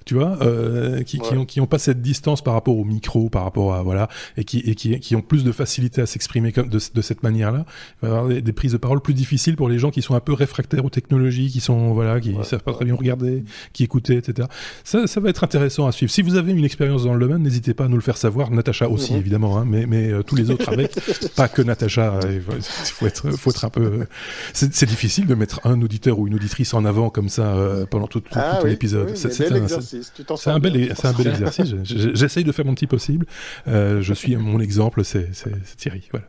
tu 0.09 0.15
vois, 0.15 0.39
euh, 0.41 1.03
qui, 1.03 1.19
qui, 1.19 1.35
ont, 1.35 1.45
qui 1.45 1.61
ont 1.61 1.67
pas 1.67 1.77
cette 1.77 2.01
distance 2.01 2.41
par 2.41 2.55
rapport 2.55 2.75
au 2.75 2.83
micro, 2.83 3.29
par 3.29 3.43
rapport 3.43 3.75
à 3.75 3.83
voilà, 3.83 4.09
et 4.37 4.43
qui, 4.43 4.57
et 4.57 4.73
qui, 4.73 4.99
qui 4.99 5.15
ont 5.15 5.21
plus 5.21 5.43
de 5.43 5.51
facilité 5.51 6.01
à 6.01 6.07
s'exprimer 6.07 6.51
de, 6.51 6.63
de 6.65 7.01
cette 7.03 7.21
manière-là. 7.21 7.63
Il 8.01 8.09
va 8.09 8.15
y 8.15 8.17
avoir 8.17 8.41
des, 8.41 8.53
prises 8.53 8.71
de 8.71 8.77
parole 8.77 9.01
plus 9.01 9.13
difficiles 9.13 9.55
pour 9.55 9.69
les 9.69 9.77
gens 9.77 9.91
qui 9.91 10.01
sont 10.01 10.15
un 10.15 10.19
peu 10.19 10.33
réfractaires 10.33 10.83
aux 10.83 10.89
technologies, 10.89 11.51
qui 11.51 11.59
sont 11.59 11.93
voilà, 11.93 12.19
qui 12.19 12.35
savent 12.41 12.63
pas 12.63 12.73
très 12.73 12.85
bien 12.85 12.95
regarder, 12.95 13.43
qui 13.71 13.83
écouter, 13.83 14.15
etc. 14.15 14.47
Ça, 14.83 15.05
ça 15.05 15.19
va 15.19 15.29
être 15.29 15.43
intéressant 15.43 15.85
à 15.85 15.91
suivre. 15.91 16.11
Si 16.11 16.23
vous 16.23 16.37
avez 16.37 16.53
une 16.53 16.65
expérience 16.65 17.03
dans 17.03 17.13
le 17.13 17.19
domaine, 17.19 17.43
n'hésitez 17.43 17.75
pas 17.75 17.85
à 17.85 17.87
nous 17.87 17.97
le 17.97 18.01
faire 18.01 18.17
savoir. 18.17 18.49
Natacha 18.49 18.89
aussi, 18.89 19.13
mhm. 19.13 19.19
évidemment, 19.19 19.59
hein, 19.59 19.65
mais, 19.67 19.85
mais 19.85 20.11
euh, 20.11 20.23
tous 20.23 20.37
les 20.37 20.49
autres 20.49 20.69
avec, 20.69 20.91
pas 21.35 21.47
que 21.47 21.61
Natacha. 21.61 22.19
Il 22.31 22.41
faut 22.41 23.05
être, 23.05 23.29
faut 23.29 23.51
être 23.51 23.65
un 23.65 23.69
peu. 23.69 24.07
C'est 24.53 24.89
difficile 24.89 25.27
de 25.27 25.35
mettre 25.35 25.61
un 25.65 25.79
auditeur 25.83 26.17
ou 26.17 26.25
une 26.25 26.33
auditrice 26.33 26.73
en 26.73 26.83
avant 26.83 27.11
comme 27.11 27.29
ça 27.29 27.53
euh, 27.53 27.85
pendant 27.85 28.07
tout, 28.07 28.21
tout, 28.21 28.29
ah 28.33 28.61
l'épisode. 28.65 29.15
c'est 29.15 29.51
un, 29.51 29.67
c'est 30.01 30.49
un, 30.49 30.59
bel, 30.59 30.93
un 31.03 31.13
bel 31.13 31.27
exercice. 31.27 31.75
J'essaye 31.83 32.43
de 32.43 32.51
faire 32.51 32.65
mon 32.65 32.73
petit 32.73 32.87
possible. 32.87 33.25
Euh, 33.67 34.01
je 34.01 34.13
suis 34.13 34.35
mon 34.35 34.59
exemple, 34.59 35.03
c'est 35.03 35.29
Thierry, 35.77 36.07
voilà, 36.11 36.25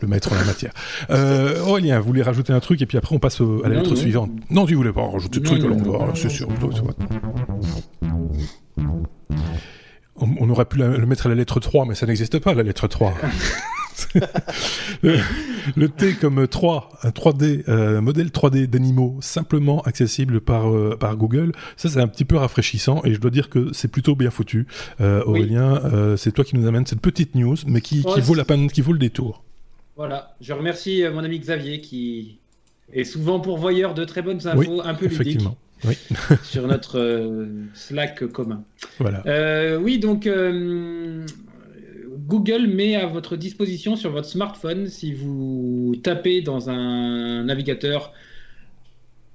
le, 0.00 0.08
maître 0.08 0.32
en 0.32 0.36
la 0.36 0.44
matière. 0.44 0.72
Euh, 1.10 1.60
Aurélien, 1.62 1.98
vous 1.98 2.06
voulez 2.06 2.22
rajouter 2.22 2.52
un 2.52 2.60
truc 2.60 2.82
et 2.82 2.86
puis 2.86 2.98
après 2.98 3.14
on 3.14 3.18
passe 3.18 3.40
à 3.40 3.68
la 3.68 3.76
lettre 3.76 3.94
suivante. 3.94 4.30
Non, 4.50 4.66
tu 4.66 4.74
voulais 4.74 4.92
pas 4.92 5.06
rajouter 5.06 5.40
de 5.40 5.44
truc, 5.44 5.62
alors 5.64 6.16
c'est 6.16 6.28
sûr. 6.28 6.48
On, 10.16 10.28
on, 10.38 10.50
aurait 10.50 10.66
pu 10.66 10.78
le 10.78 11.06
mettre 11.06 11.26
à 11.26 11.28
la 11.30 11.34
lettre 11.34 11.58
3, 11.58 11.86
mais 11.86 11.94
ça 11.94 12.06
n'existe 12.06 12.38
pas, 12.38 12.54
la 12.54 12.62
lettre 12.62 12.86
3. 12.86 13.14
le, 15.02 15.88
T 15.88 16.14
comme 16.14 16.46
3, 16.46 16.90
un 17.02 17.10
3D, 17.10 17.64
euh, 17.68 18.00
modèle 18.00 18.28
3D 18.28 18.66
d'animaux 18.66 19.18
simplement 19.20 19.82
accessible 19.82 20.40
par, 20.40 20.70
euh, 20.70 20.96
par 20.98 21.16
Google. 21.16 21.52
Ça, 21.76 21.88
c'est 21.88 22.00
un 22.00 22.08
petit 22.08 22.24
peu 22.24 22.36
rafraîchissant 22.36 23.02
et 23.04 23.14
je 23.14 23.20
dois 23.20 23.30
dire 23.30 23.48
que 23.48 23.72
c'est 23.72 23.88
plutôt 23.88 24.14
bien 24.14 24.30
foutu. 24.30 24.66
Euh, 25.00 25.22
Aurélien, 25.24 25.80
c'est 26.16 26.32
toi 26.32 26.44
qui 26.44 26.56
nous 26.56 26.66
amène 26.66 26.86
cette 26.86 27.00
petite 27.00 27.34
news, 27.34 27.56
mais 27.66 27.80
qui, 27.80 28.02
qui 28.02 28.20
vaut 28.20 28.34
la 28.34 28.44
peine, 28.44 28.70
qui 28.70 28.80
vaut 28.80 28.92
le 28.92 28.98
détour. 28.98 29.42
Voilà, 29.96 30.34
je 30.40 30.52
remercie 30.52 31.04
mon 31.12 31.22
ami 31.22 31.38
Xavier 31.38 31.80
qui 31.80 32.38
est 32.92 33.04
souvent 33.04 33.40
pourvoyeur 33.40 33.94
de 33.94 34.04
très 34.04 34.22
bonnes 34.22 34.46
infos, 34.46 34.82
un 34.82 34.94
peu 34.94 35.06
effectivement. 35.06 35.56
Oui. 35.84 35.98
sur 36.44 36.68
notre 36.68 37.48
Slack 37.74 38.24
commun. 38.28 38.62
Voilà. 38.98 39.78
oui, 39.78 39.98
donc 39.98 40.28
Google 42.32 42.66
met 42.66 42.96
à 42.96 43.04
votre 43.04 43.36
disposition 43.36 43.94
sur 43.94 44.10
votre 44.10 44.26
smartphone, 44.26 44.86
si 44.88 45.12
vous 45.12 45.96
tapez 46.02 46.40
dans 46.40 46.70
un 46.70 47.44
navigateur 47.44 48.14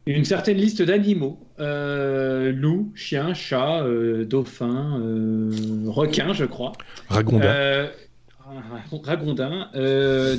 une 0.08 0.26
certaine 0.26 0.58
liste 0.58 0.82
d'animaux, 0.82 1.38
euh, 1.60 2.52
loup, 2.52 2.92
chien, 2.96 3.36
chat, 3.36 3.84
euh, 3.84 4.26
dauphin, 4.26 5.00
euh, 5.00 5.52
requin, 5.86 6.34
je 6.34 6.46
crois. 6.46 6.72
Ragondin. 7.08 7.88
ragondin. 9.04 9.70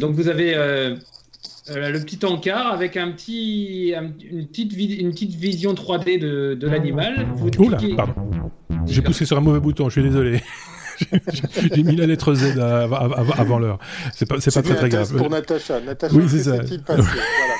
donc 0.00 0.16
vous 0.16 0.26
avez 0.26 0.56
le 0.56 1.98
petit 2.00 2.26
encart 2.26 2.72
avec 2.72 2.96
un 2.96 3.12
petit, 3.12 3.94
une, 3.94 4.48
petite 4.48 4.72
une 4.72 5.12
petite 5.12 5.36
vision 5.36 5.74
3D 5.74 6.18
de, 6.18 6.54
de 6.54 6.66
l'animal. 6.66 7.24
Oula, 7.56 7.78
pardon. 7.96 8.50
J'ai 8.86 9.02
poussé 9.02 9.26
sur 9.26 9.38
un 9.38 9.42
mauvais 9.42 9.60
bouton, 9.60 9.88
je 9.88 10.00
suis 10.00 10.02
désolé. 10.02 10.40
J'ai 11.74 11.82
mis 11.82 11.96
la 11.96 12.06
lettre 12.06 12.34
Z 12.34 12.58
avant 12.58 13.58
l'heure. 13.58 13.78
C'est 14.14 14.28
pas, 14.28 14.40
c'est 14.40 14.52
pas 14.52 14.62
très, 14.62 14.74
très 14.74 14.88
grave. 14.88 15.16
pour 15.16 15.30
Natacha. 15.30 15.80
Natacha, 15.80 16.14
oui, 16.14 16.24
c'est 16.28 16.44
ça. 16.44 16.56
voilà, 16.86 17.04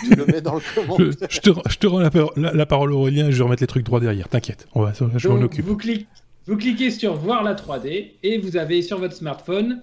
tu 0.05 0.15
le 0.15 0.27
mets 0.27 0.41
dans 0.41 0.55
le 0.55 0.61
commentaire. 0.75 1.29
Je, 1.31 1.41
te, 1.41 1.51
je 1.69 1.77
te 1.77 1.87
rends 1.87 2.01
la, 2.01 2.11
la, 2.37 2.67
parole 2.67 2.93
Aurélien 2.93 3.29
et 3.29 3.33
je 3.33 3.39
vais 3.39 3.45
remettre 3.45 3.63
les 3.63 3.67
trucs 3.67 3.85
droits 3.85 4.01
derrière. 4.01 4.29
T'inquiète, 4.29 4.67
on 4.75 4.83
va, 4.83 4.93
je 5.17 5.29
m'en 5.29 5.41
occupe. 5.43 5.65
Vous, 5.65 5.77
cliquez, 5.77 6.07
vous 6.47 6.57
cliquez 6.57 6.91
sur 6.91 7.15
voir 7.15 7.43
la 7.43 7.55
3D 7.55 8.13
et 8.23 8.39
vous 8.39 8.57
avez 8.57 8.83
sur 8.83 8.99
votre 8.99 9.15
smartphone 9.15 9.83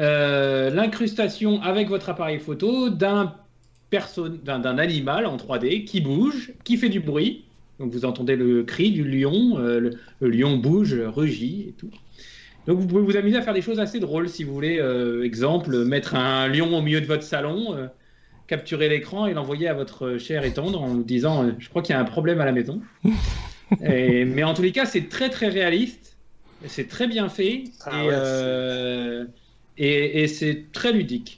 euh, 0.00 0.70
l'incrustation 0.70 1.60
avec 1.62 1.88
votre 1.88 2.08
appareil 2.08 2.38
photo 2.38 2.88
d'un 2.90 3.34
d'un 3.90 4.76
animal 4.76 5.24
en 5.24 5.38
3D 5.38 5.84
qui 5.84 6.02
bouge, 6.02 6.52
qui 6.62 6.76
fait 6.76 6.90
du 6.90 7.00
bruit. 7.00 7.44
Donc 7.78 7.90
vous 7.90 8.04
entendez 8.04 8.36
le 8.36 8.62
cri 8.62 8.90
du 8.90 9.02
lion, 9.02 9.58
euh, 9.58 9.80
le, 9.80 9.90
le, 10.20 10.28
lion 10.28 10.58
bouge, 10.58 10.94
rugit 10.94 11.66
et 11.68 11.72
tout. 11.72 11.90
Donc 12.68 12.80
vous 12.80 12.86
pouvez 12.86 13.00
vous 13.00 13.16
amuser 13.16 13.38
à 13.38 13.40
faire 13.40 13.54
des 13.54 13.62
choses 13.62 13.80
assez 13.80 13.98
drôles 13.98 14.28
si 14.28 14.44
vous 14.44 14.52
voulez. 14.52 14.78
Euh, 14.78 15.24
exemple, 15.24 15.84
mettre 15.84 16.14
un 16.14 16.48
lion 16.48 16.76
au 16.76 16.82
milieu 16.82 17.00
de 17.00 17.06
votre 17.06 17.22
salon, 17.22 17.74
euh, 17.74 17.86
capturer 18.46 18.90
l'écran 18.90 19.24
et 19.24 19.32
l'envoyer 19.32 19.68
à 19.68 19.74
votre 19.74 20.18
cher 20.18 20.44
et 20.44 20.52
tendre 20.52 20.82
en 20.82 20.94
disant 20.94 21.44
euh, 21.44 21.52
Je 21.58 21.70
crois 21.70 21.80
qu'il 21.80 21.94
y 21.94 21.96
a 21.96 22.00
un 22.00 22.04
problème 22.04 22.42
à 22.42 22.44
la 22.44 22.52
maison. 22.52 22.82
mais 23.80 24.44
en 24.44 24.52
tous 24.52 24.60
les 24.60 24.72
cas, 24.72 24.84
c'est 24.84 25.08
très 25.08 25.30
très 25.30 25.48
réaliste. 25.48 26.18
C'est 26.66 26.88
très 26.88 27.06
bien 27.06 27.30
fait. 27.30 27.64
Ah 27.86 28.02
et, 29.78 30.22
et 30.22 30.28
c'est 30.28 30.66
très 30.72 30.92
ludique. 30.92 31.37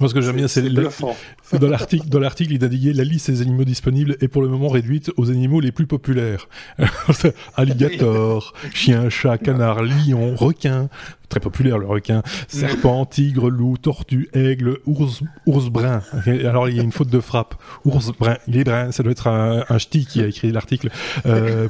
Moi, 0.00 0.08
ce 0.08 0.14
que 0.14 0.20
j'aime 0.20 0.36
bien, 0.36 0.48
c'est 0.48 0.62
dans 1.58 1.68
l'article, 1.68 2.08
dans 2.08 2.18
l'article, 2.18 2.52
il 2.52 2.64
a 2.64 2.68
dit 2.68 2.92
la 2.92 3.04
liste 3.04 3.30
des 3.30 3.42
animaux 3.42 3.64
disponibles 3.64 4.16
est 4.20 4.28
pour 4.28 4.42
le 4.42 4.48
moment 4.48 4.68
réduite 4.68 5.10
aux 5.16 5.30
animaux 5.30 5.60
les 5.60 5.72
plus 5.72 5.86
populaires. 5.86 6.48
Alligator, 7.56 8.54
chien, 8.74 9.08
chat, 9.10 9.38
canard, 9.38 9.82
lion, 9.82 10.34
requin, 10.34 10.88
très 11.32 11.40
populaire 11.40 11.78
le 11.78 11.86
requin, 11.86 12.22
serpent, 12.46 13.06
tigre, 13.06 13.48
loup, 13.48 13.78
tortue, 13.78 14.28
aigle, 14.34 14.78
ours, 14.84 15.22
ours 15.46 15.70
brun. 15.70 16.02
Alors 16.44 16.68
il 16.68 16.76
y 16.76 16.80
a 16.80 16.82
une 16.82 16.92
faute 16.92 17.08
de 17.08 17.20
frappe. 17.20 17.54
Ours 17.86 18.12
brun, 18.18 18.36
il 18.48 18.58
est 18.58 18.64
brun, 18.64 18.92
ça 18.92 19.02
doit 19.02 19.12
être 19.12 19.28
un, 19.28 19.78
ch'ti 19.78 20.04
qui 20.04 20.20
a 20.20 20.26
écrit 20.26 20.52
l'article. 20.52 20.90
Euh, 21.24 21.68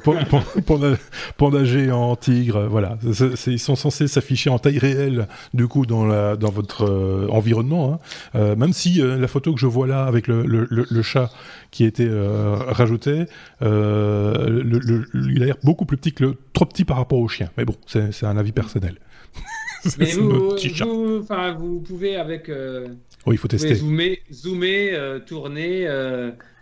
panda, 1.36 1.64
géant, 1.64 2.16
tigre, 2.16 2.66
voilà. 2.68 2.98
ils 3.46 3.58
sont 3.58 3.76
censés 3.76 4.08
s'afficher 4.08 4.50
en 4.50 4.58
taille 4.58 4.78
réelle 4.78 5.28
du 5.54 5.68
coup 5.68 5.86
dans, 5.86 6.06
votre 6.50 6.84
euh, 6.84 7.28
environnement. 7.30 7.94
Hein. 7.94 7.98
Euh, 8.34 8.56
même 8.56 8.72
si 8.72 9.00
euh, 9.00 9.18
la 9.18 9.28
photo 9.28 9.54
que 9.54 9.60
je 9.60 9.66
vois 9.66 9.86
là 9.86 10.04
avec 10.04 10.26
le, 10.26 10.44
le, 10.44 11.02
chat 11.02 11.30
qui 11.70 11.84
a 11.84 11.86
été 11.86 12.08
rajouté, 12.68 13.24
il 13.60 13.66
a 13.66 15.46
l'air 15.46 15.56
beaucoup 15.62 15.84
plus 15.84 15.96
petit 15.96 16.12
que 16.12 16.24
le 16.24 16.36
trop 16.52 16.66
petit 16.66 16.84
par 16.84 16.96
rapport 16.96 17.18
au 17.18 17.28
chien. 17.28 17.50
Mais 17.56 17.64
bon, 17.64 17.74
c'est 17.86 18.24
un 18.24 18.36
avis 18.36 18.52
personnel. 18.52 18.96
Mais 19.98 20.12
vous, 20.12 20.56
vous, 20.56 21.26
vous, 21.58 21.80
pouvez 21.80 22.16
avec. 22.16 22.48
Euh, 22.48 22.88
Oui, 23.26 23.34
il 23.34 23.38
faut 23.38 23.48
tester. 23.48 23.74
Zoomer, 23.74 24.20
zoomer 24.30 25.20
tourner 25.26 25.86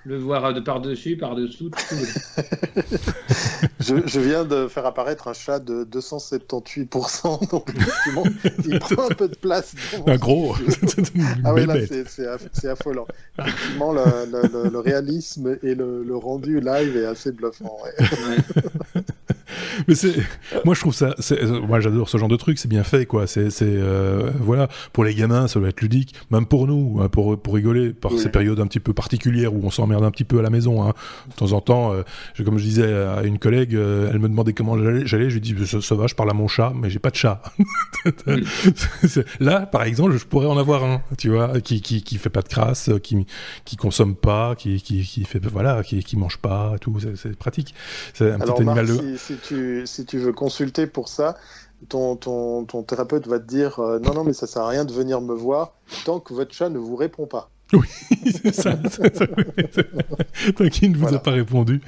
le 0.04 0.16
voir 0.16 0.54
de 0.54 0.60
par-dessus, 0.60 1.16
par-dessous. 1.16 1.70
je, 3.80 4.06
je, 4.06 4.20
viens 4.20 4.44
de 4.44 4.66
faire 4.66 4.86
apparaître 4.86 5.28
un 5.28 5.34
chat 5.34 5.58
de 5.58 5.84
278%, 5.84 7.50
donc 7.50 7.70
effectivement, 7.70 8.24
il 8.66 8.78
prend 8.78 9.10
un 9.10 9.14
peu 9.14 9.28
de 9.28 9.36
place. 9.36 9.74
Un 10.06 10.16
gros. 10.16 10.54
ah 11.44 11.52
oui, 11.52 11.66
là, 11.66 11.74
c'est 11.86 12.68
affolant. 12.68 13.06
Effectivement, 13.38 13.92
le, 13.92 14.02
le, 14.30 14.70
le, 14.70 14.78
réalisme 14.78 15.58
et 15.62 15.74
le, 15.74 16.16
rendu 16.16 16.60
live 16.60 16.96
est 16.96 17.06
assez 17.06 17.32
bluffant. 17.32 17.78
Ouais. 17.84 19.02
Mais 19.88 19.94
c'est, 19.94 20.14
moi 20.64 20.74
je 20.74 20.80
trouve 20.80 20.94
ça, 20.94 21.14
moi 21.66 21.80
j'adore 21.80 22.08
ce 22.08 22.18
genre 22.18 22.28
de 22.28 22.36
truc, 22.36 22.58
c'est 22.58 22.68
bien 22.68 22.84
fait 22.84 23.06
quoi. 23.06 23.26
C'est, 23.26 23.50
euh, 23.62 24.30
voilà, 24.40 24.68
pour 24.92 25.04
les 25.04 25.14
gamins 25.14 25.48
ça 25.48 25.60
doit 25.60 25.68
être 25.68 25.80
ludique, 25.80 26.14
même 26.30 26.46
pour 26.46 26.66
nous, 26.66 27.00
hein, 27.00 27.08
pour 27.08 27.40
pour 27.40 27.54
rigoler 27.54 27.92
par 27.92 28.12
ces 28.12 28.30
périodes 28.30 28.60
un 28.60 28.66
petit 28.66 28.80
peu 28.80 28.92
particulières 28.92 29.54
où 29.54 29.60
on 29.64 29.70
s'emmerde 29.70 30.04
un 30.04 30.10
petit 30.10 30.24
peu 30.24 30.38
à 30.38 30.42
la 30.42 30.50
maison. 30.50 30.82
Hein. 30.82 30.92
De 31.30 31.34
temps 31.34 31.52
en 31.52 31.60
temps, 31.60 31.92
euh, 31.92 32.02
comme 32.44 32.58
je 32.58 32.64
disais 32.64 32.92
à 32.92 33.22
une 33.22 33.38
collègue, 33.38 33.74
euh, 33.74 34.10
elle 34.10 34.18
me 34.18 34.28
demandait 34.28 34.52
comment 34.52 34.76
j'allais, 35.04 35.30
je 35.30 35.34
lui 35.34 35.40
dis 35.40 35.54
ça, 35.66 35.94
va, 35.94 36.06
je 36.06 36.14
parle 36.14 36.30
à 36.30 36.34
mon 36.34 36.48
chat, 36.48 36.72
mais 36.74 36.90
j'ai 36.90 36.98
pas 36.98 37.10
de 37.10 37.16
chat. 37.16 37.42
Là, 39.40 39.66
par 39.66 39.82
exemple, 39.84 40.16
je 40.16 40.24
pourrais 40.24 40.46
en 40.46 40.58
avoir 40.58 40.84
un, 40.84 41.02
tu 41.18 41.30
vois, 41.30 41.60
qui 41.60 41.80
qui 41.80 42.02
qui 42.02 42.18
fait 42.18 42.30
pas 42.30 42.42
de 42.42 42.48
crasse, 42.48 42.90
qui 43.02 43.26
qui 43.64 43.76
consomme 43.76 44.14
pas, 44.14 44.54
qui 44.56 44.80
qui, 44.82 45.02
qui 45.02 45.24
fait 45.24 45.44
voilà, 45.46 45.82
qui 45.82 46.02
qui 46.02 46.16
mange 46.16 46.38
pas, 46.38 46.74
tout, 46.80 46.96
c'est, 47.16 47.36
pratique. 47.36 47.74
C'est 48.14 48.32
un 48.32 48.38
petit 48.38 48.62
animal 48.62 48.86
si 49.16 49.34
tu 49.40 49.84
veux 50.18 50.32
consulter 50.32 50.86
pour 50.86 51.08
ça, 51.08 51.36
ton 51.88 52.16
thérapeute 52.86 53.26
va 53.26 53.38
te 53.38 53.46
dire 53.46 53.80
euh, 53.80 53.98
non, 53.98 54.14
non, 54.14 54.24
mais 54.24 54.32
ça 54.32 54.46
sert 54.46 54.62
à 54.62 54.68
rien 54.68 54.84
de 54.84 54.92
venir 54.92 55.20
me 55.20 55.34
voir 55.34 55.74
tant 56.04 56.20
que 56.20 56.34
votre 56.34 56.52
chat 56.54 56.68
ne 56.68 56.78
vous 56.78 56.96
répond 56.96 57.26
pas. 57.26 57.50
Oui, 57.80 57.86
c'est 58.42 58.54
ça. 58.54 58.76
Tant 60.56 60.68
qu'il 60.68 60.90
ne 60.90 60.96
vous 60.96 61.14
a 61.14 61.18
pas 61.20 61.30
répondu, 61.30 61.80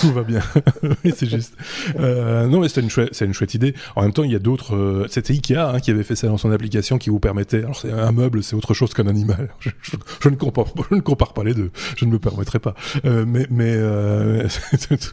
tout 0.00 0.12
va 0.12 0.22
bien. 0.22 0.40
oui, 1.04 1.12
c'est 1.14 1.28
juste. 1.28 1.54
Euh, 1.98 2.46
non, 2.46 2.60
mais 2.60 2.68
c'est 2.68 2.80
une, 2.80 2.90
chouette, 2.90 3.20
une 3.20 3.32
chouette 3.32 3.54
idée. 3.54 3.74
En 3.96 4.02
même 4.02 4.12
temps, 4.12 4.22
il 4.22 4.30
y 4.30 4.36
a 4.36 4.38
d'autres. 4.38 4.76
Euh, 4.76 5.06
c'était 5.10 5.32
Ikea 5.34 5.56
hein, 5.56 5.80
qui 5.80 5.90
avait 5.90 6.04
fait 6.04 6.14
ça 6.14 6.28
dans 6.28 6.38
son 6.38 6.52
application 6.52 6.98
qui 6.98 7.10
vous 7.10 7.18
permettait. 7.18 7.58
Alors, 7.58 7.76
c'est 7.80 7.90
un 7.90 8.12
meuble, 8.12 8.44
c'est 8.44 8.54
autre 8.54 8.74
chose 8.74 8.94
qu'un 8.94 9.08
animal. 9.08 9.48
Je, 9.58 10.28
ne 10.28 10.36
compare, 10.36 10.66
je 10.88 10.94
ne 10.94 11.00
compare 11.00 11.32
pas 11.32 11.42
les 11.42 11.54
deux. 11.54 11.70
Je 11.96 12.04
ne 12.04 12.10
me 12.12 12.18
permettrai 12.18 12.60
pas. 12.60 12.74
Euh, 13.04 13.24
mais 13.26 13.46
mais 13.50 13.74
euh, 13.74 14.46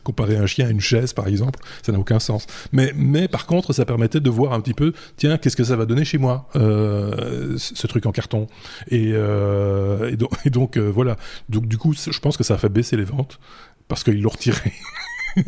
comparer 0.03 0.37
un 0.37 0.45
chien 0.45 0.67
à 0.67 0.69
une 0.69 0.81
chaise, 0.81 1.13
par 1.13 1.27
exemple, 1.27 1.59
ça 1.81 1.91
n'a 1.91 1.99
aucun 1.99 2.19
sens. 2.19 2.45
Mais, 2.71 2.93
mais 2.95 3.27
par 3.27 3.47
contre, 3.47 3.73
ça 3.73 3.85
permettait 3.85 4.19
de 4.19 4.29
voir 4.29 4.53
un 4.53 4.61
petit 4.61 4.73
peu 4.73 4.93
tiens, 5.17 5.37
qu'est-ce 5.37 5.55
que 5.55 5.63
ça 5.63 5.75
va 5.75 5.85
donner 5.85 6.05
chez 6.05 6.19
moi, 6.19 6.47
euh, 6.55 7.55
ce 7.57 7.87
truc 7.87 8.05
en 8.05 8.11
carton. 8.11 8.47
Et. 8.89 9.11
Euh, 9.13 9.94
euh, 10.01 10.15
et 10.45 10.49
donc, 10.49 10.77
euh, 10.77 10.89
voilà. 10.89 11.17
Donc 11.49 11.67
du 11.67 11.77
coup, 11.77 11.93
je 11.93 12.19
pense 12.19 12.37
que 12.37 12.43
ça 12.43 12.55
a 12.55 12.57
fait 12.57 12.69
baisser 12.69 12.97
les 12.97 13.03
ventes 13.03 13.39
parce 13.87 14.03
qu'ils 14.03 14.21
l'ont 14.21 14.29
retiré. 14.29 14.73
et 15.37 15.41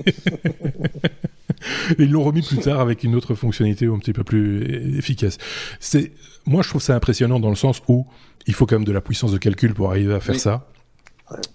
ils 2.00 2.12
l'ont 2.12 2.24
remis 2.24 2.42
plus 2.42 2.58
tard 2.58 2.80
avec 2.80 3.04
une 3.04 3.16
autre 3.16 3.36
fonctionnalité 3.36 3.88
un 3.88 4.00
petit 4.00 4.14
peu 4.14 4.24
plus 4.24 4.98
efficace. 4.98 5.38
C'est, 5.80 6.12
moi, 6.46 6.62
je 6.62 6.70
trouve 6.70 6.82
ça 6.82 6.96
impressionnant 6.96 7.40
dans 7.40 7.50
le 7.50 7.56
sens 7.56 7.82
où 7.88 8.06
il 8.46 8.54
faut 8.54 8.66
quand 8.66 8.76
même 8.76 8.86
de 8.86 8.92
la 8.92 9.02
puissance 9.02 9.32
de 9.32 9.38
calcul 9.38 9.74
pour 9.74 9.90
arriver 9.90 10.14
à 10.14 10.20
faire 10.20 10.40
ça. 10.40 10.68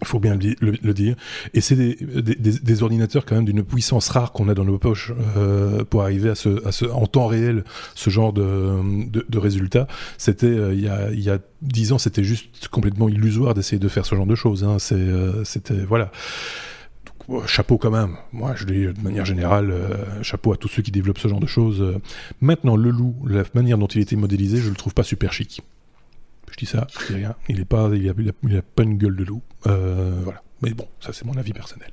Il 0.02 0.06
faut 0.06 0.20
bien 0.20 0.38
le, 0.60 0.92
dire. 0.92 1.16
Et 1.54 1.62
c'est 1.62 1.76
des, 1.76 2.82
ordinateurs 2.82 3.24
quand 3.24 3.36
même 3.36 3.46
d'une 3.46 3.64
puissance 3.64 4.08
rare 4.10 4.32
qu'on 4.32 4.48
a 4.48 4.54
dans 4.54 4.64
nos 4.64 4.78
poches 4.78 5.12
euh, 5.36 5.82
pour 5.84 6.02
arriver 6.02 6.28
à 6.28 6.34
ce, 6.34 6.90
en 6.90 7.06
temps 7.06 7.26
réel 7.26 7.64
ce 7.94 8.10
genre 8.10 8.32
de, 8.32 9.38
résultats. 9.38 9.86
C'était 10.18 10.46
euh, 10.46 10.74
il 10.74 10.80
y 10.80 10.88
a 10.88 11.10
il 11.10 11.20
y 11.20 11.30
a 11.30 11.38
dix 11.62 11.92
ans, 11.92 11.98
c'était 11.98 12.22
juste 12.22 12.68
complètement 12.68 13.08
illusoire 13.08 13.54
d'essayer 13.54 13.78
de 13.78 13.88
faire 13.88 14.04
ce 14.04 14.14
genre 14.14 14.26
de 14.26 14.34
choses. 14.34 14.62
Hein. 14.62 14.76
C'est 14.78 14.96
euh, 14.98 15.42
voilà. 15.88 16.12
Donc, 17.28 17.46
chapeau 17.46 17.78
quand 17.78 17.90
même. 17.90 18.16
Moi, 18.32 18.54
je 18.56 18.66
dis 18.66 18.84
de 18.84 19.02
manière 19.02 19.24
générale, 19.24 19.72
chapeau 20.20 20.52
à 20.52 20.56
tous 20.56 20.68
ceux 20.68 20.82
qui 20.82 20.90
développent 20.90 21.18
ce 21.18 21.28
genre 21.28 21.40
de 21.40 21.46
choses. 21.46 21.82
Maintenant, 22.42 22.76
le 22.76 22.90
loup, 22.90 23.16
la 23.26 23.44
manière 23.54 23.78
dont 23.78 23.86
il 23.86 24.02
était 24.02 24.16
modélisé, 24.16 24.58
je 24.58 24.68
le 24.68 24.76
trouve 24.76 24.92
pas 24.92 25.04
super 25.04 25.32
chic. 25.32 25.62
Je 26.52 26.56
dis 26.58 26.66
ça, 26.66 26.86
je 26.92 27.06
dis 27.06 27.14
rien. 27.14 27.34
Il 27.48 27.60
est 27.60 27.64
pas, 27.64 27.90
il 27.94 28.08
a, 28.08 28.62
pas 28.62 28.82
une 28.82 28.98
gueule 28.98 29.16
de 29.16 29.24
loup. 29.24 29.42
Euh, 29.66 30.20
voilà. 30.22 30.42
Mais 30.60 30.70
bon, 30.74 30.86
ça 31.00 31.12
c'est 31.12 31.24
mon 31.24 31.36
avis 31.36 31.52
personnel. 31.52 31.90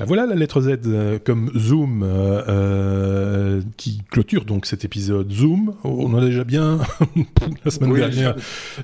Ah, 0.00 0.04
voilà 0.06 0.24
la 0.24 0.34
lettre 0.34 0.62
Z 0.62 0.78
euh, 0.86 1.18
comme 1.22 1.50
Zoom 1.54 2.02
euh, 2.02 2.42
euh, 2.48 3.60
qui 3.76 4.00
clôture 4.10 4.46
donc 4.46 4.64
cet 4.64 4.82
épisode 4.86 5.30
Zoom. 5.30 5.74
On 5.84 6.14
en 6.14 6.18
a 6.18 6.24
déjà 6.24 6.42
bien 6.42 6.78
la 7.64 7.70
semaine 7.70 7.92
dernière. 7.92 8.34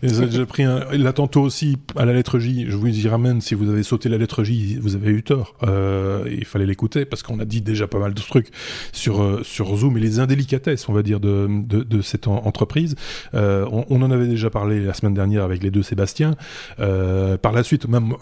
Ils 0.02 0.20
ont 0.20 0.26
déjà 0.26 0.44
pris 0.44 0.64
un. 0.64 0.84
Là 0.92 1.14
tantôt 1.14 1.40
aussi 1.40 1.78
à 1.96 2.04
la 2.04 2.12
lettre 2.12 2.38
J. 2.38 2.66
Je 2.68 2.76
vous 2.76 2.88
y 2.88 3.08
ramène. 3.08 3.40
Si 3.40 3.54
vous 3.54 3.70
avez 3.70 3.82
sauté 3.82 4.10
la 4.10 4.18
lettre 4.18 4.44
J, 4.44 4.76
vous 4.78 4.94
avez 4.94 5.10
eu 5.10 5.22
tort. 5.22 5.54
il 5.66 6.44
fallait 6.44 6.66
l'écouter 6.66 7.06
parce 7.06 7.22
qu'on 7.22 7.40
a 7.40 7.46
dit 7.46 7.62
déjà 7.62 7.86
pas 7.86 7.98
mal 7.98 8.12
de 8.12 8.20
trucs 8.20 8.48
sur 8.92 9.40
sur 9.42 9.74
Zoom 9.74 9.96
et 9.96 10.00
les 10.00 10.20
indélicatesses, 10.20 10.86
on 10.90 10.92
va 10.92 11.02
dire, 11.02 11.18
de 11.18 11.48
de, 11.48 11.82
de 11.82 12.02
cette 12.02 12.28
entreprise. 12.28 12.94
On, 13.32 13.86
on, 13.88 14.02
en 14.02 14.10
avait 14.10 14.28
déjà 14.28 14.50
parlé 14.50 14.84
la 14.84 14.92
semaine 14.92 15.14
dernière 15.14 15.44
avec 15.44 15.62
les 15.62 15.70
deux 15.70 15.82
Sébastien. 15.82 16.34
par 16.76 17.52
la 17.52 17.62
suite, 17.62 17.88
même 17.88 18.12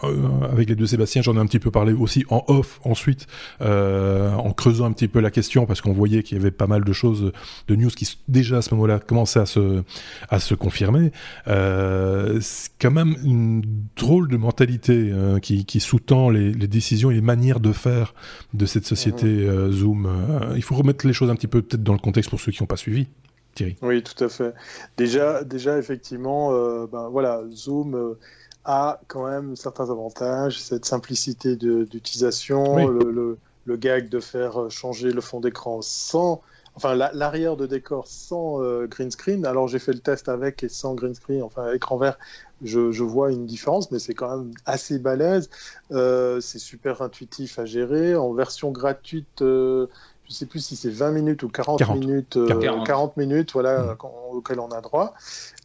avec 0.52 0.68
les 0.68 0.76
deux 0.76 0.86
Sébastien, 0.86 1.22
j'en 1.22 1.34
ai 1.34 1.40
un 1.40 1.46
petit 1.46 1.58
peu 1.58 1.72
parlé 1.72 1.92
aussi 1.92 2.24
en 2.28 2.44
off 2.46 2.78
ensuite 2.84 3.26
euh, 3.60 4.32
en 4.32 4.52
creusant 4.52 4.86
un 4.86 4.92
petit 4.92 5.08
peu 5.08 5.20
la 5.20 5.30
question 5.30 5.66
parce 5.66 5.80
qu'on 5.80 5.92
voyait 5.92 6.22
qu'il 6.22 6.36
y 6.36 6.40
avait 6.40 6.50
pas 6.50 6.66
mal 6.66 6.84
de 6.84 6.92
choses 6.92 7.32
de 7.68 7.76
news 7.76 7.90
qui 7.90 8.18
déjà 8.28 8.58
à 8.58 8.62
ce 8.62 8.74
moment-là 8.74 8.98
commençaient 8.98 9.40
à 9.40 9.46
se 9.46 9.82
à 10.28 10.40
se 10.40 10.54
confirmer. 10.54 11.12
Euh, 11.48 12.38
c'est 12.40 12.70
quand 12.80 12.90
même 12.90 13.16
une 13.24 13.62
drôle 13.96 14.28
de 14.28 14.36
mentalité 14.36 15.10
euh, 15.12 15.38
qui, 15.38 15.64
qui 15.64 15.80
sous-tend 15.80 16.30
les, 16.30 16.52
les, 16.52 16.66
décisions 16.66 17.10
et 17.10 17.14
les 17.14 17.20
manières 17.20 17.60
de 17.60 17.72
faire 17.72 18.14
de 18.52 18.66
cette 18.66 18.86
société 18.86 19.26
mhm. 19.26 19.70
Zoom. 19.70 20.08
il 20.56 20.62
faut 20.62 20.74
remettre 20.74 21.06
les 21.06 21.12
choses 21.12 21.30
un 21.30 21.36
petit 21.36 21.46
peu 21.46 21.62
peut-être 21.62 21.82
dans 21.82 21.92
le 21.92 21.98
contexte 21.98 22.30
pour 22.30 22.40
ceux 22.40 22.52
qui 22.52 22.62
n'ont 22.62 22.66
pas 22.66 22.76
suivi. 22.76 23.06
Thierry. 23.54 23.76
Oui, 23.82 24.02
tout 24.02 24.24
à 24.24 24.28
fait. 24.28 24.52
Déjà, 24.96 25.44
déjà 25.44 25.78
effectivement, 25.78 26.50
ben, 26.86 27.08
voilà, 27.08 27.42
Zoom 27.52 28.16
a 28.64 29.00
quand 29.08 29.26
même 29.26 29.56
certains 29.56 29.90
avantages, 29.90 30.60
cette 30.60 30.84
simplicité 30.84 31.56
d'utilisation, 31.56 32.88
le, 32.88 33.38
le, 33.66 33.76
gag 33.76 34.08
de 34.08 34.20
faire 34.20 34.70
changer 34.70 35.12
le 35.12 35.20
fond 35.20 35.40
d'écran 35.40 35.80
sans, 35.82 36.40
enfin 36.74 36.94
l'arrière 36.94 37.56
de 37.56 37.66
décor 37.66 38.06
sans 38.06 38.62
euh, 38.62 38.86
green 38.86 39.10
screen. 39.10 39.44
Alors 39.46 39.68
j'ai 39.68 39.78
fait 39.78 39.92
le 39.92 39.98
test 39.98 40.28
avec 40.28 40.62
et 40.62 40.68
sans 40.68 40.94
green 40.94 41.14
screen, 41.14 41.42
enfin 41.42 41.72
écran 41.72 41.96
vert, 41.98 42.18
je, 42.62 42.90
je 42.90 43.02
vois 43.02 43.30
une 43.30 43.46
différence, 43.46 43.90
mais 43.90 43.98
c'est 43.98 44.14
quand 44.14 44.36
même 44.36 44.52
assez 44.64 44.98
balèze. 44.98 45.50
Euh, 45.92 46.40
c'est 46.40 46.58
super 46.58 47.02
intuitif 47.02 47.58
à 47.58 47.66
gérer. 47.66 48.16
En 48.16 48.32
version 48.32 48.70
gratuite, 48.70 49.42
euh, 49.42 49.86
je 50.24 50.30
ne 50.30 50.34
sais 50.34 50.46
plus 50.46 50.60
si 50.60 50.74
c'est 50.74 50.90
20 50.90 51.10
minutes 51.10 51.42
ou 51.42 51.48
40, 51.48 51.96
minutes, 51.96 52.38
40. 52.86 53.16
minutes, 53.18 53.52
voilà, 53.52 53.82
mmh. 53.82 53.96
auquel 54.32 54.58
on 54.58 54.68
a 54.68 54.80
droit. 54.80 55.12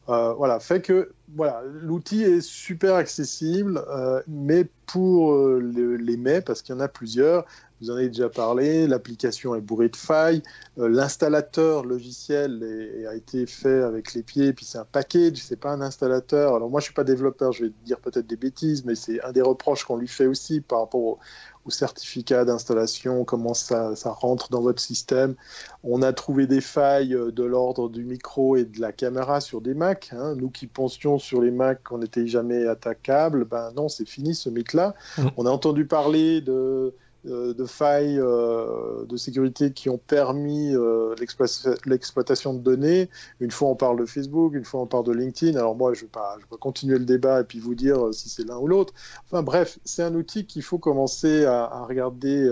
Euh, 0.09 0.33
voilà, 0.33 0.59
fait 0.59 0.81
que 0.81 1.11
voilà, 1.35 1.61
l'outil 1.63 2.23
est 2.23 2.41
super 2.41 2.95
accessible, 2.95 3.83
euh, 3.89 4.21
mais 4.27 4.65
pour 4.87 5.33
euh, 5.33 5.59
les 5.59 6.17
mets, 6.17 6.41
parce 6.41 6.63
qu'il 6.63 6.73
y 6.73 6.77
en 6.77 6.81
a 6.81 6.87
plusieurs, 6.87 7.45
vous 7.79 7.91
en 7.91 7.95
avez 7.95 8.07
déjà 8.07 8.27
parlé, 8.27 8.87
l'application 8.87 9.53
est 9.53 9.61
bourrée 9.61 9.89
de 9.89 9.95
failles, 9.95 10.41
l'installateur 10.77 11.85
logiciel 11.85 13.05
a 13.07 13.15
été 13.15 13.45
fait 13.45 13.83
avec 13.83 14.15
les 14.15 14.23
pieds, 14.23 14.51
puis 14.51 14.65
c'est 14.65 14.79
un 14.79 14.85
package, 14.91 15.37
c'est 15.37 15.59
pas 15.59 15.71
un 15.71 15.81
installateur. 15.81 16.55
Alors 16.55 16.69
moi 16.69 16.79
je 16.81 16.85
suis 16.85 16.93
pas 16.93 17.05
développeur, 17.05 17.53
je 17.53 17.65
vais 17.65 17.71
dire 17.85 17.99
peut-être 17.99 18.27
des 18.27 18.35
bêtises, 18.35 18.83
mais 18.83 18.95
c'est 18.95 19.21
un 19.23 19.31
des 19.31 19.41
reproches 19.41 19.85
qu'on 19.85 19.95
lui 19.95 20.09
fait 20.09 20.25
aussi 20.25 20.59
par 20.59 20.79
rapport 20.79 21.01
au, 21.01 21.19
certificat 21.69 22.45
d'installation, 22.45 23.23
comment 23.25 23.53
ça, 23.53 23.93
rentre 24.05 24.49
dans 24.49 24.61
votre 24.61 24.81
système. 24.81 25.35
On 25.83 26.01
a 26.01 26.13
trouvé 26.13 26.47
des 26.47 26.61
failles 26.61 27.13
euh, 27.13 27.31
de 27.31 27.43
l'ordre 27.43 27.89
du 27.89 28.03
micro 28.03 28.55
et 28.55 28.65
de 28.65 28.79
la 28.79 28.91
caméra 28.91 29.41
sur 29.41 29.61
des 29.61 29.73
Mac. 29.73 30.09
Hein. 30.13 30.35
Nous 30.35 30.49
qui 30.49 30.67
pensions 30.67 31.19
sur 31.19 31.41
les 31.41 31.51
Mac 31.51 31.83
qu'on 31.83 31.99
n'était 31.99 32.27
jamais 32.27 32.65
attaquable, 32.65 33.45
ben 33.45 33.71
non, 33.75 33.89
c'est 33.89 34.07
fini 34.07 34.35
ce 34.35 34.49
mythe-là. 34.49 34.95
Mmh. 35.17 35.27
On 35.37 35.45
a 35.45 35.49
entendu 35.49 35.85
parler 35.85 36.41
de 36.41 36.93
de 37.25 37.65
failles 37.65 38.19
euh, 38.19 39.05
de 39.05 39.17
sécurité 39.17 39.73
qui 39.73 39.89
ont 39.89 39.97
permis 39.97 40.73
euh, 40.73 41.15
l'exploitation 41.85 42.53
de 42.53 42.59
données. 42.59 43.09
Une 43.39 43.51
fois 43.51 43.69
on 43.69 43.75
parle 43.75 43.99
de 43.99 44.05
Facebook, 44.05 44.53
une 44.55 44.63
fois 44.63 44.81
on 44.81 44.87
parle 44.87 45.05
de 45.05 45.11
LinkedIn. 45.11 45.57
Alors 45.57 45.75
moi 45.75 45.93
je 45.93 46.01
ne 46.01 46.05
vais, 46.05 46.11
pas 46.11 46.37
continuer 46.59 46.97
le 46.97 47.05
débat 47.05 47.41
et 47.41 47.43
puis 47.43 47.59
vous 47.59 47.75
dire 47.75 48.13
si 48.13 48.29
c'est 48.29 48.47
l'un 48.47 48.57
ou 48.57 48.67
l'autre. 48.67 48.93
Enfin 49.25 49.43
bref, 49.43 49.79
c'est 49.83 50.03
un 50.03 50.15
outil 50.15 50.45
qu'il 50.45 50.63
faut 50.63 50.77
commencer 50.77 51.45
à 51.45 51.83
regarder 51.87 52.49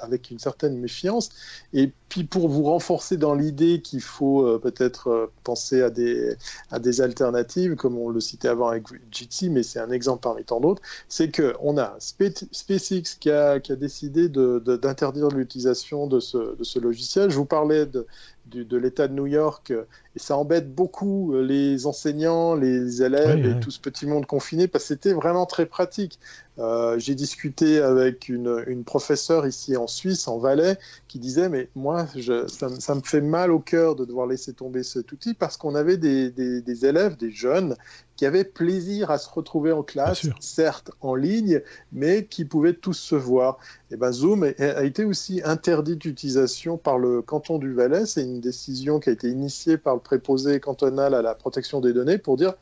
avec 0.00 0.30
une 0.30 0.38
certaine 0.38 0.78
méfiance. 0.78 1.30
Et 1.72 1.92
puis 2.14 2.22
pour 2.22 2.48
vous 2.48 2.62
renforcer 2.62 3.16
dans 3.16 3.34
l'idée 3.34 3.80
qu'il 3.82 4.00
faut 4.00 4.60
peut-être 4.60 5.32
penser 5.42 5.82
à 5.82 5.90
des, 5.90 7.00
alternatives, 7.00 7.74
comme 7.74 7.98
on 7.98 8.08
le 8.08 8.20
citait 8.20 8.46
avant 8.46 8.68
avec 8.68 8.84
Jitsi, 9.10 9.50
mais 9.50 9.64
c'est 9.64 9.80
un 9.80 9.90
exemple 9.90 10.20
parmi 10.22 10.44
tant 10.44 10.60
d'autres, 10.60 10.80
c'est 11.08 11.34
qu'on 11.34 11.76
a 11.76 11.96
SpaceX 11.98 13.16
qui 13.18 13.30
a, 13.30 13.58
décidé 13.58 14.28
d'interdire 14.28 15.26
l'utilisation 15.26 16.06
de 16.06 16.20
ce, 16.20 16.78
logiciel. 16.78 17.30
Je 17.30 17.36
vous 17.36 17.46
parlais 17.46 17.84
de 17.84 18.76
l'État 18.76 19.08
de 19.08 19.14
New 19.14 19.26
York, 19.26 19.72
et 20.16 20.20
ça 20.20 20.36
embête 20.36 20.74
beaucoup 20.74 21.34
les 21.40 21.86
enseignants, 21.86 22.54
les 22.54 23.02
élèves 23.02 23.44
et 23.44 23.60
tout 23.60 23.70
ce 23.70 23.80
petit 23.80 24.06
monde 24.06 24.26
confiné, 24.26 24.68
parce 24.68 24.84
que 24.84 24.88
c'était 24.88 25.12
vraiment 25.12 25.46
très 25.46 25.66
pratique. 25.66 26.18
Euh, 26.60 26.96
j'ai 27.00 27.16
discuté 27.16 27.80
avec 27.80 28.28
une, 28.28 28.62
une, 28.68 28.84
professeure 28.84 29.44
ici 29.44 29.76
en 29.76 29.88
Suisse, 29.88 30.28
en 30.28 30.38
Valais, 30.38 30.78
qui 31.08 31.18
disait, 31.18 31.48
mais 31.48 31.68
moi, 31.74 32.06
je, 32.14 32.46
ça, 32.46 32.68
ça, 32.78 32.94
me 32.94 33.00
fait 33.00 33.20
mal 33.20 33.50
au 33.50 33.58
cœur 33.58 33.96
de 33.96 34.04
devoir 34.04 34.28
laisser 34.28 34.52
tomber 34.52 34.84
cet 34.84 35.10
outil, 35.10 35.34
parce 35.34 35.56
qu'on 35.56 35.74
avait 35.74 35.96
des, 35.96 36.30
des, 36.30 36.60
des, 36.60 36.86
élèves, 36.86 37.16
des 37.16 37.32
jeunes, 37.32 37.74
qui 38.14 38.24
avaient 38.24 38.44
plaisir 38.44 39.10
à 39.10 39.18
se 39.18 39.28
retrouver 39.28 39.72
en 39.72 39.82
classe, 39.82 40.28
certes 40.38 40.92
en 41.00 41.16
ligne, 41.16 41.60
mais 41.92 42.24
qui 42.26 42.44
pouvaient 42.44 42.74
tous 42.74 42.94
se 42.94 43.16
voir. 43.16 43.58
Et 43.90 43.96
ben 43.96 44.12
Zoom 44.12 44.44
a 44.44 44.84
été 44.84 45.04
aussi 45.04 45.40
interdit 45.44 45.96
d'utilisation 45.96 46.76
par 46.76 46.98
le 46.98 47.22
canton 47.22 47.58
du 47.58 47.72
Valais. 47.72 48.06
C'est 48.06 48.22
une 48.22 48.40
décision 48.40 49.00
qui 49.00 49.08
a 49.08 49.12
été 49.12 49.28
initiée 49.28 49.78
par 49.78 49.94
le 49.94 50.00
préposé 50.04 50.60
cantonal 50.60 51.14
à 51.14 51.22
la 51.22 51.34
protection 51.34 51.80
des 51.80 51.92
données 51.92 52.18
pour 52.18 52.36
dire 52.36 52.54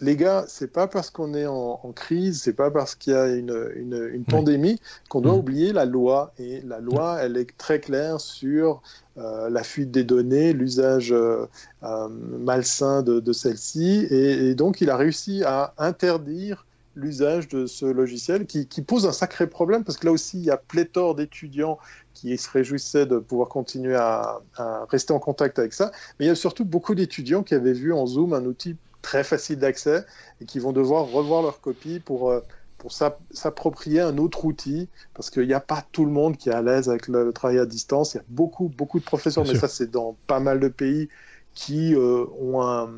les 0.00 0.16
gars, 0.16 0.44
c'est 0.46 0.72
pas 0.72 0.86
parce 0.86 1.10
qu'on 1.10 1.34
est 1.34 1.46
en, 1.46 1.80
en 1.82 1.92
crise, 1.92 2.42
c'est 2.42 2.52
pas 2.52 2.70
parce 2.70 2.94
qu'il 2.94 3.12
y 3.12 3.16
a 3.16 3.28
une, 3.28 3.72
une, 3.76 4.10
une 4.12 4.24
pandémie 4.24 4.80
qu'on 5.08 5.20
doit 5.20 5.32
mmh. 5.32 5.38
oublier 5.38 5.72
la 5.72 5.84
loi. 5.86 6.32
Et 6.38 6.60
la 6.62 6.80
loi, 6.80 7.18
elle 7.20 7.36
est 7.36 7.56
très 7.56 7.80
claire 7.80 8.20
sur 8.20 8.82
euh, 9.16 9.48
la 9.48 9.62
fuite 9.62 9.90
des 9.90 10.04
données, 10.04 10.52
l'usage 10.52 11.12
euh, 11.12 11.46
euh, 11.82 12.08
malsain 12.08 13.02
de, 13.02 13.20
de 13.20 13.32
celle-ci. 13.32 14.06
Et, 14.10 14.48
et, 14.48 14.54
donc, 14.54 14.80
il 14.80 14.90
a 14.90 14.96
réussi 14.96 15.42
à 15.44 15.72
interdire 15.78 16.65
l'usage 16.96 17.48
de 17.48 17.66
ce 17.66 17.86
logiciel 17.86 18.46
qui, 18.46 18.66
qui, 18.66 18.82
pose 18.82 19.06
un 19.06 19.12
sacré 19.12 19.46
problème 19.46 19.84
parce 19.84 19.98
que 19.98 20.06
là 20.06 20.12
aussi, 20.12 20.38
il 20.38 20.44
y 20.44 20.50
a 20.50 20.56
pléthore 20.56 21.14
d'étudiants 21.14 21.78
qui 22.14 22.36
se 22.38 22.50
réjouissaient 22.50 23.06
de 23.06 23.18
pouvoir 23.18 23.48
continuer 23.48 23.94
à, 23.94 24.40
à, 24.56 24.86
rester 24.90 25.12
en 25.12 25.18
contact 25.18 25.58
avec 25.58 25.74
ça. 25.74 25.92
Mais 26.18 26.24
il 26.24 26.28
y 26.28 26.32
a 26.32 26.34
surtout 26.34 26.64
beaucoup 26.64 26.94
d'étudiants 26.94 27.42
qui 27.42 27.54
avaient 27.54 27.74
vu 27.74 27.92
en 27.92 28.06
Zoom 28.06 28.32
un 28.32 28.44
outil 28.46 28.76
très 29.02 29.22
facile 29.22 29.58
d'accès 29.58 30.04
et 30.40 30.46
qui 30.46 30.58
vont 30.58 30.72
devoir 30.72 31.06
revoir 31.06 31.42
leur 31.42 31.60
copie 31.60 32.00
pour, 32.00 32.30
euh, 32.30 32.40
pour 32.78 32.92
s'approprier 32.92 34.00
un 34.00 34.18
autre 34.18 34.44
outil 34.44 34.88
parce 35.14 35.30
qu'il 35.30 35.46
n'y 35.46 35.54
a 35.54 35.60
pas 35.60 35.84
tout 35.92 36.04
le 36.04 36.10
monde 36.10 36.36
qui 36.36 36.48
est 36.48 36.52
à 36.52 36.62
l'aise 36.62 36.88
avec 36.88 37.06
le, 37.06 37.32
travail 37.32 37.58
à 37.58 37.66
distance. 37.66 38.14
Il 38.14 38.16
y 38.16 38.20
a 38.20 38.24
beaucoup, 38.28 38.68
beaucoup 38.68 38.98
de 38.98 39.04
professeurs, 39.04 39.44
mais 39.46 39.54
ça, 39.54 39.68
c'est 39.68 39.90
dans 39.90 40.16
pas 40.26 40.40
mal 40.40 40.58
de 40.58 40.68
pays 40.68 41.08
qui 41.56 41.94
euh, 41.94 42.26
ont 42.38 42.60
un, 42.60 42.88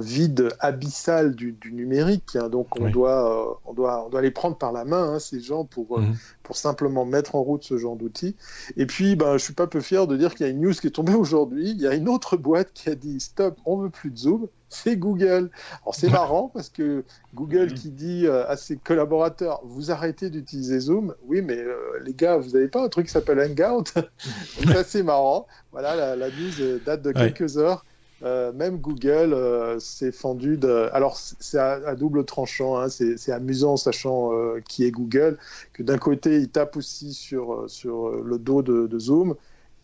vide 0.00 0.48
abyssal 0.58 1.36
du, 1.36 1.56
numérique. 1.72 2.34
Hein. 2.34 2.48
donc 2.48 2.78
on, 2.78 2.90
doit, 2.90 3.52
euh, 3.52 3.54
on, 3.64 3.72
doit, 3.72 4.04
on 4.04 4.08
doit 4.10 4.20
les 4.20 4.32
prendre 4.32 4.58
par 4.58 4.72
la 4.72 4.84
main, 4.84 5.14
hein, 5.14 5.18
ces 5.20 5.40
gens, 5.40 5.64
pour, 5.64 6.00
mhm. 6.00 6.16
pour 6.42 6.56
simplement 6.56 7.04
mettre 7.04 7.36
en 7.36 7.42
route 7.42 7.62
ce 7.62 7.78
genre 7.78 7.94
d'outils. 7.94 8.34
Et 8.76 8.86
puis, 8.86 9.14
ben, 9.14 9.34
je 9.34 9.44
suis 9.44 9.54
pas 9.54 9.68
peu 9.68 9.80
fier 9.80 10.08
de 10.08 10.16
dire 10.16 10.34
qu'il 10.34 10.44
y 10.44 10.48
a 10.48 10.52
une 10.52 10.60
news 10.60 10.72
qui 10.72 10.88
est 10.88 10.90
tombée 10.90 11.14
aujourd'hui. 11.14 11.70
Il 11.70 11.80
y 11.80 11.86
a 11.86 11.94
une 11.94 12.08
autre 12.08 12.36
boîte 12.36 12.72
qui 12.74 12.90
a 12.90 12.96
dit 12.96 13.20
stop, 13.20 13.56
on 13.64 13.76
veut 13.78 13.90
plus 13.90 14.10
de 14.10 14.18
Zoom 14.18 14.48
c'est 14.68 14.96
Google. 14.96 15.50
Alors 15.82 15.94
c'est 15.94 16.10
marrant 16.10 16.50
parce 16.52 16.68
que 16.68 17.04
Google 17.34 17.72
qui 17.72 17.90
dit 17.90 18.26
euh, 18.26 18.46
à 18.48 18.56
ses 18.56 18.76
collaborateurs 18.76 19.60
vous 19.64 19.90
arrêtez 19.90 20.30
d'utiliser 20.30 20.80
Zoom, 20.80 21.14
oui 21.26 21.42
mais 21.42 21.56
euh, 21.56 21.76
les 22.04 22.14
gars 22.14 22.36
vous 22.36 22.50
n'avez 22.50 22.68
pas 22.68 22.84
un 22.84 22.88
truc 22.88 23.06
qui 23.06 23.12
s'appelle 23.12 23.40
Hangout? 23.40 23.94
C'est 24.18 24.76
assez 24.76 25.02
marrant. 25.02 25.46
Voilà 25.72 26.16
la, 26.16 26.28
news 26.28 26.78
date 26.84 27.02
de 27.02 27.12
quelques 27.12 27.56
heures. 27.56 27.84
Euh, 28.24 28.52
même 28.52 28.78
Google 28.78 29.36
s'est 29.80 30.12
fendu 30.12 30.56
de. 30.56 30.88
Alors 30.92 31.16
c'est 31.16 31.58
à, 31.58 31.94
double 31.94 32.24
tranchant, 32.24 32.78
hein. 32.78 32.88
c'est 32.88 33.32
amusant 33.32 33.76
sachant 33.76 34.32
qui 34.68 34.84
est 34.84 34.90
Google 34.90 35.38
que 35.72 35.82
d'un 35.82 35.98
côté 35.98 36.38
il 36.38 36.48
tape 36.48 36.76
aussi 36.76 37.14
sur 37.14 37.70
sur 37.70 38.10
le 38.10 38.38
dos 38.38 38.62
de, 38.62 38.86
de 38.86 38.98
Zoom 38.98 39.36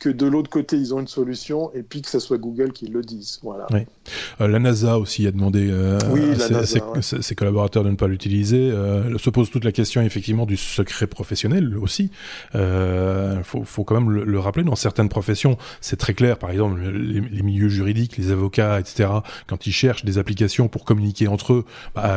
que 0.05 0.11
de 0.11 0.27
l'autre 0.27 0.51
côté, 0.51 0.77
ils 0.77 0.93
ont 0.93 1.01
une 1.01 1.09
solution 1.09 1.71
et 1.73 1.83
puis 1.83 2.03
que 2.03 2.11
ce 2.11 2.19
soit 2.19 2.37
Google 2.37 2.73
qui 2.73 2.89
le 2.89 3.01
dise. 3.01 3.39
Voilà. 3.43 3.67
Euh, 3.73 4.49
la 4.49 4.59
NASA 4.59 4.99
aussi 4.99 5.27
a 5.27 5.31
demandé 5.31 5.69
euh, 5.71 5.99
à 6.61 6.67
ses, 7.23 7.35
collaborateurs 7.35 7.85
de 7.85 7.91
ne 7.91 7.97
pas 7.97 8.07
l'utiliser. 8.07 8.71
Euh, 8.71 9.17
se 9.17 9.31
pose 9.31 9.51
toute 9.51 9.65
la 9.65 9.73
question 9.73 10.03
effectivement 10.03 10.45
du 10.45 10.59
secret 10.59 11.07
professionnel 11.07 11.79
aussi. 11.79 12.11
Il 12.53 12.61
euh, 12.61 13.43
faut, 13.45 13.65
faut, 13.65 13.85
quand 13.85 13.99
même 13.99 14.11
le, 14.11 14.39
rappeler. 14.39 14.63
Dans 14.63 14.77
certaines 14.77 15.09
professions, 15.09 15.57
c'est 15.81 15.97
très 15.97 16.13
clair. 16.13 16.39
Par 16.39 16.51
exemple, 16.51 16.81
les, 16.83 17.43
milieux 17.43 17.71
juridiques, 17.71 18.19
les 18.19 18.31
avocats, 18.31 18.79
etc. 18.79 19.09
Quand 19.47 19.67
ils 19.67 19.73
cherchent 19.73 20.05
des 20.05 20.19
applications 20.19 20.69
pour 20.69 20.85
communiquer 20.85 21.29
entre 21.29 21.55
eux, 21.55 21.65
bah, 21.95 22.15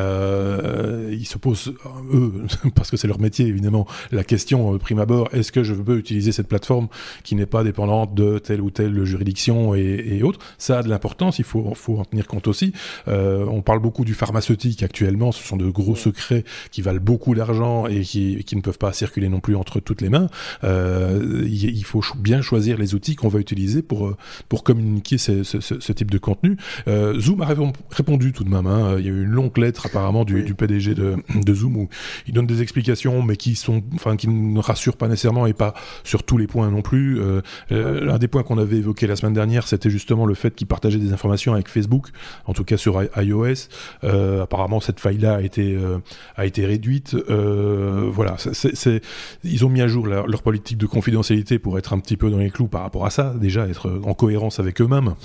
ils 1.09 1.25
se 1.25 1.37
posent 1.37 1.73
eux, 2.13 2.33
parce 2.75 2.91
que 2.91 2.97
c'est 2.97 3.07
leur 3.07 3.19
métier 3.19 3.45
évidemment, 3.45 3.87
la 4.11 4.25
question 4.25 4.77
prime 4.77 4.99
abord 4.99 5.29
est-ce 5.31 5.53
que 5.53 5.63
je 5.63 5.73
peux 5.73 5.97
utiliser 5.97 6.33
cette 6.33 6.47
plateforme 6.47 6.89
qui 7.23 7.35
n'est 7.35 7.45
pas 7.45 7.63
dépendante 7.77 8.15
de 8.15 8.39
telle 8.39 8.61
ou 8.61 8.71
telle 8.71 9.03
juridiction 9.03 9.75
et, 9.75 10.23
autres. 10.23 10.39
Ça 10.57 10.79
a 10.79 10.83
de 10.83 10.89
l'importance, 10.89 11.37
il 11.37 11.45
faut, 11.45 11.73
faut 11.75 11.99
en 11.99 12.05
tenir 12.05 12.25
compte 12.25 12.47
aussi. 12.47 12.73
Euh, 13.07 13.45
on 13.47 13.61
parle 13.61 13.79
beaucoup 13.79 14.03
du 14.03 14.15
pharmaceutique 14.15 14.81
actuellement, 14.81 15.31
ce 15.31 15.43
sont 15.43 15.57
de 15.57 15.69
gros 15.69 15.95
secrets 15.95 16.43
qui 16.71 16.81
valent 16.81 16.99
beaucoup 16.99 17.35
d'argent 17.35 17.85
et 17.85 18.01
qui, 18.01 18.43
qui, 18.45 18.55
ne 18.55 18.61
peuvent 18.61 18.79
pas 18.79 18.93
circuler 18.93 19.29
non 19.29 19.41
plus 19.41 19.55
entre 19.55 19.79
toutes 19.79 20.01
les 20.01 20.09
mains. 20.09 20.27
Euh, 20.63 21.45
il, 21.47 21.83
faut 21.83 22.01
bien 22.17 22.41
choisir 22.41 22.79
les 22.79 22.95
outils 22.95 23.15
qu'on 23.15 23.27
va 23.27 23.37
utiliser 23.37 23.83
pour, 23.83 24.15
pour 24.49 24.63
communiquer 24.63 25.19
ce, 25.19 25.43
ce, 25.43 25.59
ce 25.61 25.91
type 25.91 26.09
de 26.09 26.17
contenu. 26.17 26.57
Euh, 26.87 27.19
Zoom 27.19 27.43
a 27.43 27.47
répondu 27.91 28.33
tout 28.33 28.43
de 28.43 28.49
même. 28.49 28.65
Hein. 28.65 28.95
Il 28.97 29.05
y 29.05 29.09
a 29.09 29.11
eu 29.11 29.23
une 29.23 29.29
longue 29.29 29.55
lettre 29.57 29.85
apparemment 29.85 30.25
du, 30.25 30.41
du 30.41 30.55
PDG 30.55 30.95
de, 30.95 31.15
de, 31.35 31.53
Zoom 31.53 31.77
où 31.77 31.89
il 32.25 32.33
donne 32.33 32.47
des 32.47 32.63
explications, 32.63 33.21
mais 33.21 33.37
qui 33.37 33.53
sont, 33.53 33.83
enfin, 33.93 34.15
qui 34.15 34.27
ne 34.27 34.59
rassurent 34.59 34.97
pas 34.97 35.07
nécessairement 35.07 35.45
et 35.45 35.53
pas 35.53 35.75
sur 36.03 36.23
tous 36.23 36.37
les 36.37 36.47
points 36.47 36.71
non 36.71 36.81
plus. 36.81 37.21
Euh, 37.21 37.41
euh, 37.71 38.03
l'un 38.03 38.17
des 38.17 38.27
points 38.27 38.43
qu'on 38.43 38.57
avait 38.57 38.77
évoqué 38.77 39.07
la 39.07 39.15
semaine 39.15 39.33
dernière, 39.33 39.67
c'était 39.67 39.89
justement 39.89 40.25
le 40.25 40.33
fait 40.33 40.55
qu'ils 40.55 40.67
partageaient 40.67 40.99
des 40.99 41.13
informations 41.13 41.53
avec 41.53 41.67
Facebook, 41.67 42.07
en 42.45 42.53
tout 42.53 42.63
cas 42.63 42.77
sur 42.77 43.01
iOS. 43.17 43.69
Euh, 44.03 44.43
apparemment, 44.43 44.79
cette 44.79 44.99
faille-là 44.99 45.35
a 45.35 45.41
été 45.41 45.75
euh, 45.75 45.97
a 46.35 46.45
été 46.45 46.65
réduite. 46.65 47.15
voilà, 47.15 48.35
c'est, 48.37 49.01
ils 49.43 49.65
ont 49.65 49.69
mis 49.69 49.81
à 49.81 49.87
jour 49.87 50.07
leur, 50.07 50.41
politique 50.41 50.77
de 50.77 50.85
confidentialité 50.85 51.59
pour 51.59 51.77
être 51.77 51.93
un 51.93 51.99
petit 51.99 52.15
peu 52.15 52.29
dans 52.29 52.37
les 52.37 52.51
clous 52.51 52.67
par 52.67 52.81
rapport 52.81 53.05
à 53.05 53.09
ça, 53.09 53.33
déjà 53.39 53.67
être 53.67 53.99
en 54.03 54.13
cohérence 54.13 54.59
avec 54.59 54.79
eux-mêmes 54.81 55.15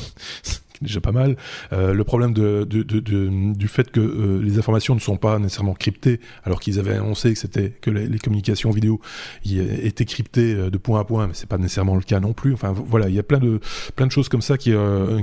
déjà 0.82 1.00
pas 1.00 1.12
mal. 1.12 1.36
Euh, 1.72 1.94
le 1.94 2.04
problème 2.04 2.32
de, 2.32 2.64
de, 2.64 2.82
de, 2.82 3.54
du 3.54 3.68
fait 3.68 3.90
que 3.90 4.00
euh, 4.00 4.40
les 4.42 4.58
informations 4.58 4.94
ne 4.94 5.00
sont 5.00 5.16
pas 5.16 5.38
nécessairement 5.38 5.74
cryptées, 5.74 6.20
alors 6.44 6.60
qu'ils 6.60 6.78
avaient 6.78 6.94
annoncé 6.94 7.32
que 7.32 7.38
c'était 7.38 7.70
que 7.80 7.90
les, 7.90 8.06
les, 8.06 8.18
communications 8.18 8.70
vidéo 8.70 9.00
étaient 9.44 10.04
cryptées 10.04 10.54
euh, 10.54 10.70
de 10.70 10.78
point 10.78 11.00
à 11.00 11.04
point, 11.04 11.26
mais 11.26 11.34
c'est 11.34 11.48
pas 11.48 11.58
nécessairement 11.58 11.96
le 11.96 12.02
cas 12.02 12.20
non 12.20 12.32
plus. 12.32 12.52
Enfin 12.52 12.72
voilà, 12.72 13.08
il 13.08 13.14
y 13.14 13.18
a 13.18 13.22
plein 13.22 13.38
de 13.38 13.60
plein 13.96 14.06
de 14.06 14.12
choses 14.12 14.28
comme 14.28 14.42
ça 14.42 14.58
qui 14.58 14.72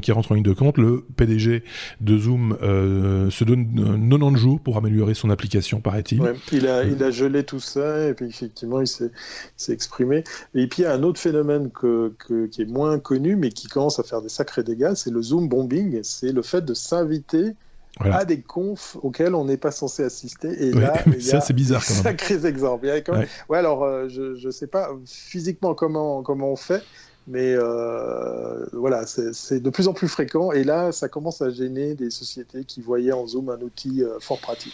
qui 0.02 0.12
rentrent 0.12 0.32
en 0.32 0.36
ligne 0.36 0.44
de 0.44 0.54
compte. 0.54 0.78
Le 0.78 1.06
PDG 1.16 1.64
de 2.02 2.18
Zoom 2.18 2.58
se 2.62 3.44
donne 3.44 4.10
90 4.10 4.40
jours 4.40 4.60
pour 4.60 4.78
améliorer 4.78 5.14
son 5.14 5.30
application, 5.30 5.82
paraît-il. 5.82 6.22
Ouais, 6.22 6.34
il 6.52 6.68
a 6.68 6.84
il 6.84 7.04
a 7.04 7.12
gelé 7.12 7.44
tout 7.44 7.60
ça 7.60 8.08
et 8.08 8.14
puis 8.14 8.28
effectivement 8.28 8.82
il 8.82 8.88
s'est 8.88 9.12
exprimé. 9.70 10.24
Et 10.56 10.68
puis 10.68 10.84
il 10.84 10.86
y 10.86 10.86
a 10.86 10.94
un 10.94 11.04
autre 11.04 11.20
phénomène 11.20 11.72
que, 11.72 12.14
que, 12.20 12.48
qui 12.48 12.62
est 12.62 12.70
moins 12.70 13.00
connu 13.00 13.36
mais 13.36 13.50
qui 13.50 13.68
commence 13.68 14.00
à 14.00 14.04
faire 14.04 14.22
des 14.22 14.30
sacrés 14.30 14.64
dégâts, 14.64 14.94
c'est 14.96 15.12
le 15.12 15.22
Zoom 15.22 15.49
bombing, 15.50 16.00
c'est 16.04 16.32
le 16.32 16.42
fait 16.42 16.62
de 16.62 16.74
s'inviter 16.74 17.56
à 18.00 18.24
des 18.24 18.42
confs 18.42 18.96
auxquels 19.02 19.36
on 19.36 19.46
n'est 19.46 19.58
pas 19.58 19.72
censé 19.72 20.04
assister. 20.04 20.48
Et 20.48 20.72
là, 20.72 20.94
ça 21.20 21.42
c'est 21.42 21.54
bizarre. 21.54 21.84
Quand 21.86 21.94
même. 21.96 22.04
Sacrés 22.04 22.46
exemples. 22.46 22.86
Ouais. 23.50 23.58
alors 23.58 23.84
euh, 23.84 24.08
je 24.08 24.46
ne 24.46 24.52
sais 24.52 24.68
pas 24.68 24.92
physiquement 25.06 25.74
comment 25.74 26.22
comment 26.24 26.52
on 26.52 26.56
fait, 26.56 26.84
mais 27.28 27.54
euh, 27.54 28.66
voilà, 28.74 29.06
c'est 29.06 29.60
de 29.60 29.70
plus 29.70 29.88
en 29.88 29.94
plus 29.94 30.08
fréquent. 30.08 30.52
Et 30.52 30.64
là, 30.64 30.92
ça 30.92 31.10
commence 31.10 31.42
à 31.42 31.50
gêner 31.50 31.94
des 31.94 32.10
sociétés 32.10 32.64
qui 32.64 32.82
voyaient 32.82 33.12
en 33.12 33.28
Zoom 33.28 33.50
un 33.50 33.62
outil 33.62 34.04
euh, 34.04 34.20
fort 34.20 34.40
pratique. 34.40 34.74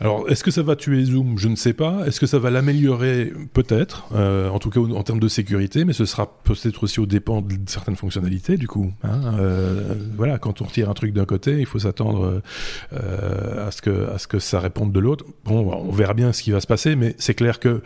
Alors, 0.00 0.28
est-ce 0.28 0.42
que 0.42 0.50
ça 0.50 0.62
va 0.62 0.74
tuer 0.74 1.04
Zoom? 1.04 1.38
Je 1.38 1.46
ne 1.46 1.54
sais 1.54 1.72
pas. 1.72 2.04
Est-ce 2.04 2.18
que 2.18 2.26
ça 2.26 2.40
va 2.40 2.50
l'améliorer? 2.50 3.32
Peut-être, 3.52 4.08
euh, 4.12 4.48
en 4.48 4.58
tout 4.58 4.68
cas 4.68 4.80
en 4.80 5.02
termes 5.04 5.20
de 5.20 5.28
sécurité, 5.28 5.84
mais 5.84 5.92
ce 5.92 6.04
sera 6.04 6.40
peut-être 6.42 6.82
aussi 6.82 6.98
au 6.98 7.06
dépend 7.06 7.42
de 7.42 7.54
certaines 7.66 7.94
fonctionnalités, 7.94 8.56
du 8.56 8.66
coup. 8.66 8.92
Hein 9.04 9.20
euh, 9.38 9.94
voilà, 10.16 10.38
quand 10.38 10.60
on 10.62 10.64
retire 10.64 10.90
un 10.90 10.94
truc 10.94 11.12
d'un 11.12 11.26
côté, 11.26 11.60
il 11.60 11.66
faut 11.66 11.78
s'attendre 11.78 12.42
euh, 12.92 13.68
à, 13.68 13.70
ce 13.70 13.82
que, 13.82 14.08
à 14.10 14.16
que 14.28 14.40
ça 14.40 14.58
réponde 14.58 14.90
de 14.90 14.98
l'autre. 14.98 15.24
Bon, 15.44 15.72
on 15.72 15.92
verra 15.92 16.14
bien 16.14 16.32
ce 16.32 16.42
qui 16.42 16.50
va 16.50 16.60
se 16.60 16.66
passer, 16.66 16.96
mais 16.96 17.14
c'est 17.18 17.34
clair 17.34 17.60
que, 17.60 17.80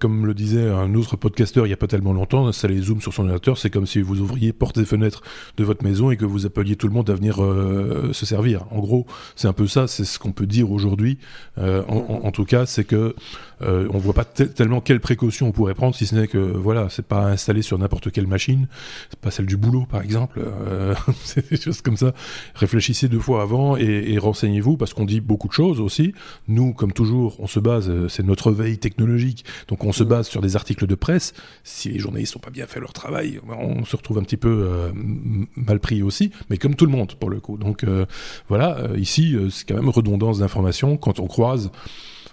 comme 0.00 0.26
le 0.26 0.34
disait 0.34 0.68
un 0.68 0.94
autre 0.94 1.16
podcasteur 1.16 1.66
il 1.66 1.68
n'y 1.68 1.74
a 1.74 1.78
pas 1.78 1.86
tellement 1.86 2.12
longtemps, 2.12 2.48
installer 2.48 2.80
Zoom 2.80 3.00
sur 3.00 3.12
son 3.12 3.22
ordinateur, 3.22 3.56
c'est 3.56 3.70
comme 3.70 3.86
si 3.86 4.00
vous 4.00 4.20
ouvriez 4.20 4.52
portes 4.52 4.78
et 4.78 4.84
fenêtres 4.84 5.22
de 5.58 5.64
votre 5.64 5.84
maison 5.84 6.10
et 6.10 6.16
que 6.16 6.24
vous 6.24 6.44
appeliez 6.44 6.74
tout 6.74 6.88
le 6.88 6.94
monde 6.94 7.08
à 7.08 7.14
venir 7.14 7.36
se 7.36 8.26
servir. 8.26 8.64
En 8.72 8.80
gros, 8.80 9.06
c'est 9.36 9.48
un 9.48 9.52
peu 9.52 9.68
ça, 9.68 9.86
c'est 9.86 10.04
ce 10.04 10.18
qu'on 10.18 10.32
peut 10.32 10.46
dire 10.46 10.72
aujourd'hui 10.72 11.18
en, 11.58 12.20
en, 12.24 12.30
tout 12.32 12.44
cas, 12.44 12.66
c'est 12.66 12.84
que 12.84 13.14
euh, 13.62 13.86
on 13.90 13.98
voit 13.98 14.14
pas 14.14 14.24
tellement 14.24 14.80
quelles 14.80 15.00
précautions 15.00 15.48
on 15.48 15.52
pourrait 15.52 15.74
prendre, 15.74 15.94
si 15.94 16.06
ce 16.06 16.14
n'est 16.14 16.26
que 16.26 16.38
voilà, 16.38 16.88
c'est 16.90 17.06
pas 17.06 17.26
installé 17.26 17.62
sur 17.62 17.78
n'importe 17.78 18.10
quelle 18.10 18.26
machine, 18.26 18.66
c'est 19.10 19.18
pas 19.18 19.30
celle 19.30 19.46
du 19.46 19.56
boulot 19.56 19.86
par 19.88 20.02
exemple, 20.02 20.40
euh, 20.44 20.94
c'est 21.24 21.50
des 21.50 21.60
choses 21.60 21.80
comme 21.80 21.96
ça. 21.96 22.12
Réfléchissez 22.54 23.08
deux 23.08 23.20
fois 23.20 23.42
avant 23.42 23.76
et, 23.76 24.18
renseignez-vous 24.18 24.76
parce 24.76 24.94
qu'on 24.94 25.04
dit 25.04 25.20
beaucoup 25.20 25.48
de 25.48 25.52
choses 25.52 25.80
aussi. 25.80 26.14
Nous, 26.48 26.72
comme 26.72 26.92
toujours, 26.92 27.36
on 27.40 27.46
se 27.46 27.60
base, 27.60 27.88
euh, 27.88 28.08
c'est 28.08 28.22
notre 28.22 28.52
veille 28.52 28.78
technologique, 28.78 29.44
donc 29.68 29.84
on 29.84 29.92
se 29.92 30.04
base 30.04 30.28
sur 30.28 30.40
des 30.40 30.56
articles 30.56 30.86
de 30.86 30.94
presse. 30.94 31.34
Si 31.64 31.88
les 31.88 31.98
journalistes 31.98 32.34
n'ont 32.36 32.40
pas 32.40 32.50
bien 32.50 32.66
fait 32.66 32.80
leur 32.80 32.92
travail, 32.92 33.40
on 33.48 33.84
se 33.84 33.96
retrouve 33.96 34.18
un 34.18 34.22
petit 34.22 34.36
peu 34.36 34.92
mal 35.56 35.80
pris 35.80 36.02
aussi, 36.02 36.30
mais 36.50 36.56
comme 36.56 36.74
tout 36.74 36.86
le 36.86 36.92
monde 36.92 37.14
pour 37.14 37.30
le 37.30 37.40
coup. 37.40 37.56
Donc 37.56 37.84
voilà, 38.48 38.88
ici, 38.96 39.36
c'est 39.50 39.66
quand 39.66 39.74
même 39.74 39.88
redondance 39.88 40.38
d'informations 40.38 40.96
quand 40.96 41.20
on 41.20 41.26
québécoise 41.42 41.70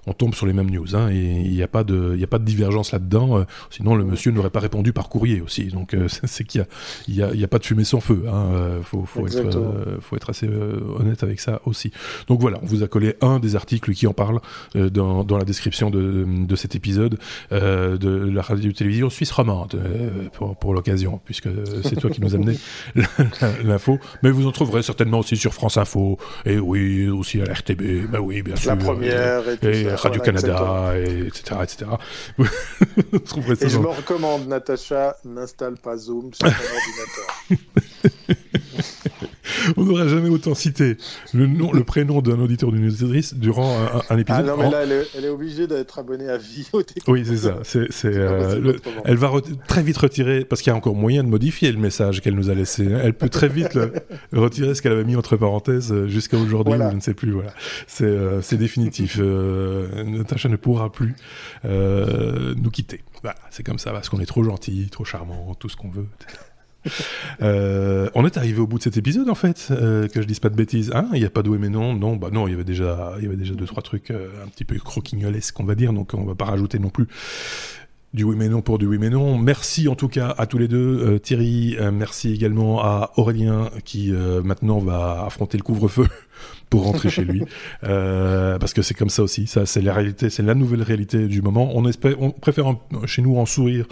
on 0.09 0.13
tombe 0.13 0.33
sur 0.33 0.47
les 0.47 0.53
mêmes 0.53 0.71
news. 0.71 0.95
Hein, 0.95 1.09
et 1.11 1.17
il 1.17 1.51
n'y 1.51 1.61
a, 1.61 1.67
pas 1.67 1.83
de, 1.83 2.17
a 2.21 2.27
pas 2.27 2.39
de 2.39 2.43
divergence 2.43 2.91
là-dedans. 2.91 3.37
Euh, 3.37 3.43
sinon, 3.69 3.95
le 3.95 4.03
monsieur 4.03 4.31
n'aurait 4.31 4.49
pas 4.49 4.59
répondu 4.59 4.91
par 4.91 5.07
courrier 5.07 5.39
aussi. 5.41 5.65
Donc, 5.65 5.93
euh, 5.93 6.07
c'est 6.23 6.43
qu'il 6.43 6.65
n'y 7.07 7.21
a, 7.21 7.33
y 7.33 7.43
a, 7.43 7.47
pas 7.47 7.59
de 7.59 7.65
fumée 7.65 7.83
sans 7.83 7.99
feu. 7.99 8.21
Il 8.23 8.27
hein, 8.27 8.49
euh, 8.53 8.81
faut, 8.81 9.05
faut, 9.05 9.25
être, 9.27 10.29
assez 10.29 10.47
honnête 10.47 11.23
avec 11.23 11.39
ça 11.39 11.61
aussi. 11.65 11.91
Donc 12.27 12.41
voilà, 12.41 12.59
on 12.61 12.65
vous 12.65 12.83
a 12.83 12.87
collé 12.87 13.15
un 13.21 13.39
des 13.39 13.55
articles 13.55 13.93
qui 13.93 14.07
en 14.07 14.13
parle 14.13 14.39
dans, 14.75 15.37
la 15.37 15.45
description 15.45 15.89
de, 15.89 16.55
cet 16.55 16.75
épisode 16.75 17.17
de 17.51 18.29
la 18.29 18.41
radio-télévision 18.41 19.09
suisse 19.09 19.31
romande 19.31 19.79
pour, 20.59 20.73
l'occasion, 20.73 21.21
puisque 21.23 21.49
c'est 21.83 21.95
toi 21.95 22.09
qui 22.09 22.21
nous 22.21 22.35
amenais 22.35 22.57
l'info. 23.63 23.99
Mais 24.23 24.31
vous 24.31 24.47
en 24.47 24.51
trouverez 24.51 24.81
certainement 24.81 25.19
aussi 25.19 25.37
sur 25.37 25.53
France 25.53 25.77
Info. 25.77 26.17
Et 26.45 26.57
oui, 26.57 27.07
aussi 27.09 27.41
à 27.41 27.45
la 27.45 27.53
RTB. 27.53 28.09
Ben 28.11 28.19
oui, 28.19 28.41
bien 28.41 28.55
sûr. 28.55 28.71
La 28.71 28.75
première. 28.75 29.43
Et, 29.63 29.87
Radio-Canada, 29.99 30.93
etc. 30.97 31.55
etc. 31.63 31.85
et 33.61 33.69
je 33.69 33.77
me 33.77 33.87
recommande, 33.87 34.47
Natacha, 34.47 35.17
n'installe 35.25 35.75
pas 35.77 35.97
Zoom 35.97 36.33
sur 36.33 36.47
ton 36.47 36.53
ordinateur. 36.77 38.38
on 39.77 39.83
n'aura 39.85 40.07
jamais 40.07 40.29
autant 40.29 40.55
cité 40.55 40.97
le, 41.33 41.47
nom, 41.47 41.71
le 41.71 41.83
prénom 41.83 42.21
d'un 42.21 42.39
auditeur 42.39 42.71
d'une 42.71 42.87
auditrice 42.87 43.33
durant 43.33 43.75
un, 44.09 44.17
épisode. 44.17 44.45
Ah 44.47 44.55
non, 44.55 44.57
mais 44.57 44.69
là, 44.69 44.83
elle 44.83 45.25
est, 45.25 45.29
obligée 45.29 45.67
d'être 45.67 45.99
abonnée 45.99 46.29
à 46.29 46.37
vie 46.37 46.67
Oui, 47.07 47.23
c'est 47.25 47.37
ça. 47.37 47.59
Euh, 48.05 48.77
elle 49.05 49.17
va 49.17 49.31
très 49.67 49.83
vite 49.83 49.97
retirer, 49.97 50.45
parce 50.45 50.61
qu'il 50.61 50.71
y 50.71 50.73
a 50.73 50.77
encore 50.77 50.95
moyen 50.95 51.23
de 51.23 51.29
modifier 51.29 51.71
le 51.71 51.79
message 51.79 52.21
qu'elle 52.21 52.35
nous 52.35 52.49
a 52.49 52.53
laissé. 52.53 52.85
Elle 52.85 53.13
peut 53.13 53.29
très 53.29 53.47
vite 53.47 53.77
retirer 54.33 54.75
ce 54.75 54.81
qu'elle 54.81 54.91
avait 54.91 55.03
mis 55.03 55.15
entre 55.15 55.37
parenthèses 55.37 55.91
euh, 55.91 56.07
jusqu'à 56.07 56.37
aujourd'hui, 56.37 56.73
je 56.77 56.95
ne 56.95 57.01
sais 57.01 57.13
plus. 57.13 57.31
Voilà. 57.31 57.53
C'est, 57.87 58.05
euh, 58.05 58.41
définitif. 58.51 59.19
Natacha 59.19 60.49
ne 60.49 60.57
pourra 60.57 60.91
plus 60.91 61.15
nous 61.63 62.71
quitter. 62.71 63.01
Voilà, 63.21 63.37
c'est 63.51 63.63
comme 63.63 63.79
ça, 63.79 63.91
parce 63.91 64.07
qu'on 64.07 64.19
est 64.19 64.25
trop 64.25 64.43
gentil, 64.43 64.87
trop 64.89 65.03
charmant, 65.03 65.53
tout 65.55 65.67
ce 65.67 65.75
qu'on 65.75 65.89
veut. 65.89 66.07
Euh, 67.41 68.09
on 68.15 68.25
est 68.25 68.35
arrivé 68.35 68.59
au 68.59 68.67
bout 68.67 68.79
de 68.79 68.83
cet 68.83 68.97
épisode 68.97 69.29
en 69.29 69.35
fait, 69.35 69.69
euh, 69.71 70.09
que 70.09 70.21
je 70.21 70.27
dise 70.27 70.41
pas 70.41 70.49
de 70.49 70.55
bêtises. 70.55 70.91
Hein 70.93 71.07
il 71.13 71.19
n'y 71.19 71.25
a 71.25 71.29
pas 71.29 71.41
de 71.41 71.49
mais 71.49 71.69
non, 71.69 71.93
non, 71.93 72.17
bah 72.17 72.29
non, 72.33 72.47
il 72.47 72.51
y 72.51 72.53
avait 72.53 72.65
déjà, 72.65 73.13
il 73.17 73.23
y 73.23 73.27
avait 73.27 73.37
déjà 73.37 73.53
deux 73.53 73.65
trois 73.65 73.81
trucs 73.81 74.11
euh, 74.11 74.27
un 74.43 74.47
petit 74.49 74.65
peu 74.65 74.75
croquignolesques, 74.77 75.57
on 75.59 75.63
va 75.63 75.75
dire, 75.75 75.93
donc 75.93 76.13
on 76.13 76.25
va 76.25 76.35
pas 76.35 76.45
rajouter 76.45 76.79
non 76.79 76.89
plus 76.89 77.07
du 78.13 78.23
oui 78.23 78.35
mais 78.35 78.49
non 78.49 78.61
pour 78.61 78.77
du 78.77 78.87
oui 78.87 78.97
mais 78.97 79.09
non. 79.09 79.37
Merci 79.37 79.87
en 79.87 79.95
tout 79.95 80.09
cas 80.09 80.35
à 80.37 80.47
tous 80.47 80.57
les 80.57 80.67
deux, 80.67 81.17
Thierry. 81.19 81.77
merci 81.93 82.33
également 82.33 82.81
à 82.83 83.11
Aurélien 83.15 83.69
qui 83.85 84.11
maintenant 84.43 84.79
va 84.79 85.23
affronter 85.25 85.57
le 85.57 85.63
couvre-feu 85.63 86.07
pour 86.69 86.83
rentrer 86.83 87.09
chez 87.09 87.23
lui, 87.23 87.43
euh, 87.83 88.59
parce 88.59 88.73
que 88.73 88.81
c'est 88.81 88.93
comme 88.93 89.09
ça 89.09 89.23
aussi. 89.23 89.47
Ça, 89.47 89.65
c'est 89.65 89.81
la 89.81 89.93
réalité, 89.93 90.29
c'est 90.29 90.43
la 90.43 90.55
nouvelle 90.55 90.83
réalité 90.83 91.27
du 91.27 91.41
moment. 91.41 91.71
On 91.73 91.87
espère, 91.87 92.21
on 92.21 92.31
préfère 92.31 92.75
chez 93.05 93.21
nous 93.21 93.37
en 93.37 93.45
sourire 93.45 93.85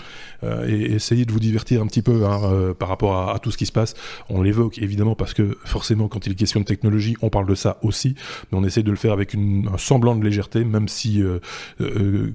euh, 0.43 0.67
et 0.67 0.93
essayer 0.93 1.25
de 1.25 1.31
vous 1.31 1.39
divertir 1.39 1.81
un 1.81 1.87
petit 1.87 2.01
peu 2.01 2.25
hein, 2.25 2.41
euh, 2.43 2.73
par 2.73 2.89
rapport 2.89 3.29
à, 3.29 3.39
tout 3.39 3.51
ce 3.51 3.57
qui 3.57 3.65
se 3.65 3.71
passe. 3.71 3.95
On 4.29 4.41
l'évoque 4.41 4.77
évidemment 4.79 5.15
parce 5.15 5.33
que 5.33 5.57
forcément, 5.65 6.07
quand 6.07 6.25
il 6.27 6.33
est 6.33 6.35
question 6.35 6.59
de 6.59 6.65
technologie, 6.65 7.15
on 7.21 7.29
parle 7.29 7.47
de 7.47 7.55
ça 7.55 7.77
aussi, 7.81 8.15
mais 8.51 8.57
on 8.57 8.63
essaie 8.63 8.83
de 8.83 8.91
le 8.91 8.97
faire 8.97 9.13
avec 9.13 9.33
une, 9.33 9.69
un 9.73 9.77
semblant 9.77 10.15
de 10.15 10.23
légèreté, 10.23 10.63
même 10.63 10.87
si 10.87 11.23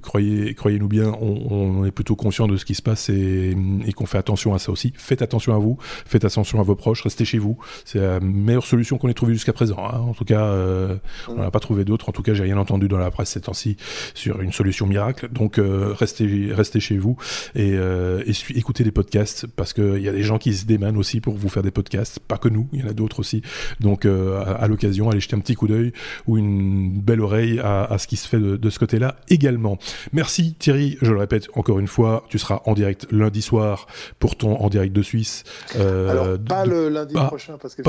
croyez, 0.01 0.53
croyez-nous 0.55 0.87
bien, 0.87 1.13
on, 1.21 1.85
est 1.85 1.91
plutôt 1.91 2.15
conscient 2.15 2.47
de 2.47 2.57
ce 2.57 2.65
qui 2.65 2.75
se 2.75 2.81
passe 2.81 3.09
et, 3.09 3.55
et 3.85 3.93
qu'on 3.93 4.05
fait 4.05 4.17
attention 4.17 4.53
à 4.53 4.59
ça 4.59 4.71
aussi. 4.71 4.93
Faites 4.95 5.21
attention 5.21 5.55
à 5.55 5.57
vous, 5.57 5.77
faites 6.05 6.25
attention 6.25 6.59
à 6.59 6.63
vos 6.63 6.75
proches, 6.75 7.01
restez 7.01 7.25
chez 7.25 7.37
vous. 7.37 7.57
C'est 7.85 7.99
la 7.99 8.19
meilleure 8.19 8.65
solution 8.65 8.97
qu'on 8.97 9.09
ait 9.09 9.13
trouvée 9.13 9.33
jusqu'à 9.33 9.53
présent. 9.53 9.77
Hein, 9.79 9.99
en 9.99 10.13
tout 10.13 10.25
cas 10.25 10.32
euh, 10.41 10.95
on 11.27 11.35
n'a 11.35 11.51
pas 11.51 11.59
trouvé 11.59 11.85
d'autre. 11.85 12.09
En 12.09 12.11
tout 12.11 12.23
cas, 12.23 12.33
j'ai 12.33 12.43
rien 12.43 12.57
entendu 12.57 12.87
dans 12.87 12.97
la 12.97 13.11
presse 13.11 13.29
ces 13.29 13.41
temps-ci 13.41 13.77
sur 14.13 14.41
une 14.41 14.51
solution 14.51 14.85
miracle. 14.85 15.29
Donc, 15.31 15.57
euh, 15.57 15.93
restez, 15.97 16.49
restez 16.51 16.79
chez 16.79 16.97
vous 16.97 17.17
et, 17.55 17.73
euh, 17.73 18.23
écoutez 18.55 18.83
des 18.83 18.91
podcasts 18.91 19.47
parce 19.47 19.73
qu'il 19.73 19.99
y 19.99 20.09
a 20.09 20.11
des 20.11 20.23
gens 20.23 20.37
qui 20.37 20.53
se 20.53 20.65
démanent 20.65 20.97
aussi 20.97 21.21
pour 21.21 21.35
vous 21.35 21.49
faire 21.49 21.63
des 21.63 21.71
podcasts. 21.71 22.19
Pas 22.19 22.37
que 22.37 22.49
nous, 22.49 22.67
il 22.73 22.81
y 22.81 22.83
en 22.83 22.89
a 22.89 22.93
d'autres 22.93 23.19
aussi. 23.19 23.41
Donc, 23.79 24.05
à, 24.05 24.67
l'occasion, 24.67 25.09
allez 25.09 25.19
jeter 25.19 25.35
un 25.35 25.39
petit 25.39 25.55
coup 25.55 25.67
d'œil 25.67 25.93
ou 26.27 26.37
une 26.37 27.01
belle 27.01 27.21
oreille 27.21 27.59
à, 27.59 27.95
ce 27.97 28.07
qui 28.07 28.17
se 28.17 28.27
fait 28.27 28.39
de, 28.39 28.69
ce 28.69 28.79
côté-là 28.79 29.15
également. 29.29 29.77
Merci 30.13 30.55
Thierry, 30.57 30.97
je 31.01 31.11
le 31.11 31.19
répète 31.19 31.47
encore 31.53 31.79
une 31.79 31.87
fois, 31.87 32.25
tu 32.29 32.39
seras 32.39 32.61
en 32.65 32.73
direct 32.73 33.07
lundi 33.11 33.41
soir 33.41 33.87
pour 34.19 34.35
ton 34.35 34.55
en 34.57 34.69
direct 34.69 34.93
de 34.95 35.01
Suisse. 35.01 35.43
Alors, 35.75 36.37
pas 36.39 36.65
le 36.65 36.89
lundi 36.89 37.13
prochain 37.13 37.57
parce 37.61 37.75
que 37.75 37.83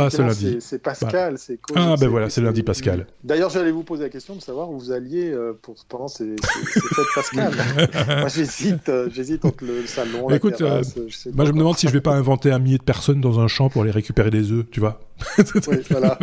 c'est 0.60 0.82
Pascal, 0.82 1.38
c'est 1.38 1.58
Ah 1.74 1.96
ben 1.98 2.08
voilà, 2.08 2.30
c'est 2.34 2.40
lundi 2.40 2.64
Pascal. 2.64 3.06
D'ailleurs, 3.22 3.48
j'allais 3.48 3.70
vous 3.70 3.84
poser 3.84 4.02
la 4.02 4.08
question 4.08 4.34
de 4.34 4.40
savoir 4.40 4.68
où 4.68 4.76
vous 4.76 4.90
alliez 4.90 5.30
euh, 5.30 5.52
pour, 5.62 5.76
pendant 5.88 6.08
ces, 6.08 6.34
fêtes 6.34 7.04
Pascal. 7.14 7.52
moi, 8.08 8.26
j'hésite, 8.28 8.88
euh, 8.88 9.08
j'hésite 9.12 9.44
entre 9.44 9.64
le 9.64 9.86
salon, 9.86 10.28
la 10.28 10.36
Écoute, 10.36 10.60
euh, 10.60 10.82
je 11.06 11.30
moi, 11.30 11.44
je 11.44 11.52
me 11.52 11.58
demande 11.58 11.78
si 11.78 11.86
je 11.86 11.92
vais 11.92 12.00
pas 12.00 12.14
inventer 12.14 12.50
un 12.50 12.58
millier 12.58 12.78
de 12.78 12.82
personnes 12.82 13.20
dans 13.20 13.38
un 13.38 13.46
champ 13.46 13.68
pour 13.68 13.82
aller 13.82 13.92
récupérer 13.92 14.30
des 14.30 14.50
œufs, 14.50 14.64
tu 14.72 14.80
vois. 14.80 15.00
oui, 15.38 15.78
voilà. 15.90 16.18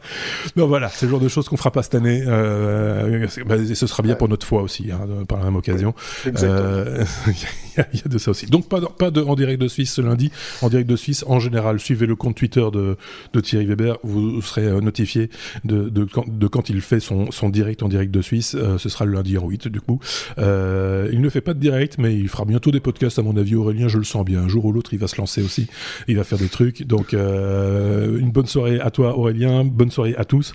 non, 0.56 0.66
voilà, 0.66 0.88
c'est 0.88 1.04
le 1.04 1.10
genre 1.10 1.20
de 1.20 1.28
choses 1.28 1.46
qu'on 1.46 1.58
fera 1.58 1.70
pas 1.70 1.82
cette 1.82 1.94
année. 1.94 2.24
Bah, 2.24 3.56
et 3.56 3.74
ce 3.74 3.86
sera 3.86 4.02
bien 4.02 4.14
pour 4.14 4.30
notre 4.30 4.46
foi 4.46 4.62
aussi, 4.62 4.90
hein, 4.90 5.24
par 5.28 5.40
la 5.40 5.44
même 5.44 5.56
occasion. 5.56 5.94
Il 6.24 6.32
y, 6.32 8.02
a 8.02 8.08
de 8.08 8.18
ça 8.18 8.30
aussi. 8.30 8.46
Donc, 8.46 8.66
pas, 8.68 8.80
pas 8.80 9.10
de, 9.10 9.20
en 9.20 9.34
direct 9.34 9.60
de 9.60 9.68
Suisse 9.68 9.92
ce 9.92 10.00
lundi. 10.00 10.32
En 10.62 10.70
direct 10.70 10.88
de 10.88 10.96
Suisse, 10.96 11.22
en 11.28 11.38
général, 11.38 11.80
suivez 11.80 12.06
le 12.06 12.16
compte 12.16 12.34
Twitter 12.34 12.64
de, 12.72 12.96
de 13.34 13.40
Thierry 13.40 13.66
Weber. 13.66 13.98
Vous 14.02 14.40
serez 14.40 14.80
notifié 14.80 15.28
de, 15.64 16.04
quand, 16.48 16.68
il 16.68 16.80
fait 16.80 17.00
son, 17.00 17.30
son 17.30 17.48
direct 17.48 17.82
en 17.82 17.88
direct 17.88 18.12
de 18.12 18.22
Suisse. 18.22 18.56
Euh, 18.58 18.78
ce 18.78 18.88
sera 18.88 19.04
le 19.04 19.12
lundi 19.12 19.36
en 19.38 19.48
8 19.48 19.68
du 19.68 19.80
coup. 19.80 20.00
Euh, 20.38 21.08
il 21.12 21.20
ne 21.20 21.28
fait 21.28 21.40
pas 21.40 21.54
de 21.54 21.58
direct, 21.58 21.96
mais 21.98 22.14
il 22.14 22.28
fera 22.28 22.44
bientôt 22.44 22.70
des 22.70 22.80
podcasts 22.80 23.18
à 23.18 23.22
mon 23.22 23.36
avis. 23.36 23.54
Aurélien, 23.54 23.88
je 23.88 23.98
le 23.98 24.04
sens 24.04 24.24
bien. 24.24 24.42
Un 24.42 24.48
jour 24.48 24.64
ou 24.64 24.72
l'autre, 24.72 24.92
il 24.92 24.98
va 24.98 25.08
se 25.08 25.16
lancer 25.16 25.42
aussi. 25.42 25.68
Il 26.08 26.16
va 26.16 26.24
faire 26.24 26.38
des 26.38 26.48
trucs. 26.48 26.86
Donc 26.86 27.14
euh, 27.14 28.18
une 28.18 28.30
bonne 28.30 28.46
soirée 28.46 28.80
à 28.80 28.90
toi 28.90 29.16
Aurélien, 29.16 29.64
bonne 29.64 29.90
soirée 29.90 30.14
à 30.16 30.24
tous. 30.24 30.52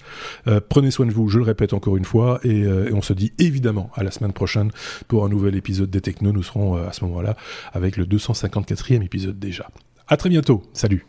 prenez 0.70 0.92
soin 0.92 1.06
de 1.06 1.12
vous, 1.12 1.30
je 1.30 1.38
le 1.38 1.44
répète 1.44 1.74
encore 1.74 1.98
une 1.98 2.06
fois, 2.06 2.40
et, 2.44 2.62
et, 2.62 2.94
on 2.94 3.02
se 3.02 3.14
dit 3.14 3.34
évidemment 3.40 3.90
à 3.96 4.04
la 4.04 4.12
semaine 4.12 4.34
prochaine 4.34 4.72
pour 5.08 5.26
un 5.26 5.30
nouvel 5.30 5.56
épisode 5.56 5.90
des 5.90 6.02
Technos. 6.02 6.32
Nous 6.32 6.44
serons 6.44 6.76
à 6.76 6.92
ce 6.94 7.04
moment-là 7.06 7.36
avec 7.74 7.98
le 7.98 8.06
254e 8.06 9.04
épisode 9.04 9.40
déjà. 9.40 9.68
À 10.08 10.18
très 10.18 10.30
bientôt. 10.30 10.64
Salut. 10.74 11.06